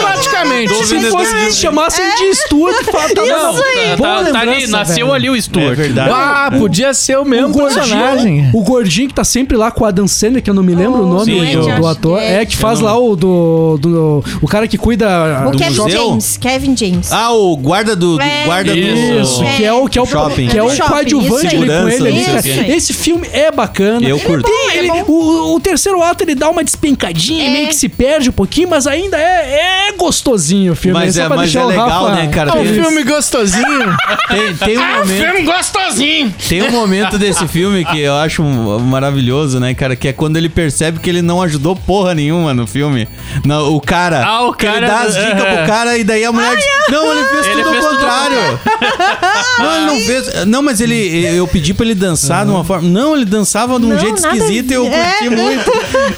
Praticamente. 0.00 0.74
Se 0.86 1.00
fosse 1.10 1.52
chamasse 1.54 2.00
ele 2.00 2.12
de 2.30 2.34
Stuart, 2.36 2.84
fala, 2.84 3.08
tá 3.14 3.22
bom. 3.22 3.60
Tá, 3.60 3.96
Boa 3.96 4.24
tá, 4.24 4.32
tá 4.32 4.40
ali, 4.40 4.66
nasceu 4.66 5.06
velho. 5.06 5.12
ali 5.14 5.30
o 5.30 5.36
É 5.36 5.40
Stuart. 5.40 5.76
verdade. 5.76 6.10
Ah, 6.12 6.50
podia 6.58 6.92
ser 6.94 7.18
o 7.18 7.24
mesmo 7.24 7.54
personagem. 7.54 8.50
o 8.52 8.62
gordinho 8.62 9.08
que 9.08 9.14
tá 9.14 9.24
sempre 9.24 9.56
lá 9.56 9.70
com 9.70 9.84
a 9.84 9.90
Dan 9.90 10.06
Sandler, 10.06 10.42
que 10.42 10.50
eu 10.50 10.54
não 10.54 10.62
me 10.62 10.74
lembro 10.74 11.02
o 11.02 11.06
nome 11.06 11.24
sim, 11.24 11.56
do, 11.56 11.80
do 11.80 11.86
ator. 11.86 12.20
É, 12.20 12.42
é. 12.42 12.46
que 12.46 12.56
faz 12.56 12.80
lá 12.80 12.96
o 12.98 13.16
do, 13.16 13.78
do. 13.80 14.24
O 14.40 14.46
cara 14.48 14.66
que 14.68 14.78
cuida 14.78 15.08
O 15.46 15.50
do 15.50 15.58
Kevin 15.58 15.76
museu? 15.76 16.08
James. 16.08 16.36
Kevin 16.36 16.76
James. 16.76 17.12
Ah, 17.12 17.32
o 17.32 17.56
guarda 17.56 17.94
do, 17.96 18.16
do 18.16 18.22
É. 18.22 18.44
guarda 18.44 18.72
Isso. 18.74 19.40
do 19.40 19.44
Isso, 19.44 19.56
que 19.56 19.64
é 19.64 19.72
o 19.72 19.88
que 19.88 19.98
é 19.98 20.02
o, 20.02 20.06
Shopping. 20.06 20.48
que 20.48 20.58
é 20.58 20.62
o 20.62 20.70
É 20.70 20.76
do 20.76 20.82
coadjuvante 20.84 21.46
ali 21.56 21.56
com 21.66 21.88
ele 21.88 22.22
não 22.24 22.34
o. 22.34 22.72
Esse 22.76 22.92
filme 22.92 23.28
é 23.32 23.50
bacana. 23.50 24.06
Eu 24.08 24.18
curto. 24.20 24.50
Ele- 24.72 24.90
o, 25.06 25.54
o 25.54 25.60
terceiro 25.60 26.02
ato 26.02 26.24
ele 26.24 26.34
dá 26.34 26.48
uma 26.48 26.62
despencadinha, 27.00 27.46
É. 27.46 27.50
meio 27.50 27.68
que 27.68 27.74
se 27.74 27.88
perde 27.88 28.28
um 28.28 28.32
pouquinho, 28.32 28.68
mas 28.68 28.86
ainda 28.86 29.16
é, 29.16 29.88
é 29.88 29.92
gostosinho 29.92 30.72
o 30.72 30.76
filme. 30.76 30.98
Mas 30.98 31.14
Só 31.14 31.22
é- 31.22 31.28
mas 31.28 31.54
é 31.54 31.64
legal, 31.64 31.88
Rafa 32.06 32.14
né, 32.16 32.28
cara? 32.28 32.50
É 32.50 32.60
um 32.60 32.64
filme 32.66 33.02
gostosinho. 33.04 33.64
Tem, 34.30 34.54
tem 34.54 34.78
um 34.78 34.86
momento. 34.98 35.44
gostosinho. 35.44 36.34
Tem 36.48 36.62
um 36.62 36.70
momento 36.70 37.18
desse 37.18 37.48
filme 37.48 37.84
que 37.84 37.98
eu 37.98 38.14
acho 38.14 38.42
maravilhoso, 38.44 39.58
né, 39.58 39.74
cara? 39.74 39.96
Que 39.96 40.08
é 40.08 40.12
quando 40.12 40.36
ele 40.36 40.48
percebe 40.48 41.00
que 41.00 41.10
ele 41.10 41.20
não 41.20 41.42
ajudou 41.42 41.74
porra 41.74 42.14
nenhuma 42.14 42.54
no 42.54 42.64
filme. 42.66 43.08
Não, 43.44 43.74
o 43.74 43.80
cara. 43.80 44.24
Ah, 44.24 44.46
o 44.46 44.52
que 44.54 44.66
ele 44.66 44.74
cara 44.74 44.86
dá 44.86 45.00
as 45.00 45.14
dicas 45.14 45.42
pro 45.42 45.66
cara 45.66 45.98
e 45.98 46.04
daí 46.04 46.24
a 46.24 46.30
mulher 46.30 46.54
diz: 46.56 46.64
Não, 46.90 47.12
ele 47.12 47.24
fez 47.28 47.46
Ele 47.46 47.62
tudo 47.62 47.72
fez 47.72 47.84
ao 47.84 47.90
tudo 47.90 48.00
contrário. 48.00 48.60
não, 49.58 49.76
ele 49.76 49.86
não 49.86 50.00
fez. 50.06 50.46
Não, 50.46 50.62
mas 50.62 50.80
ele. 50.80 51.26
Eu 51.36 51.48
pedi 51.48 51.74
pra 51.74 51.84
ele 51.84 51.94
dançar 51.96 52.44
de 52.44 52.52
uma 52.52 52.64
forma. 52.64 52.88
Não, 52.88 53.16
ele 53.16 53.24
dançava 53.24 53.78
de 53.80 53.86
um 53.86 53.90
Não, 53.90 53.98
jeito 53.98 54.16
esquisito 54.18 54.70
e 54.70 54.74
eu 54.74 54.84
curti 54.84 55.26
É. 55.26 55.30
muito. 55.30 55.72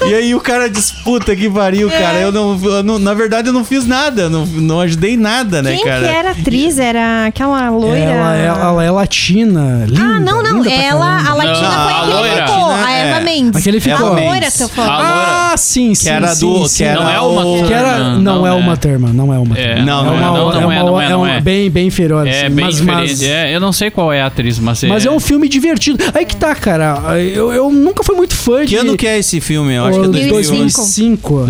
E 0.06 0.14
aí 0.14 0.34
o 0.34 0.40
cara 0.40 0.68
diz: 0.72 0.90
Puta 0.90 1.34
que 1.36 1.48
pariu, 1.48 1.88
cara. 1.90 2.18
Eu 2.20 2.32
não, 2.32 2.58
eu 2.64 2.82
não- 2.82 2.98
Na 2.98 3.14
verdade, 3.14 3.48
eu 3.48 3.52
não 3.52 3.64
fiz 3.64 3.86
nada. 3.86 4.28
Não, 4.28 4.44
não 4.46 4.80
ajudei 4.80 5.16
nada, 5.16 5.62
né, 5.62 5.74
Quem 5.76 5.84
cara? 5.84 6.00
que 6.08 6.14
era 6.14 6.28
a 6.30 6.32
atriz? 6.32 6.78
Era 6.78 7.26
aquela 7.26 7.68
loira. 7.70 7.98
Ela, 7.98 8.36
é- 8.36 8.46
ela 8.46 8.84
é 8.84 8.90
latina, 8.90 9.84
linda. 9.86 10.00
Ah, 10.02 10.20
não, 10.20 10.42
não. 10.42 10.56
linda 10.62 10.70
pra 10.70 10.82
Ela, 10.82 11.16
a 11.16 11.22
caramba. 11.22 11.34
latina 11.44 11.68
Não, 11.68 11.82
foi 11.84 11.92
a 11.92 11.96
a 11.96 12.04
que 12.06 12.12
loira. 12.12 12.46
ficou. 12.48 12.70
A 12.70 12.92
É. 12.92 13.08
Eva 13.08 13.20
Mendes. 13.20 13.60
Aquele 13.60 13.80
ficou. 13.80 14.06
A 14.14 14.20
Eva 14.20 14.20
loira, 14.30 14.50
tô 14.50 14.68
falando. 14.68 14.90
A 14.92 14.96
loira. 14.98 15.52
Ah, 15.52 15.54
sim, 15.56 15.94
sim. 15.94 16.04
Que 16.04 16.10
era 16.10 16.28
sim, 16.34 16.40
do- 16.52 16.68
sim. 16.68 16.76
que 16.78 16.84
era 16.84 17.00
Não 17.00 17.10
é 17.10 17.20
o- 17.20 17.28
uma 17.30 17.66
Que 17.66 17.72
era, 17.72 17.98
Não, 17.98 18.18
não, 18.20 18.34
não 18.38 18.46
é 18.46 18.50
é. 18.50 18.52
uma 18.54 18.76
terma, 18.76 19.08
não 19.12 19.32
é 19.34 19.38
uma 19.38 19.58
É, 19.58 19.62
terma. 19.74 19.84
Não, 19.84 20.00
é 20.00 20.04
não 20.04 20.12
é, 20.12 20.16
uma, 20.16 20.26
não, 20.26 20.32
não 20.32 20.52
é 20.52 20.54
é, 20.54 20.58
uma- 20.82 20.90
não 20.90 21.00
é, 21.00 21.04
é 21.04 21.08
não 21.10 21.18
uma 21.22 21.30
é. 21.32 21.40
bem, 21.40 21.70
bem 21.70 21.86
inferior. 21.88 22.26
É 22.26 22.46
assim, 22.46 22.54
bem 22.54 22.64
mas, 22.64 22.76
diferente. 22.76 23.24
É, 23.26 23.54
eu 23.54 23.60
não 23.60 23.72
sei 23.72 23.90
qual 23.90 24.12
é 24.12 24.22
a 24.22 24.26
atriz, 24.26 24.58
mas 24.58 24.82
é. 24.82 24.88
mas 24.88 25.04
é 25.06 25.10
um 25.10 25.20
filme 25.20 25.48
divertido. 25.48 26.02
Aí 26.14 26.24
que 26.24 26.36
tá, 26.36 26.54
cara. 26.54 26.98
Eu, 27.20 27.52
eu 27.52 27.70
nunca 27.70 28.02
fui 28.02 28.16
muito 28.16 28.34
fã 28.34 28.60
Que 28.60 28.66
de. 28.68 28.76
ano 28.76 28.96
que 28.96 29.06
é 29.06 29.18
esse 29.18 29.40
filme? 29.40 29.74
Eu 29.74 29.84
acho 29.86 30.00
que 30.00 30.06
é 30.06 30.08
2005. 30.08 30.32
2005. 30.34 30.61
2005. 30.62 31.46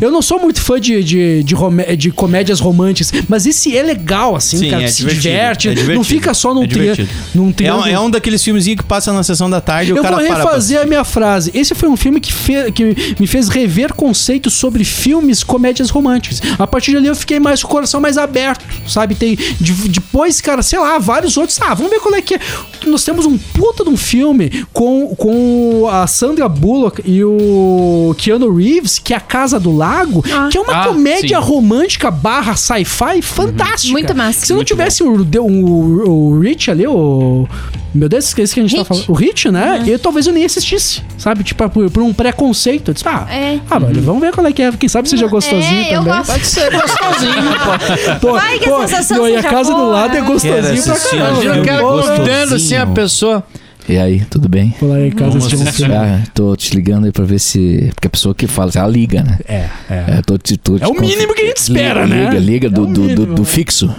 Eu 0.00 0.10
não 0.10 0.22
sou 0.22 0.38
muito 0.40 0.60
fã 0.60 0.80
de, 0.80 1.02
de, 1.02 1.42
de, 1.42 1.96
de 1.96 2.10
comédias 2.10 2.60
românticas, 2.60 3.12
mas 3.28 3.46
esse 3.46 3.76
é 3.76 3.82
legal, 3.82 4.36
assim, 4.36 4.58
Sim, 4.58 4.70
cara. 4.70 4.82
é 4.84 4.88
se 4.88 4.98
divertido, 4.98 5.22
diverte. 5.22 5.68
é. 5.68 5.94
Não 5.94 6.04
fica 6.04 6.34
só 6.34 6.54
num, 6.54 6.64
É 6.64 6.66
tri 6.66 7.08
num 7.34 7.44
É 7.44 7.48
um, 7.48 7.52
triângulo. 7.52 7.88
é 7.88 8.00
um 8.00 8.10
daqueles 8.10 8.42
filmezinhos 8.42 8.78
que 8.80 8.86
passa 8.86 9.12
na 9.12 9.22
sessão 9.22 9.48
da 9.48 9.60
tarde 9.60 9.90
e 9.90 9.94
o 9.94 9.96
Eu 9.98 10.02
cara 10.02 10.16
vou 10.16 10.26
para 10.26 10.36
refazer 10.36 10.80
a 10.80 10.86
minha 10.86 11.04
frase. 11.04 11.50
Esse 11.54 11.74
foi 11.74 11.88
um 11.88 11.96
filme 11.96 12.20
que, 12.20 12.32
fe- 12.32 12.70
que 12.72 13.14
me 13.18 13.26
fez 13.26 13.48
rever 13.48 13.92
conceitos 13.94 14.54
sobre 14.54 14.84
filmes, 14.84 15.42
comédias 15.42 15.90
românticas. 15.90 16.40
A 16.58 16.66
partir 16.66 16.92
dali 16.94 17.06
eu 17.06 17.14
fiquei 17.16 17.38
mais 17.40 17.62
com 17.62 17.68
o 17.68 17.70
coração 17.70 18.00
mais 18.00 18.16
aberto, 18.18 18.64
sabe? 18.88 19.14
Tem 19.14 19.36
de- 19.60 19.88
depois, 19.88 20.40
cara, 20.40 20.62
sei 20.62 20.78
lá, 20.78 20.98
vários 20.98 21.36
outros. 21.36 21.60
Ah, 21.60 21.74
vamos 21.74 21.90
ver 21.90 22.00
qual 22.00 22.14
é 22.14 22.22
que 22.22 22.34
é. 22.34 22.40
Nós 22.86 23.04
temos 23.04 23.24
um 23.26 23.36
puta 23.38 23.82
de 23.84 23.90
um 23.90 23.96
filme 23.96 24.64
com, 24.72 25.14
com 25.16 25.88
a 25.90 26.06
Sandra 26.06 26.48
Bullock 26.48 27.02
e 27.04 27.24
o 27.24 28.14
Keanu 28.24 28.54
Reeves, 28.54 28.98
que 28.98 29.12
é 29.12 29.16
a 29.16 29.20
Casa 29.20 29.60
do 29.60 29.70
Lago, 29.76 30.22
que 30.50 30.56
é 30.56 30.60
uma 30.60 30.82
Ah, 30.82 30.88
comédia 30.88 31.38
sim. 31.40 31.46
romântica 31.46 32.10
barra 32.10 32.56
sci-fi 32.56 33.20
fantástica. 33.20 33.92
Muito 33.92 34.14
massa. 34.14 34.46
Se 34.46 34.50
não 34.52 34.56
Muito 34.56 34.68
tivesse 34.68 35.02
o, 35.02 35.08
o, 35.40 36.10
o 36.32 36.40
Rich 36.40 36.70
ali, 36.70 36.86
o. 36.86 37.46
Meu 37.94 38.08
Deus, 38.08 38.24
esqueci 38.24 38.54
que 38.54 38.60
a 38.60 38.62
gente 38.64 38.72
Hit. 38.72 38.80
tá 38.82 38.84
falando. 38.94 39.08
O 39.08 39.12
Rich, 39.12 39.50
né? 39.52 39.84
Eu 39.86 39.98
talvez 40.00 40.26
eu 40.26 40.32
nem 40.32 40.44
assistisse. 40.44 41.00
Sabe? 41.16 41.44
Tipo, 41.44 41.68
por, 41.68 41.88
por 41.90 42.02
um 42.02 42.12
preconceito. 42.12 42.90
Eu 42.90 42.94
disse, 42.94 43.06
ah, 43.08 43.24
É. 43.30 43.60
ah, 43.70 43.78
velho, 43.78 44.02
vamos 44.02 44.20
ver 44.20 44.32
qual 44.32 44.44
é 44.46 44.52
que 44.52 44.62
é. 44.62 44.72
Quem 44.72 44.88
sabe 44.88 45.08
seja 45.08 45.28
gostosinho 45.28 45.62
É, 45.64 45.94
eu 45.94 46.00
também. 46.02 46.14
gosto. 46.16 46.32
Pode 46.32 46.46
ser 46.46 46.70
gostosinho, 46.72 47.34
pô. 48.20 48.28
Pô, 48.28 48.32
Vai 48.32 48.58
que 48.58 48.68
a 48.68 48.78
sensação 48.88 49.18
não, 49.18 49.28
e 49.28 49.34
a 49.36 49.42
seja 49.42 49.48
casa 49.50 49.70
do 49.70 49.76
boa. 49.76 49.90
lado 49.90 50.16
é 50.16 50.20
gostosinho 50.22 50.62
Quero 50.82 50.82
pra 50.82 50.96
caramba. 50.98 51.30
Imagina 51.30 51.62
o 51.62 51.64
cara 51.64 51.82
Gostosinho. 51.82 52.16
convidando 52.16 52.54
assim 52.56 52.74
a 52.76 52.86
pessoa. 52.86 53.44
E 53.88 53.98
aí, 53.98 54.24
tudo 54.30 54.48
bem? 54.48 54.74
Vou 54.80 54.88
lá 54.90 55.00
em 55.00 55.10
casa 55.10 55.38
Vamos 55.38 55.52
assistir. 55.52 55.92
Ah, 55.92 56.22
tô 56.32 56.56
te 56.56 56.74
ligando 56.74 57.04
aí 57.04 57.12
pra 57.12 57.24
ver 57.24 57.38
se. 57.38 57.90
Porque 57.94 58.06
a 58.06 58.10
pessoa 58.10 58.34
que 58.34 58.46
fala, 58.46 58.70
ela 58.74 58.88
liga, 58.88 59.22
né? 59.22 59.38
É, 59.46 59.54
é. 59.90 60.04
É, 60.18 60.22
tô 60.24 60.38
te- 60.38 60.56
tô 60.56 60.78
te 60.78 60.84
É 60.84 60.86
o 60.86 60.94
conf- 60.94 61.00
mínimo 61.06 61.34
que 61.34 61.42
a 61.42 61.46
gente 61.46 61.56
espera, 61.58 62.04
liga, 62.04 62.16
né? 62.16 62.24
Liga, 62.30 62.38
liga 62.38 62.70
do, 62.70 62.84
É 62.84 62.86
do, 62.86 62.92
do, 62.92 63.00
mínimo. 63.02 63.34
do 63.34 63.44
fixo. 63.44 63.94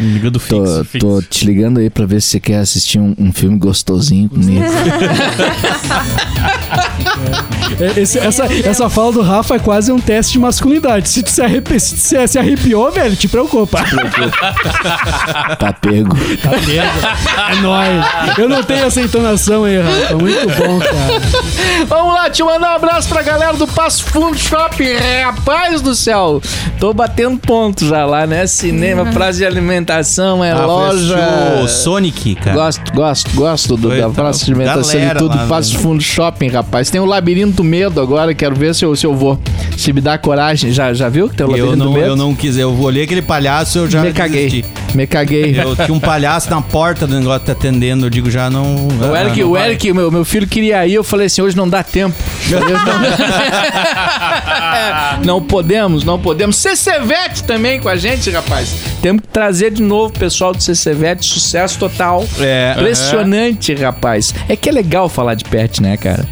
Liga 0.00 0.30
do 0.30 0.38
Tô, 0.40 0.84
fixo, 0.84 0.98
tô 0.98 1.22
te 1.22 1.44
ligando 1.44 1.78
aí 1.78 1.90
pra 1.90 2.06
ver 2.06 2.20
se 2.22 2.28
você 2.28 2.40
quer 2.40 2.58
assistir 2.58 2.98
um, 2.98 3.14
um 3.18 3.32
filme 3.32 3.58
gostosinho 3.58 4.28
comigo. 4.28 4.64
É, 7.80 8.00
esse- 8.00 8.18
essa, 8.18 8.44
essa 8.44 8.88
fala 8.88 9.12
do 9.12 9.22
Rafa 9.22 9.56
é 9.56 9.58
quase 9.58 9.90
um 9.92 9.98
teste 9.98 10.32
de 10.34 10.38
masculinidade. 10.38 11.08
Se 11.08 11.22
tu 11.22 11.30
se, 11.30 11.42
arrepi- 11.42 11.78
se 11.80 11.94
tu 11.94 12.00
se- 12.00 12.28
se 12.28 12.38
arrepiou, 12.38 12.90
velho, 12.90 13.14
te 13.16 13.28
preocupa. 13.28 13.82
tá 15.58 15.72
pego. 15.72 16.16
É 17.50 17.54
nóis. 17.60 18.38
Eu 18.38 18.48
não 18.48 18.62
tenho 18.62 18.84
essa 18.86 19.00
entonação 19.00 19.64
aí, 19.64 19.78
Rafa. 19.80 20.14
Muito 20.16 20.46
bom, 20.56 20.78
cara. 20.78 21.20
Vamos 21.86 22.14
lá, 22.14 22.30
te 22.30 22.42
mandar 22.42 22.72
um 22.72 22.76
abraço 22.76 23.08
pra 23.08 23.22
galera 23.22 23.54
do 23.54 23.66
Passo 23.66 24.04
Fundo 24.04 24.38
Shopping. 24.38 24.94
Rapaz 25.24 25.80
do 25.80 25.94
céu, 25.94 26.40
tô 26.78 26.92
batendo 26.94 27.38
pontos 27.38 27.88
já 27.88 28.04
lá, 28.06 28.26
né? 28.26 28.46
Cinema, 28.46 29.06
praça 29.06 29.38
de 29.38 29.44
alimentação, 29.44 29.65
é 29.72 30.52
Ah, 30.52 30.66
loja. 30.66 31.68
Sonic, 31.68 32.34
cara. 32.36 32.56
Gosto, 32.56 32.92
gosto, 32.92 33.30
gosto 33.34 33.76
do, 33.76 33.88
Foi, 33.88 34.00
da 34.00 34.08
tá, 34.08 34.14
praça 34.14 34.44
de 34.44 34.52
alimentação 34.52 35.00
e 35.00 35.14
tudo. 35.14 35.38
Passo 35.48 35.74
né? 35.74 35.80
Fundo 35.80 36.02
Shopping, 36.02 36.48
rapaz. 36.48 36.90
Tem 36.90 37.00
o 37.00 37.04
Labirinto 37.04 37.64
Medo 37.64 38.00
agora, 38.00 38.34
quero 38.34 38.54
ver 38.54 38.74
se 38.74 38.84
eu, 38.84 38.94
se 38.94 39.06
eu 39.06 39.14
vou. 39.14 39.38
Se 39.76 39.92
me 39.92 40.00
dá 40.00 40.18
coragem. 40.18 40.72
Já, 40.72 40.92
já 40.92 41.08
viu 41.08 41.28
que 41.28 41.36
tem 41.36 41.46
o 41.46 41.50
Labirinto 41.50 41.72
Eu 41.72 41.76
não, 41.76 41.92
Medo? 41.92 42.06
eu 42.06 42.16
não 42.16 42.34
quis. 42.34 42.56
Eu 42.56 42.78
olhei 42.80 43.04
aquele 43.04 43.22
palhaço 43.22 43.78
eu 43.78 43.90
já 43.90 44.02
Me 44.02 44.12
caguei. 44.12 44.48
desisti. 44.48 44.64
Me 44.94 45.06
caguei. 45.06 45.60
Eu 45.60 45.76
tinha 45.76 45.92
um 45.92 46.00
palhaço 46.00 46.48
na 46.50 46.62
porta 46.62 47.06
do 47.06 47.18
negócio 47.18 47.46
tá 47.46 47.52
atendendo. 47.52 48.06
Eu 48.06 48.10
digo, 48.10 48.30
já 48.30 48.48
não. 48.48 48.88
O 48.88 49.16
Eric, 49.16 49.40
não 49.40 49.50
o. 49.50 49.56
Eric 49.56 49.92
meu, 49.92 50.10
meu 50.10 50.24
filho 50.24 50.46
queria 50.46 50.86
ir, 50.86 50.94
eu 50.94 51.04
falei 51.04 51.26
assim, 51.26 51.42
hoje 51.42 51.56
não 51.56 51.68
dá 51.68 51.82
tempo. 51.82 52.16
Não... 52.50 52.60
não 55.24 55.42
podemos, 55.42 56.04
não 56.04 56.18
podemos. 56.18 56.56
CCVET 56.56 57.44
também 57.44 57.80
com 57.80 57.88
a 57.88 57.96
gente, 57.96 58.30
rapaz. 58.30 58.74
Temos 59.02 59.22
que 59.22 59.28
trazer 59.28 59.55
de 59.70 59.82
novo 59.82 60.14
o 60.14 60.18
pessoal 60.18 60.52
do 60.52 60.58
CCVET, 60.62 61.24
sucesso 61.24 61.78
total. 61.78 62.24
É. 62.38 62.74
Impressionante, 62.76 63.74
rapaz. 63.74 64.34
É 64.48 64.56
que 64.56 64.68
é 64.68 64.72
legal 64.72 65.08
falar 65.08 65.34
de 65.34 65.44
pet, 65.44 65.82
né, 65.82 65.96
cara? 65.96 66.26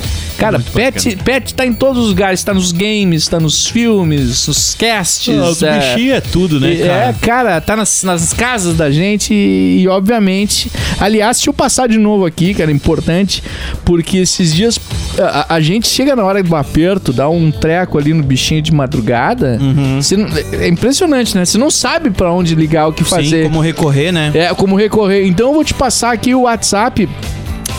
Cara, 0.45 0.61
pet, 0.73 1.17
pet 1.17 1.55
tá 1.55 1.65
em 1.67 1.73
todos 1.73 2.03
os 2.03 2.09
lugares, 2.11 2.43
tá 2.43 2.53
nos 2.55 2.73
games, 2.73 3.27
tá 3.29 3.41
nos 3.41 3.67
filmes, 3.67 4.47
nos 4.47 4.75
casts. 4.75 5.29
O 5.61 5.67
é. 5.67 5.79
bichinho 5.79 6.15
é 6.15 6.21
tudo, 6.21 6.61
né, 6.61 6.73
E- 6.73 6.79
cara? 6.79 6.93
É, 6.93 7.13
cara, 7.21 7.61
tá 7.61 7.77
nas, 7.77 8.03
nas 8.03 8.33
casas 8.33 8.77
da 8.77 8.91
gente 8.91 9.33
e, 9.33 9.83
e, 9.83 9.89
obviamente. 9.89 10.71
Aliás, 10.99 11.39
deixa 11.39 11.51
eu 11.51 11.55
passar 11.55 11.89
de 11.89 11.99
novo 11.99 12.25
aqui, 12.27 12.55
cara, 12.55 12.71
importante, 12.71 13.43
porque 13.85 14.19
esses 14.19 14.55
dias 14.55 14.79
a, 15.19 15.55
a 15.57 15.61
gente 15.61 15.87
chega 15.87 16.15
na 16.17 16.25
hora 16.25 16.43
do 16.43 16.55
aperto, 16.57 17.13
dá 17.13 17.29
um 17.29 17.51
treco 17.51 17.99
ali 17.99 18.13
no 18.13 18.23
bichinho 18.23 18.63
de 18.63 18.73
madrugada. 18.73 19.59
Uhum. 19.61 20.01
você 20.03 20.17
é 20.61 20.69
impressionante, 20.69 21.35
né? 21.37 21.45
Você 21.45 21.59
não 21.59 21.71
sabe 21.71 22.11
pra 22.11 22.33
onde 22.33 22.55
ligar, 22.55 22.89
o 22.89 22.93
que 22.93 23.05
Sim, 23.05 23.11
fazer. 23.11 23.43
como 23.45 23.61
recorrer, 23.61 24.13
né? 24.13 24.33
É, 24.35 24.55
como 24.55 24.77
recorrer. 24.77 25.27
Então 25.27 25.49
eu 25.49 25.55
vou 25.55 25.65
te 25.65 25.75
passar 25.75 26.13
aqui 26.13 26.35
o 26.35 26.43
WhatsApp, 26.43 27.09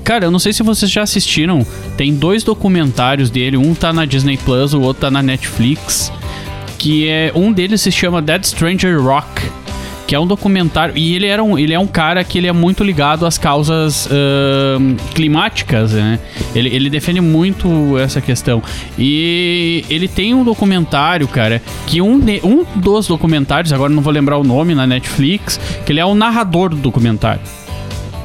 Cara, 0.04 0.26
eu 0.26 0.32
não 0.32 0.40
sei 0.40 0.52
se 0.54 0.64
vocês 0.64 0.90
já 0.90 1.04
assistiram, 1.04 1.64
tem 1.96 2.16
dois 2.16 2.44
documentários 2.44 3.30
dele, 3.30 3.58
um 3.58 3.76
tá 3.76 3.94
na 3.94 4.06
Disney 4.06 4.38
Plus, 4.38 4.74
o 4.74 4.82
outro 4.82 5.02
tá 5.02 5.12
na 5.12 5.22
Netflix, 5.22 6.12
que 6.80 7.08
é 7.08 7.32
um 7.36 7.52
deles 7.54 7.82
se 7.82 7.92
chama 7.92 8.20
Dead 8.22 8.44
Stranger 8.44 9.00
Rock 9.00 9.44
que 10.10 10.16
é 10.16 10.20
um 10.20 10.26
documentário 10.26 10.98
e 10.98 11.14
ele 11.16 11.28
era 11.28 11.44
um, 11.44 11.56
ele 11.56 11.72
é 11.72 11.78
um 11.78 11.86
cara 11.86 12.24
que 12.24 12.40
ele 12.40 12.48
é 12.48 12.52
muito 12.52 12.84
ligado 12.84 13.28
às 13.28 13.38
causas 13.38 14.10
ahn, 14.12 14.96
climáticas, 15.14 15.92
né? 15.94 16.18
Ele, 16.56 16.68
ele 16.76 16.90
defende 16.90 17.22
muito 17.22 17.96
essa 17.96 18.20
questão 18.20 18.60
e 18.98 19.86
ele 19.88 20.08
tem 20.08 20.34
um 20.34 20.44
documentário, 20.44 21.28
cara, 21.28 21.62
que 21.86 22.02
um, 22.02 22.20
de- 22.20 22.42
um 22.44 22.66
dos 22.76 23.08
documentários, 23.08 23.72
agora 23.72 23.94
não 23.94 24.02
vou 24.02 24.12
lembrar 24.12 24.40
o 24.40 24.44
nome 24.44 24.74
na 24.74 24.88
Netflix, 24.88 25.60
que 25.86 25.92
ele 25.92 26.00
é 26.00 26.06
o 26.06 26.16
narrador 26.16 26.70
do 26.70 26.78
documentário. 26.78 27.42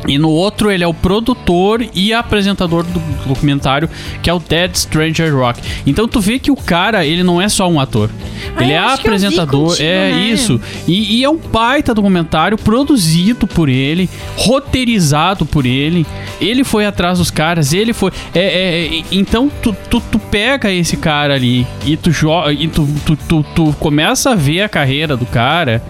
E 0.07 0.19
no 0.19 0.29
outro 0.29 0.71
ele 0.71 0.85
é 0.85 0.87
o 0.87 0.95
produtor 0.95 1.85
e 1.95 2.13
apresentador 2.13 2.85
do 2.85 3.01
documentário, 3.27 3.89
que 4.23 4.29
é 4.29 4.35
o 4.35 4.39
Dead 4.39 4.75
Stranger 4.75 5.35
Rock. 5.35 5.61
Então 5.87 6.07
tu 6.07 6.21
vê 6.21 6.39
que 6.39 6.51
o 6.51 6.57
cara, 6.57 7.05
ele 7.07 7.23
não 7.23 7.41
é 7.41 7.49
só 7.49 7.69
um 7.69 7.81
ator. 7.81 8.11
Ah, 8.57 8.63
ele 8.63 8.73
é 8.73 8.79
apresentador, 8.79 9.69
contigo, 9.69 9.89
é 9.89 10.11
né? 10.13 10.21
isso. 10.21 10.61
E, 10.87 11.19
e 11.19 11.25
é 11.25 11.29
um 11.29 11.39
baita 11.39 11.95
documentário 11.95 12.59
produzido 12.59 13.47
por 13.47 13.69
ele, 13.69 14.09
roteirizado 14.37 15.47
por 15.47 15.65
ele. 15.65 16.07
Ele 16.41 16.65
foi 16.65 16.85
atrás 16.85 17.19
dos 17.19 17.31
caras, 17.31 17.73
ele 17.73 17.93
foi. 17.93 18.13
é, 18.35 18.41
é, 18.41 18.99
é, 18.99 19.03
então 19.11 19.51
tu, 19.63 19.75
tu, 19.89 20.01
tu 20.01 20.19
pega 20.19 20.71
esse 20.71 20.97
cara 20.97 21.35
ali 21.35 21.67
e 21.87 21.97
tu 21.97 22.11
joga. 22.13 22.53
E 22.53 22.69
tu, 22.69 22.87
tu, 23.07 23.17
tu, 23.17 23.47
tu 23.55 23.77
começa 23.81 24.31
a 24.31 24.35
ver 24.35 24.63
a 24.63 24.69
carreira 24.69 25.17
do 25.17 25.27
cara, 25.27 25.83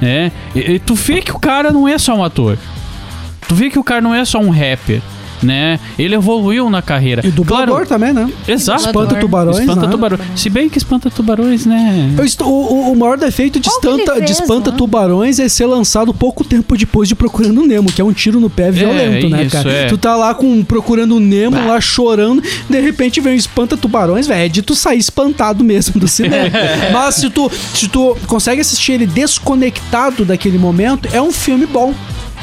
né? 0.00 0.30
E, 0.54 0.72
e 0.72 0.78
tu 0.78 0.94
vê 0.94 1.20
que 1.20 1.32
o 1.32 1.38
cara 1.38 1.72
não 1.72 1.88
é 1.88 1.98
só 1.98 2.14
um 2.14 2.22
ator. 2.22 2.56
Tu 3.48 3.54
vê 3.54 3.70
que 3.70 3.78
o 3.78 3.84
cara 3.84 4.00
não 4.00 4.14
é 4.14 4.24
só 4.24 4.38
um 4.38 4.50
rapper, 4.50 5.00
né? 5.42 5.78
Ele 5.98 6.14
evoluiu 6.14 6.68
na 6.70 6.80
carreira. 6.80 7.20
E 7.24 7.30
dublador 7.30 7.66
Claro, 7.68 7.86
também, 7.86 8.12
né? 8.12 8.28
Exato. 8.48 8.86
Espanta 8.86 9.14
tubarões, 9.16 9.58
Espanta 9.58 9.82
né? 9.86 9.88
tubarões. 9.92 10.20
Se 10.34 10.48
bem 10.48 10.68
que 10.68 10.78
espanta 10.78 11.10
tubarões, 11.10 11.66
né? 11.66 12.14
Eu 12.16 12.24
estou- 12.24 12.48
o, 12.48 12.90
o- 12.92 12.96
maior 12.96 13.18
defeito 13.18 13.60
de, 13.60 13.68
ele 13.68 13.76
espanta, 13.76 14.14
de 14.14 14.26
fez, 14.26 14.40
Espanta 14.40 14.70
né? 14.70 14.76
Tubarões 14.78 15.38
é 15.38 15.46
ser 15.48 15.66
lançado 15.66 16.12
pouco 16.14 16.42
tempo 16.42 16.76
depois 16.76 17.06
de 17.08 17.14
Procurando 17.14 17.64
Nemo, 17.66 17.92
que 17.92 18.00
é 18.00 18.04
um 18.04 18.12
tiro 18.14 18.40
no 18.40 18.48
pé 18.48 18.70
violento, 18.70 19.28
né, 19.28 19.42
isso, 19.44 19.56
cara? 19.56 19.70
é. 19.70 19.86
Tu 19.86 19.98
tá 19.98 20.16
lá 20.16 20.34
com 20.34 20.64
Procurando 20.64 21.20
Nemo, 21.20 21.56
lá 21.68 21.80
chorando, 21.82 22.42
de 22.68 22.80
repente 22.80 23.20
vem 23.20 23.34
o 23.34 23.36
Espanta 23.36 23.76
Tubarões, 23.76 24.26
velho, 24.26 24.46
é 24.46 24.48
de 24.48 24.62
tu 24.62 24.74
sair 24.74 24.98
espantado 24.98 25.62
mesmo 25.62 26.00
do 26.00 26.08
cinema. 26.08 26.50
Mas 26.92 27.14
se 27.16 27.28
tu, 27.30 27.50
se 27.74 27.88
tu 27.88 28.16
consegue 28.26 28.60
assistir 28.62 28.92
ele 28.92 29.06
desconectado 29.06 30.24
daquele 30.24 30.56
momento, 30.58 31.08
é 31.12 31.20
um 31.20 31.30
filme 31.30 31.66
bom. 31.66 31.94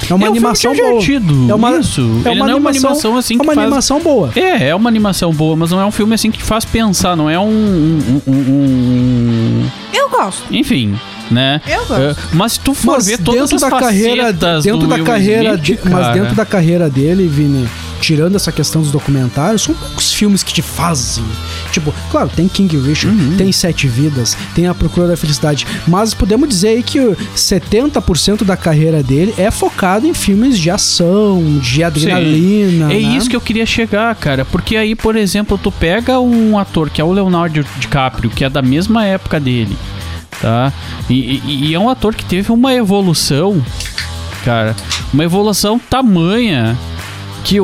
É 0.09 0.13
uma 0.13 0.27
É 0.27 0.29
um 0.29 0.33
filme 0.33 0.37
animação 0.37 0.73
divertido, 0.73 1.33
boa. 1.33 1.51
É 1.51 1.55
uma, 1.55 1.71
isso. 1.77 2.01
É 2.25 2.29
Ele 2.31 2.39
uma 2.39 2.45
não 2.47 2.53
é 2.53 2.57
uma 2.57 2.69
animação, 2.69 2.89
animação 3.11 3.17
assim 3.17 3.33
é 3.35 3.37
que 3.37 3.43
uma 3.43 3.53
faz- 3.53 3.65
animação 3.67 3.99
boa. 4.01 4.31
É, 4.35 4.67
é 4.69 4.75
uma 4.75 4.89
animação 4.89 5.31
boa, 5.33 5.55
mas 5.55 5.71
não 5.71 5.79
é 5.79 5.85
um 5.85 5.91
filme 5.91 6.13
assim 6.15 6.29
que 6.31 6.37
te 6.39 6.43
faz 6.43 6.65
pensar, 6.65 7.15
não 7.15 7.29
é 7.29 7.39
um. 7.39 7.45
um- 7.47 8.21
um- 8.27 8.33
um- 8.33 9.65
Eu 9.93 10.09
gosto. 10.09 10.43
enfim. 10.51 10.95
né? 11.31 11.61
Eu 11.67 11.79
gosto. 11.85 12.01
Eh, 12.01 12.15
mas 12.33 12.51
se 12.53 12.59
tu 12.59 12.73
for 12.73 12.95
Mas 12.95 13.07
ver 13.07 13.17
todas 13.17 13.49
dentro 13.49 13.55
as 13.55 13.61
da 13.61 13.79
carreira, 13.79 14.33
dentro 14.33 14.77
do 14.79 14.87
da 14.87 14.95
Will 14.95 15.03
carreira, 15.05 15.55
Smith, 15.55 15.61
de- 15.83 15.89
mas 15.89 16.13
dentro 16.13 16.35
da 16.35 16.45
carreira 16.45 16.89
dele, 16.89 17.27
Vini, 17.27 17.67
tirando 18.03 18.35
essa 18.35 18.51
questão 18.51 18.81
dos 18.81 18.91
documentários, 18.91 19.61
são 19.61 19.73
poucos 19.73 20.11
filmes 20.11 20.43
que 20.43 20.53
te 20.53 20.61
fazem. 20.61 21.23
Tipo, 21.71 21.93
claro, 22.11 22.29
tem 22.35 22.49
King 22.49 22.77
Richard, 22.77 23.15
Uhum. 23.17 23.37
tem 23.37 23.49
Sete 23.53 23.87
Vidas, 23.87 24.35
tem 24.53 24.67
A 24.67 24.73
Procura 24.73 25.07
da 25.07 25.15
Felicidade, 25.15 25.65
mas 25.87 26.13
podemos 26.13 26.49
dizer 26.49 26.67
aí 26.69 26.83
que 26.83 26.99
o 26.99 27.15
70% 27.35 28.43
da 28.43 28.57
carreira 28.57 29.01
dele 29.01 29.33
é 29.37 29.49
focado 29.49 30.05
em 30.05 30.13
filmes 30.13 30.59
de 30.59 30.69
ação, 30.69 31.41
de 31.61 31.81
adrenalina. 31.81 32.85
É 32.93 32.99
né? 32.99 33.17
isso 33.17 33.29
que 33.29 33.35
eu 33.35 33.41
queria 33.41 33.65
chegar, 33.65 34.13
cara. 34.15 34.43
Porque 34.43 34.75
aí, 34.75 34.95
por 34.95 35.15
exemplo, 35.15 35.57
tu 35.57 35.71
pega 35.71 36.19
um 36.19 36.57
ator 36.59 36.89
que 36.89 36.99
é 36.99 37.03
o 37.03 37.11
Leonardo 37.13 37.65
DiCaprio, 37.79 38.29
que 38.29 38.43
é 38.43 38.49
da 38.49 38.61
mesma 38.61 39.05
época 39.05 39.39
dele, 39.39 39.77
tá? 40.41 40.73
E, 41.09 41.41
e- 41.45 41.67
e 41.69 41.73
é 41.73 41.79
um 41.79 41.89
ator 41.89 42.13
que 42.13 42.25
teve 42.25 42.51
uma 42.51 42.73
evolução, 42.73 43.63
cara, 44.43 44.75
uma 45.13 45.23
evolução 45.23 45.79
tamanha 45.79 46.77
que 47.43 47.57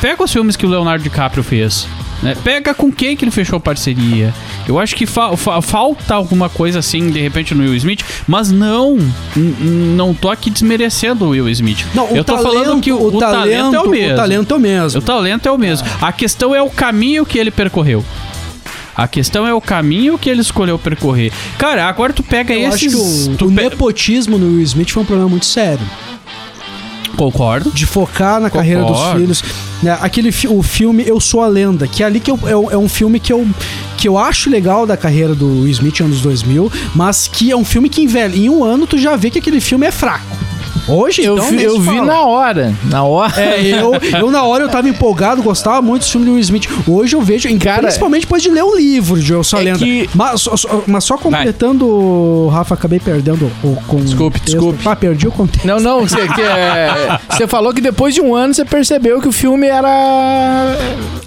pega 0.00 0.22
os 0.22 0.32
filmes 0.32 0.56
que 0.56 0.64
o 0.64 0.68
Leonardo 0.68 1.02
DiCaprio 1.02 1.42
fez. 1.42 1.86
Né? 2.22 2.36
Pega 2.44 2.74
com 2.74 2.92
quem 2.92 3.16
que 3.16 3.24
ele 3.24 3.30
fechou 3.30 3.58
parceria. 3.58 4.34
Eu 4.68 4.78
acho 4.78 4.94
que 4.94 5.06
fa- 5.06 5.34
fa- 5.38 5.62
falta 5.62 6.14
alguma 6.14 6.50
coisa 6.50 6.78
assim, 6.80 7.10
de 7.10 7.18
repente, 7.18 7.54
no 7.54 7.62
Will 7.62 7.74
Smith, 7.76 8.00
mas 8.28 8.50
não. 8.52 8.98
Não 9.34 10.12
tô 10.12 10.28
aqui 10.28 10.50
desmerecendo 10.50 11.24
o 11.24 11.28
Will 11.30 11.48
Smith. 11.48 11.86
Não, 11.94 12.12
o 12.12 12.16
eu 12.16 12.22
tô 12.22 12.34
talento, 12.36 12.52
falando 12.52 12.80
que 12.82 12.92
o, 12.92 13.02
o 13.02 13.18
talento, 13.18 13.74
é 13.74 13.80
o 13.80 13.88
mesmo. 13.88 14.12
O 14.12 14.16
talento 14.16 14.52
é 14.52 14.56
o 14.56 14.60
mesmo. 14.60 14.98
O 14.98 15.02
talento 15.02 15.48
é 15.48 15.52
o 15.52 15.58
mesmo. 15.58 15.88
A 16.00 16.12
questão 16.12 16.54
é 16.54 16.60
o 16.60 16.68
caminho 16.68 17.24
que 17.24 17.38
ele 17.38 17.50
percorreu. 17.50 18.04
A 18.94 19.08
questão 19.08 19.46
é 19.46 19.54
o 19.54 19.60
caminho 19.60 20.18
que 20.18 20.28
ele 20.28 20.42
escolheu 20.42 20.78
percorrer. 20.78 21.32
Cara, 21.56 21.86
agora 21.88 22.12
tu 22.12 22.22
pega 22.22 22.52
Eu 22.52 22.68
acho 22.68 22.84
esses. 22.84 23.28
que 23.38 23.44
o, 23.44 23.48
o 23.48 23.52
pe- 23.54 23.62
nepotismo 23.62 24.36
no 24.36 24.46
Will 24.56 24.62
Smith 24.62 24.90
foi 24.90 25.02
um 25.02 25.06
problema 25.06 25.30
muito 25.30 25.46
sério. 25.46 25.80
Concordo. 27.24 27.70
de 27.70 27.84
focar 27.86 28.40
na 28.40 28.48
carreira 28.50 28.82
dos 28.82 28.96
Concordo. 28.96 29.20
filhos. 29.20 29.44
Né? 29.82 29.96
Aquele 30.00 30.30
o 30.48 30.62
filme 30.62 31.04
Eu 31.06 31.20
Sou 31.20 31.42
a 31.42 31.46
Lenda, 31.48 31.86
que 31.86 32.02
é 32.02 32.06
ali 32.06 32.18
que 32.20 32.30
eu, 32.30 32.38
é, 32.46 32.56
um- 32.56 32.70
é 32.70 32.76
um 32.78 32.88
filme 32.88 33.20
que 33.20 33.32
eu, 33.32 33.46
que 33.96 34.08
eu 34.08 34.16
acho 34.18 34.48
legal 34.50 34.86
da 34.86 34.96
carreira 34.96 35.34
do 35.34 35.46
Will 35.62 35.68
Smith 35.68 36.00
anos 36.00 36.20
2000, 36.22 36.70
mas 36.94 37.28
que 37.28 37.50
é 37.50 37.56
um 37.56 37.64
filme 37.64 37.88
que 37.88 38.02
envelhe. 38.02 38.46
Em 38.46 38.48
um 38.50 38.64
ano 38.64 38.86
tu 38.86 38.96
já 38.98 39.16
vê 39.16 39.30
que 39.30 39.38
aquele 39.38 39.60
filme 39.60 39.86
é 39.86 39.90
fraco. 39.90 40.24
Hoje, 40.90 41.22
Eu, 41.22 41.34
então, 41.34 41.50
vi, 41.50 41.62
eu 41.62 41.80
vi 41.80 42.00
na 42.00 42.22
hora. 42.24 42.74
Na 42.84 43.04
hora. 43.04 43.40
É, 43.40 43.60
eu, 43.80 43.92
eu 44.18 44.30
na 44.30 44.42
hora 44.44 44.64
eu 44.64 44.68
tava 44.68 44.88
empolgado, 44.88 45.42
gostava 45.42 45.80
muito 45.82 46.02
dos 46.02 46.10
filmes 46.10 46.28
do 46.28 46.32
Will 46.34 46.40
Smith. 46.40 46.68
Hoje 46.86 47.14
eu 47.16 47.22
vejo, 47.22 47.48
Cara, 47.58 47.82
principalmente 47.82 48.22
depois 48.22 48.42
de 48.42 48.50
ler 48.50 48.62
o 48.64 48.74
livro 48.76 49.18
de 49.20 49.32
Eu 49.32 49.42
Sou 49.44 49.60
é 49.60 49.64
Lenda. 49.64 49.78
que- 49.78 50.08
Mas, 50.14 50.40
só- 50.40 50.82
mas 50.86 51.04
só 51.04 51.16
completando, 51.16 52.48
Rafa, 52.48 52.74
acabei 52.74 52.98
perdendo 53.00 53.50
o 53.62 53.76
contexto. 53.86 54.06
Desculpe, 54.10 54.40
desculpe. 54.40 54.78
Ah, 54.88 54.96
perdi 54.96 55.28
o 55.28 55.32
contexto. 55.32 55.66
Não, 55.66 55.78
não, 55.80 56.00
você, 56.06 56.26
que 56.28 56.40
é- 56.40 57.18
você 57.30 57.46
falou 57.46 57.72
que 57.72 57.80
depois 57.80 58.14
de 58.14 58.20
um 58.20 58.34
ano 58.34 58.52
você 58.54 58.64
percebeu 58.64 59.20
que 59.20 59.28
o 59.28 59.32
filme 59.32 59.66
era. 59.66 60.76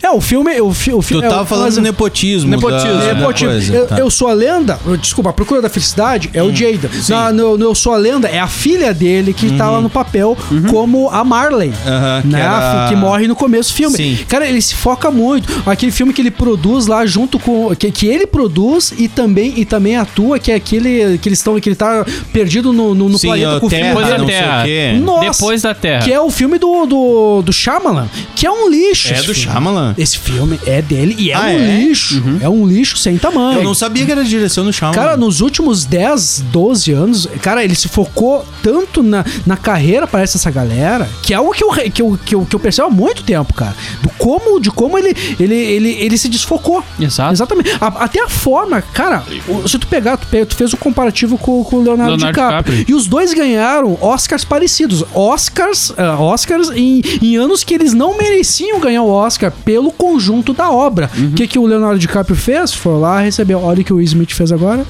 É, 0.01 0.09
o 0.11 0.19
filme. 0.21 0.59
O, 0.61 0.73
fi, 0.73 0.93
o 0.93 1.01
fi, 1.01 1.15
Tu 1.15 1.23
é, 1.23 1.29
tava 1.29 1.45
falando 1.45 1.75
do 1.75 1.81
nepotismo. 1.81 2.49
Nepotismo. 2.49 2.93
Da, 2.93 3.05
da 3.05 3.13
Nepotismo. 3.13 3.49
coisa, 3.51 3.73
eu, 3.75 3.87
tá. 3.87 3.97
eu 3.97 4.09
sou 4.09 4.27
a 4.27 4.33
lenda. 4.33 4.79
Desculpa, 4.99 5.29
a 5.29 5.33
Procura 5.33 5.61
da 5.61 5.69
Felicidade 5.69 6.29
é 6.33 6.41
o 6.43 6.53
Jada. 6.53 6.89
Na- 7.09 7.31
no, 7.31 7.57
no 7.57 7.65
Eu 7.65 7.75
Sou 7.75 7.93
a 7.93 7.97
Lenda 7.97 8.27
é 8.27 8.39
a 8.39 8.47
filha 8.47 8.93
dele 8.93 9.33
que 9.33 9.52
tá 9.57 9.69
lá 9.69 9.81
no 9.81 9.89
papel 9.89 10.37
como 10.69 11.09
a 11.09 11.23
Marley. 11.23 11.71
Aham, 11.85 12.21
que 12.21 12.27
né? 12.27 12.39
era- 12.41 12.85
Que 12.89 12.95
morre 12.95 13.27
no 13.27 13.35
começo 13.35 13.71
do 13.71 13.75
filme. 13.75 13.95
Sim. 13.97 14.19
Cara, 14.27 14.47
ele 14.47 14.61
se 14.61 14.75
foca 14.75 15.09
muito. 15.11 15.47
Aquele 15.65 15.91
filme 15.91 16.13
que 16.13 16.21
ele 16.21 16.31
produz 16.31 16.87
lá 16.87 17.05
junto 17.05 17.39
com. 17.39 17.73
Que, 17.75 17.91
que 17.91 18.07
ele 18.07 18.25
produz 18.27 18.93
e 18.97 19.07
também, 19.07 19.53
e 19.57 19.65
também 19.65 19.95
atua, 19.97 20.39
que 20.39 20.51
é 20.51 20.55
aquele 20.55 21.17
que 21.17 21.29
eles 21.29 21.39
estão. 21.39 21.59
Que 21.59 21.69
ele 21.69 21.75
tá 21.75 22.05
perdido 22.31 22.73
no, 22.73 22.93
no, 22.95 23.09
no 23.09 23.17
Sim, 23.17 23.27
planeta 23.27 23.55
ó, 23.55 23.59
com 23.59 23.67
o 23.67 23.69
filme. 23.69 23.83
Terra, 23.83 23.93
Depois 23.95 24.09
da 24.09 24.17
não 24.17 24.25
sei 24.27 24.35
Terra. 24.35 24.61
o 24.61 24.65
quê. 24.65 24.99
Nossa, 25.03 25.31
Depois 25.31 25.61
da 25.61 25.73
Terra. 25.75 26.03
Que 26.03 26.11
é 26.13 26.19
o 26.19 26.29
filme 26.29 26.57
do, 26.57 26.85
do, 26.85 27.41
do 27.43 27.53
Shyamalan, 27.53 28.07
que 28.35 28.45
é 28.45 28.51
um 28.51 28.69
lixo. 28.69 29.09
É 29.13 29.17
do 29.17 29.23
filme. 29.33 29.39
Shyamalan? 29.39 29.95
Esse 29.97 30.17
filme 30.17 30.59
é 30.65 30.81
dele 30.81 31.15
e 31.17 31.31
é 31.31 31.35
Ah, 31.35 31.41
um 31.41 31.59
é? 31.59 31.77
lixo. 31.79 32.23
É 32.41 32.49
um 32.49 32.65
lixo 32.67 32.97
sem 32.97 33.17
tamanho. 33.17 33.59
Eu 33.59 33.63
não 33.63 33.73
sabia 33.73 34.05
que 34.05 34.11
era 34.11 34.23
direção 34.23 34.65
do 34.65 34.73
Shyamalan. 34.73 34.95
Cara, 35.01 35.17
nos 35.17 35.41
últimos 35.41 35.85
10, 35.85 36.43
12 36.51 36.91
anos, 36.91 37.27
cara, 37.41 37.63
ele 37.63 37.75
se 37.75 37.87
focou 37.87 38.45
tanto 38.61 39.01
na, 39.03 39.23
na 39.45 39.57
carreira, 39.57 40.07
parece 40.07 40.37
essa 40.37 40.49
galera, 40.51 41.09
que 41.21 41.33
é 41.33 41.37
algo 41.37 41.51
que 41.53 41.63
eu, 41.63 41.69
que 41.91 42.01
eu, 42.01 42.19
que 42.25 42.35
eu, 42.35 42.45
que 42.45 42.55
eu 42.55 42.59
percebo 42.59 42.87
há 42.87 42.91
muito 42.91 43.23
tempo, 43.23 43.53
cara. 43.53 43.75
Do 44.01 44.09
como, 44.17 44.59
de 44.59 44.71
como 44.71 44.97
ele, 44.97 45.15
ele, 45.39 45.55
ele, 45.55 45.89
ele 45.99 46.17
se 46.17 46.29
desfocou. 46.29 46.83
Exato. 46.99 47.33
Exatamente. 47.33 47.71
A- 47.81 48.03
até 48.05 48.21
a 48.21 48.29
forma, 48.29 48.81
cara, 48.81 49.23
o- 49.47 49.67
se 49.67 49.77
tu 49.77 49.87
pegar, 49.87 50.17
tu, 50.17 50.27
tu 50.45 50.55
fez 50.55 50.73
um 50.73 50.77
comparativo 50.77 51.37
com, 51.37 51.63
com 51.63 51.77
o 51.77 51.83
Leonardo, 51.83 52.11
Leonardo 52.15 52.33
DiCaprio. 52.33 52.73
DiCaprio. 52.77 52.85
E 52.89 52.93
os 52.97 53.07
dois 53.07 53.33
ganharam 53.33 53.97
Oscars 54.01 54.43
parecidos. 54.45 55.03
Oscars, 55.13 55.91
ah, 55.97 56.17
Oscars 56.19 56.69
em, 56.71 57.01
em 57.21 57.35
anos 57.35 57.63
que 57.63 57.73
eles 57.73 57.93
não 57.93 58.17
mereciam 58.17 58.79
ganhar 58.79 59.01
o 59.03 59.09
Oscar 59.09 59.51
pelo 59.65 59.91
conjunto 59.91 60.53
da 60.53 60.69
obra. 60.71 61.09
O 61.15 61.19
Uhum. 61.21 61.31
que, 61.33 61.47
que 61.47 61.59
o 61.59 61.65
Leonardo 61.65 61.99
DiCaprio 61.99 62.35
fez? 62.35 62.73
Foi 62.73 62.97
lá, 62.99 63.19
recebeu. 63.19 63.61
Olha 63.63 63.81
o 63.81 63.83
que 63.83 63.91
o 63.93 63.97
Will 63.97 64.05
Smith 64.05 64.31
fez 64.31 64.51
agora. 64.51 64.85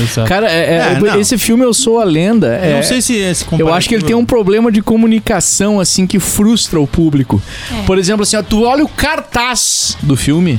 Exato. 0.00 0.28
Cara, 0.28 0.50
é- 0.50 0.98
é- 1.04 1.16
É, 1.16 1.20
esse 1.20 1.36
filme 1.38 1.64
Eu 1.64 1.74
Sou 1.74 1.98
a 1.98 2.04
Lenda. 2.04 2.58
Eu 2.62 2.70
é- 2.70 2.76
não 2.76 2.82
sei 2.82 3.00
se 3.00 3.14
esse 3.16 3.44
Eu 3.58 3.72
acho 3.72 3.88
que 3.88 3.94
ele 3.94 4.04
tem 4.04 4.14
um 4.16 4.24
problema 4.24 4.70
de 4.70 4.80
comunicação, 4.82 5.80
assim, 5.80 6.06
que 6.06 6.18
frustra 6.18 6.80
o 6.80 6.86
público. 6.86 7.40
Por 7.86 7.98
exemplo, 7.98 8.22
assim, 8.22 8.36
ó, 8.36 8.42
tu 8.42 8.62
olha 8.64 8.84
o 8.84 8.88
cartaz 8.88 9.96
do 10.02 10.16
filme, 10.16 10.58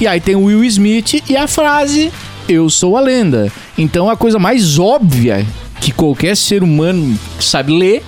e 0.00 0.06
aí 0.06 0.20
tem 0.20 0.34
o 0.34 0.44
Will 0.44 0.64
Smith 0.64 1.22
e 1.28 1.36
a 1.36 1.46
frase 1.46 2.10
Eu 2.46 2.68
sou 2.68 2.96
a 2.96 3.00
lenda. 3.00 3.50
Então 3.78 4.10
a 4.10 4.16
coisa 4.16 4.38
mais 4.38 4.78
óbvia 4.78 5.46
que 5.80 5.90
qualquer 5.90 6.36
ser 6.36 6.62
humano 6.62 7.18
que 7.38 7.44
sabe 7.44 7.72
ler, 7.72 8.02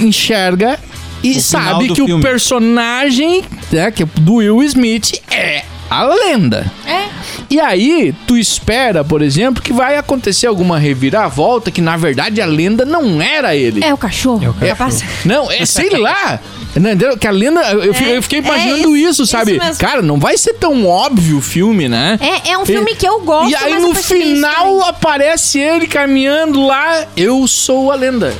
enxerga 0.00 0.78
e 1.22 1.34
final 1.40 1.42
sabe 1.42 1.88
que 1.92 2.02
o 2.02 2.06
filme. 2.06 2.22
personagem 2.22 3.42
né, 3.72 3.90
que 3.90 4.04
é 4.04 4.06
do 4.20 4.34
Will 4.34 4.62
Smith 4.62 5.20
é 5.30 5.64
a 5.90 6.02
lenda. 6.04 6.70
É. 6.86 7.08
E 7.50 7.58
aí, 7.60 8.14
tu 8.26 8.36
espera, 8.36 9.02
por 9.02 9.22
exemplo, 9.22 9.62
que 9.62 9.72
vai 9.72 9.96
acontecer 9.96 10.46
alguma 10.46 10.78
reviravolta 10.78 11.70
que 11.70 11.80
na 11.80 11.96
verdade 11.96 12.40
a 12.42 12.46
lenda 12.46 12.84
não 12.84 13.20
era 13.22 13.56
ele. 13.56 13.82
É 13.82 13.92
o 13.92 13.96
cachorro. 13.98 14.54
É 14.60 14.68
Capaz- 14.68 15.02
Não, 15.24 15.50
é 15.50 15.64
sei 15.64 15.90
lá. 15.90 16.38
Não, 16.76 16.90
entendeu? 16.90 17.16
Que 17.16 17.26
a 17.26 17.30
lenda. 17.30 17.60
Eu, 17.72 17.84
eu 17.84 17.94
fiquei- 17.94 18.16
eu 18.16 18.22
fiquei 18.22 18.38
É, 18.40 18.42
imaginando 18.42 18.94
é 18.94 18.98
isso, 19.00 19.22
isso- 19.22 19.26
sabe? 19.26 19.56
isso. 19.56 19.78
Cara, 19.80 20.02
não 20.02 20.18
vai 20.18 20.36
ser 20.36 20.54
tão 20.54 20.86
óbvio 20.86 21.38
o 21.38 21.40
filme, 21.42 21.88
né? 21.88 22.18
É, 22.20 22.50
é 22.52 22.58
um 22.58 22.66
filme 22.66 22.94
que 22.94 23.06
eu 23.08 23.20
gosto, 23.22 23.50
E 23.50 23.54
aí 23.56 23.72
mas 23.74 23.82
no 23.82 23.94
final 23.94 24.82
aparece 24.84 25.58
ele 25.58 25.86
caminhando 25.86 26.64
lá. 26.66 27.04
Eu 27.16 27.46
sou 27.48 27.90
a 27.90 27.94
lenda. 27.94 28.34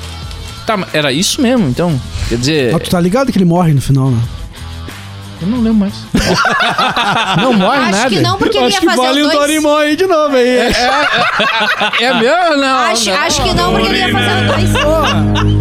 Tá, 0.66 0.76
mas 0.76 0.94
era 0.94 1.10
isso 1.10 1.40
mesmo, 1.40 1.66
então. 1.68 1.98
Quer 2.28 2.36
dizer, 2.38 2.74
Ah, 2.74 2.78
tu 2.78 2.90
tá 2.90 3.00
ligado 3.00 3.32
que 3.32 3.38
ele 3.38 3.46
morre 3.46 3.72
no 3.72 3.80
final, 3.80 4.10
né? 4.10 4.20
Eu 5.40 5.48
não 5.48 5.58
lembro 5.60 5.74
mais. 5.74 5.94
não 7.40 7.52
morre 7.52 7.78
Acho 7.78 7.90
nada. 7.90 8.08
que 8.10 8.20
não, 8.20 8.36
porque 8.38 8.58
ele 8.58 8.70
ia 8.72 8.82
fazer 8.82 9.22
o 9.22 9.30
dois. 9.30 9.62
morre 9.62 9.96
de 9.96 10.06
novo 10.06 10.36
aí. 10.36 10.58
É 12.00 12.14
mesmo? 12.14 12.56
Não. 12.56 12.78
Acho, 12.78 13.10
não. 13.10 13.16
acho 13.18 13.42
que 13.42 13.54
não, 13.54 13.72
porque 13.72 13.88
ele 13.88 13.98
ia 13.98 14.12
fazer 14.12 14.30
o 14.30 14.46
dois. 14.46 15.57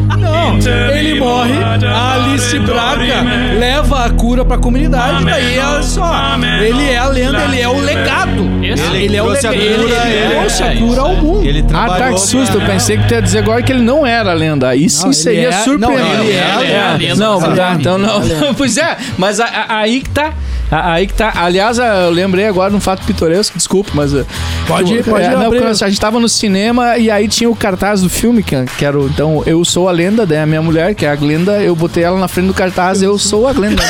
Ele 0.95 1.19
morre, 1.19 1.53
a 1.85 2.13
Alice 2.15 2.57
Braga 2.59 3.21
leva 3.59 4.05
a 4.05 4.09
cura 4.09 4.45
pra 4.45 4.57
comunidade, 4.57 5.23
daí 5.25 5.57
é 5.57 5.81
só. 5.81 6.35
Ele 6.61 6.89
é 6.89 6.97
a 6.97 7.07
lenda, 7.07 7.43
ele 7.45 7.61
é 7.61 7.67
o 7.67 7.79
legado. 7.79 8.41
Ele, 8.61 9.03
ele 9.05 9.15
é 9.17 9.23
o 9.23 9.27
legado. 9.27 9.53
Ele, 9.55 9.83
cura, 9.83 10.07
ele 10.07 10.15
é, 10.17 10.29
trouxe 10.39 10.63
a 10.63 10.73
é 10.73 10.75
cura 10.77 11.01
ao 11.01 11.15
mundo. 11.15 11.45
Ele 11.47 11.65
Ah, 11.73 11.87
tá, 11.89 12.13
que 12.13 12.19
susto. 12.21 12.57
Eu 12.59 12.65
pensei 12.65 12.97
que 12.97 13.07
tu 13.07 13.13
ia 13.13 13.21
dizer 13.21 13.39
agora 13.39 13.61
que 13.61 13.71
ele 13.71 13.81
não 13.83 14.05
era 14.05 14.31
a 14.31 14.33
lenda. 14.33 14.67
Aí 14.69 14.89
sim 14.89 15.05
Não, 15.05 15.13
seria 15.13 15.49
é- 15.49 15.51
surpreendente. 15.51 16.01
não, 16.01 16.23
ele 16.23 16.31
é 16.33 16.81
a 16.81 16.93
lenda. 16.97 17.15
Não, 17.15 17.45
é 17.45 17.55
tá, 17.55 17.75
então 17.79 17.97
não. 17.97 18.21
pois 18.57 18.77
é, 18.77 18.97
mas 19.17 19.39
a- 19.39 19.45
a- 19.45 19.77
aí 19.79 20.01
que 20.01 20.09
tá. 20.09 20.33
Aí 20.69 21.07
que 21.07 21.13
tá. 21.13 21.31
Aliás, 21.35 21.77
eu 21.79 22.09
lembrei 22.11 22.45
agora 22.45 22.69
de 22.69 22.75
um 22.75 22.81
fato 22.81 23.05
pitoresco, 23.05 23.57
desculpa, 23.57 23.91
mas. 23.93 24.13
uh, 24.13 24.25
Pode- 24.67 24.97
tu- 25.01 25.09
pode 25.09 25.23
é, 25.23 25.29
não, 25.29 25.45
abrir. 25.45 25.61
porque 25.61 25.83
a 25.83 25.87
gente 25.87 25.99
tava 25.99 26.19
no 26.19 26.27
cinema 26.27 26.97
e 26.97 27.09
aí 27.09 27.27
tinha 27.29 27.49
o 27.49 27.55
cartaz 27.55 28.01
do 28.01 28.09
filme, 28.09 28.43
que, 28.43 28.53
que 28.77 28.83
era 28.83 28.99
o, 28.99 29.07
então, 29.07 29.41
Eu 29.45 29.63
Sou 29.63 29.87
a 29.87 29.91
Lenda, 29.93 30.25
daí 30.37 30.43
a 30.43 30.45
minha 30.45 30.61
mulher, 30.61 30.93
que 30.93 31.05
é 31.05 31.09
a 31.09 31.15
Glenda, 31.15 31.53
eu 31.61 31.75
botei 31.75 32.03
ela 32.03 32.19
na 32.19 32.27
frente 32.27 32.47
do 32.47 32.53
cartaz, 32.53 33.01
Eu 33.01 33.17
Sou 33.17 33.47
a 33.47 33.53
Glenda. 33.53 33.81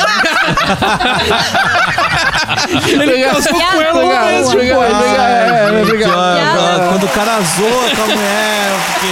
Ele 2.88 3.24
casou 3.24 3.54
com 3.54 3.82
ela 3.82 4.26
mesmo, 4.26 4.52
obrigado, 4.54 4.78
pô. 4.78 4.84
é, 4.84 5.82
obrigado. 5.82 6.14
Ah, 6.14 6.88
Quando 6.91 7.04
o 7.04 7.10
cara 7.10 7.39
zoa 7.41 7.95
com 7.95 8.02
a 8.02 8.06
mulher, 8.06 8.72
porque... 8.93 9.08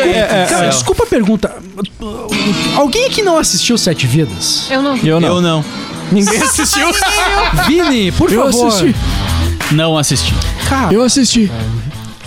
Aí, 0.00 0.12
é, 0.14 0.18
é, 0.18 0.46
Cara, 0.48 0.64
é. 0.66 0.68
desculpa 0.70 1.02
a 1.02 1.06
pergunta. 1.06 1.54
Alguém 2.74 3.04
aqui 3.06 3.22
não 3.22 3.36
assistiu 3.36 3.76
Sete 3.76 4.06
Vidas? 4.06 4.66
Eu 4.70 4.80
não 4.80 4.96
vi. 4.96 5.06
Eu 5.08 5.20
não. 5.20 5.28
Eu 5.28 5.40
não. 5.42 5.62
Ninguém 6.10 6.40
assistiu. 6.40 6.88
Vini, 7.66 8.10
por 8.12 8.32
Eu 8.32 8.44
favor. 8.46 8.68
assisti. 8.68 8.96
Não 9.72 9.98
assisti. 9.98 10.32
Cara, 10.70 10.94
Eu 10.94 11.02
assisti. 11.02 11.52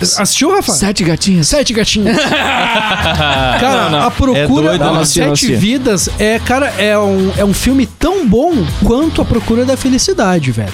Assistiu, 0.02 0.50
Rafa? 0.54 0.72
Sete 0.72 1.04
gatinhas. 1.04 1.48
Sete 1.48 1.72
gatinhos. 1.72 2.16
Cara, 3.60 3.84
Não, 3.84 3.90
não. 3.90 4.06
a 4.06 4.10
procura 4.10 4.74
É 4.74 4.78
das 4.78 5.08
Sete. 5.08 5.54
Vidas 5.54 6.08
é, 6.18 6.38
cara, 6.38 6.66
é 6.78 6.98
um, 6.98 7.32
é 7.36 7.44
um 7.44 7.52
filme 7.54 7.86
tão 7.86 8.26
bom 8.26 8.52
quanto 8.84 9.20
a 9.22 9.24
procura 9.24 9.64
da 9.64 9.76
felicidade, 9.76 10.50
velho. 10.50 10.72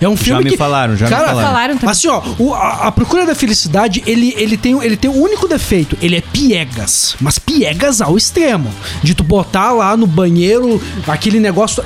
É 0.00 0.08
um 0.08 0.16
filme 0.16 0.44
me 0.44 0.50
que, 0.50 0.56
falaram, 0.56 0.96
já 0.96 1.06
me 1.06 1.10
cara, 1.10 1.28
falaram. 1.28 1.48
Falaram 1.48 1.74
também. 1.76 1.90
Assim, 1.90 2.06
ó, 2.06 2.22
o- 2.38 2.54
a, 2.54 2.86
a 2.86 2.92
Procura 2.92 3.26
da 3.26 3.34
Felicidade, 3.34 4.00
ele, 4.06 4.32
ele, 4.36 4.56
tem, 4.56 4.80
ele 4.80 4.96
tem 4.96 5.10
um 5.10 5.20
único 5.20 5.48
defeito. 5.48 5.98
Ele 6.00 6.16
é 6.16 6.20
piegas. 6.20 7.16
Mas 7.20 7.36
piegas 7.40 8.00
ao 8.00 8.16
extremo. 8.16 8.70
De 9.02 9.12
tu 9.12 9.24
botar 9.24 9.72
lá 9.72 9.96
no 9.96 10.06
banheiro 10.06 10.80
aquele 11.08 11.40
negócio... 11.40 11.82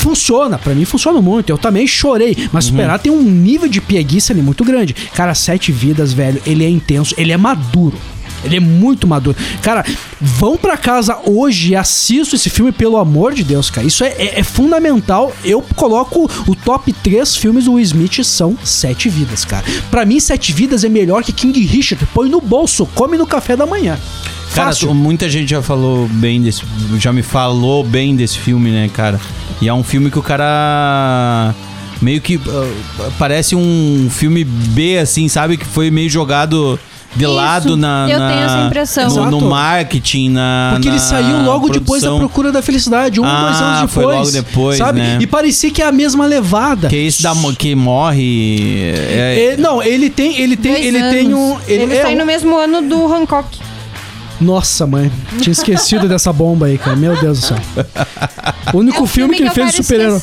Funciona, 0.00 0.58
pra 0.58 0.74
mim 0.74 0.86
funciona 0.86 1.20
muito. 1.20 1.50
Eu 1.50 1.58
também 1.58 1.86
chorei. 1.86 2.34
Mas 2.52 2.64
esperar 2.64 2.98
tem 2.98 3.12
um 3.12 3.22
nível 3.22 3.68
de 3.68 3.80
pieguice 3.80 4.32
ali 4.32 4.40
muito 4.40 4.64
grande. 4.64 4.94
Cara, 5.14 5.34
Sete 5.34 5.70
Vidas, 5.70 6.12
velho, 6.12 6.40
ele 6.46 6.64
é 6.64 6.68
intenso, 6.70 7.14
ele 7.18 7.32
é 7.32 7.36
maduro. 7.36 7.98
Ele 8.44 8.56
é 8.56 8.60
muito 8.60 9.06
maduro. 9.06 9.36
Cara, 9.62 9.84
vão 10.20 10.56
pra 10.56 10.76
casa 10.76 11.18
hoje 11.26 11.70
e 11.72 11.76
assistam 11.76 12.36
esse 12.36 12.48
filme, 12.50 12.72
pelo 12.72 12.96
amor 12.96 13.34
de 13.34 13.44
Deus, 13.44 13.70
cara. 13.70 13.86
Isso 13.86 14.02
é, 14.04 14.08
é- 14.18 14.40
é 14.40 14.42
fundamental. 14.42 15.32
Eu 15.44 15.62
coloco 15.76 16.30
o 16.46 16.54
top 16.54 16.92
3 16.92 17.36
filmes 17.36 17.64
do 17.64 17.72
Will 17.74 17.84
Smith 17.84 18.22
são 18.24 18.56
Sete 18.64 19.08
Vidas, 19.08 19.44
cara. 19.44 19.64
Pra 19.90 20.04
mim, 20.06 20.18
Sete 20.20 20.52
Vidas 20.52 20.84
é 20.84 20.88
melhor 20.88 21.22
que 21.22 21.32
King 21.32 21.60
Richard. 21.60 22.04
Põe 22.14 22.28
no 22.28 22.40
bolso, 22.40 22.86
come 22.94 23.16
no 23.18 23.26
café 23.26 23.56
da 23.56 23.66
manhã. 23.66 23.98
Cara, 24.54 24.68
Fácil. 24.68 24.92
muita 24.94 25.28
gente 25.28 25.50
já 25.50 25.62
falou 25.62 26.08
bem 26.08 26.42
desse. 26.42 26.62
Já 26.98 27.12
me 27.12 27.22
falou 27.22 27.84
bem 27.84 28.16
desse 28.16 28.36
filme, 28.38 28.70
né, 28.70 28.90
cara? 28.92 29.20
E 29.60 29.68
é 29.68 29.74
um 29.74 29.84
filme 29.84 30.10
que 30.10 30.18
o 30.18 30.22
cara. 30.22 31.54
Meio 32.02 32.20
que. 32.20 32.40
ah, 32.48 33.10
parece 33.18 33.54
um 33.54 34.08
filme 34.10 34.42
B, 34.42 34.98
assim, 34.98 35.28
sabe? 35.28 35.56
Que 35.56 35.64
foi 35.66 35.90
meio 35.90 36.08
jogado 36.08 36.80
de 37.14 37.24
Isso, 37.24 37.32
lado 37.34 37.76
na. 37.76 38.06
eu 38.08 38.18
na- 38.18 38.28
tenho 38.30 38.42
essa 38.44 38.58
impressão. 38.66 39.08
No, 39.08 39.30
no 39.32 39.40
marketing, 39.48 40.30
na. 40.30 40.70
Porque 40.74 40.88
ele 40.88 40.94
na 40.96 41.00
saiu 41.02 41.42
logo 41.42 41.68
depois 41.68 42.02
da. 42.02 42.14
Procura 42.16 42.52
da 42.52 42.62
Felicidade, 42.62 43.20
um 43.20 43.24
ou 43.24 43.30
dois 43.40 43.56
Ah, 43.60 43.64
anos 43.64 43.90
depois. 43.90 43.92
foi 44.06 44.14
logo 44.16 44.30
depois, 44.30 44.78
sabe? 44.78 45.00
né? 45.00 45.18
E 45.20 45.26
parecia 45.26 45.70
que 45.70 45.82
é 45.82 45.86
a 45.86 45.92
mesma 45.92 46.24
levada. 46.26 46.88
Que 46.88 46.96
é 46.96 47.00
esse 47.00 47.22
da, 47.22 47.34
mo- 47.34 47.52
que 47.54 47.74
morre. 47.74 48.92
é- 48.94 49.52
É, 49.52 49.56
não, 49.56 49.82
ele 49.82 50.08
tem, 50.08 50.40
ele 50.40 50.56
tem, 50.56 50.72
Dois 50.72 50.84
ele 50.86 50.98
tem 51.10 51.26
anos. 51.26 51.38
um, 51.38 51.56
ele, 51.66 51.82
Ele 51.84 51.96
é 51.96 52.02
sai 52.02 52.14
no 52.14 52.24
mesmo 52.26 52.56
ano 52.56 52.82
do 52.82 53.12
Hancock. 53.12 53.58
Nossa, 54.40 54.86
mãe, 54.86 55.10
tinha 55.40 55.52
esquecido 55.52 56.08
dessa 56.08 56.32
bomba 56.32 56.66
aí, 56.66 56.78
cara. 56.78 56.96
Meu 56.96 57.14
Deus 57.20 57.40
do 57.40 57.46
céu. 57.46 57.58
O 58.72 58.78
único 58.78 58.98
É 58.98 59.02
um 59.02 59.06
filme, 59.06 59.36
que 59.36 59.42
ele 59.42 59.50
fez 59.50 59.70
de 59.72 59.82
super-herói. 59.82 60.20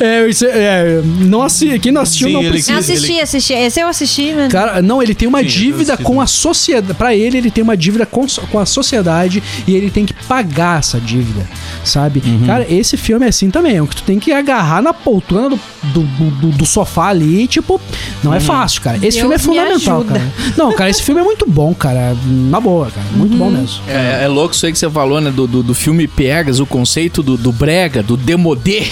É, 0.00 0.28
isso 0.28 0.44
é, 0.44 0.48
é, 0.50 1.02
não 1.04 1.42
assi, 1.42 1.78
quem 1.78 1.90
não 1.90 2.02
assistiu 2.02 2.28
Sim, 2.28 2.34
não 2.34 2.40
ele- 2.42 2.50
precisa. 2.50 2.72
Eu 2.72 2.78
assisti, 2.78 3.20
assisti. 3.20 3.52
Esse 3.54 3.80
eu 3.80 3.88
assisti, 3.88 4.32
mano. 4.34 4.50
Cara, 4.50 4.80
não, 4.82 5.02
ele 5.02 5.14
tem 5.14 5.26
uma 5.26 5.40
Sim, 5.40 5.46
dívida 5.46 5.96
com 5.96 6.20
a 6.20 6.26
sociedade. 6.26 6.94
Pra 6.94 7.14
ele, 7.14 7.38
ele 7.38 7.50
tem 7.50 7.64
uma 7.64 7.76
dívida 7.76 8.04
com, 8.06 8.26
com 8.50 8.58
a 8.58 8.66
sociedade 8.66 9.42
e 9.66 9.74
ele 9.74 9.90
tem 9.90 10.04
que 10.06 10.12
pagar 10.12 10.78
essa 10.80 11.00
dívida, 11.00 11.46
sabe? 11.84 12.22
Uhum. 12.24 12.46
Cara, 12.46 12.66
esse 12.68 12.96
filme 12.96 13.24
é 13.26 13.28
assim 13.30 13.50
também. 13.50 13.76
É 13.76 13.82
um 13.82 13.86
que 13.86 13.96
tu 13.96 14.02
tem 14.02 14.18
que 14.18 14.30
agarrar 14.32 14.82
na 14.82 14.92
poltrona 14.94 15.48
do, 15.50 15.58
do, 16.02 16.30
do- 16.30 16.50
do 16.52 16.66
sofá 16.66 17.08
ali, 17.08 17.46
tipo, 17.48 17.80
não 18.22 18.30
Uhum. 18.30 18.36
é 18.36 18.40
fácil, 18.40 18.82
cara. 18.82 18.96
Esse 18.98 19.18
Deus 19.20 19.20
filme 19.20 19.34
é 19.34 19.38
me 19.38 19.42
fundamental, 19.44 20.04
cara. 20.04 20.22
Não, 20.56 20.72
cara, 20.72 20.90
esse 20.90 21.02
filme 21.02 21.20
é 21.20 21.24
muito 21.24 21.46
bom, 21.48 21.74
cara. 21.74 22.16
Na 22.26 22.60
boa, 22.60 22.86
cara. 22.90 23.06
Muito 23.16 23.32
Uhum. 23.32 23.38
bom 23.38 23.50
mesmo. 23.56 23.82
É, 23.88 24.24
é 24.24 24.28
louco 24.28 24.54
isso 24.54 24.66
aí 24.66 24.72
que 24.72 24.78
você 24.78 24.90
falou, 24.90 25.20
né? 25.20 25.30
Do, 25.30 25.46
do, 25.46 25.62
do 25.62 25.74
filme 25.74 26.06
Piegas, 26.06 26.60
o 26.60 26.66
conceito 26.66 27.22
do, 27.22 27.36
do 27.36 27.52
brega, 27.52 28.02
do 28.02 28.16
demodê, 28.16 28.88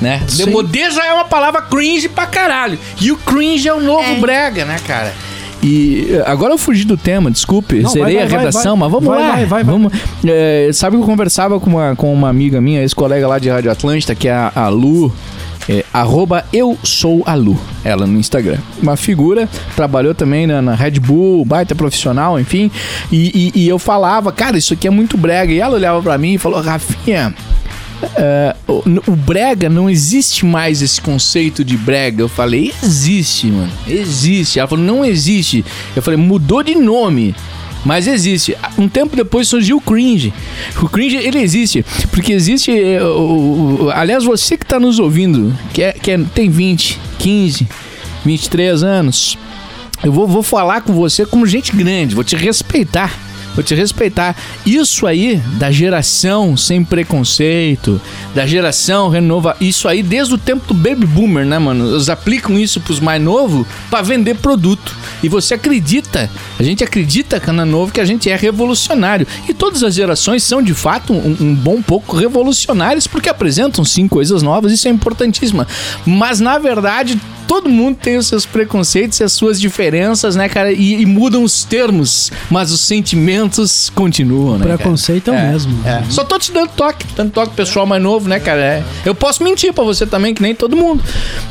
né? 0.00 0.22
Sim. 0.28 0.44
Demodê 0.46 0.90
já 0.90 1.06
é 1.06 1.12
uma 1.12 1.24
palavra 1.24 1.62
cringe 1.62 2.08
pra 2.08 2.26
caralho. 2.26 2.78
E 3.00 3.10
o 3.12 3.16
cringe 3.16 3.68
é 3.68 3.74
o 3.74 3.80
novo 3.80 4.02
É. 4.02 4.14
brega, 4.16 4.64
né, 4.64 4.76
cara? 4.86 5.12
E 5.62 6.08
eh, 6.10 6.22
agora 6.26 6.52
eu 6.52 6.58
fugi 6.58 6.84
do 6.84 6.94
tema, 6.96 7.30
desculpe, 7.30 7.80
Não, 7.80 7.88
zerei 7.88 8.16
vai, 8.16 8.24
a 8.24 8.28
vai, 8.28 8.38
redação, 8.38 8.76
vai, 8.76 8.80
mas 8.80 8.90
vamos 8.92 9.08
vai, 9.08 9.18
lá. 9.18 9.28
vai, 9.28 9.46
vai, 9.46 9.64
vai. 9.64 9.64
vamos. 9.64 9.92
É, 10.26 10.68
sabe 10.74 10.96
que 10.96 11.02
eu 11.02 11.06
conversava 11.06 11.58
com 11.58 11.70
uma, 11.70 11.96
com 11.96 12.12
uma 12.12 12.28
amiga 12.28 12.60
minha, 12.60 12.82
ex-colega 12.82 13.26
lá 13.26 13.38
de 13.38 13.48
Rádio 13.48 13.70
Atlântida, 13.70 14.14
que 14.14 14.28
é 14.28 14.32
a, 14.32 14.52
a 14.54 14.68
Lu. 14.68 15.10
É, 15.68 15.84
arroba 15.92 16.44
eu 16.52 16.76
sou 16.82 17.22
a 17.26 17.34
Lu, 17.34 17.58
ela 17.82 18.06
no 18.06 18.18
Instagram. 18.18 18.58
Uma 18.82 18.96
figura, 18.96 19.48
trabalhou 19.74 20.14
também 20.14 20.46
na, 20.46 20.60
na 20.60 20.74
Red 20.74 21.00
Bull, 21.00 21.44
baita 21.44 21.74
profissional, 21.74 22.38
enfim. 22.38 22.70
E, 23.10 23.52
e- 23.54 23.62
e 23.64 23.68
eu 23.68 23.78
falava, 23.78 24.30
cara, 24.30 24.58
isso 24.58 24.74
aqui 24.74 24.86
é 24.86 24.90
muito 24.90 25.16
brega. 25.16 25.52
E 25.52 25.60
ela 25.60 25.74
olhava 25.76 26.02
pra 26.02 26.18
mim 26.18 26.34
e 26.34 26.38
falou, 26.38 26.60
Rafinha, 26.60 27.34
é, 28.16 28.54
o, 28.68 28.82
o 29.10 29.16
brega 29.16 29.70
não 29.70 29.88
existe 29.88 30.44
mais 30.44 30.82
esse 30.82 31.00
conceito 31.00 31.64
de 31.64 31.76
brega. 31.78 32.20
Eu 32.22 32.28
falei, 32.28 32.70
existe, 32.82 33.46
mano. 33.46 33.72
Existe. 33.88 34.58
Ela 34.58 34.68
falou, 34.68 34.84
não 34.84 35.02
existe. 35.04 35.64
Eu 35.96 36.02
falei, 36.02 36.18
mudou 36.18 36.62
de 36.62 36.74
nome. 36.74 37.34
Mas 37.84 38.06
existe. 38.06 38.56
Um 38.78 38.88
tempo 38.88 39.14
depois 39.14 39.46
surgiu 39.48 39.76
o 39.76 39.80
cringe. 39.80 40.32
O 40.82 40.88
cringe, 40.88 41.16
ele 41.16 41.38
existe. 41.38 41.84
Porque 42.10 42.32
existe. 42.32 42.70
é, 42.70 43.02
o- 43.04 43.84
o- 43.86 43.90
aliás, 43.90 44.24
você 44.24 44.56
que 44.56 44.64
tá 44.64 44.80
nos 44.80 44.98
ouvindo, 44.98 45.52
que, 45.72 45.82
é, 45.82 45.92
que 45.92 46.10
é- 46.10 46.18
tem 46.34 46.48
20, 46.48 46.98
15, 47.18 47.68
23 48.24 48.82
anos, 48.82 49.36
eu 50.02 50.10
vou, 50.12 50.26
vou 50.26 50.42
falar 50.42 50.80
com 50.80 50.92
você 50.94 51.26
como 51.26 51.46
gente 51.46 51.74
grande, 51.76 52.14
vou 52.14 52.24
te 52.24 52.36
respeitar. 52.36 53.12
Vou 53.54 53.62
te 53.62 53.74
respeitar. 53.74 54.36
Isso 54.66 55.06
aí 55.06 55.36
da 55.58 55.70
geração 55.70 56.56
sem 56.56 56.84
preconceito, 56.84 58.00
da 58.34 58.46
geração 58.46 59.08
renova, 59.08 59.56
isso 59.60 59.88
aí 59.88 60.02
desde 60.02 60.34
o 60.34 60.38
tempo 60.38 60.66
do 60.66 60.74
baby 60.74 61.06
boomer, 61.06 61.46
né, 61.46 61.58
mano? 61.58 61.94
Eles 61.94 62.08
aplicam 62.08 62.58
isso 62.58 62.80
pros 62.80 63.00
mais 63.00 63.22
novos 63.22 63.66
pra 63.88 64.02
vender 64.02 64.36
produto. 64.36 64.94
E 65.22 65.28
você 65.28 65.54
acredita, 65.54 66.30
a 66.58 66.62
gente 66.62 66.82
acredita, 66.82 67.40
cana 67.40 67.64
novo, 67.64 67.92
que 67.92 68.00
a 68.00 68.04
gente 68.04 68.28
é 68.28 68.36
revolucionário. 68.36 69.26
E 69.48 69.54
todas 69.54 69.82
as 69.82 69.94
gerações 69.94 70.42
são 70.42 70.60
de 70.60 70.74
fato 70.74 71.12
um, 71.12 71.36
um 71.40 71.54
bom 71.54 71.80
pouco 71.80 72.16
revolucionárias 72.16 73.06
porque 73.06 73.28
apresentam 73.28 73.84
sim 73.84 74.08
coisas 74.08 74.42
novas, 74.42 74.72
isso 74.72 74.88
é 74.88 74.90
importantíssimo. 74.90 75.66
Mas 76.04 76.40
na 76.40 76.58
verdade, 76.58 77.20
todo 77.46 77.68
mundo 77.68 77.96
tem 77.96 78.16
os 78.16 78.26
seus 78.26 78.44
preconceitos 78.46 79.20
e 79.20 79.24
as 79.24 79.32
suas 79.32 79.60
diferenças, 79.60 80.36
né, 80.36 80.48
cara? 80.48 80.72
E, 80.72 81.00
e 81.00 81.06
mudam 81.06 81.44
os 81.44 81.64
termos, 81.64 82.30
mas 82.50 82.72
os 82.72 82.80
sentimentos 83.44 83.90
continuam, 83.90 84.58
né? 84.58 84.64
cara? 84.64 84.78
Preconceito 84.78 85.30
é 85.30 85.32
o 85.32 85.50
mesmo. 85.50 85.86
É. 85.86 86.02
Só 86.10 86.24
tô 86.24 86.38
te 86.38 86.52
dando 86.52 86.70
toque, 86.70 87.06
dando 87.16 87.30
toque 87.30 87.54
pessoal 87.54 87.86
mais 87.86 88.02
novo, 88.02 88.28
né, 88.28 88.40
cara? 88.40 88.60
É. 88.60 88.84
Eu 89.04 89.14
posso 89.14 89.42
mentir 89.42 89.72
pra 89.72 89.84
você 89.84 90.06
também, 90.06 90.34
que 90.34 90.42
nem 90.42 90.54
todo 90.54 90.76
mundo, 90.76 91.02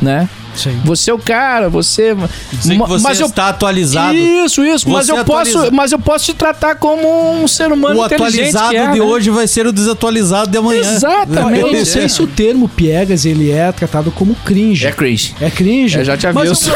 né? 0.01 0.27
Sim. 0.55 0.79
Você 0.85 1.09
é 1.11 1.13
o 1.13 1.19
cara, 1.19 1.69
você. 1.69 2.15
Dizer 2.51 2.73
que 2.73 2.79
Ma- 2.79 2.85
você 2.85 3.03
mas 3.03 3.19
eu 3.19 3.27
está 3.27 3.49
atualizado. 3.49 4.15
Isso, 4.15 4.63
isso, 4.63 4.89
mas 4.89 5.09
eu 5.09 5.23
posso, 5.25 5.71
mas 5.73 5.91
eu 5.91 5.99
posso 5.99 6.25
te 6.25 6.33
tratar 6.33 6.75
como 6.75 7.41
um 7.43 7.47
ser 7.47 7.71
humano 7.71 8.01
O 8.01 8.05
inteligente 8.05 8.55
atualizado 8.55 8.69
que 8.69 8.75
é, 8.77 8.87
de 8.91 8.99
né? 8.99 9.05
hoje 9.05 9.29
vai 9.29 9.47
ser 9.47 9.65
o 9.67 9.71
desatualizado 9.71 10.49
de 10.51 10.57
amanhã. 10.57 10.81
Exatamente. 10.81 11.59
Eu 11.61 11.71
não 11.73 11.85
sei 11.85 12.07
se 12.09 12.21
o 12.21 12.27
termo 12.27 12.67
piegas 12.69 13.25
ele 13.25 13.51
é 13.51 13.71
tratado 13.71 14.11
como 14.11 14.35
cringe. 14.35 14.85
É 14.85 14.91
cringe. 14.91 15.35
É 15.41 15.49
cringe? 15.49 15.97
Eu 15.99 16.05
já 16.05 16.17
te 16.17 16.27
aviso. 16.27 16.69
eu- 16.69 16.73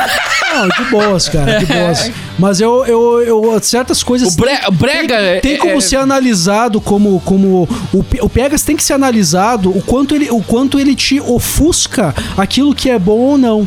Não, 0.58 0.68
de 0.70 0.90
boas, 0.90 1.28
cara, 1.30 1.60
de 1.60 1.66
boas. 1.66 2.12
Mas 2.40 2.60
eu, 2.62 2.86
eu, 2.86 3.22
eu 3.22 3.60
certas 3.62 4.02
coisas. 4.02 4.34
O 4.34 4.38
bre- 4.38 4.60
brega 4.72 5.16
tem, 5.18 5.26
é- 5.26 5.40
tem 5.40 5.58
como 5.58 5.78
é- 5.78 5.82
ser 5.82 5.98
analisado 5.98 6.80
como. 6.82 7.20
como 7.22 7.68
o, 7.94 8.06
o 8.22 8.30
Pegas 8.30 8.64
tem 8.64 8.76
que 8.76 8.84
ser 8.84 8.94
analisado 8.94 9.70
o 9.70 9.82
quanto, 9.82 10.16
ele, 10.16 10.30
o 10.32 10.42
quanto 10.42 10.80
ele 10.80 10.96
te 10.96 11.20
ofusca 11.20 12.14
aquilo 12.38 12.74
que 12.74 12.90
é 12.90 12.98
bom 12.98 13.18
ou 13.20 13.38
não. 13.38 13.67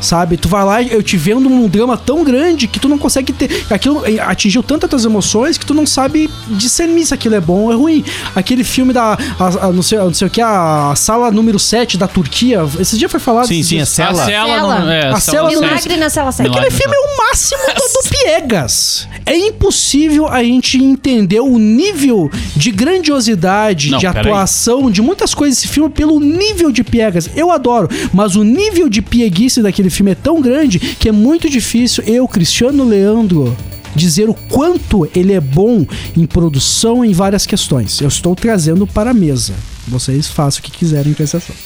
Sabe? 0.00 0.36
Tu 0.36 0.48
vai 0.48 0.64
lá, 0.64 0.82
eu 0.82 1.02
te 1.02 1.16
vendo 1.16 1.40
num 1.48 1.68
drama 1.68 1.96
tão 1.96 2.22
grande 2.22 2.66
que 2.66 2.78
tu 2.78 2.88
não 2.88 2.98
consegue 2.98 3.32
ter. 3.32 3.64
Aquilo 3.70 4.02
atingiu 4.26 4.62
tantas 4.62 4.88
tuas 4.90 5.04
emoções 5.04 5.56
que 5.58 5.64
tu 5.66 5.74
não 5.74 5.86
sabe 5.86 6.30
discernir 6.50 7.06
se 7.06 7.14
aquilo 7.14 7.34
é 7.34 7.40
bom 7.40 7.62
ou 7.64 7.72
é 7.72 7.74
ruim. 7.74 8.04
Aquele 8.34 8.62
filme 8.64 8.92
da. 8.92 9.14
a- 9.38 9.66
a- 9.66 9.72
não, 9.72 9.82
sei, 9.82 9.98
não 9.98 10.12
sei 10.14 10.26
o 10.26 10.30
que, 10.30 10.40
a 10.40 10.92
sala 10.96 11.30
número 11.30 11.58
7 11.58 11.96
da 11.96 12.06
Turquia. 12.06 12.60
Esse 12.78 12.96
dia 12.98 13.08
foi 13.08 13.18
falado. 13.20 13.46
Sim, 13.48 13.62
sim, 13.62 13.78
a 13.80 13.82
A 13.82 13.86
cela. 13.86 14.24
cela, 14.24 14.60
não, 14.80 14.90
é, 14.90 15.08
A 15.08 15.20
cela 15.20 15.50
não- 15.50 15.60
Milagre 15.60 15.96
na 15.96 16.10
cela 16.10 16.30
7. 16.32 16.48
Aquele 16.50 16.70
filme 16.70 16.94
é 16.94 16.98
o 16.98 17.16
máximo 17.28 17.62
do, 17.74 17.74
do 18.02 18.08
Piegas. 18.10 19.08
É 19.24 19.36
impossível 19.36 20.28
a 20.28 20.42
gente 20.42 20.76
entender 20.82 21.40
o 21.40 21.58
nível 21.58 22.30
de 22.54 22.70
grandiosidade, 22.70 23.90
Não, 23.90 23.98
de 23.98 24.06
atuação, 24.06 24.90
de 24.90 25.00
muitas 25.02 25.34
coisas 25.34 25.56
desse 25.58 25.68
filme 25.68 25.88
pelo 25.90 26.20
nível 26.20 26.70
de 26.70 26.84
Piegas. 26.84 27.28
Eu 27.34 27.50
adoro, 27.50 27.88
mas 28.12 28.36
o 28.36 28.42
nível 28.44 28.88
de 28.88 29.00
pieguice 29.02 29.62
daquele 29.62 29.85
filme 29.90 30.12
é 30.12 30.14
tão 30.14 30.40
grande 30.40 30.78
que 30.78 31.08
é 31.08 31.12
muito 31.12 31.48
difícil 31.48 32.04
eu, 32.06 32.26
Cristiano 32.26 32.84
Leandro, 32.84 33.56
dizer 33.94 34.28
o 34.28 34.34
quanto 34.34 35.08
ele 35.14 35.32
é 35.32 35.40
bom 35.40 35.86
em 36.16 36.26
produção 36.26 37.04
em 37.04 37.12
várias 37.12 37.46
questões. 37.46 38.00
Eu 38.00 38.08
estou 38.08 38.34
trazendo 38.34 38.86
para 38.86 39.10
a 39.10 39.14
mesa. 39.14 39.54
Vocês 39.88 40.26
façam 40.26 40.60
o 40.60 40.62
que 40.62 40.70
quiserem 40.70 41.14
com 41.14 41.22
esse 41.22 41.36
assunto. 41.36 41.56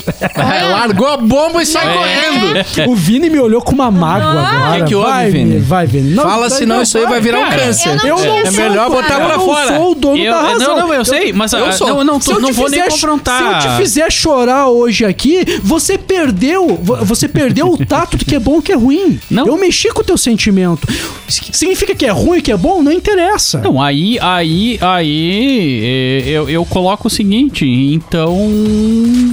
Largou 0.70 1.06
a 1.08 1.16
bomba 1.16 1.62
e 1.62 1.66
sai 1.66 1.86
correndo. 1.92 2.90
O 2.90 2.94
Vini 2.94 3.30
me 3.30 3.38
olhou 3.38 3.62
com 3.62 3.72
uma 3.72 3.90
mágoa 3.90 4.30
agora. 4.42 4.80
Que 4.82 4.88
que 4.90 4.94
houve, 4.94 5.08
vai, 5.10 5.30
Vini? 5.30 5.58
Vai, 5.58 5.86
Vini. 5.86 6.10
Não, 6.14 6.22
Fala, 6.24 6.48
vai, 6.48 6.58
senão 6.58 6.76
não, 6.76 6.82
isso 6.82 6.98
aí 6.98 7.06
vai 7.06 7.20
virar 7.20 7.40
um 7.40 7.50
câncer. 7.50 7.88
eu 8.04 8.16
não 8.16 8.24
Eu 8.24 8.46
É 8.46 8.50
melhor 8.50 8.90
botar 8.90 9.20
pra 9.20 9.34
eu 9.34 9.40
fora. 9.40 9.70
não 9.70 9.76
sou 9.78 9.92
o 9.92 9.94
dono 9.94 10.16
Eu- 10.18 10.32
da 10.32 10.40
razão. 10.42 10.76
não, 10.76 10.88
não, 10.88 10.94
eu 10.94 11.04
sei, 11.04 11.32
mas 11.32 11.52
eu 11.52 11.64
ah, 11.66 11.72
sou. 11.72 11.88
não, 11.88 11.94
não, 12.04 12.20
eu 12.28 12.40
não 12.40 12.50
te 12.50 12.54
vou 12.56 12.68
nem 12.68 12.80
fizer- 12.82 12.90
confrontar. 12.90 13.62
Se 13.62 13.68
eu 13.68 13.72
te 13.72 13.76
fizer 13.78 14.12
chorar 14.12 14.68
hoje 14.68 15.04
aqui, 15.04 15.44
você 15.62 15.96
perdeu. 15.96 16.78
vo- 16.82 16.96
Você 17.04 17.26
perdeu 17.28 17.68
o 17.72 17.78
tato 17.86 18.16
do 18.16 18.24
que 18.24 18.34
é 18.36 18.38
bom 18.38 18.56
e 18.56 18.58
o 18.58 18.62
que 18.62 18.72
é 18.72 18.76
ruim. 18.76 19.18
Não. 19.30 19.46
Eu 19.46 19.56
mexi 19.56 19.88
com 19.92 20.00
o 20.02 20.04
teu 20.04 20.18
sentimento. 20.18 20.86
Significa 21.28 21.94
que 21.94 22.04
é 22.04 22.10
ruim 22.10 22.38
e 22.38 22.42
que 22.42 22.52
é 22.52 22.56
bom? 22.56 22.82
Não 22.82 22.92
interessa. 22.92 23.58
Não, 23.60 23.80
aí, 23.80 24.18
aí, 24.20 24.78
aí, 24.80 26.24
eh, 26.26 26.28
eu, 26.30 26.48
eu 26.50 26.64
coloco 26.64 27.06
o 27.08 27.10
seguinte: 27.10 27.64
em 27.64 27.98
então 28.10 28.36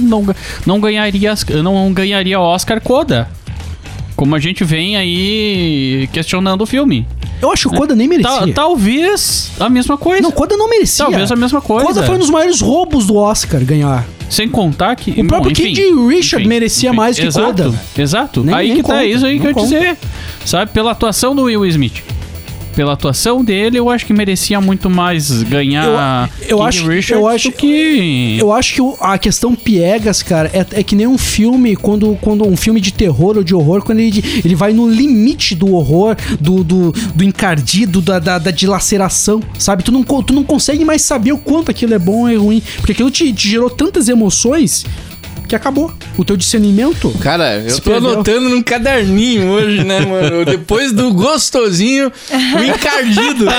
não, 0.02 0.24
não 0.64 0.80
ganharia 0.80 1.34
não 1.64 1.92
ganharia 1.92 2.38
Oscar 2.38 2.80
Coda. 2.80 3.28
Como 4.14 4.34
a 4.34 4.38
gente 4.38 4.62
vem 4.64 4.96
aí 4.96 6.08
questionando 6.12 6.62
o 6.62 6.66
filme. 6.66 7.06
Eu 7.42 7.52
acho 7.52 7.68
que 7.68 7.74
o 7.76 7.78
Coda 7.78 7.94
nem 7.94 8.08
merecia. 8.08 8.30
Ta- 8.48 8.52
talvez 8.52 9.50
a 9.60 9.68
mesma 9.68 9.96
coisa. 9.96 10.22
Não, 10.22 10.30
Coda 10.32 10.56
não 10.56 10.68
merecia. 10.70 11.04
Talvez 11.04 11.30
a 11.30 11.36
mesma 11.36 11.60
coisa. 11.60 11.86
Coda 11.86 12.02
foi 12.04 12.14
um 12.14 12.18
dos 12.18 12.30
maiores 12.30 12.60
roubos 12.60 13.06
do 13.06 13.16
Oscar 13.16 13.60
ganhar. 13.64 14.06
Sem 14.30 14.48
contar 14.48 14.94
que. 14.96 15.20
O 15.20 15.24
próprio 15.26 15.52
Kid 15.54 15.80
Richard 16.08 16.46
merecia 16.46 16.92
mais 16.92 17.18
que 17.18 17.26
exato, 17.26 17.46
Coda. 17.46 17.80
Exato. 17.96 18.44
Nem- 18.44 18.54
aí 18.54 18.68
nem 18.68 18.76
que 18.76 18.82
tá 18.82 18.88
conta, 18.94 19.04
isso 19.04 19.24
aí 19.26 19.38
que 19.40 19.46
eu 19.46 19.50
ia 19.50 19.54
dizer. 19.56 19.96
Sabe, 20.44 20.70
pela 20.72 20.92
atuação 20.92 21.34
do 21.34 21.42
Will 21.44 21.64
Smith. 21.66 22.02
Pela 22.78 22.92
atuação 22.92 23.42
dele, 23.42 23.76
eu 23.76 23.90
acho 23.90 24.06
que 24.06 24.12
merecia 24.12 24.60
muito 24.60 24.88
mais 24.88 25.42
ganhar 25.42 26.30
Eu- 26.42 26.58
eu 26.58 26.62
acho- 26.62 26.86
Richard 26.86 27.20
eu 27.20 27.26
acho- 27.26 27.50
que. 27.50 28.36
Eu 28.38 28.52
acho 28.52 28.72
que 28.74 28.80
a 29.00 29.18
questão 29.18 29.52
piegas, 29.52 30.22
cara, 30.22 30.48
é, 30.54 30.64
é 30.78 30.82
que 30.84 30.94
nem 30.94 31.04
um 31.04 31.18
filme, 31.18 31.74
quando, 31.74 32.16
quando 32.20 32.46
um 32.46 32.56
filme 32.56 32.80
de 32.80 32.92
terror 32.92 33.36
ou 33.36 33.42
de 33.42 33.52
horror, 33.52 33.82
quando 33.82 33.98
ele, 33.98 34.22
ele 34.44 34.54
vai 34.54 34.72
no 34.72 34.88
limite 34.88 35.56
do 35.56 35.74
horror, 35.74 36.14
do, 36.40 36.62
do, 36.62 36.92
do 36.92 37.24
encardido, 37.24 38.00
da, 38.00 38.20
da, 38.20 38.38
da 38.38 38.52
dilaceração, 38.52 39.42
sabe? 39.58 39.82
Tu 39.82 39.90
não, 39.90 40.04
tu 40.04 40.32
não 40.32 40.44
consegue 40.44 40.84
mais 40.84 41.02
saber 41.02 41.32
o 41.32 41.38
quanto 41.38 41.72
aquilo 41.72 41.94
é 41.94 41.98
bom 41.98 42.20
ou 42.20 42.28
é 42.28 42.36
ruim, 42.36 42.62
porque 42.76 42.92
aquilo 42.92 43.10
te, 43.10 43.32
te 43.32 43.48
gerou 43.48 43.68
tantas 43.70 44.08
emoções 44.08 44.86
que 45.48 45.56
acabou. 45.56 45.92
O 46.16 46.24
teu 46.24 46.36
discernimento. 46.36 47.10
Cara, 47.20 47.56
eu 47.56 47.70
Se 47.70 47.80
tô 47.80 47.90
perdeu. 47.90 48.10
anotando 48.12 48.48
num 48.48 48.62
caderninho 48.62 49.48
hoje, 49.48 49.82
né, 49.84 50.00
mano? 50.00 50.44
Depois 50.46 50.92
do 50.92 51.12
gostosinho, 51.12 52.12
o 52.58 52.62
encardido. 52.64 53.46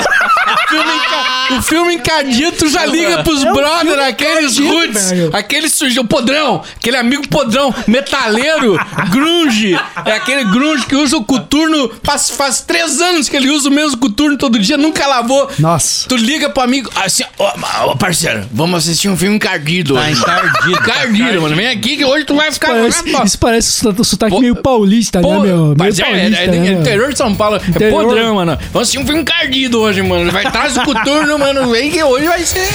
O 0.49 0.71
filme, 0.71 0.93
enca- 0.95 1.55
o 1.57 1.61
filme 1.61 1.93
encardido, 1.95 2.51
tu 2.57 2.69
já 2.69 2.85
liga 2.85 3.23
pros 3.23 3.43
É 3.43 3.51
brother, 3.51 3.99
aqueles 4.07 4.57
roots, 4.57 5.11
aquele 5.33 5.67
sujo, 5.69 6.01
o 6.01 6.05
podrão, 6.05 6.61
aquele 6.75 6.97
amigo 6.97 7.27
podrão, 7.27 7.73
metaleiro, 7.87 8.77
grunge. 9.11 9.73
É 10.05 10.11
aquele 10.13 10.43
grunge 10.45 10.85
que 10.85 10.95
usa 10.95 11.17
o 11.17 11.23
coturno, 11.23 11.91
faz, 12.03 12.29
faz 12.31 12.61
três 12.61 12.99
anos 13.01 13.27
que 13.29 13.35
ele 13.35 13.49
usa 13.49 13.69
o 13.69 13.71
mesmo 13.71 13.97
coturno 13.97 14.37
todo 14.37 14.59
dia, 14.59 14.77
nunca 14.77 15.05
lavou. 15.07 15.49
Nossa. 15.59 16.07
Tu 16.07 16.15
liga 16.17 16.49
pro 16.49 16.61
amigo, 16.63 16.89
assim, 16.95 17.23
ó, 17.37 17.51
ó, 17.85 17.95
parceiro, 17.95 18.47
vamos 18.51 18.83
assistir 18.83 19.09
um 19.09 19.17
filme 19.17 19.35
encardido 19.35 19.95
Tá 19.95 20.01
hoje. 20.01 20.11
encardido. 20.19 20.71
Encardido, 20.71 21.41
mano. 21.41 21.55
Vem 21.55 21.67
aqui 21.67 21.78
que 21.79 22.05
hoje 22.05 22.25
tu 22.25 22.35
vai 22.35 22.51
ficar... 22.51 22.69
Parece, 22.69 23.03
isso 23.25 23.39
parece 23.39 23.71
sotaque, 23.71 24.03
sotaque 24.05 24.35
Pô, 24.35 24.41
meio 24.41 24.55
paulista, 24.55 25.21
Pô, 25.21 25.33
né, 25.35 25.47
meu? 25.47 25.57
Meio 25.57 25.75
mas 25.77 25.99
é, 25.99 26.03
paulista, 26.03 26.41
é, 26.41 26.43
é, 26.43 26.47
né, 26.47 26.67
é 26.67 26.71
interior 26.73 27.11
de 27.11 27.17
São 27.17 27.33
Paulo. 27.35 27.57
É 27.57 27.69
Interior. 27.69 28.03
podrão, 28.03 28.35
mano. 28.35 28.57
Vamos 28.71 28.87
assistir 28.87 28.99
um 28.99 29.05
filme 29.05 29.21
encardido 29.21 29.79
hoje, 29.79 30.01
mano. 30.01 30.31
Vai 30.31 30.45
atrás 30.45 30.73
do 30.73 30.81
coturno, 30.83 31.37
mano. 31.37 31.69
Vem 31.69 31.91
que 31.91 32.03
hoje 32.03 32.27
vai 32.27 32.43
ser. 32.43 32.67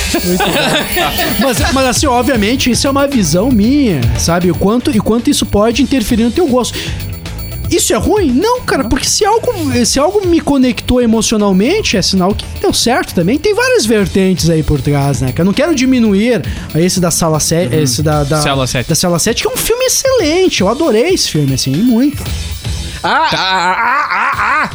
Mas, 1.40 1.72
mas 1.72 1.86
assim, 1.86 2.06
obviamente, 2.06 2.70
isso 2.70 2.86
é 2.86 2.90
uma 2.90 3.06
visão 3.06 3.50
minha, 3.50 4.00
sabe? 4.18 4.50
O 4.50 4.54
quanto, 4.54 4.90
e 4.90 5.00
quanto 5.00 5.30
isso 5.30 5.44
pode 5.44 5.82
interferir 5.82 6.24
no 6.24 6.30
teu 6.30 6.46
gosto. 6.46 6.78
Isso 7.70 7.92
é 7.92 7.96
ruim? 7.96 8.30
Não, 8.30 8.60
cara, 8.60 8.84
porque 8.84 9.06
se 9.06 9.24
algo, 9.24 9.52
se 9.84 9.98
algo 9.98 10.26
me 10.26 10.40
conectou 10.40 11.00
emocionalmente, 11.00 11.96
é 11.96 12.02
sinal 12.02 12.34
que 12.34 12.44
deu 12.60 12.72
certo 12.72 13.14
também. 13.14 13.38
Tem 13.38 13.54
várias 13.54 13.86
vertentes 13.86 14.48
aí 14.50 14.62
por 14.62 14.80
trás, 14.80 15.20
né? 15.20 15.32
Que 15.32 15.40
eu 15.40 15.44
não 15.44 15.52
quero 15.52 15.74
diminuir 15.74 16.42
esse 16.74 17.00
da 17.00 17.10
sala 17.10 17.40
7, 17.40 17.74
esse 17.74 18.02
da, 18.02 18.22
da, 18.22 18.40
7. 18.66 18.88
da 18.88 18.94
sala 18.94 19.18
7, 19.18 19.42
que 19.42 19.48
é 19.48 19.52
um 19.52 19.56
filme 19.56 19.84
excelente. 19.86 20.60
Eu 20.60 20.68
adorei 20.68 21.14
esse 21.14 21.30
filme, 21.30 21.54
assim, 21.54 21.74
muito. 21.74 22.22
Ah, 23.02 23.28
ah, 23.32 23.76
ah, 23.76 24.08
ah, 24.10 24.64
ah. 24.64 24.70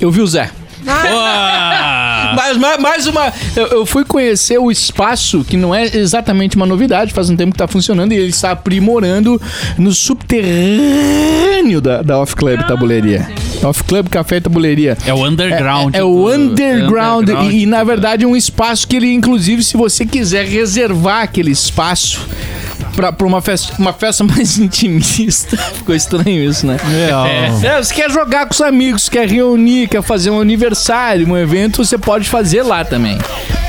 Eu 0.00 0.10
vi 0.10 0.20
o 0.20 0.26
Zé. 0.26 0.50
Mas 2.36 2.56
mais, 2.56 2.78
mais 2.80 3.06
uma. 3.06 3.32
Eu, 3.56 3.66
eu 3.68 3.86
fui 3.86 4.04
conhecer 4.04 4.58
o 4.58 4.70
espaço, 4.70 5.44
que 5.44 5.56
não 5.56 5.74
é 5.74 5.84
exatamente 5.96 6.56
uma 6.56 6.66
novidade, 6.66 7.12
faz 7.12 7.28
um 7.30 7.36
tempo 7.36 7.52
que 7.52 7.58
tá 7.58 7.66
funcionando, 7.68 8.12
e 8.12 8.16
ele 8.16 8.28
está 8.30 8.52
aprimorando 8.52 9.40
no 9.76 9.92
subterrâneo 9.92 11.80
da, 11.80 12.02
da 12.02 12.18
Off 12.18 12.34
Club 12.36 12.60
Tabuleiria. 12.66 13.28
Off 13.62 13.84
Club 13.84 14.08
Café 14.08 14.36
e 14.36 14.40
Tabuleiria. 14.40 14.96
É 15.06 15.12
o 15.12 15.26
underground. 15.26 15.94
É, 15.94 15.98
é 15.98 16.04
o 16.04 16.14
do- 16.14 16.28
underground, 16.32 17.22
underground 17.28 17.52
e, 17.52 17.62
e, 17.62 17.66
na 17.66 17.84
verdade 17.84 18.24
é 18.24 18.28
um 18.28 18.36
espaço 18.36 18.86
que 18.86 18.96
ele, 18.96 19.12
inclusive, 19.12 19.62
se 19.62 19.76
você 19.76 20.06
quiser 20.06 20.46
reservar 20.46 21.22
aquele 21.22 21.50
espaço 21.50 22.20
pra, 22.94 23.12
pra 23.12 23.26
uma, 23.26 23.40
festa, 23.40 23.74
uma 23.78 23.92
festa 23.92 24.22
mais 24.24 24.58
intimista. 24.58 25.56
Ficou 25.56 25.94
estranho 25.94 26.50
isso, 26.50 26.66
né? 26.66 26.76
É. 27.62 27.66
É, 27.66 27.82
você 27.82 27.94
quer 27.94 28.10
jogar 28.10 28.46
com 28.46 28.52
os 28.52 28.60
amigos, 28.60 29.08
quer 29.08 29.28
reunir, 29.28 29.88
quer 29.88 30.02
fazer 30.02 30.30
um 30.30 30.40
aniversário, 30.40 31.28
um 31.28 31.36
evento, 31.36 31.84
você 31.84 31.98
pode 31.98 32.28
fazer 32.28 32.62
lá 32.62 32.84
também. 32.84 33.18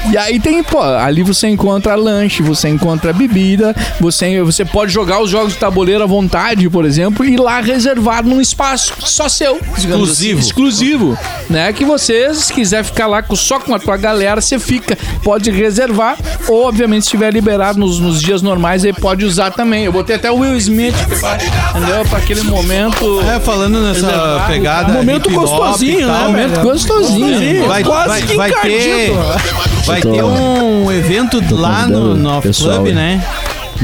E 0.10 0.18
aí 0.18 0.40
tem, 0.40 0.64
pô, 0.64 0.82
ali 0.82 1.22
você 1.22 1.48
encontra 1.48 1.96
lanche, 1.96 2.42
você 2.42 2.68
encontra 2.68 3.14
bebida, 3.14 3.76
você, 4.00 4.42
você 4.42 4.66
pode 4.66 4.92
jogar 4.92 5.22
os 5.22 5.30
jogos 5.30 5.54
de 5.54 5.60
tabuleiro 5.60 6.04
à 6.04 6.08
vontade, 6.08 6.68
por 6.70 6.86
exemplo, 6.86 7.24
e 7.24 7.38
lá 7.38 7.62
reservar 7.62 8.26
num 8.26 8.42
espaço 8.42 8.94
só 9.00 9.30
seu. 9.30 9.60
Exclusivo. 9.78 10.40
assim, 10.40 10.48
exclusivo, 10.48 11.18
né? 11.50 11.72
Que 11.72 11.86
você, 11.86 12.34
se 12.34 12.52
quiser 12.52 12.84
ficar 12.84 13.06
lá 13.08 13.22
com- 13.22 13.36
só 13.36 13.60
com 13.60 13.76
a 13.76 13.80
tua 13.80 13.96
galera, 13.96 14.42
você 14.42 14.58
fica. 14.60 14.98
Pode 15.24 15.52
reservar, 15.52 16.18
ou 16.48 16.68
obviamente 16.68 17.04
se 17.04 17.08
estiver 17.08 17.32
liberado 17.32 17.80
nos, 17.80 18.00
nos 18.00 18.20
dias 18.22 18.42
normais, 18.42 18.84
aí 18.84 18.92
pode 18.94 19.24
usar 19.24 19.52
também. 19.52 19.86
Eu 19.86 19.92
botei 19.92 20.16
até 20.16 20.32
o 20.32 20.38
Will 20.40 20.58
Smith, 20.58 20.96
entendeu? 21.00 22.06
Pra 22.10 22.18
aquele 22.18 22.42
momento. 22.44 23.22
É, 23.22 23.40
falando 23.40 23.80
nessa 23.82 24.08
Reservado, 24.08 24.52
pegada. 24.52 24.94
Momento 24.94 25.30
gostosinho, 25.30 26.08
tal, 26.08 26.32
né, 26.32 26.48
Momento 26.48 26.62
gostosinho. 26.62 27.68
Vai, 27.68 27.84
Quase 27.84 28.08
vai, 28.08 28.22
que 28.24 28.36
vai 28.36 28.52
ter, 28.52 29.08
encardido. 29.08 29.91
Vai 29.92 30.02
Tô- 30.02 30.12
ter 30.12 30.24
um 30.24 30.92
evento 30.92 31.42
tô 31.42 31.56
lá 31.56 31.86
no, 31.88 32.16
no 32.16 32.30
Off 32.30 32.50
Club, 32.54 32.88
né? 32.94 33.22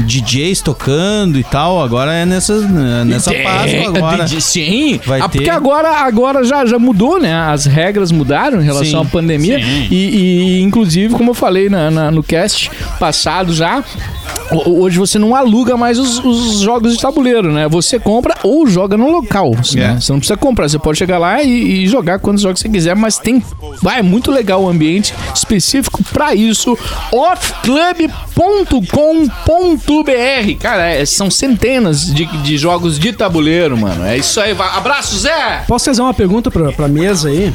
DJs 0.02 0.60
tocando 0.60 1.38
e 1.38 1.44
tal. 1.44 1.82
Agora 1.82 2.12
é 2.12 2.26
nessa, 2.26 2.58
nessa 3.04 3.32
Páscoa 3.34 3.88
agora. 3.96 4.24
De- 4.24 4.40
Sim, 4.40 5.00
Vai 5.04 5.20
ah, 5.20 5.28
porque 5.28 5.44
ter. 5.44 5.50
agora, 5.50 5.90
agora 6.00 6.44
já, 6.44 6.64
já 6.66 6.78
mudou, 6.78 7.20
né? 7.20 7.34
As 7.34 7.66
regras 7.66 8.10
mudaram 8.12 8.60
em 8.60 8.64
relação 8.64 9.02
Sim, 9.02 9.08
à 9.08 9.10
pandemia. 9.10 9.58
E, 9.60 10.58
e, 10.58 10.62
inclusive, 10.62 11.14
como 11.14 11.30
eu 11.30 11.34
falei 11.34 11.68
na, 11.68 11.90
na- 11.90 12.10
no 12.10 12.22
cast 12.22 12.70
passado 12.98 13.52
já. 13.52 13.82
ho- 14.50 14.80
Hoje 14.82 14.98
você 14.98 15.18
não 15.18 15.34
aluga 15.34 15.76
mais 15.76 15.98
os, 15.98 16.18
os 16.24 16.60
jogos 16.60 16.94
de 16.94 17.00
tabuleiro, 17.02 17.52
né? 17.52 17.68
Você 17.68 17.98
compra 17.98 18.34
ou 18.42 18.66
joga 18.66 18.96
no 18.96 19.10
local. 19.10 19.50
né? 19.74 19.94
É. 19.96 20.00
Você 20.00 20.12
não 20.12 20.18
precisa 20.20 20.36
comprar, 20.38 20.68
você 20.68 20.78
pode 20.78 20.98
chegar 20.98 21.18
lá 21.18 21.42
e, 21.42 21.84
e 21.84 21.88
jogar 21.88 22.18
quantos 22.18 22.42
jogos 22.42 22.60
você 22.60 22.68
quiser, 22.68 22.94
mas 22.96 23.18
tem. 23.18 23.42
Vai, 23.82 23.98
é 23.98 24.02
muito 24.02 24.30
legal 24.30 24.62
o 24.62 24.68
ambiente 24.68 25.12
específico 25.34 26.02
pra 26.12 26.34
isso. 26.34 26.76
offclub.com.br. 27.12 29.87
Cara, 30.60 30.88
é- 30.88 31.04
são 31.06 31.30
centenas 31.30 32.06
de, 32.12 32.24
de 32.42 32.58
jogos 32.58 32.98
de 32.98 33.12
tabuleiro, 33.12 33.76
mano. 33.76 34.04
É 34.04 34.16
isso 34.18 34.40
aí. 34.40 34.52
vai. 34.52 34.68
Abraço, 34.76 35.16
Zé! 35.18 35.64
Posso 35.66 35.86
fazer 35.86 36.02
uma 36.02 36.14
pergunta 36.14 36.50
pra, 36.50 36.72
pra 36.72 36.88
mesa 36.88 37.28
aí? 37.30 37.52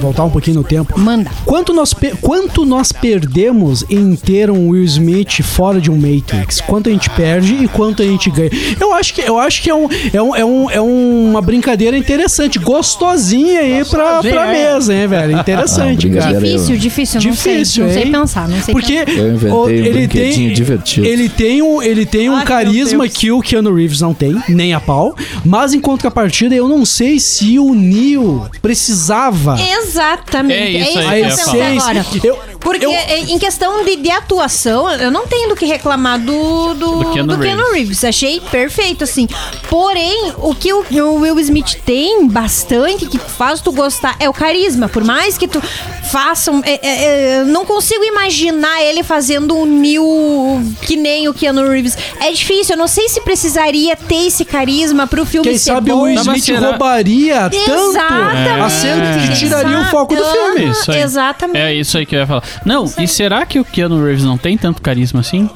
Voltar 0.00 0.24
um 0.24 0.30
pouquinho 0.30 0.56
no 0.56 0.64
tempo. 0.64 0.98
Manda. 0.98 1.30
Quanto 1.44 1.72
nós, 1.72 1.94
pe- 1.94 2.14
quanto 2.20 2.64
nós 2.64 2.92
perdemos 2.92 3.84
em 3.88 4.14
ter 4.16 4.50
um 4.50 4.68
Will 4.70 4.84
Smith 4.84 5.42
fora 5.42 5.80
de 5.80 5.90
um 5.90 5.96
Matrix? 5.96 6.60
Quanto 6.60 6.88
a 6.88 6.92
gente 6.92 7.08
perde 7.10 7.54
e 7.64 7.68
quanto 7.68 8.02
a 8.02 8.04
gente 8.06 8.30
ganha? 8.30 8.50
Eu 8.80 8.92
acho 8.92 9.14
que, 9.14 9.20
eu 9.22 9.38
acho 9.38 9.62
que 9.62 9.70
é, 9.70 9.74
um, 9.74 9.88
é, 10.12 10.22
um, 10.22 10.34
é, 10.36 10.44
um, 10.44 10.70
é 10.70 10.80
uma 10.80 11.40
brincadeira 11.40 11.96
interessante, 11.96 12.58
gostosinha 12.58 13.60
aí 13.60 13.84
pra, 13.84 14.20
pra 14.22 14.46
mesa, 14.48 14.94
hein, 14.94 15.06
velho? 15.06 15.38
Interessante, 15.38 16.08
Ah, 16.08 16.20
cara. 16.20 16.40
Difícil, 16.40 16.76
difícil, 16.76 17.20
não 17.22 17.30
Difícil, 17.30 17.66
sei. 17.74 17.84
Não 17.86 17.92
sei 17.92 18.02
hein? 18.04 18.12
pensar, 18.12 18.48
não 18.48 18.60
sei 18.62 18.72
Porque 18.74 19.04
pensar. 19.04 19.20
Eu 19.20 19.32
inventei 19.34 19.52
um 19.58 19.68
ele 19.68 19.90
brinquedinho 19.90 20.46
tem, 20.48 20.52
divertido. 20.54 21.06
Ele 21.06 21.28
tem 21.36 21.62
um, 21.62 21.82
ele 21.82 22.06
tem 22.06 22.30
um 22.30 22.36
Ai, 22.36 22.44
carisma 22.44 23.08
que 23.08 23.30
o 23.30 23.40
Keanu 23.40 23.74
Reeves 23.74 24.00
não 24.00 24.14
tem, 24.14 24.40
nem 24.48 24.72
a 24.74 24.80
pau. 24.80 25.14
Mas 25.44 25.74
em 25.74 25.80
contrapartida, 25.80 26.54
eu 26.54 26.68
não 26.68 26.84
sei 26.84 27.18
se 27.18 27.58
o 27.58 27.74
Neo 27.74 28.48
precisava. 28.62 29.56
Exatamente. 29.60 30.76
É 30.76 30.90
isso 30.90 30.98
aí 30.98 31.22
que 31.22 32.20
que 32.20 32.28
a 32.28 32.28
eu 32.28 32.38
eu 32.52 32.55
Porque 32.66 32.84
eu- 32.84 32.90
eh, 32.90 33.20
em 33.20 33.38
questão 33.38 33.84
de, 33.84 33.94
de 33.96 34.10
atuação, 34.10 34.90
eu 34.90 35.10
não 35.10 35.26
tenho 35.26 35.48
do 35.48 35.54
que 35.54 35.64
reclamar 35.66 36.18
do, 36.18 36.74
do, 36.74 36.90
Do 37.04 37.12
Keanu 37.12 37.36
do 37.36 37.42
Keanu 37.42 37.72
Reeves. 37.72 38.02
Achei 38.04 38.40
perfeito, 38.40 39.04
assim. 39.04 39.28
Porém, 39.70 40.32
o 40.38 40.54
que 40.54 40.72
o, 40.72 40.84
o 41.04 41.14
Will 41.20 41.38
Smith 41.40 41.76
tem 41.84 42.26
bastante, 42.26 43.06
que 43.06 43.18
faz 43.18 43.60
tu 43.60 43.70
gostar, 43.72 44.16
é 44.18 44.28
o 44.28 44.32
carisma. 44.32 44.88
Por 44.88 45.04
mais 45.04 45.38
que 45.38 45.46
tu 45.46 45.62
faça... 46.10 46.50
um- 46.50 46.60
é- 46.64 46.80
é- 46.82 47.04
é, 47.04 47.40
eu 47.40 47.46
não 47.46 47.64
consigo 47.64 48.02
imaginar 48.04 48.82
ele 48.82 49.02
fazendo 49.02 49.56
um 49.56 49.64
Neo 49.64 50.62
que 50.82 50.96
nem 50.96 51.28
o 51.28 51.34
Keanu 51.34 51.68
Reeves. 51.68 51.96
É 52.20 52.30
difícil, 52.32 52.74
eu 52.74 52.78
não 52.78 52.88
sei 52.88 53.08
se 53.08 53.20
precisaria 53.20 53.94
ter 53.96 54.26
esse 54.26 54.44
carisma 54.44 55.06
pro 55.06 55.24
filme 55.24 55.48
Quem 55.48 55.58
ser 55.58 55.72
sabe 55.72 55.90
bom. 55.90 55.98
o 55.98 56.02
Will 56.02 56.14
Smith 56.20 56.44
será- 56.44 56.70
roubaria 56.70 57.48
tanto 57.50 57.90
Exatamente. 57.90 58.60
a 58.62 58.70
cena 58.70 59.18
que 59.28 59.36
tiraria 59.38 59.78
o 59.80 59.84
foco 59.86 60.14
do 60.16 60.24
filme. 60.24 60.70
Isso 60.70 60.90
aí. 60.90 61.00
Exatamente. 61.02 61.58
É 61.58 61.74
isso 61.74 61.96
aí 61.98 62.04
que 62.06 62.14
eu 62.16 62.20
ia 62.20 62.26
falar. 62.26 62.42
Não, 62.64 62.90
e 62.98 63.06
será 63.06 63.44
que 63.46 63.58
o 63.60 63.64
Keanu 63.64 64.02
Reeves 64.04 64.24
não 64.24 64.36
tem 64.38 64.56
tanto 64.56 64.80
carisma 64.82 65.20
assim? 65.20 65.48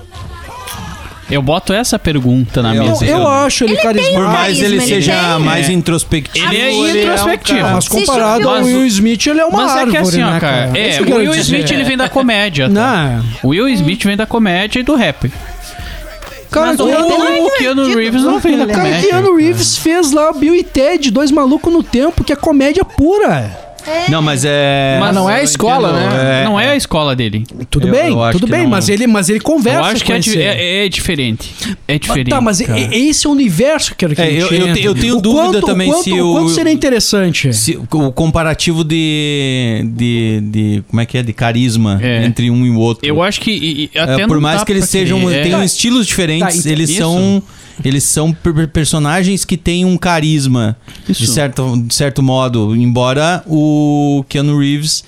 Eu 1.31 1.41
boto 1.41 1.73
essa 1.73 1.97
pergunta 1.97 2.61
na 2.61 2.75
Eu- 2.75 2.83
mesa. 2.85 3.05
Eu, 3.05 3.19
eu 3.19 3.29
acho 3.29 3.63
ele, 3.63 3.77
carismático. 3.77 4.17
Por 4.17 4.25
mais 4.25 4.37
carisma, 4.59 4.65
ele 4.65 4.75
ele 4.77 4.85
seja 4.85 5.13
tem. 5.37 5.39
mais 5.45 5.69
É. 5.69 5.73
introspectivo. 5.73 6.53
Ele 6.53 6.61
é 6.61 6.71
um 6.73 6.89
introspectivo. 6.89 7.59
cara- 7.61 7.75
Mas 7.75 7.89
comparado 7.89 8.47
o 8.47 8.51
ao. 8.51 8.63
Will 8.65 8.87
Smith, 8.87 9.27
ele 9.29 9.41
é 9.41 9.45
uma 9.45 9.59
Mas 9.63 9.71
é 9.71 9.79
árvore, 9.79 9.91
que 9.93 9.97
assim, 9.99 10.23
ó, 10.23 10.31
né, 10.33 10.41
cara. 10.41 10.67
cara? 10.67 10.79
É, 10.79 10.99
eu 10.99 11.03
o 11.05 11.17
Will. 11.19 11.35
Smith 11.37 11.71
ele 11.71 11.85
vem 11.85 11.97
da 11.97 12.09
comédia. 12.09 12.69
Tá? 12.69 12.73
Não, 12.73 13.25
O 13.45 13.49
Will 13.51 13.69
Smith 13.69 14.03
vem 14.05 14.17
da 14.17 14.27
comédia 14.27 14.81
e 14.81 14.83
do 14.83 14.97
rap. 14.97 15.31
cara, 16.51 16.67
Mas 16.67 16.81
o, 16.81 16.87
que- 16.87 16.93
o 16.95 17.51
Keanu 17.59 17.95
Reeves 17.95 18.23
não 18.25 18.41
vem 18.41 18.59
da 18.59 18.67
cara, 18.67 18.79
comédia. 18.81 19.09
Keanu 19.09 19.37
Reeves 19.37 19.77
fez 19.79 20.11
lá 20.11 20.31
o 20.31 20.35
Bill 20.35 20.57
e 20.57 20.65
Ted, 20.65 21.13
dois 21.13 21.31
malucos 21.31 21.73
no 21.73 21.85
tempo, 21.85 22.25
que 22.25 22.33
é 22.33 22.37
comédia 22.37 22.85
pura. 22.85 23.70
Não, 24.09 24.21
mas 24.23 24.45
é. 24.45 24.97
Mas 25.01 25.15
não 25.15 25.29
é 25.31 25.41
a 25.41 25.43
escola, 25.43 25.91
entendo, 25.91 26.11
né? 26.15 26.41
é- 26.41 26.45
Não 26.45 26.59
é 26.61 26.71
a 26.71 26.77
escola 26.77 27.15
dele. 27.17 27.45
Tudo 27.71 27.89
Eu- 27.89 27.93
bem, 27.93 28.13
eu 28.13 28.31
tudo 28.33 28.47
bem, 28.47 28.63
não- 28.63 28.71
mas 28.71 28.89
ele, 28.89 29.07
mas 29.07 29.29
ele 29.29 29.41
conversa 29.41 29.79
Eu 29.79 29.85
acho 29.85 30.05
que 30.05 30.13
com 30.13 30.39
é, 30.39 30.43
é- 30.43 30.87
é 30.87 30.89
diferente. 30.89 31.51
É 31.89 31.99
diferente. 31.99 32.31
Tá, 32.31 32.41
mas 32.41 32.61
cara. 32.61 32.79
é, 32.79 32.85
é 32.95 32.99
esse 32.99 33.27
é 33.27 33.29
o 33.29 33.33
universo 33.33 33.95
que 33.95 34.05
eu 34.05 34.09
quero 34.11 34.17
que 34.17 34.23
É, 34.23 34.43
eu- 34.43 34.49
eu 34.49 34.67
eu 34.77 34.95
tenho 34.95 35.19
O 35.19 35.21
dúvida 35.21 35.43
quanto- 35.61 35.67
também 35.67 35.89
o 35.89 35.93
quanto, 35.95 36.05
se 36.05 36.13
o 36.21 36.33
quanto 36.33 36.49
seria 36.51 36.73
interessante. 36.73 37.53
Se- 37.53 37.77
o 37.77 38.13
comparativo 38.13 38.85
de, 38.85 39.83
de, 39.95 40.41
de. 40.43 40.85
Como 40.89 41.01
é 41.01 41.07
que 41.07 41.19
é? 41.19 41.23
De 41.23 41.33
carisma 41.33 41.99
É. 42.03 42.25
entre 42.25 42.51
um 42.51 42.65
e 42.67 42.71
o 42.71 42.79
outro. 42.79 43.07
Eu 43.07 43.23
acho 43.23 43.41
que 43.41 43.51
e- 43.51 43.91
É, 43.95 44.01
até 44.01 44.27
por 44.27 44.35
não 44.35 44.41
mais 44.43 44.61
dá 44.61 44.65
que 44.67 44.73
eles 44.73 44.85
sejam. 44.89 45.31
é. 45.31 45.43
tenham 45.43 45.63
estilos 45.63 46.07
diferentes, 46.07 46.55
Tá, 46.55 46.61
então- 46.61 46.73
eles 46.73 46.91
Isso. 46.91 46.99
são. 46.99 47.43
Eles 47.85 48.05
são 48.05 48.33
per- 48.33 48.53
per- 48.55 48.69
personagens 48.69 49.45
que 49.45 49.57
têm 49.57 49.85
um 49.85 49.97
carisma, 49.97 50.77
de 51.09 51.27
certo, 51.27 51.77
de 51.87 51.95
certo 51.95 52.23
modo. 52.23 52.75
Embora 52.77 53.43
o 53.47 54.25
Keanu 54.29 54.59
Reeves 54.59 55.03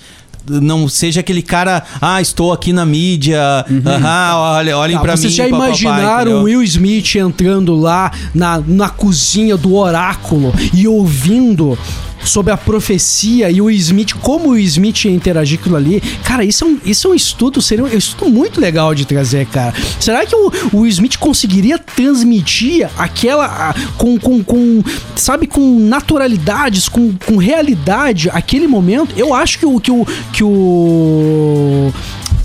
não 0.45 0.89
seja 0.89 1.21
aquele 1.21 1.41
cara, 1.41 1.83
ah, 2.01 2.19
estou 2.21 2.51
aqui 2.51 2.73
na 2.73 2.85
mídia, 2.85 3.39
aham, 3.85 4.35
olha, 4.57 4.77
olhem 4.77 4.97
Tá, 4.97 5.01
pra 5.01 5.15
vocês 5.15 5.31
mim. 5.31 5.37
já 5.37 5.43
papapá, 5.45 5.65
imaginaram 5.67 6.31
o 6.41 6.43
Will 6.43 6.61
Smith 6.63 7.15
entrando 7.15 7.75
lá 7.75 8.11
na, 8.35 8.61
na 8.67 8.89
cozinha 8.89 9.55
do 9.55 9.73
oráculo 9.75 10.53
e 10.73 10.85
ouvindo 10.85 11.77
sobre 12.25 12.51
a 12.53 12.57
profecia 12.57 13.49
e 13.51 13.61
o 13.61 13.69
Smith, 13.71 14.13
como 14.21 14.49
o 14.49 14.57
Smith 14.57 15.05
ia 15.05 15.11
interagir 15.11 15.57
com 15.59 15.63
aquilo 15.63 15.75
ali? 15.77 16.01
Cara, 16.23 16.43
isso 16.45 16.63
é 16.63 16.67
um, 16.67 16.79
isso 16.85 17.07
é 17.07 17.11
um 17.11 17.13
estudo, 17.15 17.61
seria 17.61 17.83
um 17.83 17.87
estudo 17.87 18.29
muito 18.31 18.59
legal 18.59 18.93
de 18.95 19.05
trazer, 19.05 19.45
cara. 19.47 19.73
Será 19.99 20.25
que 20.25 20.35
o, 20.35 20.51
o 20.73 20.87
Smith 20.87 21.17
conseguiria 21.17 21.77
transmitir 21.79 22.89
aquela. 22.97 23.45
a- 23.45 23.73
com, 23.97 24.17
com, 24.19 24.43
com 24.43 24.83
sabe, 25.15 25.47
com 25.47 25.79
naturalidades, 25.79 26.87
com, 26.89 27.13
com 27.25 27.37
realidade, 27.37 28.29
aquele 28.31 28.67
momento? 28.67 29.13
Eu 29.17 29.33
acho 29.33 29.59
que 29.59 29.65
o. 29.65 29.79
Que 29.79 29.91
o, 29.91 30.05
que 30.31 30.43
o 30.43 31.91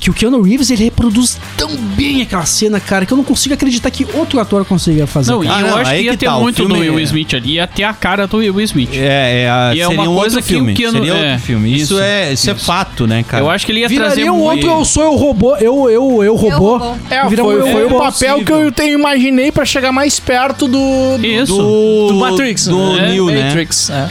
que 0.08 0.10
o 0.10 0.14
Keanu 0.14 0.40
Reeves 0.40 0.70
ele 0.70 0.84
reproduz 0.84 1.38
tão 1.56 1.68
bem 1.76 2.22
aquela 2.22 2.46
cena, 2.46 2.80
cara, 2.80 3.04
que 3.04 3.12
eu 3.12 3.16
não 3.16 3.24
consigo 3.24 3.54
acreditar 3.54 3.90
que 3.90 4.06
outro 4.14 4.40
ator 4.40 4.64
consiga 4.64 5.06
fazer. 5.06 5.30
Não, 5.32 5.44
e 5.44 5.46
cara. 5.46 5.58
Ah, 5.58 5.60
eu 5.60 5.66
não, 5.70 5.76
acho 5.78 5.90
que 5.90 5.96
ia 6.00 6.10
que 6.12 6.16
ter 6.16 6.26
tá, 6.26 6.36
o 6.36 6.40
muito 6.40 6.64
do 6.66 6.74
Will 6.74 6.98
é- 6.98 7.02
Smith 7.02 7.34
ali. 7.34 7.52
Ia 7.54 7.66
ter 7.66 7.82
a 7.82 7.92
cara 7.92 8.26
do 8.26 8.38
Will 8.38 8.60
Smith. 8.62 8.90
É, 8.94 9.42
é, 9.44 9.50
a- 9.50 9.72
E 9.74 9.80
é 9.80 9.86
seria 9.86 10.00
uma 10.02 10.10
um 10.10 10.14
coisa 10.16 10.36
outro 10.36 10.48
que 10.48 10.54
o 10.54 10.56
filme. 10.56 10.74
Keanu- 10.74 10.98
seria 10.98 11.12
é, 11.14 11.30
outro 11.32 11.46
filme. 11.46 11.74
Isso, 11.74 11.82
isso, 11.94 11.98
é, 12.00 12.32
isso, 12.32 12.50
é 12.50 12.54
isso. 12.54 12.64
fato, 12.64 13.06
né, 13.06 13.22
cara? 13.22 13.42
Eu 13.44 13.50
acho 13.50 13.66
que 13.66 13.72
ele 13.72 13.80
ia 13.80 13.88
trazer 13.90 14.14
Viraria 14.22 14.32
um 14.32 14.36
muito... 14.38 14.66
outro 14.66 14.80
Eu 14.80 14.84
Sou 14.84 15.02
Eu 15.02 15.14
Robô, 15.16 15.56
eu, 15.56 15.90
eu, 15.90 16.24
eu 16.24 16.34
robô. 16.36 16.78
robô. 16.78 16.96
É, 17.10 17.24
um 17.26 17.30
foi, 17.30 17.60
foi 17.72 17.82
Eu 17.82 17.96
o 17.96 17.98
papel 17.98 18.44
que 18.44 18.52
eu 18.52 18.72
te- 18.72 18.88
imaginei 18.90 19.52
pra 19.52 19.64
chegar 19.64 19.92
mais 19.92 20.18
perto 20.18 20.66
do, 20.66 21.18
do, 21.18 21.26
Isso. 21.26 21.54
do 22.08 22.14
Matrix. 22.14 22.66
do 22.66 22.94
né? 22.96 23.10
Neo, 23.10 23.26
né? 23.26 23.44
Matrix, 23.48 23.90
é. 23.90 24.08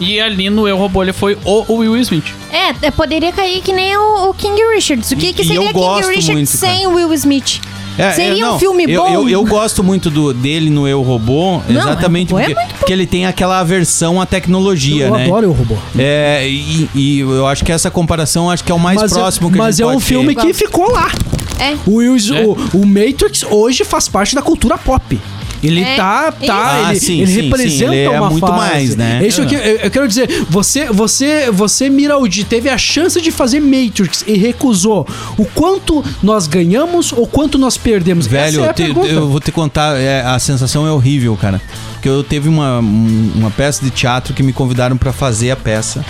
É. 0.00 0.04
E 0.04 0.20
ali 0.20 0.50
no 0.50 0.66
Eu 0.66 0.76
Robô 0.76 1.02
ele 1.02 1.12
foi 1.12 1.36
o, 1.44 1.74
Will 1.74 1.96
Smith. 1.98 2.32
É, 2.52 2.86
é, 2.86 2.90
poderia 2.90 3.32
cair 3.32 3.60
que 3.60 3.72
nem 3.72 3.96
o, 3.96 4.30
o 4.30 4.34
King 4.34 4.60
Richards. 4.74 5.10
O 5.10 5.16
que, 5.16 5.32
que 5.32 5.42
E 5.42 5.46
seria 5.46 5.68
eu 5.70 5.72
King 5.74 6.06
Richards 6.16 6.28
muito, 6.28 6.56
sem 6.56 6.86
o 6.86 6.94
Will 6.94 7.12
Smith? 7.14 7.60
É, 7.98 8.12
Seria 8.12 8.42
é, 8.44 8.46
um 8.46 8.52
não, 8.52 8.58
filme 8.58 8.84
eu, 8.88 9.02
bom? 9.02 9.12
Eu, 9.12 9.28
eu 9.28 9.44
gosto 9.44 9.82
muito 9.84 10.08
do, 10.08 10.32
dele 10.32 10.70
no 10.70 10.88
Eu 10.88 11.02
Robô, 11.02 11.60
Não, 11.68 11.80
exatamente 11.82 12.32
Eu 12.32 12.38
é 12.38 12.44
porque, 12.44 12.54
bom. 12.54 12.68
porque 12.78 12.92
ele 12.94 13.04
tem 13.06 13.26
aquela 13.26 13.58
aversão 13.58 14.20
à 14.20 14.24
tecnologia, 14.24 15.06
Eu 15.08 15.14
né? 15.16 15.24
adoro 15.26 15.50
o 15.50 15.52
robô. 15.52 15.76
É, 15.98 16.48
e, 16.48 16.88
e 16.94 17.18
eu 17.20 17.46
acho 17.46 17.62
que 17.64 17.70
essa 17.72 17.90
comparação 17.90 18.48
acho 18.48 18.64
que 18.64 18.72
é 18.72 18.74
o 18.74 18.78
mais 18.78 19.02
mas 19.02 19.12
próximo 19.12 19.48
é, 19.48 19.52
que 19.52 19.58
a 19.58 19.62
mas 19.64 19.76
gente 19.76 19.82
é 19.84 19.86
um 19.86 20.00
filme 20.00 20.34
ter. 20.34 20.40
que 20.40 20.54
ficou 20.54 20.90
lá. 20.90 21.10
É. 21.58 21.76
O, 21.84 21.96
Will- 21.96 22.16
É. 22.34 22.42
o, 22.42 22.78
o 22.78 22.86
Matrix 22.86 23.42
hoje 23.42 23.84
faz 23.84 24.08
parte 24.08 24.34
da 24.34 24.40
cultura 24.40 24.78
pop. 24.78 25.20
Ele 25.62 25.80
É, 25.82 25.96
tá, 25.96 26.32
tá. 26.32 26.86
Ah, 26.86 26.90
ele, 26.90 27.00
sim, 27.00 27.20
ele 27.20 27.26
sim, 27.32 27.40
representa 27.42 27.90
sim, 27.92 27.96
ele 27.98 28.14
é 28.14 28.18
uma 28.18 28.30
muito 28.30 28.46
fase. 28.46 28.56
mais, 28.58 28.96
né? 28.96 29.20
É 29.22 29.26
Isso 29.26 29.42
aqui, 29.42 29.54
eu, 29.54 29.60
eu 29.60 29.90
quero 29.90 30.08
dizer, 30.08 30.46
você, 30.48 30.86
você, 30.86 31.50
você 31.50 31.90
Miraldi 31.90 32.44
teve 32.44 32.68
a 32.70 32.78
chance 32.78 33.20
de 33.20 33.30
fazer 33.30 33.60
Matrix 33.60 34.24
e 34.26 34.38
recusou. 34.38 35.06
O 35.36 35.44
quanto 35.44 36.02
nós 36.22 36.46
ganhamos 36.46 37.12
ou 37.12 37.26
quanto 37.26 37.58
nós 37.58 37.76
perdemos? 37.76 38.26
Velho, 38.26 38.46
Essa 38.48 38.60
é 38.60 38.64
a 38.64 38.66
eu, 38.68 38.74
te- 38.74 38.82
pergunta. 38.84 39.08
eu 39.08 39.28
vou 39.28 39.40
te 39.40 39.52
contar, 39.52 39.98
é, 39.98 40.22
a 40.22 40.38
sensação 40.38 40.86
é 40.86 40.90
horrível, 40.92 41.36
cara. 41.36 41.60
Porque 41.92 42.08
eu 42.08 42.24
teve 42.24 42.48
uma, 42.48 42.78
um- 42.80 43.32
uma 43.34 43.50
peça 43.50 43.84
de 43.84 43.90
teatro 43.90 44.32
que 44.32 44.42
me 44.42 44.54
convidaram 44.54 44.96
pra 44.96 45.12
fazer 45.12 45.50
a 45.50 45.56
peça. 45.56 46.02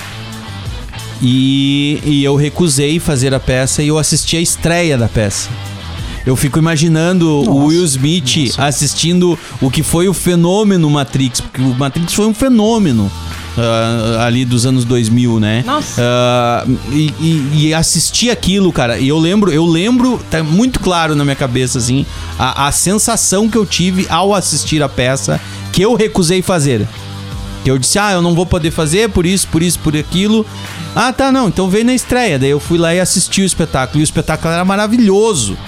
E, 1.23 2.01
e 2.05 2.25
eu 2.25 2.35
recusei 2.37 2.99
fazer 2.99 3.35
a 3.35 3.41
peça 3.41 3.83
e 3.83 3.89
eu 3.89 3.99
assisti 3.99 4.37
a 4.37 4.41
estreia 4.41 4.97
da 4.97 5.09
peça. 5.09 5.49
Eu 6.31 6.37
fico 6.37 6.61
imaginando 6.61 7.29
o 7.29 7.67
Will 7.67 7.85
Smith 7.85 8.55
assistindo 8.57 9.37
o 9.61 9.69
que 9.69 9.83
foi 9.83 10.09
o 10.09 10.15
fenômeno 10.15 10.89
Matrix, 10.89 11.41
porque 11.41 11.61
o 11.61 11.75
Matrix 11.75 12.15
foi 12.15 12.25
um 12.25 12.33
fenômeno 12.33 13.11
ah, 13.59 14.27
ali 14.27 14.45
dos 14.45 14.65
anos 14.65 14.85
2000, 14.85 15.41
né? 15.41 15.65
Nossa. 15.67 16.01
Ah, 16.01 16.65
e, 16.93 17.13
e, 17.19 17.51
e 17.55 17.75
assistir 17.75 18.31
aquilo, 18.31 18.73
cara, 18.73 19.01
e 19.01 19.09
eu 19.09 19.19
lembro, 19.19 19.51
eu 19.51 19.67
lembro, 19.67 20.21
tá 20.31 20.41
muito 20.41 20.79
claro 20.79 21.17
na 21.17 21.25
minha 21.25 21.35
cabeça, 21.35 21.79
assim, 21.79 22.07
a, 22.39 22.69
a 22.69 22.71
sensação 22.71 23.49
que 23.49 23.59
eu 23.59 23.67
tive 23.67 24.07
ao 24.09 24.33
assistir 24.33 24.85
a 24.85 24.89
peça 24.89 25.41
que 25.73 25.83
eu 25.83 25.97
recusei 25.97 26.43
fazer. 26.43 26.87
Que 27.65 27.73
eu 27.73 27.77
disse, 27.77 27.99
ah, 27.99 28.13
eu 28.13 28.23
não 28.23 28.37
vou 28.37 28.47
poder 28.47 28.71
fazer 28.71 29.11
por 29.11 29.27
isso, 29.27 29.49
por 29.49 29.65
isso, 29.65 29.81
por 29.81 29.97
aquilo. 29.97 30.47
Ah, 30.95 31.13
tá, 31.13 31.33
não, 31.33 31.49
então 31.49 31.69
veio 31.69 31.85
na 31.85 31.93
estreia. 31.93 32.39
Daí 32.39 32.51
eu 32.51 32.61
fui 32.61 32.79
lá 32.79 32.95
e 32.95 33.01
assisti 33.01 33.43
o 33.43 33.45
espetáculo. 33.45 33.99
E 33.99 34.03
o 34.03 34.05
espetáculo 34.05 34.55
era 34.55 34.65
maravilhoso. 34.65 35.59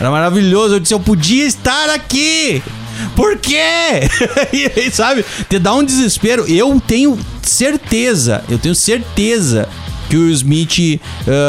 Era 0.00 0.10
maravilhoso. 0.10 0.74
Eu 0.74 0.80
disse, 0.80 0.94
eu 0.94 1.00
podia 1.00 1.44
estar 1.44 1.90
aqui. 1.90 2.62
Por 3.14 3.36
quê? 3.38 4.08
e 4.52 4.90
sabe, 4.90 5.24
te 5.48 5.58
dá 5.58 5.74
um 5.74 5.84
desespero. 5.84 6.46
Eu 6.48 6.80
tenho 6.84 7.18
certeza, 7.42 8.44
eu 8.48 8.58
tenho 8.58 8.74
certeza 8.74 9.68
que 10.08 10.16
o 10.16 10.28
Smith 10.30 11.00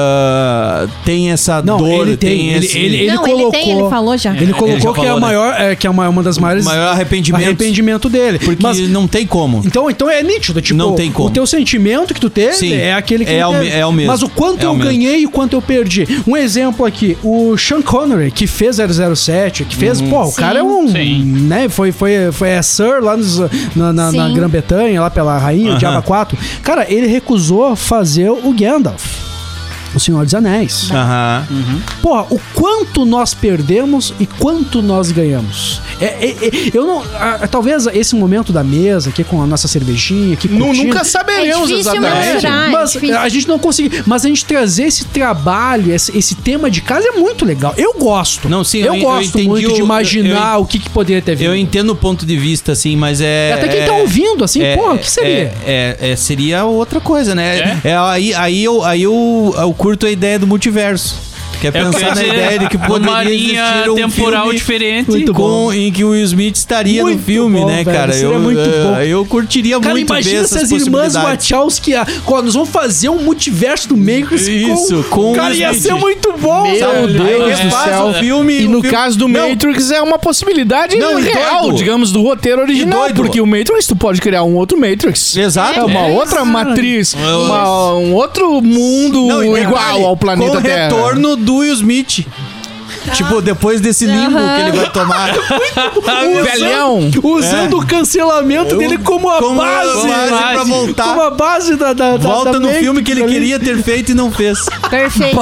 ah, 0.03 0.87
tem 1.05 1.31
essa 1.31 1.61
Não, 1.61 1.77
dor, 1.77 2.07
ele 2.07 2.17
tem, 2.17 2.49
ele, 2.49 2.65
esse 2.65 2.77
ele, 2.77 2.97
ele 2.97 3.11
Não, 3.11 3.23
colocou. 3.23 3.41
ele 3.41 3.51
tem, 3.51 3.71
ele 3.71 3.89
falou 3.89 4.17
já. 4.17 4.33
Ele 4.35 4.43
Ele 4.45 4.53
colocou 4.53 4.79
já 4.79 4.93
que 4.93 4.99
é, 5.01 5.03
falou, 5.03 5.11
a 5.11 5.15
né? 5.15 5.21
maior, 5.21 5.53
é, 5.61 5.75
que 5.75 5.87
é 5.87 5.89
uma, 5.89 6.09
uma 6.09 6.23
das 6.23 6.37
maiores 6.37 6.65
maior 6.65 6.89
arrependimento. 6.89 7.43
arrependimento 7.43 8.09
dele. 8.09 8.39
Porque 8.39 8.61
Mas 8.61 8.79
não 8.89 9.07
tem 9.07 9.25
como. 9.25 9.61
Então, 9.65 9.89
então 9.89 10.09
é 10.09 10.21
nítido, 10.23 10.61
tipo, 10.61 10.77
Não 10.77 10.93
tem 10.95 11.11
como. 11.11 11.29
o 11.29 11.31
teu 11.31 11.45
sentimento 11.45 12.13
que 12.13 12.19
tu 12.19 12.29
teve 12.29 12.53
Sim, 12.53 12.73
é 12.73 12.93
aquele 12.93 13.25
que 13.25 13.31
é 13.31 13.45
o 13.47 13.53
é 13.55 13.85
o 13.85 13.91
mesmo. 13.91 14.11
Mas 14.11 14.21
o 14.23 14.29
quanto 14.29 14.63
É 14.65 14.69
o 14.69 14.73
eu 14.73 14.77
ganhei 14.77 15.21
e 15.21 15.25
o 15.25 15.29
quanto 15.31 15.53
eu 15.55 15.61
perdi. 15.61 16.07
Um 16.27 16.35
exemplo 16.35 16.85
aqui, 16.85 17.17
o 17.23 17.57
Sean 17.57 17.81
Connery, 17.81 18.31
que 18.31 18.47
fez 18.47 18.77
007, 18.77 19.65
que 19.65 19.75
fez, 19.75 19.99
Uhum. 20.01 20.09
pô, 20.09 20.21
o 20.23 20.27
Sim. 20.27 20.35
cara 20.35 20.59
é 20.59 20.63
um, 20.63 20.87
Sim. 20.87 21.23
né, 21.23 21.69
foi, 21.69 21.91
foi, 21.91 22.31
foi 22.31 22.49
é 22.49 22.61
Sir 22.61 23.01
lá 23.03 23.15
nos- 23.17 23.39
na, 23.75 23.91
na, 23.93 24.11
na. 24.11 24.29
Grã-Bretanha, 24.29 25.01
lá 25.01 25.09
pela 25.09 25.37
rainha, 25.37 25.67
o 25.67 25.69
Aham. 25.71 25.77
Diaba 25.79 26.01
4. 26.01 26.37
Cara, 26.63 26.85
ele 26.89 27.07
recusou 27.07 27.75
fazer 27.75 28.29
o 28.29 28.48
Gandalf. 28.53 29.29
O 29.93 29.99
Senhor 29.99 30.23
dos 30.23 30.35
Anéis. 30.35 30.89
Aham. 30.91 31.47
Porra, 32.01 32.27
o 32.29 32.39
quanto 32.53 33.05
nós 33.05 33.33
perdemos 33.33 34.13
e 34.19 34.25
quanto 34.25 34.81
nós 34.81 35.11
ganhamos. 35.11 35.81
É, 35.99 36.05
é- 36.05 36.29
é- 36.29 36.51
eu 36.73 36.85
não. 36.85 37.03
ah, 37.15 37.47
talvez 37.49 37.85
esse 37.87 38.15
momento 38.15 38.51
da 38.53 38.63
mesa 38.63 39.09
aqui 39.09 39.23
com 39.23 39.41
a 39.41 39.45
nossa 39.47 39.67
cervejinha, 39.67 40.33
aqui 40.33 40.47
curtindo, 40.47 40.87
Nunca 40.87 41.03
saberemos 41.03 41.69
É 41.69 41.73
difícil 41.75 41.91
exatamente. 41.93 42.33
mensurar. 42.33 42.53
Ah, 42.59 42.67
é 42.67 42.69
mas 42.69 42.95
a 43.17 43.29
gente 43.29 43.47
não 43.47 43.59
conseguiu. 43.59 44.03
Mas 44.05 44.25
a 44.25 44.27
gente 44.29 44.45
trazer 44.45 44.83
esse 44.83 45.05
trabalho, 45.05 45.93
esse, 45.93 46.17
esse 46.17 46.35
tema 46.35 46.69
de 46.71 46.81
casa 46.81 47.07
é 47.07 47.11
muito 47.11 47.45
legal. 47.45 47.73
Eu 47.77 47.93
gosto. 47.93 48.47
Não, 48.49 48.63
sim, 48.63 48.79
eu, 48.79 48.85
eu- 48.87 48.95
eu 48.95 49.01
gosto 49.01 49.29
entendi 49.29 49.47
muito 49.47 49.73
de 49.73 49.81
imaginar 49.81 50.57
o 50.57 50.65
que, 50.65 50.79
que 50.79 50.89
poderia 50.89 51.21
ter 51.21 51.35
vindo. 51.35 51.47
Eu 51.47 51.55
entendo 51.55 51.89
o 51.91 51.95
ponto 51.95 52.25
de 52.25 52.37
vista, 52.37 52.71
assim, 52.71 52.95
mas 52.95 53.19
é. 53.21 53.53
Até 53.53 53.67
quem 53.67 53.79
é- 53.81 53.85
tá 53.85 53.93
ouvindo, 53.93 54.43
assim, 54.43 54.61
é- 54.61 54.75
pô, 54.75 54.93
o 54.93 54.97
que 54.97 55.09
seria? 55.09 55.53
É, 55.65 55.97
é- 56.01 56.11
é- 56.11 56.15
seria 56.15 56.63
outra 56.65 56.99
coisa, 56.99 57.35
né? 57.35 57.79
É, 57.83 57.95
aí, 57.97 58.33
aí, 58.33 58.63
eu, 58.63 58.83
aí 58.83 59.03
eu, 59.03 59.53
eu 59.57 59.73
curto 59.73 60.05
a 60.05 60.11
ideia 60.11 60.39
do 60.39 60.47
multiverso. 60.47 61.28
Que 61.59 61.67
é 61.67 61.69
É 61.69 61.71
pensar 61.73 62.15
na 62.15 62.23
ideia 62.23 62.59
de 62.59 62.69
que 62.69 62.77
poderia 62.77 63.09
uma 63.11 63.23
linha 63.23 63.61
existir 63.63 63.89
um 63.91 63.95
temporal 63.95 64.43
filme 64.43 64.57
diferente. 64.57 65.09
Muito 65.09 65.33
bom. 65.33 65.65
com, 65.65 65.73
em 65.73 65.91
que 65.91 66.03
o 66.03 66.09
Will 66.11 66.23
Smith 66.23 66.55
estaria 66.55 67.01
Muito 67.03 67.17
no 67.19 67.23
filme, 67.25 67.59
bom, 67.59 67.65
né, 67.67 67.83
velho, 67.83 67.97
cara? 67.97 68.13
seria 68.13 68.27
eu, 68.35 68.39
muito 68.39 68.59
eh, 68.59 68.83
bom. 68.83 69.01
eu 69.01 69.25
curtiria 69.25 69.79
Cara, 69.79 69.93
muito 69.93 70.07
ver 70.07 70.13
imagina 70.19 70.47
se 70.47 70.55
essas 70.55 70.71
as 70.73 70.81
irmãs. 70.81 71.13
Wachowski, 71.13 71.95
ah, 71.95 72.07
ó, 72.25 72.41
nós 72.41 72.53
vamos 72.53 72.69
fazer 72.69 73.09
um 73.09 73.21
multiverso 73.23 73.89
do 73.89 73.97
Matrix 73.97 74.47
Isso, 74.47 75.03
com 75.09 75.33
Cara, 75.33 75.51
os 75.53 75.59
ia 75.59 75.73
ser 75.73 75.93
muito 75.95 76.33
bom, 76.39 76.63
Meu 76.69 76.79
sabe? 76.79 77.07
Deus 77.13 77.39
do 77.39 77.45
refaz 77.63 77.89
céu. 77.89 78.05
o 78.07 78.13
filme. 78.13 78.59
E 78.61 78.67
no 78.67 78.81
filme- 78.81 78.89
caso 78.89 79.17
do 79.17 79.27
Não, 79.27 79.49
Matrix 79.49 79.91
é 79.91 80.01
uma 80.01 80.17
possibilidade 80.17 80.95
Não, 80.97 81.19
real, 81.19 81.63
doido. 81.63 81.77
digamos, 81.77 82.11
do 82.11 82.21
roteiro 82.21 82.61
original. 82.61 82.99
doido. 83.01 83.15
Porque 83.15 83.41
o 83.41 83.45
Matrix, 83.45 83.85
tu 83.87 83.95
pode 83.95 84.21
criar 84.21 84.43
um 84.43 84.55
outro 84.55 84.79
Matrix. 84.79 85.35
Exato. 85.35 85.79
É 85.79 85.83
uma 85.83 86.07
outra 86.07 86.45
matriz, 86.45 87.13
uma- 87.13 87.93
um 87.95 88.13
outro 88.13 88.61
mundo 88.61 89.27
Não, 89.27 89.57
igual 89.57 90.05
ao 90.05 90.15
planeta 90.17 90.51
com 90.51 90.57
o 90.57 90.61
Terra. 90.61 90.83
retorno 90.89 91.35
do 91.35 91.48
Will 91.49 91.75
Smith. 91.75 92.58
Tipo, 93.13 93.41
depois 93.41 93.81
desse 93.81 94.05
limbo 94.05 94.37
que 94.37 94.61
ele 94.61 94.71
vai 94.77 94.89
tomar. 94.91 95.29
Velhão. 96.43 97.09
Usando 97.23 97.77
o 97.79 97.85
cancelamento 97.85 98.77
dele 98.77 98.97
como 98.97 99.29
a 99.29 99.39
Como 99.39 99.55
base. 99.61 100.07
base 100.07 100.29
pra 100.53 100.63
voltar. 100.63 101.03
Como 101.03 101.21
a 101.21 101.29
base 101.31 101.75
da, 101.75 101.93
da, 101.93 102.17
Volta 102.17 102.51
da 102.53 102.59
no 102.59 102.65
Matrix 102.65 102.83
filme 102.83 103.03
que 103.03 103.11
ele 103.11 103.23
ali. 103.23 103.33
queria 103.33 103.59
ter 103.59 103.77
feito 103.83 104.11
e 104.11 104.15
não 104.15 104.31
fez. 104.31 104.59
Perfeito. 104.89 105.35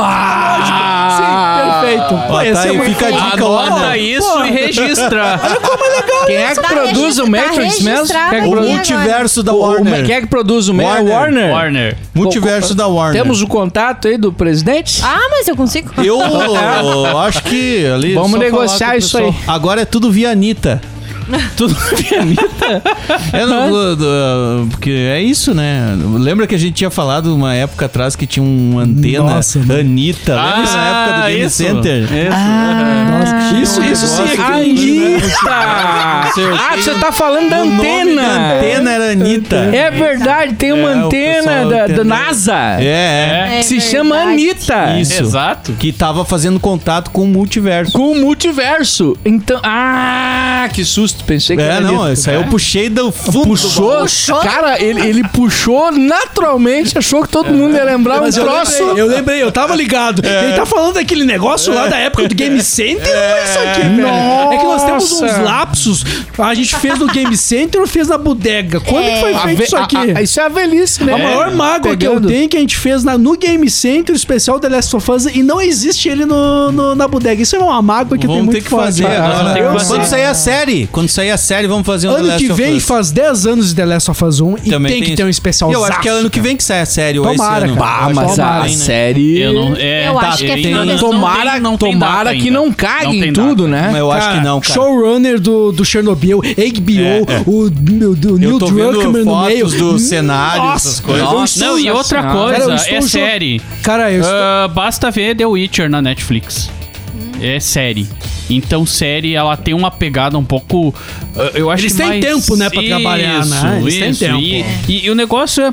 Sim, 1.18 1.62
perfeito. 1.62 2.14
Ó, 2.30 2.38
tá 2.38 2.46
é 2.46 2.58
aí, 2.70 2.78
muito 2.78 2.90
fica 2.90 3.08
a 3.08 3.12
dica, 3.12 3.46
Anota 3.46 3.98
isso 3.98 4.44
e 4.46 4.52
registra. 4.52 5.40
Quem 6.26 6.36
é 6.38 6.50
que 6.50 6.62
Tá 6.62 6.68
produz 6.70 7.18
o 7.20 7.24
tá 7.24 7.30
Matrix 7.30 7.80
mesmo? 7.82 8.18
é 8.18 8.42
que 8.42 8.48
O 8.48 8.56
multiverso 8.62 9.44
da 9.44 9.54
O- 9.54 9.58
o- 9.58 9.60
Warner. 9.62 10.06
Quem 10.06 10.16
é 10.16 10.22
que 10.22 10.28
produz 10.28 10.68
o 10.68 10.74
Matrix? 10.74 11.10
Warner. 11.10 11.18
Warner. 11.18 11.52
Warner. 11.54 11.98
Multiverso 12.14 12.76
da 12.76 12.88
Warner. 12.88 13.22
Temos 13.22 13.42
o 13.42 13.48
contato 13.48 14.08
aí 14.08 14.18
do 14.18 14.34
presidente? 14.34 15.02
Ah, 15.04 15.28
mas 15.32 15.48
eu 15.48 15.56
consigo. 15.56 15.92
Eu 16.04 16.20
acho 17.20 17.44
que 17.44 17.57
ali. 17.94 18.14
Vamos 18.14 18.40
negociar 18.40 18.98
isso 18.98 19.18
aí. 19.18 19.34
Agora 19.48 19.82
é 19.82 19.86
tudo 19.86 20.12
via 20.12 20.32
Anitta. 20.32 20.82
Tudo 21.58 21.76
via 21.96 22.22
Anitta? 22.22 22.82
É, 23.34 23.46
do- 23.46 24.68
porque 24.72 24.90
é 24.92 25.22
isso, 25.22 25.54
né? 25.54 25.98
Lembra 26.20 26.48
que 26.48 26.56
a 26.56 26.58
gente 26.58 26.74
tinha 26.76 26.90
falado 26.90 27.36
uma 27.36 27.54
época 27.54 27.86
atrás 27.86 28.16
que 28.16 28.26
tinha 28.26 28.44
uma 28.46 28.84
antena 28.84 29.24
Nossa, 29.36 29.60
mano. 29.60 29.80
Anitta? 29.80 30.36
Lembra 30.36 30.72
na 30.72 30.88
época 30.88 31.18
do 31.18 31.28
Game 31.28 31.42
Ah, 31.42 31.46
isso. 31.46 31.56
Center? 31.58 32.08
Nossa, 33.12 33.58
isso, 33.62 33.84
isso 33.84 34.08
sim. 34.08 34.24
é 34.24 34.42
Anitta! 34.42 35.50
Ah, 35.50 36.76
você 36.78 36.94
tá 36.96 37.12
falando 37.12 37.50
da 37.50 37.60
antena. 37.60 38.56
antena 38.58 38.92
era 38.92 39.12
Anitta. 39.12 39.56
É 39.74 39.92
verdade, 39.92 40.54
tem 40.56 40.72
uma 40.74 40.92
É, 40.92 40.94
antena 40.94 41.66
da, 41.70 41.88
da. 41.88 42.04
NASA 42.04 42.54
É, 42.80 42.84
é. 42.86 43.48
É 43.56 43.58
que 43.60 43.64
se 43.64 43.76
verdade. 43.76 43.92
chama 43.92 44.16
Anitta. 44.18 45.00
Isso. 45.00 45.22
Exato. 45.22 45.74
Que 45.74 45.92
tava 45.92 46.24
fazendo 46.26 46.60
contato 46.60 47.12
com 47.12 47.24
o 47.24 47.28
multiverso. 47.28 47.92
Com 47.94 48.12
o 48.12 48.16
multiverso. 48.16 49.18
Então, 49.26 49.60
ah, 49.64 50.70
que 50.74 50.84
susto. 50.86 51.17
Pensei 51.26 51.56
que 51.58 51.62
É, 51.64 51.66
era 51.68 51.82
não, 51.82 52.12
isso 52.12 52.30
aí 52.30 52.36
eu 52.36 52.46
puxei 52.46 52.90
do 52.90 53.12
fundo. 53.12 53.40
do 53.40 53.48
Puxou, 53.48 54.00
Puxou? 54.02 54.40
cara, 54.40 54.82
ele, 54.82 55.02
ele 55.02 55.24
puxou 55.30 55.92
naturalmente, 55.92 56.98
achou 56.98 57.22
que 57.24 57.30
todo 57.30 57.50
mundo 57.52 57.76
ia 57.76 57.84
lembrar 57.84 58.18
um 58.18 58.22
Mas 58.22 58.38
eu 58.38 58.44
troço. 58.46 58.84
lembrei, 58.86 59.02
eu 59.04 59.08
lembrei, 59.08 59.44
eu 59.44 59.52
tava 59.52 59.76
ligado. 59.76 60.22
Ele 60.26 60.54
tá 60.56 60.66
falando 60.66 60.96
daquele 60.96 61.24
negócio 61.26 61.74
lá 61.74 61.88
da 61.88 61.98
época 61.98 62.28
do 62.28 62.36
Game 62.36 62.62
Center, 62.62 63.06
não 63.08 63.22
é 63.22 63.44
isso 63.44 63.60
aqui, 63.60 63.82
velho. 63.82 64.08
É 64.54 64.58
que 64.58 64.64
nós 64.64 64.84
temos 64.84 65.12
uns 65.12 65.22
Nossa. 65.22 65.42
lapsos. 65.42 66.04
A 66.38 66.54
gente 66.54 66.76
fez 66.78 67.00
no 67.00 67.08
Game 67.08 67.36
Center 67.36 67.82
ou 67.82 67.88
fez 67.88 68.08
na 68.08 68.18
bodega? 68.18 68.80
Quando 68.80 69.06
que 69.06 69.20
foi 69.20 69.34
A 69.34 69.40
feito 69.40 69.58
ve- 69.58 69.64
isso 69.66 69.78
aqui? 69.78 69.98
a- 69.98 70.18
a- 70.20 70.22
isso 70.22 70.40
é 70.40 70.44
a 70.44 70.50
velhice, 70.50 71.04
né? 71.04 71.14
A 71.14 71.18
maior 71.18 71.52
mágoa 71.52 71.96
que 71.96 72.06
eu 72.06 72.12
Pegando. 72.12 72.28
tenho 72.28 72.46
é 72.46 72.48
que 72.48 72.58
a 72.58 72.60
gente 72.60 72.78
fez 72.78 73.04
na, 73.04 73.18
no 73.18 73.36
Game 73.38 73.70
Center, 73.70 74.14
o 74.14 74.16
especial 74.18 74.60
The 74.60 74.70
Last 74.70 74.96
of 74.96 75.12
Us, 75.12 75.26
e 75.26 75.42
não 75.44 75.60
existe 75.62 76.10
ele 76.10 76.26
no, 76.26 76.72
no- 76.72 76.96
na 76.96 77.08
bodega. 77.08 77.42
Isso 77.42 77.56
é 77.56 77.60
uma 77.60 77.82
mágoa 77.82 78.18
que 78.18 78.26
eu 78.26 78.30
tenho 78.30 78.40
Vamos 78.40 78.46
muito 78.46 78.58
ter 78.58 78.64
que 78.64 78.70
fazer 78.70 79.06
agora. 79.06 79.34
Vamos 79.38 79.54
ter 79.54 79.62
que 79.64 79.74
fazer. 79.74 79.88
Quando 79.88 80.06
sair 80.06 80.26
a 80.26 80.34
série, 80.34 80.88
quando 80.92 81.07
sair 81.08 81.32
a 81.32 81.38
série, 81.38 81.68
vamos 81.68 81.86
fazer 81.86 82.08
um 82.08 82.14
The 82.14 82.20
Ano 82.20 82.28
Last 82.30 82.46
que 82.46 82.52
of 82.52 82.62
vem 82.62 82.76
Us. 82.78 82.84
faz 82.86 83.12
10 83.12 83.46
anos 83.48 83.70
de 83.70 83.76
The 83.76 83.86
Last 83.86 84.12
of 84.12 84.24
Us 84.26 84.40
1 84.42 84.56
e 84.64 84.70
Também 84.70 84.92
tem 84.94 85.02
que 85.02 85.08
isso. 85.10 85.16
ter 85.18 85.24
um 85.24 85.30
especial 85.30 85.72
Eu 85.72 85.84
acho 85.84 86.00
que 86.02 86.08
é 86.08 86.12
ano 86.12 86.30
que 86.30 86.40
vem 86.40 86.56
que 86.58 86.64
sai 86.64 86.82
a 86.82 86.86
série, 86.86 87.20
ou 87.20 87.26
Tomara, 87.26 87.66
esse 87.66 87.74
ano. 87.74 87.82
cara. 87.82 87.88
Ah, 87.98 88.02
Eu 88.02 88.08
acho 88.08 88.16
mas 88.16 88.36
que 88.36 88.42
a 88.42 88.60
né? 88.62 88.68
série... 88.70 89.42
Eu 89.42 89.54
não. 89.54 89.76
É, 89.76 90.08
Eu 90.08 90.20
acho 90.20 90.38
que 90.40 90.46
é 90.46 90.54
tem- 90.56 90.64
final 90.64 90.86
não 90.86 90.94
desse- 90.94 91.04
tem- 91.04 91.12
Tomara, 91.14 91.60
não 91.60 91.78
tem 91.78 91.92
tomara 91.94 92.24
data 92.26 92.36
que 92.36 92.42
ainda. 92.48 92.52
não 92.60 92.72
cague 92.72 93.06
Não 93.06 93.14
em 93.14 93.20
tem 93.22 93.34
tudo, 93.34 93.68
data. 93.68 93.68
né? 93.68 93.90
Mas 93.92 93.98
eu 94.00 94.12
acho 94.12 94.30
que 94.32 94.40
não, 94.44 94.60
cara. 94.62 94.74
Showrunner 94.74 95.40
do, 95.40 95.72
do 95.72 95.86
Chernobyl, 95.86 96.40
HBO, 96.42 97.02
É, 97.02 97.18
é. 97.20 97.44
o, 97.46 97.70
do, 97.70 98.16
do 98.16 98.38
Neil 98.38 98.52
Eu 98.52 98.60
tô 98.60 98.68
vendo 98.68 98.92
Druckmann 98.94 99.24
no 99.26 99.46
meio. 99.46 99.68
do 99.68 100.00
cenário, 100.00 100.64
Nossa, 100.64 100.88
essas 100.88 101.00
coisas. 101.00 101.24
eu 101.24 101.32
Nossa, 101.32 101.54
estou- 101.54 101.68
Não, 101.74 101.80
e 101.80 101.92
outra 101.92 102.24
coisa, 102.24 102.52
Cara, 102.60 102.64
eu 102.72 102.76
estou 102.76 102.96
é 102.98 103.00
jo- 103.00 103.08
série. 103.10 103.62
Cara, 103.84 104.12
eu 104.12 104.22
estou... 104.22 104.36
Ah, 104.36 104.68
basta 104.74 105.10
ver 105.12 105.36
The 105.36 105.46
Witcher 105.46 105.90
na 105.90 106.02
Netflix. 106.02 106.70
É 107.42 107.60
série. 107.60 108.08
Então, 108.50 108.86
série, 108.86 109.34
ela 109.36 109.56
tem 109.58 109.74
uma 109.74 109.92
pegada 109.92 110.38
um 110.38 110.44
pouco. 110.44 110.94
ah, 111.36 111.52
eu 111.54 111.70
acho 111.70 111.84
Eles 111.84 111.92
que 111.94 111.98
têm 112.00 112.08
mais... 112.08 112.26
tempo, 112.26 112.56
né, 112.56 112.70
pra 112.70 112.82
trabalhar, 112.84 113.46
né? 113.46 113.80
Eles 113.82 113.96
têm 114.00 114.10
isso. 114.12 114.20
tempo. 114.26 114.40
E, 114.40 114.66
e- 114.88 115.06
e 115.06 115.10
o 115.10 115.16
negócio 115.16 115.64
é. 115.64 115.72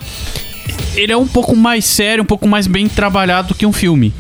Ele 0.97 1.13
é 1.13 1.17
um 1.17 1.27
pouco 1.27 1.55
mais 1.57 1.85
sério, 1.85 2.23
um 2.23 2.27
pouco 2.27 2.47
mais 2.47 2.67
bem 2.67 2.89
trabalhado 2.89 3.49
do 3.49 3.55
que 3.55 3.67
um 3.67 3.73
filme. 3.73 4.13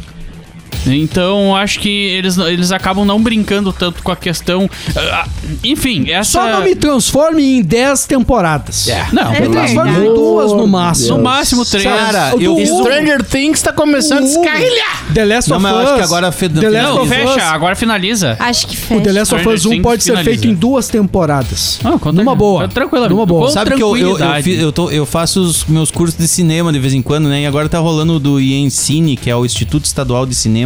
Então, 0.86 1.54
acho 1.56 1.80
que 1.80 1.88
eles, 1.88 2.36
eles 2.38 2.72
acabam 2.72 3.04
não 3.04 3.20
brincando 3.22 3.72
tanto 3.72 4.02
com 4.02 4.10
a 4.12 4.16
questão. 4.16 4.68
ah, 4.96 5.26
enfim, 5.62 6.10
essa. 6.10 6.32
Só 6.32 6.48
não 6.48 6.62
me 6.64 6.74
transforme 6.74 7.58
em 7.58 7.62
10 7.62 8.06
temporadas. 8.06 8.88
Não, 9.12 9.30
Me 9.30 9.36
É 9.38 9.48
transforme 9.48 9.90
em 10.06 10.14
duas 10.14 10.52
no 10.52 10.66
máximo. 10.66 11.16
no 11.18 11.22
máximo 11.24 11.64
três. 11.64 11.84
Cara, 11.84 12.34
O 12.36 12.40
eu 12.40 12.56
Stranger 12.66 13.22
Things 13.22 13.62
tá 13.62 13.72
começando 13.72 14.20
a 14.20 14.22
O 14.22 14.24
Hugo- 14.30 14.40
descarrilhar. 14.42 15.04
The 15.14 15.24
Last 15.24 15.50
Não, 15.50 15.56
of 15.58 15.66
Us. 15.66 15.72
acho 15.72 15.94
que 15.94 16.00
agora 16.02 16.32
fe- 16.32 16.48
The 16.48 16.68
Last 16.70 16.88
Não, 16.96 17.06
fecha, 17.06 17.36
Us. 17.36 17.42
agora 17.44 17.76
finaliza. 17.76 18.36
Acho 18.38 18.66
que 18.66 18.74
O 18.76 18.80
fecha. 18.80 19.00
The 19.02 19.12
Last 19.12 19.34
of 19.34 19.48
Us 19.48 19.66
1 19.66 19.70
Things 19.70 19.82
pode 19.82 20.02
ser 20.02 20.10
finaliza. 20.10 20.30
feito 20.30 20.46
em 20.48 20.54
duas 20.54 20.88
temporadas. 20.88 21.78
Ah, 21.84 21.98
Numa 22.12 22.34
boa. 22.34 22.68
Tranquilamente. 22.68 23.14
Numa 23.14 23.26
boa. 23.26 23.50
Sabe 23.50 23.74
que 23.74 23.82
eu, 23.82 23.96
eu, 23.96 24.18
eu, 24.46 24.72
tô- 24.72 24.90
eu 24.90 25.06
faço 25.06 25.40
os 25.40 25.64
meus 25.66 25.90
cursos 25.90 26.16
de 26.18 26.26
cinema 26.26 26.72
de 26.72 26.78
vez 26.78 26.94
em 26.94 27.02
quando, 27.02 27.28
né? 27.28 27.42
E 27.42 27.46
agora 27.46 27.68
tá 27.68 27.78
rolando 27.78 28.18
do 28.18 28.40
IENCINE, 28.40 29.16
que 29.16 29.30
é 29.30 29.36
o 29.36 29.44
Instituto 29.44 29.84
Estadual 29.84 30.26
de 30.26 30.34
Cinema 30.34 30.63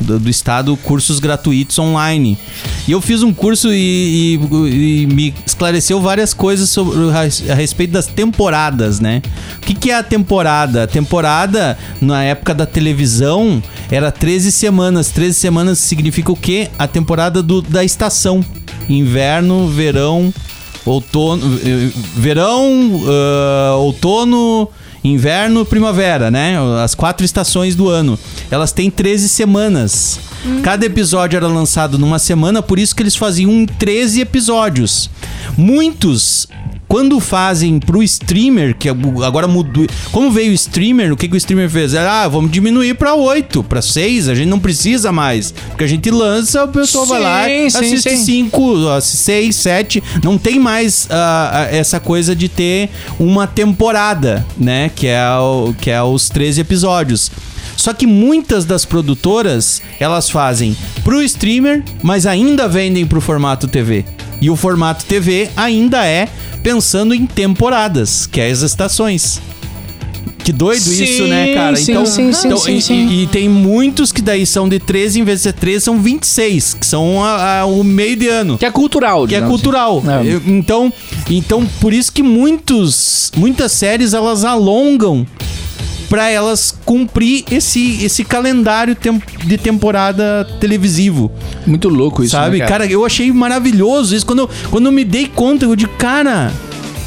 do, 0.00 0.18
do 0.18 0.28
Estado, 0.30 0.76
cursos 0.78 1.18
gratuitos 1.18 1.78
online. 1.78 2.38
E 2.86 2.92
eu 2.92 3.00
fiz 3.00 3.22
um 3.22 3.32
curso 3.32 3.72
e, 3.72 4.38
e- 4.40 5.02
e 5.02 5.06
me 5.06 5.34
esclareceu 5.44 6.00
várias 6.00 6.32
coisas 6.34 6.68
sobre, 6.70 6.98
a, 7.10 7.52
a 7.52 7.54
respeito 7.54 7.92
das 7.92 8.06
temporadas, 8.06 9.00
né? 9.00 9.22
O 9.56 9.60
que, 9.60 9.74
que 9.74 9.90
é 9.90 9.96
a 9.96 10.02
temporada? 10.02 10.84
A 10.84 10.86
temporada, 10.86 11.76
na 12.00 12.22
época 12.24 12.54
da 12.54 12.66
televisão, 12.66 13.62
era 13.90 14.10
13 14.12 14.52
semanas. 14.52 15.10
13 15.10 15.34
semanas 15.38 15.78
significa 15.78 16.30
o 16.32 16.36
quê? 16.36 16.68
A 16.78 16.86
temporada 16.86 17.42
do- 17.42 17.62
da 17.62 17.84
estação. 17.84 18.44
Inverno, 18.88 19.68
verão, 19.68 20.32
outono, 20.84 21.58
eh, 21.64 21.90
verão, 22.14 23.00
ah, 23.08 23.74
outono, 23.78 24.68
inverno, 25.12 25.64
primavera, 25.64 26.30
né? 26.30 26.56
As 26.82 26.94
quatro 26.94 27.24
estações 27.24 27.74
do 27.74 27.88
ano. 27.88 28.18
Elas 28.50 28.72
têm 28.72 28.90
13 28.90 29.28
semanas. 29.28 30.20
Cada 30.62 30.86
episódio 30.86 31.36
era 31.36 31.48
lançado 31.48 31.98
numa 31.98 32.18
semana, 32.18 32.62
por 32.62 32.78
isso 32.78 32.94
que 32.94 33.02
eles 33.02 33.16
faziam 33.16 33.50
em 33.50 33.66
13 33.66 34.20
episódios. 34.20 35.10
Muitos 35.56 36.46
quando 36.88 37.18
fazem 37.20 37.78
pro 37.78 38.02
streamer, 38.02 38.76
que 38.76 38.88
agora 38.88 39.48
mudou. 39.48 39.86
Como 40.12 40.30
veio 40.30 40.50
o 40.50 40.54
streamer, 40.54 41.12
o 41.12 41.16
que, 41.16 41.28
que 41.28 41.34
o 41.34 41.36
streamer 41.36 41.68
fez? 41.68 41.94
Ah, 41.94 42.28
vamos 42.28 42.50
diminuir 42.50 42.94
pra 42.94 43.14
8, 43.14 43.62
pra 43.64 43.82
6, 43.82 44.28
a 44.28 44.34
gente 44.34 44.48
não 44.48 44.58
precisa 44.58 45.10
mais. 45.12 45.52
Porque 45.68 45.84
a 45.84 45.86
gente 45.88 46.10
lança, 46.10 46.64
o 46.64 46.68
pessoal 46.68 47.06
vai 47.06 47.20
lá 47.20 47.48
e 47.48 47.70
Sim, 47.70 47.78
assiste 47.78 48.10
sim. 48.10 48.44
5, 48.50 49.00
6, 49.00 49.56
7. 49.56 50.02
Não 50.22 50.38
tem 50.38 50.58
mais 50.58 51.08
ah, 51.10 51.68
essa 51.70 51.98
coisa 51.98 52.34
de 52.34 52.48
ter 52.48 52.88
uma 53.18 53.46
temporada, 53.46 54.46
né? 54.56 54.90
Que 54.94 55.08
é, 55.08 55.28
o, 55.38 55.74
que 55.80 55.90
é 55.90 56.02
os 56.02 56.28
13 56.28 56.60
episódios. 56.60 57.30
Só 57.76 57.92
que 57.92 58.06
muitas 58.06 58.64
das 58.64 58.84
produtoras, 58.84 59.82
elas 60.00 60.30
fazem 60.30 60.76
pro 61.04 61.22
streamer, 61.22 61.84
mas 62.02 62.26
ainda 62.26 62.66
vendem 62.66 63.06
pro 63.06 63.20
formato 63.20 63.68
TV. 63.68 64.04
E 64.40 64.50
o 64.50 64.56
formato 64.56 65.04
TV 65.04 65.48
ainda 65.56 66.04
é 66.04 66.28
pensando 66.62 67.14
em 67.14 67.26
temporadas, 67.26 68.26
que 68.26 68.40
é 68.40 68.50
as 68.50 68.60
estações. 68.62 69.40
Que 70.44 70.52
doido 70.52 70.80
Sim, 70.82 71.02
isso, 71.02 71.24
né, 71.24 71.54
cara? 71.54 71.74
sim, 71.74 71.90
então, 71.90 72.06
sim, 72.06 72.32
sim, 72.32 72.46
então, 72.46 72.58
sim, 72.58 72.76
e, 72.76 72.82
sim. 72.82 72.94
e- 73.08 73.22
e 73.24 73.26
tem 73.26 73.48
muitos 73.48 74.12
que 74.12 74.22
daí 74.22 74.46
são 74.46 74.68
de 74.68 74.78
13, 74.78 75.18
em 75.18 75.24
vez 75.24 75.40
de 75.40 75.42
ser 75.44 75.52
13, 75.54 75.84
são 75.84 76.00
26, 76.00 76.72
que 76.74 76.86
são 76.86 77.24
a- 77.24 77.60
a- 77.62 77.66
o 77.66 77.82
meio 77.82 78.14
de 78.14 78.28
ano. 78.28 78.56
Que 78.56 78.64
é 78.64 78.70
cultural. 78.70 79.26
Que 79.26 79.34
é 79.34 79.38
digamos 79.38 79.50
cultural. 79.60 80.00
Eu- 80.24 80.40
Então, 80.46 80.92
então, 81.28 81.66
por 81.80 81.92
isso 81.92 82.12
que 82.12 82.22
muitos, 82.22 83.32
muitas 83.36 83.72
séries 83.72 84.14
elas 84.14 84.44
alongam 84.44 85.26
pra 86.08 86.30
elas 86.30 86.76
cumprir 86.84 87.44
esse, 87.50 88.04
esse 88.04 88.24
calendário 88.24 88.96
de 89.44 89.58
temporada 89.58 90.46
televisivo. 90.60 91.30
Muito 91.66 91.88
louco 91.88 92.22
isso, 92.22 92.32
sabe? 92.32 92.58
né, 92.58 92.66
cara? 92.66 92.86
eu 92.86 93.04
achei 93.04 93.32
maravilhoso 93.32 94.14
isso 94.14 94.26
quando 94.26 94.40
eu, 94.40 94.50
quando 94.70 94.86
eu 94.86 94.92
me 94.92 95.04
dei 95.04 95.26
conta, 95.26 95.64
eu 95.64 95.76
digo, 95.76 95.92
cara, 95.98 96.52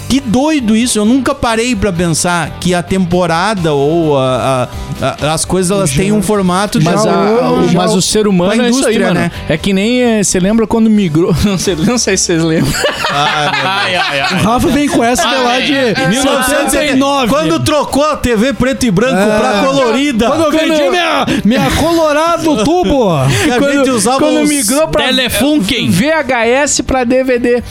que 0.09 0.19
doido 0.19 0.75
isso. 0.75 0.97
Eu 0.99 1.05
nunca 1.05 1.33
parei 1.35 1.75
pra 1.75 1.93
pensar 1.93 2.57
que 2.59 2.73
a 2.73 2.81
temporada 2.83 3.71
ou 3.73 4.17
a- 4.17 4.67
a- 5.01 5.07
a- 5.27 5.33
as 5.33 5.45
coisas 5.45 5.71
elas 5.71 5.91
têm 5.91 6.11
um 6.11 6.21
formato 6.21 6.79
de 6.79 6.85
Mas, 6.85 7.05
a- 7.05 7.13
algo- 7.45 7.67
o- 7.67 7.73
mas 7.73 7.93
o 7.93 8.01
ser 8.01 8.27
humano 8.27 8.61
é 8.61 8.69
isso 8.69 8.85
aí, 8.87 8.99
mano. 8.99 9.13
né? 9.13 9.31
É 9.47 9.55
que 9.57 9.71
nem 9.71 10.01
é, 10.01 10.23
você 10.23 10.39
lembra 10.39 10.65
quando 10.67 10.89
migrou. 10.89 11.33
Não 11.45 11.57
sei, 11.57 11.75
não 11.75 11.97
sei 11.97 12.17
se 12.17 12.25
vocês 12.25 12.43
lembram. 12.43 12.73
Ai, 13.11 13.95
ai, 13.95 14.19
ai. 14.21 14.33
O 14.39 14.43
Rafa 14.43 14.67
vem 14.69 14.87
com 14.89 15.03
essa 15.03 15.27
de 15.27 15.35
lá 15.35 15.59
de 15.59 16.09
1979. 16.09 17.27
Quando 17.29 17.59
trocou 17.63 18.03
a 18.03 18.17
TV 18.17 18.53
preto 18.53 18.85
e 18.85 18.91
branco 18.91 19.15
É. 19.19 19.39
pra 19.39 19.63
colorida. 19.65 20.27
Quando 20.27 20.43
eu 20.45 20.51
vendi 20.51 20.89
minha, 20.89 21.25
minha 21.45 21.71
Colorado 21.71 22.63
Tubo. 22.63 23.09
que 23.45 23.51
a 23.65 23.71
gente 23.73 23.89
usava 23.91 24.19
quando 24.19 24.45
migrou 24.47 24.87
pra 24.87 25.05
Telefunken. 25.05 25.89
VHS 25.89 26.81
pra 26.81 27.03
DVD. 27.03 27.63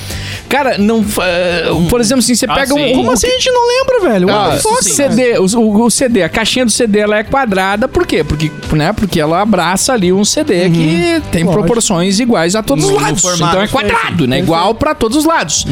Cara, 0.49 0.79
não. 0.79 1.05
eh, 1.23 1.67
Por 1.91 2.01
exemplo, 2.01 2.21
assim, 2.21 2.35
você 2.35 2.47
Ah, 2.49 2.55
pega 2.55 2.73
sim. 2.73 2.93
um. 2.93 2.97
Como 2.97 3.11
assim 3.13 3.27
a 3.27 3.31
gente 3.31 3.51
não 3.51 3.69
lembra, 3.69 4.11
velho? 4.13 4.31
Ah, 4.31 4.59
o 4.65 4.83
CD, 4.83 5.39
o, 5.39 5.45
o- 5.59 5.85
o 5.85 5.91
CD, 5.91 6.23
a 6.23 6.29
caixinha 6.29 6.65
do 6.65 6.71
CD 6.71 7.01
ela 7.01 7.19
é 7.19 7.23
quadrada, 7.23 7.87
por 7.87 8.07
quê? 8.07 8.25
Porque, 8.25 8.51
né, 8.73 8.93
porque 8.93 9.21
ela 9.21 9.41
abraça 9.43 9.93
ali 9.93 10.13
um 10.13 10.25
CD 10.25 10.71
que 10.71 11.23
tem 11.31 11.45
Lógico. 11.45 11.53
proporções 11.65 12.19
iguais 12.19 12.55
a 12.55 12.63
todos 12.63 12.85
No- 12.85 12.97
os 12.97 13.03
lados. 13.03 13.25
então 13.25 13.61
é 13.63 13.69
quadrado, 13.69 14.27
né? 14.27 14.39
Igual 14.39 14.75
pra 14.75 14.95
todos 14.95 15.19
os 15.19 15.25
lados. 15.25 15.67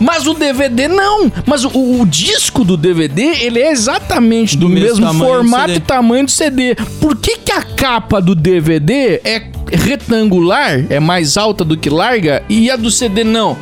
Mas 0.00 0.26
o 0.26 0.34
DVD 0.34 0.88
não. 0.88 1.30
Mas 1.46 1.64
o, 1.64 1.70
o 2.00 2.06
disco 2.06 2.64
do 2.64 2.76
DVD, 2.76 3.22
ele 3.42 3.60
é 3.60 3.70
exatamente 3.70 4.56
do, 4.56 4.66
Do 4.66 4.68
mesmo 4.74 5.06
mesmo, 5.06 5.24
formato 5.24 5.72
e 5.72 5.80
tamanho 5.80 6.24
do 6.24 6.30
CD. 6.30 6.74
Por 7.00 7.16
que, 7.16 7.36
que 7.38 7.52
a 7.52 7.62
capa 7.62 8.20
do 8.20 8.34
DVD 8.34 9.20
é 9.24 9.42
retangular, 9.72 10.84
é 10.90 11.00
mais 11.00 11.36
alta 11.36 11.64
do 11.64 11.76
que 11.76 11.88
larga, 11.90 12.42
e 12.48 12.70
a 12.70 12.76
do 12.76 12.90
CD 12.90 13.24
não? 13.24 13.56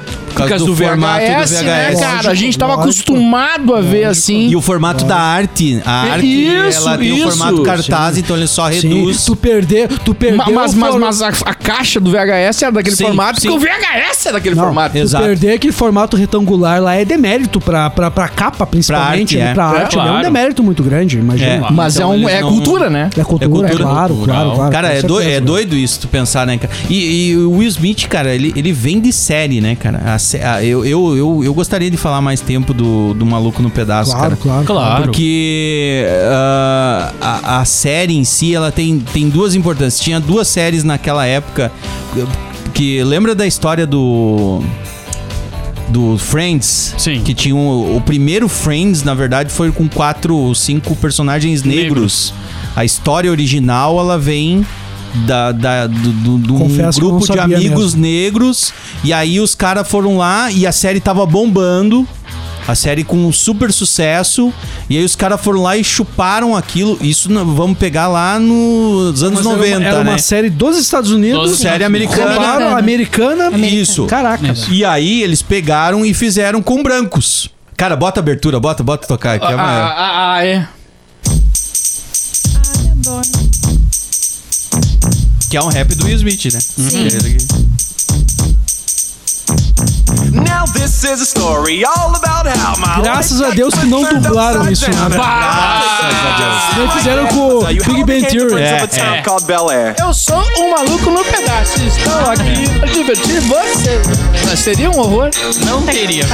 Causa, 0.49 0.65
do, 0.65 0.77
formato 0.77 1.21
do 1.25 1.27
VHS, 1.33 1.51
né, 1.63 1.89
VHS. 1.91 2.01
cara? 2.01 2.31
a 2.31 2.35
gente 2.35 2.59
tava 2.59 2.75
Lógico. 2.75 2.91
acostumado 2.91 3.75
a 3.75 3.81
ver 3.81 4.05
assim. 4.05 4.49
E 4.49 4.57
o 4.57 4.61
formato 4.61 5.05
da 5.05 5.17
arte, 5.17 5.81
a 5.85 6.07
É 6.07 6.11
arte, 6.13 6.27
isso, 6.27 6.79
ela 6.89 6.99
tem 6.99 7.17
isso. 7.17 7.27
o 7.27 7.31
formato 7.31 7.63
cartaz, 7.63 8.19
então 8.19 8.37
ele 8.37 8.47
só 8.47 8.71
Sim, 8.71 8.89
reduz. 8.89 9.25
tu 9.25 9.37
perder, 9.37 9.89
tu 10.05 10.15
perder 10.15 10.37
Ma- 10.37 10.47
mas, 10.51 10.73
o 10.75 10.79
mas, 10.79 10.95
mas 10.97 11.23
a, 11.23 11.29
a 11.29 11.55
caixa 11.55 11.99
do 12.01 12.11
VHS 12.11 12.63
é 12.65 12.71
daquele 12.71 12.97
Sim, 12.97 13.05
formato, 13.05 13.41
sim. 13.41 13.49
porque 13.49 13.65
o 13.67 13.69
VHS 13.69 14.27
é 14.27 14.33
daquele 14.33 14.55
Não, 14.55 14.65
formato. 14.65 14.93
tu 14.93 14.99
Exato. 14.99 15.25
perder 15.25 15.53
aquele 15.55 15.73
formato 15.73 16.17
retangular 16.17 16.81
lá 16.83 16.95
é 16.95 17.05
demérito 17.05 17.61
pra, 17.61 17.91
pra, 17.91 18.11
pra 18.11 18.29
capa, 18.29 18.67
principalmente. 18.67 19.35
Pra 19.37 19.37
arte, 19.37 19.37
né? 19.37 19.51
é. 19.51 19.55
Pra 19.55 19.65
É, 19.65 19.83
arte, 19.83 19.97
né? 19.97 20.03
é 20.03 20.05
um 20.05 20.09
claro. 20.09 20.25
demérito 20.25 20.63
muito 20.63 20.83
grande, 20.83 21.19
imagina. 21.19 21.51
É. 21.51 21.71
Mas 21.71 21.97
Então 21.97 22.13
é, 22.13 22.17
um, 22.17 22.29
é 22.29 22.41
não- 22.41 22.49
cultura, 22.51 22.91
né? 22.91 23.11
É 23.17 23.25
cultura, 23.25 23.67
é, 23.67 23.71
cultura 23.71 23.85
claro, 23.91 24.15
claro, 24.25 24.51
claro. 24.55 24.73
Cara, 24.73 24.89
é, 24.93 25.01
certeza. 25.01 25.23
é 25.31 25.41
doido 25.41 25.77
isso, 25.77 26.01
tu 26.01 26.09
pensar, 26.09 26.47
né, 26.47 26.59
cara? 26.59 26.73
E, 26.89 27.31
e 27.31 27.37
o 27.37 27.53
Will 27.53 27.69
Smith, 27.69 28.07
cara, 28.09 28.35
ele, 28.35 28.53
ele 28.57 28.73
vem 28.73 29.01
de 29.01 29.13
série, 29.13 29.61
né, 29.61 29.77
cara? 29.77 30.01
Eu, 30.63 30.85
eu, 30.85 31.17
eu, 31.17 31.45
eu 31.45 31.55
gostaria 31.55 31.91
de 31.91 31.97
falar 31.97 32.21
mais 32.21 32.41
tempo 32.41 32.73
do, 32.75 33.15
do 33.15 33.25
Maluco 33.27 33.63
no 33.63 33.71
Pedaço, 33.71 34.11
Claro, 34.13 34.37
cara. 34.37 34.43
claro. 34.43 34.67
Claro. 34.67 35.05
Porque 35.05 36.05
ah, 36.31 37.13
a, 37.21 37.61
a 37.61 37.65
série 37.65 38.17
em 38.17 38.25
si, 38.25 38.55
ela 38.55 38.71
tem, 38.73 38.99
tem 39.01 39.29
duas 39.29 39.55
importâncias. 39.55 40.01
Tinha 40.03 40.21
duas 40.21 40.49
séries 40.49 40.85
naquela 40.85 41.27
época 41.27 41.73
que... 42.75 43.03
Lembra 43.05 43.35
da 43.35 43.47
história 43.47 43.87
do... 43.87 44.63
Do 45.89 46.17
Friends? 46.19 46.95
Sim. 46.99 47.21
Que 47.23 47.35
tinha 47.35 47.55
um, 47.57 47.97
o 47.97 48.01
primeiro 48.01 48.49
Friends, 48.49 49.03
na 49.03 49.13
verdade, 49.13 49.51
foi 49.51 49.73
com 49.73 49.89
quatro, 49.89 50.55
cinco 50.55 50.95
personagens 50.95 51.65
negros. 51.65 52.33
A 52.77 52.85
história 52.85 53.29
original, 53.29 53.99
ela 53.99 54.17
vem 54.17 54.65
da, 55.27 55.53
da- 55.53 55.87
do, 55.87 56.13
do- 56.13 56.39
do 56.39 56.55
um 56.63 56.77
grupo 56.95 57.33
de 57.33 57.39
amigos 57.39 57.95
negros. 57.95 58.73
E 59.05 59.13
aí 59.13 59.41
os 59.41 59.55
caras 59.55 59.89
foram 59.89 60.17
lá 60.17 60.51
e 60.51 60.67
a 60.67 60.73
série 60.73 61.01
tava 61.01 61.25
bombando. 61.27 62.07
A 62.69 62.75
série 62.75 63.03
com 63.03 63.17
um 63.17 63.33
super 63.33 63.73
sucesso. 63.73 64.53
E 64.89 64.97
aí 64.97 65.05
os 65.05 65.17
caras 65.17 65.41
foram 65.41 65.63
lá 65.63 65.77
e 65.77 65.83
chuparam 65.83 66.55
aquilo. 66.55 66.97
Isso 67.01 67.31
não- 67.33 67.45
vamos 67.55 67.77
pegar 67.79 68.07
lá 68.07 68.39
nos 68.39 69.23
anos 69.23 69.39
Mas 69.45 69.47
era 69.47 69.49
uma- 69.49 69.57
90, 69.57 69.85
Era 69.89 70.01
uma 70.03 70.13
né? 70.13 70.19
série 70.19 70.51
dos 70.51 70.77
Estados 70.79 71.11
Unidos. 71.11 71.51
Dos 71.51 71.59
Série 71.59 71.83
americana. 71.83 72.35
Roubaram 72.35 72.69
a 72.75 72.79
americana. 72.79 73.51
Isso. 73.59 74.07
Caraca, 74.07 74.53
Isso. 74.53 74.73
E 74.73 74.85
aí 74.85 75.23
eles 75.23 75.43
pegaram 75.43 76.05
e 76.05 76.15
fizeram 76.15 76.63
com 76.63 76.83
brancos. 76.83 77.49
Cara, 77.77 77.97
bota 77.97 78.21
a 78.21 78.23
abertura, 78.23 78.61
bota, 78.61 78.83
bota 78.85 79.09
tocar 79.09 79.35
aqui. 79.37 79.47
é 79.51 79.55
uma- 79.55 79.65
Ah, 79.65 79.95
ah, 79.97 80.35
ah, 80.35 80.45
é. 80.47 80.69
Que 85.51 85.57
é 85.57 85.63
um 85.63 85.69
rap 85.69 85.93
do 85.97 86.05
Will 86.07 86.15
Smith, 86.15 86.45
né? 86.45 86.61
Now 90.33 90.65
this 90.73 91.03
is 91.03 91.21
a 91.21 91.25
story 91.25 91.85
all 91.85 92.15
about 92.15 92.47
how 92.47 92.79
my 92.79 93.03
Graças 93.03 93.41
life 93.41 93.51
a 93.51 93.55
Deus 93.57 93.75
que 93.75 93.87
não 93.87 94.05
dublaram 94.05 94.71
isso, 94.71 94.89
né? 94.89 94.97
down. 96.39 96.79
Nem 96.79 96.91
fizeram 96.93 97.27
com 97.27 97.59
o 97.59 98.05
Big 98.05 98.23
the 98.23 98.31
Theory. 98.31 98.63
a 98.63 99.41
Bel 99.41 99.71
Air. 99.71 99.97
Eu 99.99 100.15
sou 100.15 100.41
um 100.59 100.71
maluco 100.71 101.11
no 101.11 101.25
pedaço. 101.25 101.83
Estou 101.83 102.31
aqui 102.31 102.69
pra 102.79 102.87
divertir 102.87 103.41
você. 103.41 104.01
Mas 104.47 104.61
seria 104.61 104.89
um 104.89 104.99
horror. 105.01 105.31
Não 105.67 105.83
teria. 105.83 106.25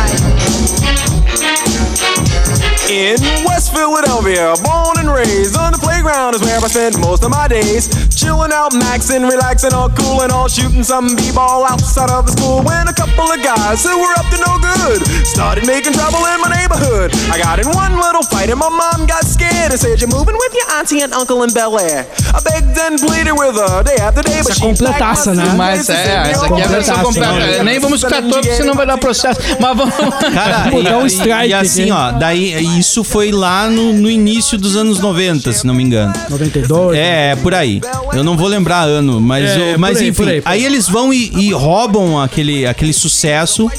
In 2.86 3.18
West 3.44 3.74
Philadelphia, 3.74 4.54
born 4.62 4.94
and 5.02 5.10
raised 5.10 5.56
on 5.58 5.72
the 5.72 5.78
playground 5.78 6.34
is 6.38 6.40
where 6.42 6.54
I 6.54 6.68
spend 6.70 6.94
most 7.02 7.24
of 7.24 7.30
my 7.30 7.48
days. 7.48 7.90
Chilling 8.14 8.52
out, 8.54 8.70
maxing, 8.78 9.26
relaxing, 9.28 9.74
all 9.74 9.90
cool 9.90 10.22
and 10.22 10.30
all 10.30 10.46
shooting 10.46 10.84
some 10.84 11.16
b-ball 11.16 11.66
outside 11.66 12.10
of 12.10 12.26
the 12.26 12.32
school. 12.38 12.62
When 12.62 12.86
a 12.86 12.94
couple 12.94 13.26
of 13.26 13.42
guys 13.42 13.82
who 13.82 13.90
were 13.98 14.14
up 14.14 14.30
to 14.30 14.38
no 14.38 14.54
good 14.62 15.02
started 15.26 15.66
making 15.66 15.94
trouble 15.98 16.22
in 16.30 16.38
my 16.40 16.54
neighborhood. 16.54 17.10
I 17.26 17.42
got 17.42 17.58
in 17.58 17.66
one 17.74 17.98
little 17.98 18.22
fight 18.22 18.50
and 18.50 18.60
my 18.60 18.70
mom 18.70 19.06
got 19.06 19.26
scared 19.26 19.74
and 19.74 19.80
said, 19.80 19.98
"You're 20.00 20.14
moving 20.14 20.38
with 20.38 20.54
your 20.54 20.70
auntie 20.78 21.02
and 21.02 21.12
uncle 21.12 21.42
in 21.42 21.50
Bel 21.52 21.74
Air." 21.82 22.06
I 22.30 22.38
begged 22.38 22.78
and 22.78 23.00
pleaded 23.02 23.34
with 23.34 23.56
her 23.58 23.82
day 23.82 23.98
after 23.98 24.22
day, 24.22 24.38
but 24.46 24.50
Essa 24.50 24.52
é 24.52 24.54
she 24.54 24.60
completaça, 24.62 25.34
né? 25.34 25.42
Mas 25.56 25.88
é, 25.90 26.30
essa 26.30 26.46
aqui 26.46 26.60
é 26.60 26.64
a 26.64 26.68
versão 26.68 26.98
completa. 27.02 27.64
Nem 27.64 27.80
vamos 27.80 28.00
ficar 28.00 28.22
todos, 28.22 28.46
senão 28.56 28.74
vai 28.74 28.86
dar 28.86 28.96
processo. 28.98 29.40
Mas 29.58 29.76
vamos. 29.76 29.94
Cara, 30.32 30.70
e, 30.70 31.46
e- 31.46 31.48
e 31.50 31.54
assim, 31.54 31.90
ó, 31.90 32.12
daí 32.12 32.75
isso 32.78 33.02
foi 33.04 33.30
lá 33.32 33.68
no, 33.70 33.92
no 33.92 34.10
início 34.10 34.58
dos 34.58 34.76
anos 34.76 34.98
90, 35.00 35.52
se 35.52 35.66
não 35.66 35.74
me 35.74 35.82
engano. 35.82 36.12
92. 36.30 36.96
É, 36.96 37.30
é 37.32 37.36
por 37.36 37.54
aí. 37.54 37.80
Eu 38.12 38.22
não 38.24 38.36
vou 38.36 38.48
lembrar 38.48 38.82
ano, 38.82 39.20
mas, 39.20 39.50
É, 39.50 39.74
o- 39.76 39.78
mas 39.80 39.98
aí, 39.98 40.08
enfim. 40.08 40.16
por 40.22 40.28
aí, 40.28 40.40
por 40.40 40.48
aí, 40.50 40.64
eles 40.64 40.88
vão 40.88 41.12
e, 41.12 41.30
e 41.34 41.52
roubam 41.52 42.20
aquele, 42.20 42.66
aquele 42.66 42.92
sucesso. 42.92 43.70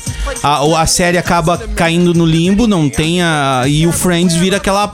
A, 0.43 0.63
o- 0.65 0.75
a 0.75 0.85
série 0.85 1.17
acaba 1.17 1.57
caindo 1.75 2.13
no 2.13 2.25
limbo, 2.25 2.67
não 2.67 2.89
tem 2.89 3.21
a. 3.21 3.63
E 3.67 3.85
o 3.87 3.91
Friends 3.91 4.35
vira 4.35 4.57
aquela, 4.57 4.93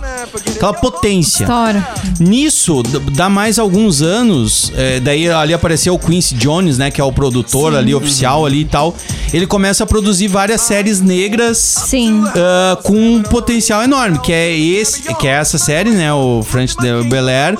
aquela 0.56 0.74
potência. 0.74 1.43
História. 1.43 1.86
Nisso, 2.20 2.84
dá 3.14 3.30
mais 3.30 3.60
alguns 3.60 4.01
anos, 4.01 4.72
é, 4.76 4.99
daí 4.99 5.30
ali 5.30 5.54
apareceu 5.54 5.93
o 5.93 5.99
Quincy 5.99 6.36
Jones, 6.36 6.78
né, 6.78 6.89
que 6.91 7.01
é 7.01 7.04
o 7.04 7.12
produtor 7.12 7.76
ali, 7.76 7.93
oficial 7.93 8.45
ali 8.45 8.62
e 8.62 8.66
tal. 8.66 8.95
Ele 9.34 9.47
começa 9.47 9.84
a 9.84 9.88
produzir 9.88 10.28
várias 10.28 10.62
séries 10.62 11.01
negras 11.01 11.58
Sim. 11.58 12.24
ah, 12.36 12.78
com 12.84 12.93
um 12.93 13.22
potencial 13.24 13.82
enorme, 13.84 13.92
que 14.21 14.31
é 14.33 14.57
esse, 14.57 15.13
que 15.15 15.27
é 15.27 15.31
essa 15.31 15.57
série, 15.57 15.91
né, 15.91 16.11
o 16.13 16.41
French 16.43 16.75
de 16.77 17.03
Bel 17.09 17.27
Air, 17.27 17.57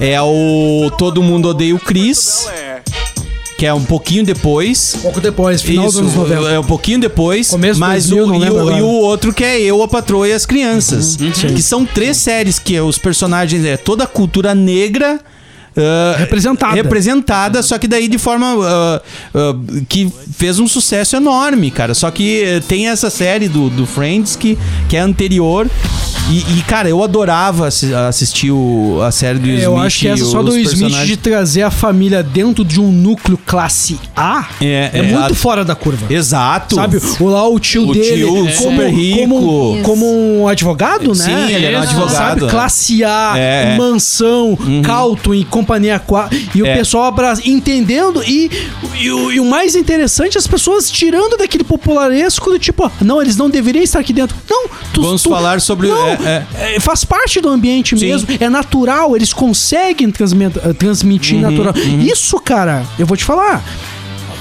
é 0.00 0.20
o 0.20 0.90
Todo 0.96 1.22
Mundo 1.22 1.48
Odeia 1.48 1.74
o 1.74 1.78
Chris, 1.78 2.46
que 3.58 3.66
é 3.66 3.72
um 3.74 3.84
pouquinho 3.84 4.24
depois. 4.24 4.96
Pouco 5.02 5.20
depois, 5.20 5.62
final 5.62 5.86
Isso, 5.86 6.02
dos 6.02 6.16
anos 6.16 6.28
90. 6.30 6.50
é 6.52 6.58
um 6.58 6.64
pouquinho 6.64 6.98
depois, 6.98 7.48
Começo 7.48 7.80
mas 7.80 8.08
2000, 8.08 8.40
o, 8.40 8.44
e, 8.44 8.50
o, 8.50 8.78
e 8.78 8.82
o 8.82 8.86
outro 8.86 9.32
que 9.32 9.44
é 9.44 9.60
Eu, 9.60 9.82
a 9.82 9.88
Patroa 9.88 10.28
e 10.28 10.32
as 10.32 10.46
Crianças, 10.46 11.16
que 11.16 11.62
são 11.62 11.84
três 11.84 12.16
séries 12.16 12.58
que 12.58 12.78
os 12.80 12.98
personagens 12.98 13.64
é 13.64 13.76
toda 13.76 14.04
a 14.04 14.06
cultura 14.06 14.54
negra 14.54 15.20
ah, 15.76 16.16
Representada. 16.18 16.74
representada, 16.74 17.62
só 17.62 17.78
que 17.78 17.88
daí 17.88 18.08
de 18.08 18.18
forma 18.18 18.46
ah, 18.62 19.02
ah, 19.34 19.54
que 19.88 20.10
fez 20.36 20.58
um 20.58 20.68
sucesso 20.68 21.16
enorme, 21.16 21.70
cara. 21.70 21.94
Só 21.94 22.10
que 22.10 22.42
eh, 22.42 22.60
tem 22.60 22.88
essa 22.88 23.10
série 23.10 23.48
do, 23.48 23.70
do 23.70 23.86
Friends 23.86 24.36
que, 24.36 24.58
que 24.88 24.96
é 24.96 25.00
anterior. 25.00 25.68
E, 26.30 26.58
e, 26.58 26.62
cara, 26.62 26.88
eu 26.88 27.02
adorava 27.02 27.66
assi- 27.68 27.92
assistir 27.92 28.50
o- 28.50 29.00
a 29.02 29.10
série 29.10 29.38
do 29.38 29.44
Will 29.44 29.54
Smith. 29.58 29.64
Eu 29.66 29.76
acho 29.78 29.98
que 30.00 30.08
essa 30.08 30.22
e 30.22 30.26
só 30.26 30.42
do 30.42 30.56
Smith 30.58 31.04
de 31.04 31.16
trazer 31.16 31.62
a 31.62 31.70
família 31.70 32.22
dentro 32.22 32.64
de 32.64 32.80
um 32.80 32.90
núcleo 32.90 33.36
classe 33.44 33.98
A 34.16 34.46
É, 34.60 34.64
é, 34.64 34.90
é, 34.94 35.02
muito 35.02 35.32
a- 35.32 35.34
fora 35.34 35.62
da 35.64 35.74
curva. 35.74 36.06
Exato. 36.08 36.76
Sabe, 36.76 36.98
o 37.20 37.26
lá 37.26 37.46
o 37.46 37.58
tio 37.58 37.88
O 37.88 37.92
dele 37.92 38.16
tio 38.24 38.28
como, 38.28 38.50
super 38.50 38.88
rico. 38.88 39.28
como, 39.28 39.78
como 39.82 40.40
um 40.42 40.48
advogado, 40.48 41.08
né? 41.14 41.24
Sim, 41.24 41.52
ele 41.54 41.66
era 41.66 41.80
um 41.80 41.82
advogado. 41.82 42.12
Sabe, 42.12 42.44
é. 42.46 42.48
classe 42.48 43.04
A, 43.04 43.32
É. 43.36 43.76
mansão, 43.76 44.56
Calton 44.84 45.34
e 45.34 45.44
companhia 45.44 45.98
4. 45.98 46.38
E 46.54 46.62
o 46.62 46.66
É. 46.66 46.76
pessoal 46.78 47.04
abra... 47.04 47.34
entendendo. 47.44 48.22
E, 48.24 48.50
e, 48.98 49.10
o, 49.10 49.32
e 49.32 49.38
o 49.40 49.44
mais 49.44 49.74
interessante, 49.74 50.38
as 50.38 50.46
pessoas 50.46 50.90
tirando 50.90 51.36
daquele 51.36 51.64
popularesco 51.64 52.48
do 52.50 52.58
tipo, 52.58 52.84
ó, 52.86 52.90
não, 53.02 53.20
eles 53.20 53.36
não 53.36 53.50
deveriam 53.50 53.82
estar 53.82 53.98
aqui 53.98 54.12
dentro. 54.14 54.34
Não, 54.48 54.66
tu, 54.94 55.02
Vamos 55.02 55.22
tu- 55.22 55.28
falar 55.28 55.60
sobre- 55.60 55.88
Não, 55.88 56.11
é, 56.12 56.74
é, 56.76 56.80
faz 56.80 57.04
parte 57.04 57.40
do 57.40 57.48
ambiente 57.48 57.96
Sim. 57.98 58.06
mesmo. 58.06 58.28
É 58.40 58.48
natural, 58.48 59.16
eles 59.16 59.32
conseguem 59.32 60.12
eh, 60.12 60.72
transmitir 60.72 61.36
Uhum, 61.36 61.42
natural. 61.42 61.74
Isso, 62.00 62.38
cara, 62.40 62.84
eu 62.98 63.06
vou 63.06 63.16
te 63.16 63.24
falar. 63.24 63.62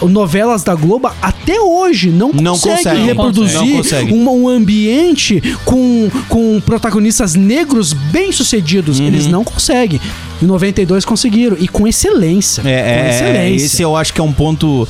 Novelas 0.10 0.64
da 0.64 0.74
Globo 0.76 1.12
até 1.22 1.60
hoje 1.60 2.10
não, 2.10 2.32
Não 2.34 2.54
conseguem 2.54 2.78
conseguem. 2.78 3.06
reproduzir 3.06 3.60
Não 3.60 3.78
conseguem. 3.78 4.14
um, 4.14 4.44
um 4.44 4.50
ambiente 4.50 5.42
com, 5.66 6.10
com 6.28 6.60
protagonistas 6.62 7.36
negros 7.36 7.94
bem-sucedidos. 7.94 9.00
Uhum. 9.00 9.08
Eles 9.08 9.28
não 9.28 9.44
conseguem. 9.44 10.00
Em 10.42 10.46
92 10.46 11.06
conseguiram. 11.06 11.56
E 11.60 11.68
com 11.68 11.88
excelência. 11.88 12.62
É, 12.62 12.64
com 12.64 12.70
é, 12.70 13.06
é, 13.06 13.10
excelência. 13.10 13.66
esse 13.66 13.82
eu 13.82 13.96
acho 13.96 14.12
que 14.14 14.20
é 14.20 14.24
um 14.24 14.34
ponto. 14.34 14.88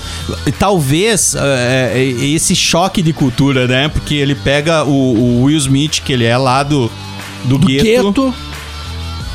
Talvez 0.57 1.35
é, 1.35 1.91
é, 1.95 2.03
esse 2.25 2.55
choque 2.55 3.01
de 3.01 3.11
cultura, 3.13 3.67
né? 3.67 3.89
Porque 3.89 4.15
ele 4.15 4.35
pega 4.35 4.83
o, 4.85 4.89
o 4.89 5.43
Will 5.43 5.57
Smith, 5.57 6.01
que 6.03 6.13
ele 6.13 6.23
é 6.25 6.37
lá 6.37 6.63
do, 6.63 6.89
do, 7.45 7.57
Do 7.57 7.67
gueto, 7.67 7.83
gueto. 7.83 8.33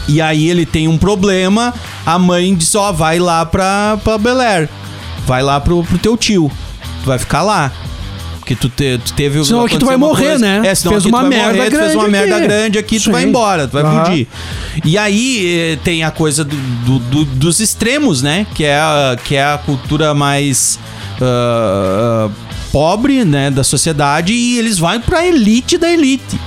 e 0.08 0.20
aí 0.20 0.48
ele 0.48 0.64
tem 0.64 0.88
um 0.88 0.96
problema. 0.96 1.74
A 2.04 2.18
mãe 2.18 2.54
diz: 2.54 2.74
Ó, 2.74 2.92
vai 2.92 3.18
lá 3.18 3.44
pra, 3.44 3.98
pra 4.02 4.16
Bel 4.16 4.40
Air, 4.40 4.68
vai 5.26 5.42
lá 5.42 5.60
pro, 5.60 5.82
pro 5.84 5.98
teu 5.98 6.16
tio, 6.16 6.50
tu 7.02 7.06
vai 7.06 7.18
ficar 7.18 7.42
lá. 7.42 7.70
Porque 8.38 8.54
tu, 8.54 8.68
te- 8.68 8.96
tu 9.04 9.12
teve. 9.14 9.44
Senão 9.44 9.64
aqui 9.64 9.76
tu 9.76 9.84
vai 9.86 9.96
morrer, 9.96 10.38
né? 10.38 10.62
É, 10.64 10.72
senão 10.72 10.92
Fez 10.92 11.02
aqui 11.02 11.10
tu 11.10 11.16
uma 11.16 11.20
vai 11.22 11.30
merda 11.30 11.52
morrer, 11.54 11.64
tu 11.64 11.70
fez 11.70 11.80
grande 11.82 11.96
uma 11.96 12.08
merda 12.08 12.36
aqui. 12.36 12.46
grande 12.46 12.78
aqui, 12.78 13.00
tu 13.00 13.10
vai 13.10 13.22
Sim. 13.22 13.28
embora, 13.28 13.66
tu 13.66 13.72
vai 13.72 14.04
fugir. 14.04 14.28
E 14.84 14.96
aí 14.96 15.72
eh, 15.72 15.78
tem 15.82 16.04
a 16.04 16.12
coisa 16.12 16.44
do- 16.44 16.56
do- 16.56 16.98
do- 17.00 17.24
dos 17.24 17.58
extremos, 17.58 18.22
né? 18.22 18.46
Que 18.54 18.62
é 18.64 18.76
a, 18.78 19.16
que 19.24 19.34
é 19.34 19.42
a 19.44 19.58
cultura 19.58 20.14
mais. 20.14 20.78
ah, 21.20 22.28
pobre, 22.70 23.24
né, 23.24 23.50
da 23.50 23.64
sociedade 23.64 24.32
e 24.32 24.58
eles 24.58 24.78
vão 24.78 25.00
pra 25.00 25.26
elite 25.26 25.78
da 25.78 25.90
elite. 25.90 26.38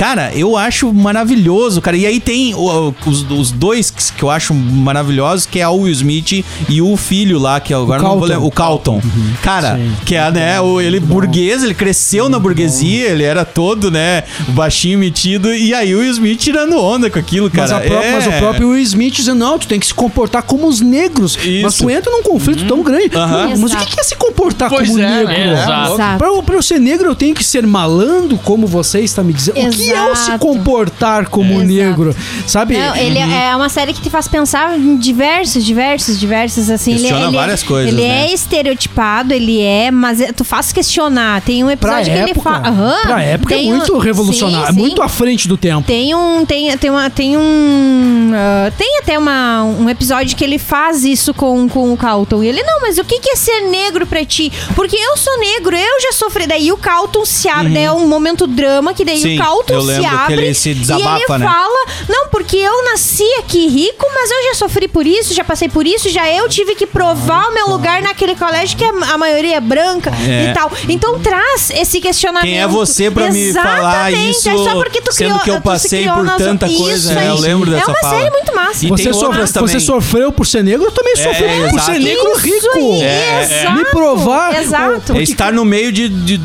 Cara, 0.00 0.32
eu 0.34 0.56
acho 0.56 0.90
maravilhoso, 0.94 1.82
cara. 1.82 1.94
E 1.94 2.06
aí 2.06 2.18
tem 2.18 2.54
o- 2.54 2.94
os, 3.06 3.30
os 3.30 3.52
dois 3.52 3.90
que, 3.90 4.12
que 4.14 4.22
eu 4.22 4.30
acho 4.30 4.54
maravilhosos, 4.54 5.44
que 5.44 5.60
é 5.60 5.68
o 5.68 5.74
Will 5.82 5.92
Smith 5.92 6.42
e 6.70 6.80
o 6.80 6.96
filho 6.96 7.38
lá, 7.38 7.60
que 7.60 7.74
agora 7.74 8.00
não 8.02 8.18
vou 8.18 8.26
Carlton. 8.26 8.32
lembrar. 8.32 8.46
O 8.46 8.50
Calton. 8.50 9.02
Cara, 9.42 9.78
que 10.06 10.14
é, 10.16 10.30
né, 10.30 10.58
o, 10.60 10.80
ele 10.80 10.98
burguês, 10.98 11.62
ele 11.62 11.74
cresceu 11.74 12.30
na 12.30 12.38
burguesia, 12.38 13.08
ele 13.10 13.24
era 13.24 13.44
todo, 13.44 13.90
né, 13.90 14.24
baixinho 14.48 14.98
metido. 14.98 15.52
E 15.54 15.74
aí 15.74 15.94
o 15.94 15.98
Will 15.98 16.10
Smith 16.12 16.38
tirando 16.40 16.78
onda 16.80 17.10
com 17.10 17.18
aquilo, 17.18 17.50
Mas, 17.52 17.70
cara. 17.70 17.84
a 17.84 17.86
pró- 17.86 18.00
É. 18.02 18.12
mas 18.12 18.26
o 18.26 18.32
próprio 18.38 18.68
Will 18.70 18.82
Smith 18.82 19.12
dizendo, 19.16 19.38
não, 19.40 19.58
tu 19.58 19.68
tem 19.68 19.78
que 19.78 19.86
se 19.86 19.92
comportar 19.94 20.42
como 20.44 20.66
os 20.66 20.80
negros. 20.80 21.36
Isso. 21.44 21.62
Mas 21.62 21.74
tu 21.76 21.90
entra 21.90 22.10
num 22.10 22.22
conflito 22.22 22.66
tão 22.66 22.82
grande. 22.82 23.14
Aham. 23.14 23.48
Mas 23.50 23.62
o 23.62 23.66
Exato. 23.66 23.84
que 23.86 23.94
que 23.96 24.00
é 24.00 24.04
se 24.04 24.16
comportar 24.16 24.70
Pois 24.70 24.88
como 24.88 24.98
é, 25.02 25.10
negro? 25.24 25.32
é, 25.32 25.52
exato. 25.52 25.92
Exato. 25.94 26.18
Pra, 26.18 26.28
eu- 26.28 26.42
pra 26.42 26.54
eu 26.54 26.62
ser 26.62 26.80
negro, 26.80 27.06
eu 27.08 27.14
tenho 27.14 27.34
que 27.34 27.44
ser 27.44 27.66
malandro, 27.66 28.38
como 28.38 28.66
você 28.66 29.00
está 29.00 29.22
me 29.22 29.34
dizendo. 29.34 29.60
O 29.60 29.70
que 29.70 29.89
é 29.92 30.10
o 30.10 30.16
se 30.16 30.38
comportar 30.38 31.28
como 31.28 31.54
Exato. 31.54 31.66
negro? 31.66 32.16
Sabe? 32.46 32.76
Não, 32.76 32.96
ele 32.96 33.18
é 33.18 33.54
uma 33.56 33.68
série 33.68 33.92
que 33.92 34.00
te 34.00 34.10
faz 34.10 34.26
pensar 34.28 34.78
em 34.78 34.96
diversos, 34.96 35.64
diversos, 35.64 36.18
diversos, 36.18 36.70
assim. 36.70 36.92
Ele, 36.92 37.00
Questiona 37.00 37.26
ele, 37.26 37.36
várias 37.36 37.62
coisas, 37.62 37.92
Ele 37.92 38.02
né? 38.06 38.26
é 38.26 38.32
estereotipado, 38.34 39.32
ele 39.32 39.60
é, 39.60 39.90
mas 39.90 40.20
é- 40.20 40.32
tu 40.32 40.44
faz 40.44 40.72
questionar. 40.72 41.40
Tem 41.42 41.62
um 41.64 41.66
Pra 41.66 41.72
episódio 42.00 42.04
que 42.12 42.18
ele 42.20 42.30
época, 42.30 42.50
fala. 42.50 42.68
Aham, 42.68 43.02
pra 43.02 43.22
época 43.22 43.54
é 43.54 43.62
muito 43.62 43.94
um- 43.94 43.98
revolucionário, 43.98 44.66
sim, 44.66 44.72
é 44.72 44.74
sim. 44.74 44.80
muito 44.80 45.02
à 45.02 45.08
frente 45.08 45.48
do 45.48 45.56
tempo. 45.56 45.86
Tem 45.86 46.14
um. 46.14 46.44
Tem, 46.44 46.76
tem, 46.78 46.90
uma, 46.90 47.10
tem 47.10 47.36
um. 47.36 48.32
ah, 48.34 48.70
tem 48.76 48.98
até 48.98 49.18
uma, 49.18 49.64
um 49.64 49.88
episódio 49.88 50.36
que 50.36 50.44
ele 50.44 50.58
faz 50.58 51.04
isso 51.04 51.32
com, 51.34 51.68
com 51.68 51.92
o 51.92 51.96
Calton. 51.96 52.42
E 52.42 52.48
ele, 52.48 52.62
não, 52.62 52.80
mas 52.80 52.98
o 52.98 53.04
que, 53.04 53.18
que 53.20 53.30
é 53.30 53.36
ser 53.36 53.60
negro 53.62 54.06
pra 54.06 54.24
ti? 54.24 54.52
Porque 54.74 54.96
eu 54.96 55.16
sou 55.16 55.38
negro, 55.38 55.76
eu 55.76 56.00
já 56.00 56.12
sofri. 56.12 56.46
Daí 56.46 56.72
o 56.72 56.76
Calton 56.76 57.24
se 57.24 57.48
abre, 57.48 57.72
daí 57.72 57.84
é 57.84 57.92
um 57.92 58.06
momento 58.08 58.46
drama, 58.46 58.94
que 58.94 59.04
daí 59.04 59.16
Uhum. 59.16 59.20
Sim, 59.22 59.36
o 59.38 59.42
Calton 59.42 59.79
eu 59.80 59.86
se 59.86 60.00
lembro 60.00 60.08
que 60.10 60.16
abre. 60.32 60.34
ele 60.46 60.54
se 60.54 60.70
e 60.70 60.74
desabafa, 60.74 61.34
ele 61.34 61.38
né? 61.38 61.46
fala, 61.46 61.86
não, 62.08 62.28
porque 62.28 62.56
eu 62.56 62.84
nasci 62.84 63.24
aqui 63.38 63.66
rico, 63.68 64.06
mas 64.14 64.30
eu 64.30 64.42
já 64.44 64.54
sofri 64.54 64.88
por 64.88 65.06
isso, 65.06 65.34
já 65.34 65.44
passei 65.44 65.68
por 65.68 65.86
isso, 65.86 66.08
já 66.08 66.28
eu 66.30 66.48
tive 66.48 66.74
que 66.74 66.86
provar 66.86 67.48
o 67.48 67.54
meu 67.54 67.68
lugar 67.68 68.02
naquele 68.02 68.34
colégio 68.34 68.76
que 68.76 68.84
a, 68.84 68.90
a 69.14 69.18
maioria 69.18 69.56
é 69.56 69.60
branca 69.60 70.10
É. 70.26 70.50
e 70.50 70.54
tal. 70.54 70.70
Então 70.88 71.18
traz 71.20 71.70
esse 71.70 72.00
questionamento. 72.00 72.44
Quem 72.50 72.60
é 72.60 72.66
você 72.66 73.10
pra 73.10 73.30
me 73.30 73.52
falar 73.52 74.10
Exatamente, 74.10 74.30
isso, 74.38 74.48
é 74.48 74.56
só 74.56 74.74
porque 74.74 75.00
tu 75.00 75.12
sendo 75.12 75.28
criou, 75.30 75.40
que 75.44 75.50
eu 75.50 75.54
se 75.56 75.60
passei 75.60 76.08
por 76.08 76.22
na- 76.24 76.36
tanta 76.36 76.68
coisa, 76.68 77.18
aí. 77.18 77.26
é, 77.26 77.30
eu 77.30 77.38
lembro 77.38 77.70
dessa 77.70 77.84
É 77.90 77.94
uma 77.94 78.00
fala. 78.00 78.18
série 78.18 78.30
muito 78.30 78.54
massa. 78.54 78.86
E 78.86 78.88
Você, 78.88 79.02
tem 79.04 79.12
sof- 79.12 79.24
outras 79.26 79.52
também. 79.52 79.68
você 79.68 79.80
sofreu 79.80 80.32
por 80.32 80.46
ser 80.46 80.62
negro, 80.64 80.86
eu 80.86 80.92
também 80.92 81.16
sofri 81.16 81.44
É, 81.44 81.58
por 81.60 81.68
exato. 81.74 81.84
ser 81.92 81.98
negro 81.98 82.30
Isso 82.32 82.40
rico. 82.40 82.70
aí, 82.76 83.02
É, 83.02 83.06
é. 83.06 83.60
exato. 83.62 83.76
Me 83.78 83.84
provar. 83.86 84.54
Exato. 84.60 85.16
É 85.16 85.22
estar 85.22 85.52
no 85.52 85.64
meio 85.64 85.92
de, 85.92 86.08
de- 86.08 86.40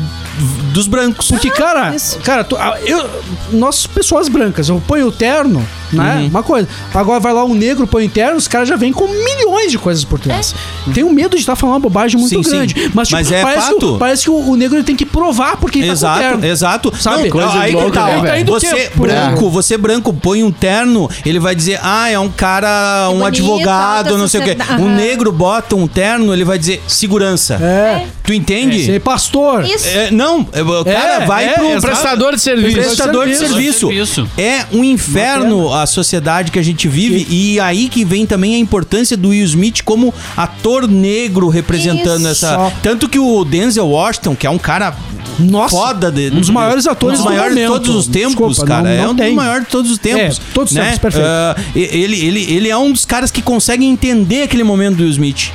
dos 0.76 0.86
brancos. 0.86 1.28
Porque, 1.28 1.50
cara, 1.50 1.94
Isso. 1.94 2.18
cara, 2.20 2.44
tu- 2.44 2.56
ah, 2.56 2.76
eu, 2.84 3.04
nós, 3.52 3.86
pessoas 3.86 4.28
brancas, 4.28 4.68
eu 4.68 4.80
ponho 4.86 5.08
o 5.08 5.12
terno, 5.12 5.66
né? 5.92 6.16
Uhum. 6.20 6.26
Uma 6.28 6.42
coisa. 6.42 6.68
Agora 6.94 7.18
vai 7.18 7.32
lá 7.32 7.44
um 7.44 7.54
negro, 7.54 7.86
põe 7.86 8.06
o 8.06 8.08
terno, 8.08 8.36
os 8.36 8.46
caras 8.46 8.68
já 8.68 8.76
vêm 8.76 8.92
com 8.92 9.06
milhões 9.08 9.70
de 9.72 9.78
coisas 9.78 10.04
por 10.04 10.18
trás. 10.20 10.54
Tenho 10.92 11.10
medo 11.12 11.30
de 11.36 11.40
estar 11.42 11.56
falando 11.56 11.74
uma 11.76 11.80
bobagem 11.80 12.18
muito 12.20 12.34
Sim, 12.36 12.42
sim. 12.42 12.50
grande. 12.50 12.90
Mas, 12.94 13.08
tipo, 13.08 13.18
Mas 13.20 13.32
é 13.32 13.42
parece, 13.42 13.66
fato. 13.66 13.78
Que, 13.78 13.84
o- 13.86 13.98
parece 13.98 14.22
que 14.24 14.30
o, 14.30 14.50
o 14.50 14.56
negro 14.56 14.76
ele 14.76 14.84
tem 14.84 14.94
que 14.96 15.06
provar 15.06 15.56
porque 15.56 15.78
ele 15.78 15.86
tá 15.86 15.92
com 15.92 15.98
Exato, 15.98 16.20
terno. 16.20 16.44
exato. 16.46 16.92
Sabe? 17.00 17.22
Não, 17.24 17.30
Coisa 17.30 17.58
aí 17.58 17.72
louco, 17.72 17.90
tá, 17.92 18.06
né? 18.22 18.40
Indo 18.40 18.52
você 18.52 18.90
branco, 18.94 19.50
você 19.50 19.76
branco 19.78 20.12
põe 20.12 20.42
um 20.44 20.50
terno, 20.52 21.08
ele 21.24 21.38
vai 21.38 21.54
dizer, 21.54 21.80
ah, 21.82 22.10
é 22.10 22.18
um 22.18 22.28
cara, 22.28 23.06
um 23.10 23.18
bonito, 23.20 23.26
advogado, 23.26 24.18
não 24.18 24.28
sei 24.28 24.40
o 24.40 24.44
quê. 24.44 24.56
Um 24.78 24.94
negro 24.94 25.32
bota 25.32 25.74
um 25.74 25.86
terno, 25.86 26.32
ele 26.32 26.44
vai 26.44 26.58
dizer 26.58 26.82
segurança. 26.86 27.54
É. 27.54 28.06
Tu 28.22 28.32
entende? 28.32 28.84
Ser 28.84 29.00
pastor. 29.00 29.64
Isso. 29.64 29.86
É, 29.88 30.10
não, 30.10 30.46
é, 30.52 30.62
o 30.72 30.84
cara 30.84 31.22
É, 31.22 31.26
vai 31.26 31.44
é, 31.46 31.52
pro 31.54 31.64
exato. 31.66 31.86
Prestador 31.86 32.34
de 32.34 32.40
serviço. 32.40 32.76
prestador 32.76 33.26
de 33.26 33.36
serviço. 33.36 34.28
É 34.38 34.64
um 34.72 34.82
inferno 34.84 35.72
a 35.72 35.86
sociedade 35.86 36.50
que 36.50 36.58
a 36.58 36.62
gente 36.62 36.88
vive 36.88 37.26
e 37.30 37.58
aí 37.60 37.88
que 37.88 38.04
vem 38.04 38.26
também 38.26 38.54
a 38.54 38.58
importância 38.58 39.16
do 39.16 39.28
Will 39.30 39.44
Smith 39.44 39.82
como 39.84 40.12
ator 40.36 40.86
negro 40.88 41.48
representando 41.48 42.20
Isso. 42.30 42.46
essa. 42.46 42.72
Tanto 42.82 43.08
que 43.08 43.18
o 43.18 43.44
Denzel 43.44 43.86
Washington, 43.88 44.34
que 44.34 44.46
é 44.46 44.50
um 44.50 44.58
cara 44.58 44.94
Nossa, 45.38 45.70
foda 45.76 46.10
de, 46.10 46.28
um 46.28 46.40
dos 46.40 46.50
maiores 46.50 46.86
atores 46.86 47.18
um 47.20 47.22
dos 47.22 47.30
do 47.32 47.36
maiores 47.36 47.56
de 47.56 47.66
todos 47.66 47.94
os 47.94 48.06
tempos, 48.06 48.30
Desculpa, 48.48 48.66
cara. 48.66 48.82
não- 48.82 48.90
é 48.90 48.96
não 49.02 49.10
um 49.10 49.14
dos 49.14 49.26
tem. 49.26 49.34
maiores 49.34 49.64
de 49.64 49.70
todos 49.70 49.90
os 49.90 49.98
tempos. 49.98 50.38
É, 50.38 50.42
todos 50.54 50.72
os 50.72 50.76
né? 50.76 50.84
tempos, 50.84 50.98
perfeito. 50.98 51.26
Ah, 51.28 51.56
ele, 51.74 52.20
ele, 52.24 52.52
ele 52.54 52.68
é 52.68 52.76
um 52.76 52.90
dos 52.92 53.04
caras 53.04 53.30
que 53.30 53.42
conseguem 53.42 53.90
entender 53.90 54.42
aquele 54.42 54.64
momento 54.64 54.96
do 54.96 55.02
Will 55.02 55.10
Smith. 55.10 55.50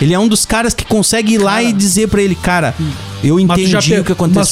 Ele 0.00 0.14
é 0.14 0.18
um 0.18 0.26
dos 0.26 0.44
caras 0.44 0.74
que 0.74 0.84
consegue 0.84 1.34
ir 1.34 1.38
lá 1.38 1.62
e 1.62 1.72
dizer 1.72 2.08
pra 2.08 2.20
ele, 2.22 2.34
cara, 2.34 2.74
eu 3.22 3.38
entendi 3.40 3.66
já 3.66 3.78
o 3.78 3.82
que 3.82 3.90
Mas 3.90 3.98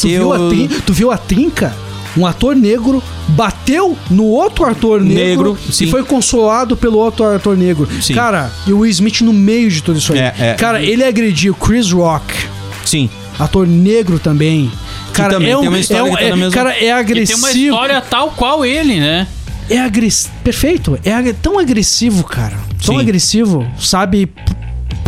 tu 0.01 0.09
viu, 0.09 0.32
aconteceu. 0.32 0.32
a 0.32 0.48
trin- 0.48 0.68
tu 0.86 0.92
viu 0.92 1.10
a 1.10 1.16
trinca? 1.18 1.74
Um 2.16 2.26
ator 2.26 2.56
negro 2.56 3.01
bateu 3.28 3.97
no 4.10 4.24
outro 4.24 4.64
ator 4.66 5.01
negro, 5.01 5.52
Negro, 5.55 5.59
sim. 5.72 5.84
e 5.84 5.90
foi 5.90 6.02
consolado 6.02 6.76
pelo 6.76 6.98
outro 6.98 7.24
ator 7.24 7.56
negro. 7.56 7.88
Sim. 8.02 8.14
Cara, 8.14 8.51
e 8.66 8.72
o 8.72 8.78
Will 8.80 8.90
Smith 8.90 9.20
no 9.20 9.32
meio 9.32 9.70
de 9.70 9.80
tudo 9.80 9.97
isso 9.98 10.12
aí. 10.12 10.18
É, 10.18 10.34
é. 10.38 10.55
Cara, 10.55 10.82
ele 10.82 11.05
agrediu 11.05 11.55
Chris 11.55 11.92
Rock, 11.92 12.34
Sim. 12.84 13.09
ator 13.38 13.64
negro 13.64 14.18
também. 14.18 14.68
Cara, 15.12 15.34
também 15.34 15.51
é 15.52 15.56
um, 15.56 15.60
tem 15.60 15.68
uma 15.68 15.78
história 15.78 16.01
é 16.01 16.05
um- 16.05 16.10
que 16.10 16.16
tá 16.20 16.24
é- 16.24 16.30
na 16.30 16.36
mesma- 16.36 16.52
Cara, 16.52 16.72
é 16.72 16.76
E 16.76 16.80
tem 16.80 16.90
agressivo. 16.92 17.38
uma 17.38 17.51
história 17.52 18.01
tal 18.01 18.30
qual 18.32 18.64
ele, 18.64 18.98
né? 18.98 19.28
É 19.68 19.78
agressivo. 19.78 20.34
Perfeito. 20.42 20.98
É 21.05 21.12
ag- 21.12 21.32
tão 21.34 21.60
agressivo, 21.60 22.24
cara. 22.24 22.56
Tão 22.84 22.97
Sim. 22.97 23.01
agressivo, 23.01 23.64
sabe? 23.78 24.28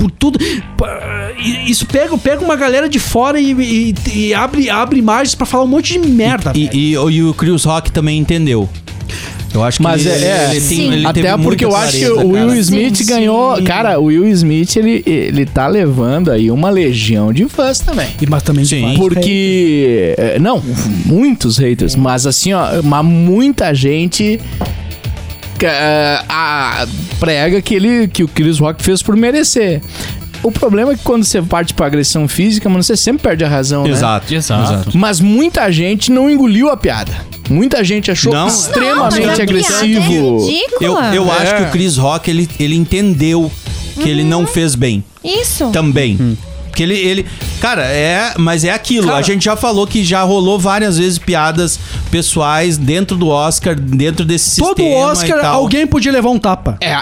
Por 0.02 0.10
tudo. 0.10 0.38
Isso 1.66 1.86
pega, 1.86 2.16
pega 2.18 2.44
uma 2.44 2.56
galera 2.56 2.88
de 2.88 2.98
fora 2.98 3.38
e, 3.40 3.52
e- 3.52 3.94
e 4.12 4.34
abre, 4.34 4.68
abre 4.68 4.98
imagens 4.98 5.34
pra 5.34 5.46
falar 5.46 5.62
um 5.64 5.68
monte 5.68 5.92
de 5.92 6.08
merda. 6.08 6.52
E, 6.56 6.68
e, 6.72 6.92
e 6.94 7.22
o 7.22 7.32
Chris 7.32 7.62
Rock 7.64 7.92
também 7.92 8.18
entendeu. 8.18 8.68
Eu 9.54 9.62
acho 9.62 9.76
que 9.76 9.82
Mas 9.84 10.04
ele, 10.06 10.24
é- 10.24 10.28
é. 10.28 10.44
ele 10.50 10.52
tem, 10.52 10.60
Sim. 10.60 10.92
ele 10.92 11.06
Até 11.06 11.36
porque 11.36 11.64
eu 11.64 11.76
acho 11.76 11.92
que 11.92 12.04
clareza, 12.06 12.24
o 12.26 12.30
Will 12.32 12.46
cara. 12.48 12.58
Smith 12.58 12.96
Sim, 12.96 13.04
ganhou. 13.06 13.56
sim. 13.56 13.64
Cara, 13.64 14.00
o 14.00 14.04
Will 14.06 14.26
Smith, 14.28 14.76
ele, 14.76 15.02
ele 15.06 15.44
tá 15.46 15.68
levando 15.68 16.30
aí 16.32 16.50
uma 16.50 16.70
legião 16.70 17.32
de 17.32 17.44
fãs 17.48 17.78
também. 17.78 18.08
E, 18.20 18.26
mas 18.26 18.42
também 18.42 18.64
Sim. 18.64 18.94
Porque. 18.96 20.14
é, 20.18 20.38
Não, 20.38 20.60
muitos 21.04 21.58
haters, 21.58 21.94
mas 21.94 22.26
assim, 22.26 22.52
ó, 22.54 22.82
mas 22.82 23.04
muita 23.04 23.72
gente. 23.74 24.40
É, 25.66 26.20
a- 26.28 26.86
prega 27.20 27.60
que, 27.62 27.74
ele, 27.74 28.08
que 28.08 28.22
o 28.24 28.28
Chris 28.28 28.58
Rock 28.58 28.82
fez 28.82 29.02
por 29.02 29.16
merecer. 29.16 29.80
O 30.42 30.50
problema 30.50 30.92
é 30.92 30.96
que 30.96 31.02
quando 31.04 31.22
você 31.24 31.40
parte 31.40 31.72
pra 31.72 31.86
agressão 31.86 32.26
física, 32.26 32.68
mano, 32.68 32.82
você 32.82 32.96
sempre 32.96 33.22
perde 33.22 33.44
a 33.44 33.48
razão, 33.48 33.84
né? 33.84 33.90
Exato. 33.90 34.34
Exato. 34.34 34.98
Mas 34.98 35.20
muita 35.20 35.70
gente 35.70 36.10
não 36.10 36.28
engoliu 36.28 36.68
a 36.68 36.76
piada. 36.76 37.12
Muita 37.48 37.84
gente 37.84 38.10
achou 38.10 38.32
Não. 38.32 38.40
Não, 38.42 38.48
extremamente 38.48 39.14
a 39.18 39.22
piada 39.22 39.40
é 39.40 39.42
agressivo. 39.44 40.12
Eu, 40.12 40.46
ridícula. 40.46 41.14
eu 41.14 41.26
É. 41.32 41.36
acho 41.38 41.56
que 41.56 41.62
o 41.62 41.70
Chris 41.70 41.96
Rock, 41.96 42.28
ele, 42.28 42.48
ele 42.58 42.74
entendeu 42.74 43.52
que 43.94 44.08
ele 44.08 44.24
não 44.24 44.44
fez 44.46 44.74
bem. 44.74 45.04
Isso. 45.22 45.70
Também. 45.70 46.36
Porque 46.72 46.82
ele, 46.82 46.94
ele. 46.94 47.26
Cara, 47.60 47.82
é. 47.84 48.32
Mas 48.38 48.64
é 48.64 48.70
aquilo. 48.70 49.08
Cara- 49.08 49.18
a 49.18 49.22
gente 49.22 49.44
já 49.44 49.54
falou 49.54 49.86
que 49.86 50.02
já 50.02 50.22
rolou 50.22 50.58
várias 50.58 50.96
vezes 50.96 51.18
piadas 51.18 51.78
pessoais 52.10 52.78
dentro 52.78 53.14
do 53.14 53.28
Oscar, 53.28 53.78
dentro 53.78 54.24
desse 54.24 54.58
Todo 54.58 54.78
sistema. 54.78 54.96
Oscar, 55.10 55.38
e 55.38 55.40
tal. 55.42 55.54
alguém 55.56 55.86
podia 55.86 56.10
levar 56.10 56.30
um 56.30 56.38
tapa. 56.38 56.78
É, 56.80 56.96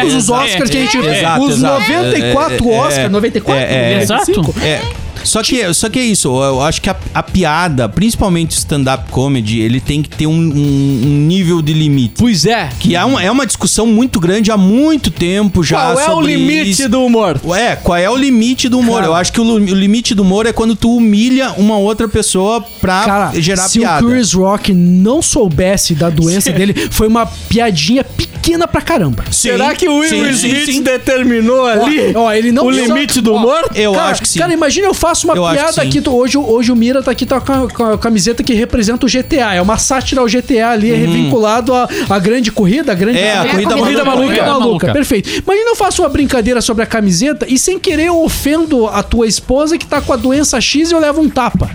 Todos 0.00 0.14
os. 0.14 0.30
Oscars 0.30 0.70
que 0.70 0.76
a 0.78 0.80
gente. 0.80 0.96
É, 0.98 1.18
exato, 1.18 1.42
os 1.44 1.56
exato. 1.56 1.80
94 1.80 2.52
É, 2.54 2.56
é, 2.56 2.78
Oscars, 2.78 2.98
é, 2.98 3.08
94? 3.08 3.64
é, 3.64 3.92
é, 3.94 4.02
Exato. 4.02 4.30
95? 4.30 4.64
É. 4.64 4.80
Só 5.24 5.42
que, 5.42 5.72
só 5.74 5.88
que 5.88 5.98
é 5.98 6.04
isso, 6.04 6.28
eu 6.42 6.60
acho 6.62 6.80
que 6.80 6.88
a, 6.90 6.96
a 7.14 7.22
piada, 7.22 7.88
principalmente 7.88 8.56
o 8.56 8.58
stand-up 8.58 9.10
comedy, 9.10 9.60
ele 9.60 9.80
tem 9.80 10.02
que 10.02 10.08
ter 10.08 10.26
um, 10.26 10.32
um- 10.32 11.00
um 11.06 11.26
nível 11.26 11.60
de 11.62 11.72
limite. 11.72 12.14
Pois 12.18 12.44
é. 12.46 12.68
Que 12.78 12.94
é 12.96 13.04
uma, 13.04 13.22
é 13.22 13.30
uma 13.30 13.46
discussão 13.46 13.86
muito 13.86 14.20
grande 14.20 14.50
há 14.50 14.56
muito 14.56 15.10
tempo 15.10 15.62
já. 15.64 15.92
Qual 15.94 16.00
é 16.00 16.10
o 16.14 16.20
limite 16.20 16.70
isso. 16.70 16.88
do 16.88 17.02
humor? 17.04 17.40
É, 17.56 17.76
qual 17.76 17.96
é 17.98 18.08
o 18.08 18.16
limite 18.16 18.68
do 18.68 18.78
humor? 18.78 18.96
Cara. 19.00 19.06
Eu 19.06 19.14
acho 19.14 19.32
que 19.32 19.40
o, 19.40 19.44
o 19.44 19.58
limite 19.58 20.14
do 20.14 20.22
humor 20.22 20.46
é 20.46 20.52
quando 20.52 20.74
tu 20.76 20.96
humilha 20.96 21.52
uma 21.56 21.76
outra 21.78 22.08
pessoa 22.08 22.60
pra 22.80 23.04
Cara, 23.04 23.40
gerar 23.40 23.68
se 23.68 23.78
piada. 23.80 24.04
o 24.06 24.10
Chris 24.10 24.32
Rock 24.32 24.72
não 24.72 25.20
soubesse 25.22 25.94
da 25.94 26.08
doença 26.10 26.50
dele, 26.52 26.74
foi 26.90 27.08
uma 27.08 27.26
piadinha 27.26 28.04
pequena 28.04 28.66
pra 28.68 28.80
caramba. 28.80 29.24
Será 29.30 29.74
que 29.74 29.88
o 29.88 29.98
Will 29.98 30.08
sim, 30.08 30.28
Smith 30.30 30.66
sim, 30.66 30.72
sim. 30.74 30.82
determinou 30.82 31.66
ali 31.66 32.12
Ó, 32.14 32.32
ele 32.32 32.52
não 32.52 32.66
o 32.66 32.70
limite 32.70 33.20
do 33.20 33.34
humor? 33.34 33.68
Eu 33.74 33.92
cara, 33.92 34.10
acho 34.10 34.22
que 34.22 34.28
sim. 34.28 34.38
Cara, 34.38 34.52
imagina 34.52 34.86
eu 34.86 34.94
faço 35.08 35.26
uma 35.26 35.36
Eu 35.36 35.42
piada 35.42 35.82
aqui. 35.82 36.02
Hoje, 36.08 36.38
hoje 36.38 36.72
o 36.72 36.76
Mira 36.76 37.02
tá 37.02 37.10
aqui 37.10 37.24
tá 37.26 37.40
com, 37.40 37.52
a, 37.52 37.68
com 37.70 37.84
a 37.84 37.98
camiseta 37.98 38.42
que 38.42 38.52
representa 38.54 39.06
o 39.06 39.08
GTA. 39.08 39.54
É 39.54 39.62
uma 39.62 39.78
sátira 39.78 40.20
ao 40.20 40.26
GTA 40.26 40.70
ali, 40.70 40.92
é 40.92 40.96
vinculado 40.96 41.72
à, 41.74 41.88
à 42.08 42.18
grande 42.18 42.50
corrida, 42.52 42.92
a 42.92 42.94
grande 42.94 43.16
Uhum. 43.16 43.24
É, 43.24 43.32
a 43.32 43.42
a 43.42 43.48
corrida 43.48 43.74
corrida 43.76 44.04
maluca. 44.04 44.04
maluca. 44.04 44.26
Corrida 44.26 44.46
maluca. 44.46 44.66
maluca. 44.66 44.92
Perfeito. 44.92 45.30
Imagina 45.30 45.70
eu 45.70 45.76
faço 45.76 46.02
uma 46.02 46.08
brincadeira 46.08 46.60
sobre 46.60 46.82
a 46.82 46.86
camiseta 46.86 47.46
e 47.48 47.58
sem 47.58 47.78
querer 47.78 48.06
eu 48.06 48.22
ofendo 48.22 48.86
a 48.86 49.02
tua 49.02 49.26
esposa 49.26 49.78
que 49.78 49.86
tá 49.86 50.00
com 50.00 50.12
a 50.12 50.16
doença 50.16 50.60
X 50.60 50.90
e 50.90 50.94
eu 50.94 50.98
levo 51.00 51.20
um 51.20 51.28
tapa. 51.28 51.70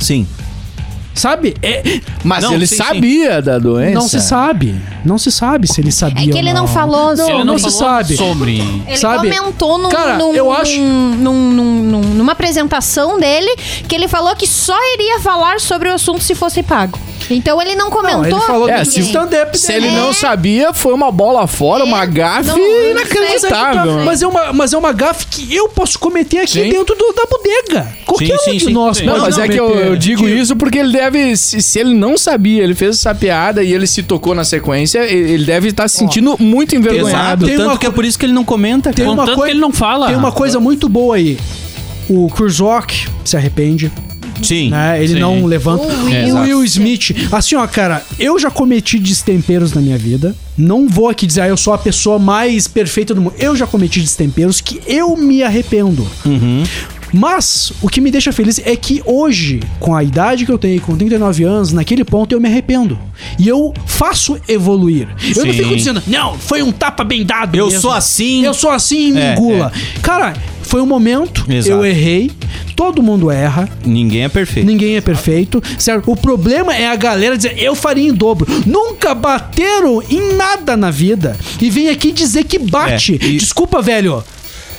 Sim. 0.00 0.26
Sabe? 1.16 1.56
É, 1.62 2.00
Mas 2.22 2.44
Não, 2.44 2.52
ele 2.52 2.66
sim, 2.66 2.76
sim. 2.76 2.82
sabia 2.82 3.40
da 3.40 3.58
doença. 3.58 3.94
não 3.94 4.06
se 4.08 4.20
sabe. 4.20 4.74
Não 5.04 5.16
se 5.18 5.32
sabe 5.32 5.66
se 5.66 5.80
ele 5.80 5.90
sabia. 5.90 6.28
É 6.28 6.32
que 6.32 6.38
ele 6.38 6.52
não 6.52 6.68
falou 6.68 7.16
Não, 7.16 7.26
sobre- 7.26 7.44
não, 7.44 7.54
Ele 7.54 7.62
se 7.62 7.70
falou 7.78 7.78
sabe. 7.78 8.16
sobre. 8.16 8.58
Ele 8.86 8.96
Sabe? 8.98 9.30
comentou 9.30 9.78
num, 9.78 9.88
Cara, 9.88 10.18
num- 10.18 10.34
eu 10.34 10.52
acho- 10.52 10.78
num- 10.78 11.16
num- 11.16 11.50
num- 11.52 11.82
num- 11.82 12.00
numa 12.14 12.32
apresentação 12.32 13.18
dele 13.18 13.50
que 13.88 13.94
ele 13.94 14.08
falou 14.08 14.36
que 14.36 14.46
só 14.46 14.76
iria 14.94 15.18
falar 15.20 15.58
sobre 15.58 15.88
o 15.88 15.94
assunto 15.94 16.22
se 16.22 16.34
fosse 16.34 16.62
pago. 16.62 16.98
Então 17.30 17.60
ele 17.60 17.74
não 17.74 17.90
comentou. 17.90 18.20
Não, 18.22 18.26
ele 18.38 18.40
falou 18.46 18.68
É, 18.68 18.84
se- 18.84 19.00
stand-up 19.00 19.58
Se 19.58 19.72
ele 19.72 19.90
não 19.90 20.10
É. 20.10 20.12
sabia, 20.12 20.72
foi 20.72 20.92
uma 20.94 21.10
bola 21.10 21.46
fora, 21.46 21.84
uma 21.84 22.02
É, 22.02 22.06
gafe 22.06 22.48
não- 22.48 22.56
não 22.58 22.64
sei. 22.64 22.90
inacreditável. 22.92 24.04
Mas 24.04 24.22
é, 24.22 24.26
uma, 24.26 24.52
mas 24.52 24.72
é 24.72 24.78
uma 24.78 24.92
gafe 24.92 25.26
que 25.26 25.54
eu 25.54 25.68
posso 25.68 25.98
cometer 25.98 26.38
aqui 26.38 26.52
Sim. 26.62 26.70
dentro 26.70 26.94
do- 26.94 27.12
da 27.12 27.24
bodega. 27.26 27.88
Qualquer 28.04 28.26
Sim, 28.26 28.34
um 28.34 28.38
sim, 28.52 28.56
de 28.58 28.64
sim. 28.66 28.72
nós 28.72 28.98
Sim. 28.98 29.06
Não, 29.06 29.18
mas 29.18 29.38
é 29.38 29.48
que 29.48 29.58
eu, 29.58 29.68
eu 29.74 29.96
digo 29.96 30.28
isso 30.28 30.54
porque 30.56 30.78
ele 30.78 30.92
deve. 30.92 31.36
Se, 31.36 31.60
se 31.60 31.78
ele 31.80 31.94
não 31.94 32.16
sabia, 32.16 32.62
ele 32.62 32.74
fez 32.74 32.96
essa 32.96 33.14
piada 33.14 33.62
e 33.62 33.72
ele 33.72 33.86
se 33.86 34.02
tocou 34.02 34.34
na 34.34 34.44
sequência, 34.44 35.00
ele 35.00 35.44
deve 35.44 35.68
estar 35.68 35.88
se 35.88 35.96
sentindo 35.98 36.36
muito 36.38 36.74
envergonhado. 36.76 37.44
Exato. 37.44 37.46
Tem 37.46 37.56
Tanto 37.56 37.68
uma 37.70 37.78
que 37.78 37.86
é 37.86 37.90
por 37.90 38.04
isso 38.04 38.18
que 38.18 38.26
ele 38.26 38.32
não 38.32 38.44
comenta, 38.44 38.90
cara. 38.92 38.94
Tem 38.94 39.06
uma 39.08 39.24
que 39.34 39.50
ele 39.50 39.60
não 39.60 39.72
fala. 39.72 40.06
Tem 40.08 40.16
uma 40.16 40.32
coisa 40.32 40.60
muito 40.60 40.88
boa 40.88 41.16
aí. 41.16 41.38
O 42.08 42.26
Rock 42.28 43.08
se 43.24 43.36
arrepende, 43.36 43.90
Sim. 44.42 44.70
né? 44.70 44.98
Ele 45.02 45.14
Sim. 45.14 45.18
não 45.20 45.44
levanta. 45.46 45.84
O 45.84 45.86
O 45.86 46.04
Will- 46.06 46.40
Will 46.42 46.64
Smith. 46.64 47.12
Assim, 47.32 47.54
ó, 47.56 47.66
cara, 47.66 48.02
eu 48.18 48.38
já 48.38 48.50
cometi 48.50 48.98
destemperos 48.98 49.72
na 49.72 49.80
minha 49.80 49.98
vida. 49.98 50.34
Não 50.56 50.88
vou 50.88 51.08
aqui 51.08 51.26
dizer, 51.26 51.42
ah, 51.42 51.48
eu 51.48 51.56
sou 51.56 51.72
a 51.74 51.78
pessoa 51.78 52.18
mais 52.18 52.66
perfeita 52.66 53.14
do 53.14 53.20
mundo. 53.20 53.34
Eu 53.38 53.54
já 53.54 53.66
cometi 53.66 54.00
destemperos 54.00 54.60
que 54.60 54.80
eu 54.86 55.16
me 55.16 55.42
arrependo. 55.42 56.06
Mas 57.12 57.72
o 57.80 57.88
que 57.88 58.00
me 58.00 58.10
deixa 58.10 58.32
feliz 58.32 58.60
é 58.64 58.74
que 58.74 59.00
hoje, 59.06 59.60
com 59.78 59.94
a 59.94 60.02
idade 60.02 60.44
que 60.44 60.50
eu 60.50 60.58
tenho, 60.58 60.80
com 60.80 60.96
39 60.96 61.44
anos, 61.44 61.72
naquele 61.72 62.04
ponto 62.04 62.32
eu 62.34 62.40
me 62.40 62.48
arrependo. 62.48 62.98
E 63.38 63.46
eu 63.46 63.72
faço 63.86 64.36
evoluir. 64.48 65.08
Eu 65.36 65.44
não 65.46 65.52
Sim. 65.52 65.58
fico 65.62 65.76
dizendo, 65.76 66.02
não, 66.06 66.36
foi 66.36 66.62
um 66.62 66.72
tapa 66.72 67.04
bem 67.04 67.24
dado. 67.24 67.54
Eu 67.56 67.66
mesmo. 67.66 67.80
sou 67.80 67.92
assim. 67.92 68.44
Eu 68.44 68.52
sou 68.52 68.70
assim 68.70 69.10
e 69.10 69.12
me 69.12 69.20
É, 69.20 69.32
engula. 69.32 69.72
Cara, 70.02 70.34
foi 70.66 70.80
um 70.82 70.86
momento, 70.86 71.46
Exato. 71.48 71.70
eu 71.76 71.84
errei. 71.84 72.30
Todo 72.74 73.02
mundo 73.02 73.30
erra. 73.30 73.68
Ninguém 73.84 74.24
é 74.24 74.28
perfeito. 74.28 74.66
Ninguém 74.66 74.96
é 74.96 75.00
perfeito, 75.00 75.62
certo? 75.78 76.10
O 76.10 76.16
problema 76.16 76.74
é 76.76 76.88
a 76.88 76.96
galera 76.96 77.36
dizer, 77.36 77.54
eu 77.56 77.74
faria 77.74 78.06
em 78.08 78.12
dobro. 78.12 78.46
Nunca 78.66 79.14
bateram 79.14 80.02
em 80.10 80.34
nada 80.34 80.76
na 80.76 80.90
vida. 80.90 81.36
E 81.60 81.70
vem 81.70 81.88
aqui 81.88 82.12
dizer 82.12 82.44
que 82.44 82.58
bate. 82.58 83.18
É, 83.20 83.24
e- 83.26 83.36
Desculpa, 83.38 83.80
velho. 83.80 84.22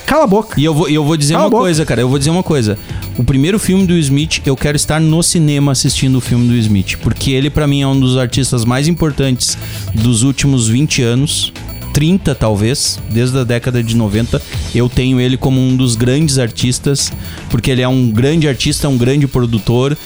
Cala 0.06 0.24
a 0.24 0.26
boca. 0.26 0.58
E 0.58 0.64
eu 0.64 0.72
vou, 0.72 0.88
eu 0.88 1.04
vou 1.04 1.16
dizer 1.16 1.34
Cala 1.34 1.46
uma 1.48 1.58
coisa, 1.58 1.84
cara. 1.84 2.00
Eu 2.00 2.08
vou 2.08 2.18
dizer 2.18 2.30
uma 2.30 2.42
coisa. 2.42 2.78
O 3.18 3.24
primeiro 3.24 3.58
filme 3.58 3.86
do 3.86 3.94
Smith, 3.98 4.40
eu 4.46 4.56
quero 4.56 4.76
estar 4.76 5.00
no 5.00 5.22
cinema 5.22 5.72
assistindo 5.72 6.16
o 6.16 6.20
filme 6.20 6.48
do 6.48 6.54
Smith. 6.56 6.96
Porque 7.02 7.32
ele, 7.32 7.50
pra 7.50 7.66
mim, 7.66 7.82
é 7.82 7.86
um 7.86 7.98
dos 7.98 8.16
artistas 8.16 8.64
mais 8.64 8.88
importantes 8.88 9.58
dos 9.94 10.22
últimos 10.22 10.68
20 10.68 11.02
anos. 11.02 11.52
30, 11.92 12.34
talvez, 12.34 12.98
desde 13.10 13.38
a 13.38 13.44
década 13.44 13.82
de 13.82 13.96
90. 13.96 14.40
Eu 14.74 14.88
tenho 14.88 15.20
ele 15.20 15.36
como 15.36 15.60
um 15.60 15.76
dos 15.76 15.96
grandes 15.96 16.38
artistas. 16.38 17.12
Porque 17.50 17.70
ele 17.70 17.82
é 17.82 17.88
um 17.88 18.10
grande 18.10 18.46
artista, 18.48 18.88
um 18.88 18.96
grande 18.98 19.26
produtor. 19.26 19.96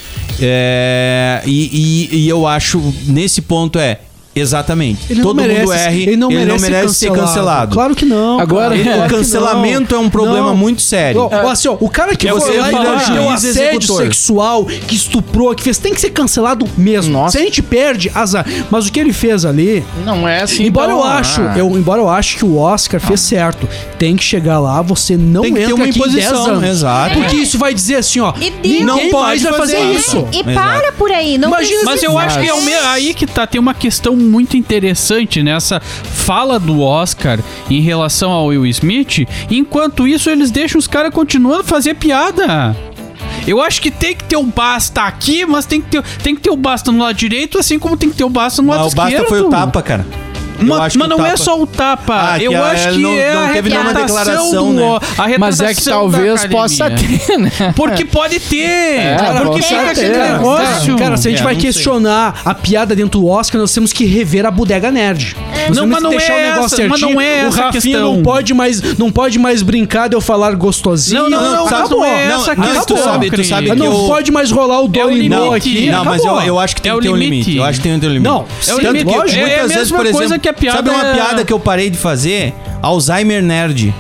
É, 0.41 1.43
e, 1.47 2.09
e- 2.13 2.17
e 2.25 2.29
eu 2.29 2.47
acho, 2.47 2.81
nesse 3.07 3.43
ponto, 3.43 3.79
é. 3.79 4.01
Exatamente. 4.35 5.01
Ele 5.11 5.21
não 5.21 5.27
Todo 5.29 5.37
merece, 5.37 5.61
mundo 5.61 5.73
erre, 5.75 6.03
ele 6.05 6.17
não 6.17 6.29
merece, 6.31 6.95
ser 6.95 7.13
cancelado. 7.13 7.73
Claro 7.75 7.95
que 7.95 8.05
não. 8.05 8.41
Agora. 8.41 8.75
Ele- 8.75 8.83
Claro 8.85 9.01
o 9.01 9.03
que 9.05 9.15
cancelamento 9.15 9.95
não. 9.95 10.03
é 10.03 10.07
um 10.07 10.11
problema 10.11 10.47
Não. 10.49 10.57
muito 10.57 10.81
sério. 10.83 11.29
Ó, 11.31 11.49
assim, 11.49 11.69
ó, 11.69 11.77
o 11.79 11.89
cara 11.89 12.17
que 12.17 12.27
É 12.27 12.31
foi 12.31 12.41
você 12.41 12.59
lá 12.59 12.73
e 12.73 12.77
assédio 13.29 13.51
executor. 13.51 14.03
sexual, 14.03 14.65
que 14.65 14.95
estuprou, 14.95 15.55
que 15.55 15.63
fez, 15.63 15.79
tem 15.79 15.93
que 15.95 16.01
ser 16.01 16.11
cancelado 16.11 16.67
mesmo. 16.77 17.13
Nossa. 17.13 17.33
Se 17.33 17.39
a 17.39 17.41
gente 17.43 17.63
perde, 17.63 18.11
azar. 18.15 18.47
Mas 18.71 18.87
o 18.87 18.93
que 18.93 18.99
ele 18.99 19.13
fez 19.13 19.45
ali, 19.45 19.85
Não 20.05 20.27
é 20.27 20.43
assim. 20.43 20.65
embora 20.67 20.89
tão- 20.89 20.99
eu 20.99 21.05
acho, 21.05 21.41
Ah. 21.43 21.55
eu, 21.59 21.71
embora 21.77 22.01
eu 22.01 22.09
acho 22.09 22.37
que 22.39 22.45
o 22.45 22.57
Oscar 22.57 23.01
fez 23.01 23.21
certo, 23.21 23.69
tem 23.99 24.17
que 24.17 24.25
chegar 24.25 24.59
lá, 24.59 24.81
você 24.83 25.17
não 25.17 25.43
Tem 25.43 25.53
que 25.53 25.59
ter 25.59 25.65
entra 25.65 25.75
uma 25.75 25.85
aqui 25.85 25.99
em 25.99 26.03
10 26.03 26.17
imposição, 26.27 26.45
anos. 26.57 26.69
exato. 26.71 27.15
Porque 27.19 27.37
isso 27.37 27.59
vai 27.59 27.75
dizer 27.75 27.97
assim, 27.97 28.21
ó, 28.21 28.33
E 28.63 28.83
Não 28.85 29.11
pode 29.11 29.43
fazer, 29.43 29.57
fazer 29.57 29.81
isso. 29.93 30.27
E 30.33 30.41
Exato. 30.41 30.53
para 30.55 30.93
por 30.93 31.11
aí. 31.11 31.37
Não 31.39 31.49
Imagina 31.49 31.83
Mas 31.85 32.03
eu 32.03 32.19
acho 32.19 32.41
que 32.41 32.49
é 32.49 32.79
aí 32.89 33.13
que 33.15 33.27
tá. 33.27 33.47
Tem 33.47 33.61
uma 33.61 33.75
questão 33.75 34.17
muito 34.23 34.57
interessante 34.57 35.43
nessa 35.43 35.81
fala 35.81 36.59
do 36.59 36.81
Oscar 36.81 37.39
em 37.69 37.81
relação 37.81 38.31
ao 38.31 38.47
Will 38.47 38.67
Smith. 38.67 39.29
Enquanto 39.51 40.07
isso, 40.07 40.31
eles 40.31 40.51
deixam 40.51 40.79
os 40.79 40.87
caras 40.87 41.13
continuando 41.13 41.61
a 41.61 41.65
fazer 41.65 41.95
piada. 41.95 42.77
Eu 43.47 43.61
acho 43.61 43.81
que 43.81 43.91
tem 43.91 44.15
que 44.15 44.25
ter 44.25 44.37
o 44.37 44.45
basta 44.45 45.03
aqui, 45.03 45.45
mas 45.45 45.67
tem 45.67 45.81
que 45.81 45.89
ter, 45.89 46.03
tem 46.23 46.35
que 46.35 46.41
ter 46.41 46.51
o 46.51 46.57
basta 46.57 46.93
no 46.93 47.03
lado 47.03 47.17
direito, 47.17 47.59
assim 47.59 47.79
como 47.79 47.97
tem 47.97 48.09
que 48.11 48.17
ter 48.17 48.25
o 48.25 48.29
basta 48.29 48.63
no 48.63 48.69
lado 48.69 48.85
Mas 48.85 48.93
o 48.93 48.97
basta 48.97 49.13
esquerdo. 49.13 49.29
foi 49.29 49.41
o 49.41 49.51
tapa, 49.51 49.83
cara. 49.83 50.07
Eu 50.63 50.69
Ma- 50.69 50.85
acho 50.85 50.93
que 50.93 50.99
Mas, 50.99 51.07
o 51.07 51.11
não 51.11 51.27
é 51.27 51.31
tapa- 51.31 51.37
só 51.45 51.61
o 51.61 51.67
tapa. 51.67 52.33
Ah, 52.35 52.39
que 52.39 52.45
eu 52.45 52.63
a- 52.65 52.71
acho 52.71 52.89
que 52.91 52.99
não- 52.99 53.13
é 53.13 53.35
não 53.35 53.45
a 53.45 53.49
teve 53.49 53.71
nenhuma 53.71 53.95
declaração, 53.95 54.51
do, 54.67 54.73
né? 54.73 54.99
a 55.19 55.39
Mas 55.39 55.61
é 55.61 55.75
que 55.75 55.85
talvez 55.85 56.45
possa 56.47 56.91
ter, 56.91 57.39
né? 57.39 57.51
Porque 57.75 58.05
pode 58.05 58.39
ter. 58.41 59.17
Cara, 59.19 59.41
porque 59.43 59.63
fica 59.63 59.81
aquele 59.81 59.95
certeza. 59.95 60.33
negócio. 60.33 60.97
Cara, 60.97 61.17
se 61.17 61.29
a 61.29 61.31
gente 61.31 61.41
É, 61.41 61.45
vai 61.45 61.57
questionar 61.57 62.41
a 62.45 62.55
piada 62.55 62.95
dentro 62.95 63.21
do 63.21 63.27
Oscar, 63.29 63.61
nós 63.61 63.73
temos 63.73 63.93
que 63.93 64.05
rever 64.05 64.47
a 64.47 64.51
bodega 64.51 64.91
nerd. 64.91 65.37
Nós 65.69 65.77
Não, 65.77 65.85
temos 65.85 65.89
mas 65.89 65.97
que 65.99 66.03
não 66.03 66.11
deixar 66.11 66.33
é 66.35 66.37
o 66.37 66.43
negócio 66.43 66.65
essa- 66.67 66.77
certinho. 66.77 66.91
mas 66.91 67.01
não 67.01 67.21
é 67.21 67.45
o 67.45 67.49
essa 67.49 67.61
a 67.63 67.65
Rafinha 67.67 67.83
questão. 67.83 68.15
não 68.15 68.23
pode 68.23 68.55
mais, 68.55 68.99
não 68.99 69.11
pode 69.13 69.39
mais 69.39 69.63
brincar 69.63 70.09
de 70.09 70.17
eu 70.17 70.21
falar 70.21 70.55
gostosinho. 70.55 71.23
Não, 71.29 71.31
não, 71.31 71.57
não, 71.57 71.69
sabe- 71.69 71.81
mas 71.83 71.91
não 71.91 72.05
é 72.05 72.25
essa 72.27 72.53
a 72.53 72.57
não, 72.57 72.65
questão. 72.65 72.97
tu 72.97 73.03
sabe- 73.03 73.31
tu 73.31 73.45
sabe 73.45 73.69
Não 73.69 73.77
que 73.77 73.83
eu- 73.83 74.07
pode 74.07 74.31
mais 74.33 74.51
rolar 74.51 74.81
o 74.81 74.85
É 74.85 74.87
o 74.87 74.89
Dolinho 74.89 75.23
limite. 75.45 75.55
aqui. 75.57 75.91
Não, 75.91 76.05
mas 76.05 76.25
eu, 76.25 76.41
eu 76.41 76.59
acho 76.59 76.75
que 76.77 76.83
tem 76.83 76.91
É 76.91 76.95
que 76.95 76.99
o 76.99 77.03
ter 77.03 77.09
um 77.11 77.17
limite. 77.17 77.57
Eu 77.57 77.65
acho 77.65 77.79
que 77.81 77.83
tem 77.89 77.95
que 77.95 78.01
ter 78.01 78.07
um 78.07 78.11
limite. 78.13 78.29
Não, 78.29 78.45
É 78.67 78.75
o 78.75 78.79
Tanto 78.79 78.93
limite. 78.93 79.05
que 79.05 79.11
É 79.13 79.15
a 79.15 79.47
muitas 79.47 79.61
vezes, 79.63 79.77
mesma 79.77 79.97
por 79.99 80.05
coisa 80.07 80.25
exemplo, 80.25 80.41
que 80.41 80.49
a 80.53 80.61
piada 80.61 80.77
sabe 80.79 80.91
uma 80.91 81.07
é- 81.09 81.15
piada 81.15 81.45
que 81.45 81.53
eu 81.53 81.61
parei 81.61 81.91
de 81.91 81.99
fazer? 81.99 82.55
Alzheimer 82.81 83.43
nerd. 83.43 83.95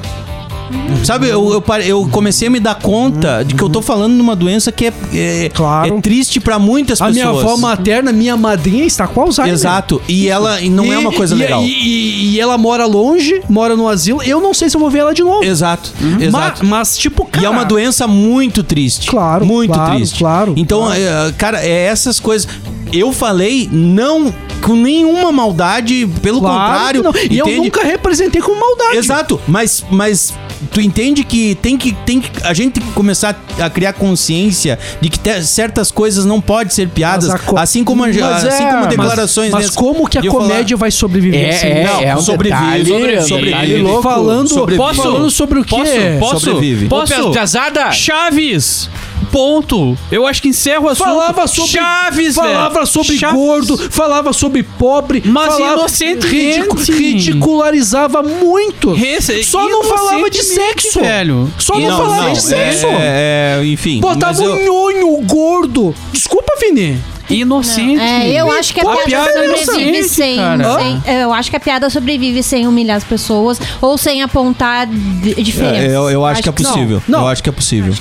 Sabe, 1.04 1.28
eu, 1.28 1.52
eu, 1.52 1.60
pare- 1.60 1.86
eu 1.86 2.08
comecei 2.10 2.48
a 2.48 2.50
me 2.50 2.58
dar 2.58 2.76
conta 2.76 3.42
de 3.44 3.54
que 3.54 3.62
eu 3.62 3.68
tô 3.68 3.82
falando 3.82 4.14
de 4.14 4.20
uma 4.22 4.34
doença 4.34 4.72
que 4.72 4.86
é, 4.86 4.92
é, 5.12 5.50
Claro. 5.52 5.98
é 5.98 6.00
triste 6.00 6.40
pra 6.40 6.58
muitas 6.58 6.98
A 7.02 7.06
pessoas. 7.08 7.14
minha 7.26 7.28
avó 7.42 7.56
materna, 7.58 8.10
minha 8.10 8.36
madrinha, 8.38 8.84
está 8.86 9.06
com 9.06 9.20
Alzheimer. 9.20 9.52
Exato. 9.52 10.00
E 10.08 10.28
ela 10.28 10.62
e 10.62 10.70
não 10.70 10.90
é 10.90 10.96
uma 10.96 11.12
coisa 11.12 11.34
e- 11.34 11.38
legal. 11.38 11.62
E, 11.62 11.66
e- 11.68 12.30
e 12.36 12.40
ela 12.40 12.56
mora 12.56 12.86
longe, 12.86 13.42
mora 13.50 13.76
no 13.76 13.86
asilo. 13.86 14.22
Eu 14.22 14.40
não 14.40 14.54
sei 14.54 14.70
se 14.70 14.76
eu 14.76 14.80
vou 14.80 14.88
ver 14.88 15.00
ela 15.00 15.12
de 15.12 15.22
novo. 15.22 15.44
Exato. 15.44 15.90
Ma- 16.00 16.24
Exato. 16.24 16.64
Mas, 16.64 16.96
tipo, 16.96 17.26
cara... 17.26 17.44
E 17.44 17.46
é 17.46 17.50
uma 17.50 17.64
doença 17.64 18.06
muito 18.06 18.62
triste. 18.62 19.08
Claro, 19.10 19.44
Muito 19.44 19.74
claro, 19.74 19.96
triste. 19.96 20.18
claro, 20.20 20.54
Então, 20.56 20.84
claro. 20.84 20.98
é, 21.00 21.32
cara, 21.36 21.60
é 21.62 21.84
essas 21.86 22.18
coisas. 22.18 22.48
Eu 22.90 23.12
falei 23.12 23.68
não 23.70 24.32
com 24.62 24.74
nenhuma 24.76 25.30
maldade, 25.32 26.06
pelo 26.22 26.40
Claro 26.40 27.02
contrário. 27.02 27.12
que 27.12 27.28
não. 27.28 27.34
E 27.34 27.38
eu 27.38 27.62
nunca 27.62 27.82
representei 27.84 28.40
com 28.40 28.54
maldade. 28.58 28.96
Exato, 28.96 29.40
mas, 29.46 29.84
mas 29.90 30.32
tu 30.72 30.80
entende 30.80 31.24
que 31.24 31.54
tem 31.56 31.76
que 31.76 31.92
tem 31.92 32.20
que 32.20 32.30
a 32.44 32.54
gente 32.54 32.72
tem 32.74 32.82
que 32.82 32.92
começar 32.92 33.38
a 33.60 33.68
criar 33.68 33.92
consciência 33.92 34.78
de 35.00 35.08
que 35.10 35.18
te- 35.18 35.42
certas 35.42 35.90
coisas 35.90 36.24
não 36.24 36.40
podem 36.40 36.70
ser 36.72 36.88
piadas, 36.88 37.28
Mas 37.28 37.40
co- 37.42 37.58
assim 37.58 37.82
como 37.84 38.04
a- 38.04 38.06
Mas 38.08 38.16
assim 38.44 38.62
é, 38.64 38.66
como 38.68 38.80
mas- 38.80 38.88
declarações 38.88 39.50
Mas 39.50 39.60
dessas. 39.62 39.76
como 39.76 40.08
que 40.08 40.18
a 40.18 40.22
eu 40.22 40.32
falar- 40.32 40.44
comédia 40.48 40.76
vai 40.76 40.90
sobreviver 40.90 41.48
É, 41.48 41.52
sem 41.52 41.70
é, 41.70 41.84
isso? 41.84 42.02
é 42.02 42.16
um 42.16 42.20
sobrevive, 42.20 42.60
detalhe, 42.62 42.86
sobrevive, 42.86 43.28
sobrevive. 43.28 43.82
louco. 43.82 44.02
Falando, 44.02 44.48
Sobrevive. 44.48 44.94
falando 44.96 45.30
sobre 45.30 45.58
o 45.60 45.64
quê? 45.64 45.76
Posso? 45.76 45.90
Posso? 46.20 46.40
Sobrevive. 46.46 46.86
Posso? 46.88 47.30
Piazada! 47.32 47.90
Chaves! 47.92 48.88
Ponto. 49.32 49.96
Eu 50.10 50.26
acho 50.26 50.42
que 50.42 50.48
encerra 50.48 50.80
o 50.82 50.88
assunto. 50.88 51.06
Falava 51.06 51.46
sobre 51.46 51.70
Chaves, 51.70 52.34
falava 52.34 52.74
velho. 52.74 52.86
sobre 52.86 53.18
Chaves. 53.18 53.36
gordo, 53.36 53.78
falava 53.90 54.32
sobre 54.34 54.62
pobre, 54.62 55.22
Mas 55.24 55.54
falava, 55.54 55.72
inocentemente. 55.80 56.92
ridicularizava 56.92 58.22
muito. 58.22 58.92
Rece- 58.92 59.42
Só 59.42 59.68
não 59.68 59.82
falava 59.84 60.28
de 60.28 60.42
sexo. 60.42 61.00
velho. 61.00 61.50
Só 61.58 61.78
não, 61.78 61.96
falava 61.96 62.30
de 62.32 62.38
é- 62.38 62.40
sexo. 62.40 62.86
É, 62.88 63.58
é, 63.60 63.64
enfim. 63.64 64.00
Botava 64.00 64.32
mas 64.32 64.40
eu- 64.40 64.52
um 64.54 64.64
nhonho 64.64 65.22
gordo. 65.26 65.94
Desculpa, 66.12 66.52
Vini. 66.60 67.00
Inocente. 67.34 68.00
É, 68.00 68.32
eu 68.40 68.50
acho 68.50 68.72
que 68.74 68.80
a 68.80 68.84
Pô, 68.84 68.90
piada, 68.90 69.06
piada 69.06 69.30
é 69.30 69.56
sobrevive 69.58 69.88
inocente, 69.98 70.08
sem, 70.08 70.36
sem- 70.36 71.20
Eu 71.20 71.32
acho 71.32 71.50
que 71.50 71.56
a 71.56 71.60
piada 71.60 71.90
sobrevive 71.90 72.42
sem 72.42 72.66
humilhar 72.66 72.96
as 72.96 73.04
pessoas 73.04 73.60
ou 73.80 73.96
sem 73.98 74.22
apontar 74.22 74.86
di- 74.86 75.34
diferenças. 75.42 75.92
É, 75.92 75.96
eu, 75.96 76.10
eu 76.10 76.24
acho, 76.24 76.42
que 76.42 76.48
é 76.48 76.52
possível. 76.52 77.02
Não. 77.08 77.20
Eu 77.20 77.28
acho 77.28 77.42
que 77.42 77.48
é 77.48 77.52
possível. 77.52 77.94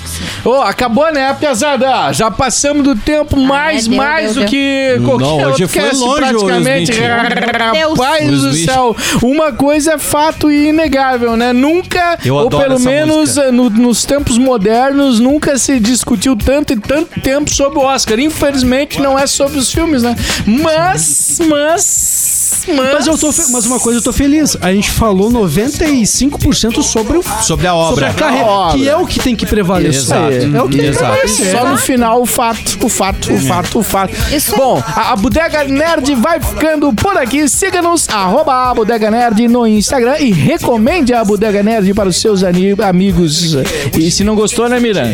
Ô, 0.46 0.54
acabou, 0.62 1.12
né, 1.14 1.34
pesada? 1.40 2.12
Já 2.14 2.30
passamos 2.32 2.84
do 2.84 2.96
tempo 2.96 3.38
mais, 3.40 3.88
deu, 3.88 3.98
mais 3.98 4.34
deu, 4.34 4.44
do 4.44 4.50
que 4.50 4.96
Não, 5.00 5.06
qualquer 5.18 5.48
hoje 5.48 5.64
outro 5.64 5.68
foi 5.82 5.92
longe, 5.94 6.22
praticamente. 6.22 6.92
Deus. 6.92 7.98
Rapaz 8.00 8.30
Will 8.30 8.42
do 8.42 8.54
céu. 8.56 8.96
Uma 9.22 9.52
coisa 9.54 9.94
é 9.94 9.98
fato 9.98 10.50
e 10.52 10.68
inegável, 10.70 11.36
né? 11.38 11.54
Nunca, 11.54 12.18
Eu 12.24 12.36
ou 12.36 12.48
adoro 12.48 12.64
pelo 12.64 12.76
essa 12.76 12.90
menos 12.90 13.38
eh, 13.38 13.52
no- 13.52 13.70
nos 13.70 14.06
tempos 14.06 14.38
modernos, 14.38 15.20
nunca 15.20 15.58
se 15.58 15.80
discutiu 15.80 16.36
tanto 16.36 16.74
e 16.74 16.76
tanto 16.78 17.20
tempo 17.22 17.50
sobre 17.50 17.80
o 17.80 17.84
Oscar. 17.84 18.20
Infelizmente, 18.20 19.00
não 19.02 19.18
é 19.18 19.21
sobre 19.28 19.58
os 19.58 19.72
filmes, 19.72 20.04
né? 20.04 20.16
Mas, 20.46 21.40
mas, 21.48 22.41
mas... 22.68 22.94
Mas, 22.94 23.08
eu 23.08 23.18
tô 23.18 23.32
fe- 23.32 23.52
mas 23.52 23.66
uma 23.66 23.80
coisa 23.80 24.00
eu 24.00 24.04
tô 24.04 24.14
feliz. 24.14 24.56
A 24.62 24.72
gente 24.74 24.90
falou 24.92 25.32
95% 25.32 26.82
sobre 26.84 27.18
o 27.18 27.24
Sobre 27.42 27.68
a 27.68 27.72
sobre 27.72 28.06
obra. 28.06 28.10
a 28.10 28.14
carreira, 28.14 28.46
obra. 28.46 28.78
que 28.78 28.88
é 28.90 28.96
o 28.96 29.06
que 29.06 29.20
tem 29.20 29.36
que 29.36 29.46
prevalecer. 29.46 30.02
Exato. 30.02 30.56
É 30.58 30.62
o 30.62 30.68
que 30.70 30.78
tem 30.78 30.92
que 30.92 30.98
prevalecer. 30.98 31.52
Só 31.52 31.66
no 31.70 31.78
final 31.78 32.22
o 32.22 32.26
fato, 32.26 32.78
o 32.86 32.90
fato, 32.90 33.34
o 33.34 33.40
fato, 33.40 33.80
o 33.80 33.84
fato. 33.84 34.14
Isso. 34.34 34.56
Bom, 34.56 34.82
a, 34.86 35.12
a 35.14 35.16
Bodega 35.16 35.64
Nerd 35.64 36.14
vai 36.16 36.40
ficando 36.40 36.92
por 36.94 37.18
aqui. 37.18 37.48
Siga-nos, 37.48 38.08
arroba 38.10 38.70
a 38.70 38.74
Bodega 38.74 39.10
Nerd 39.12 39.48
no 39.48 39.66
Instagram 39.68 40.18
e 40.20 40.32
recomende 40.32 41.14
a 41.14 41.24
Bodega 41.24 41.64
Nerd 41.64 41.94
para 41.94 42.10
os 42.10 42.18
seus 42.18 42.44
amigos. 42.44 43.56
E 43.98 44.12
se 44.12 44.24
não 44.24 44.36
gostou, 44.36 44.68
né, 44.70 44.80
Mira? 44.80 45.08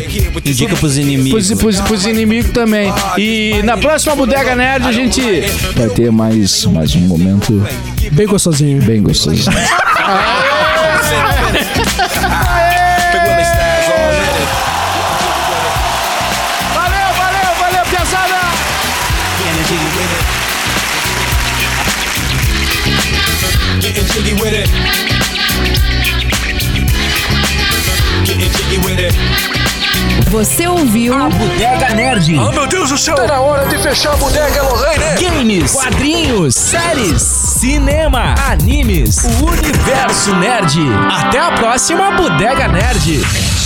Indica 0.44 0.76
pros 0.76 0.96
inimigos. 0.96 1.46
Pros, 1.48 1.60
pros, 1.60 1.80
pros 1.80 2.06
inimigos 2.06 2.50
também. 2.52 2.92
E 3.16 3.60
na 3.64 3.76
próxima 3.76 4.14
Bodega 4.16 4.54
Nerd 4.54 4.86
a 4.86 4.92
gente. 4.92 5.20
Vai 5.76 5.88
ter 5.90 6.10
mais, 6.10 6.64
mais 6.66 6.94
um 6.94 7.00
momento 7.00 7.27
Bem 8.12 8.26
gostosinho. 8.26 8.82
bem 8.82 9.02
gostoso. 9.02 9.50
Você 30.30 30.68
ouviu 30.68 31.14
A 31.14 31.30
Bodega 31.30 31.94
Nerd. 31.94 32.32
meu 32.52 32.66
Deus 32.66 32.90
do 32.90 32.98
céu! 32.98 33.14
Tá 33.14 33.26
na 33.26 33.40
hora 33.40 33.66
de 33.66 33.78
fechar 33.78 34.12
a 34.12 34.16
bodega, 34.16 34.62
Lorraine. 34.62 35.04
Games, 35.18 35.72
quadrinhos, 35.72 36.54
séries, 36.54 37.22
cinema, 37.22 38.34
animes, 38.50 39.24
o 39.40 39.46
universo 39.46 40.34
nerd. 40.36 40.78
Até 41.10 41.38
a 41.38 41.52
próxima 41.52 42.12
Bodega 42.12 42.68
Nerd. 42.68 43.57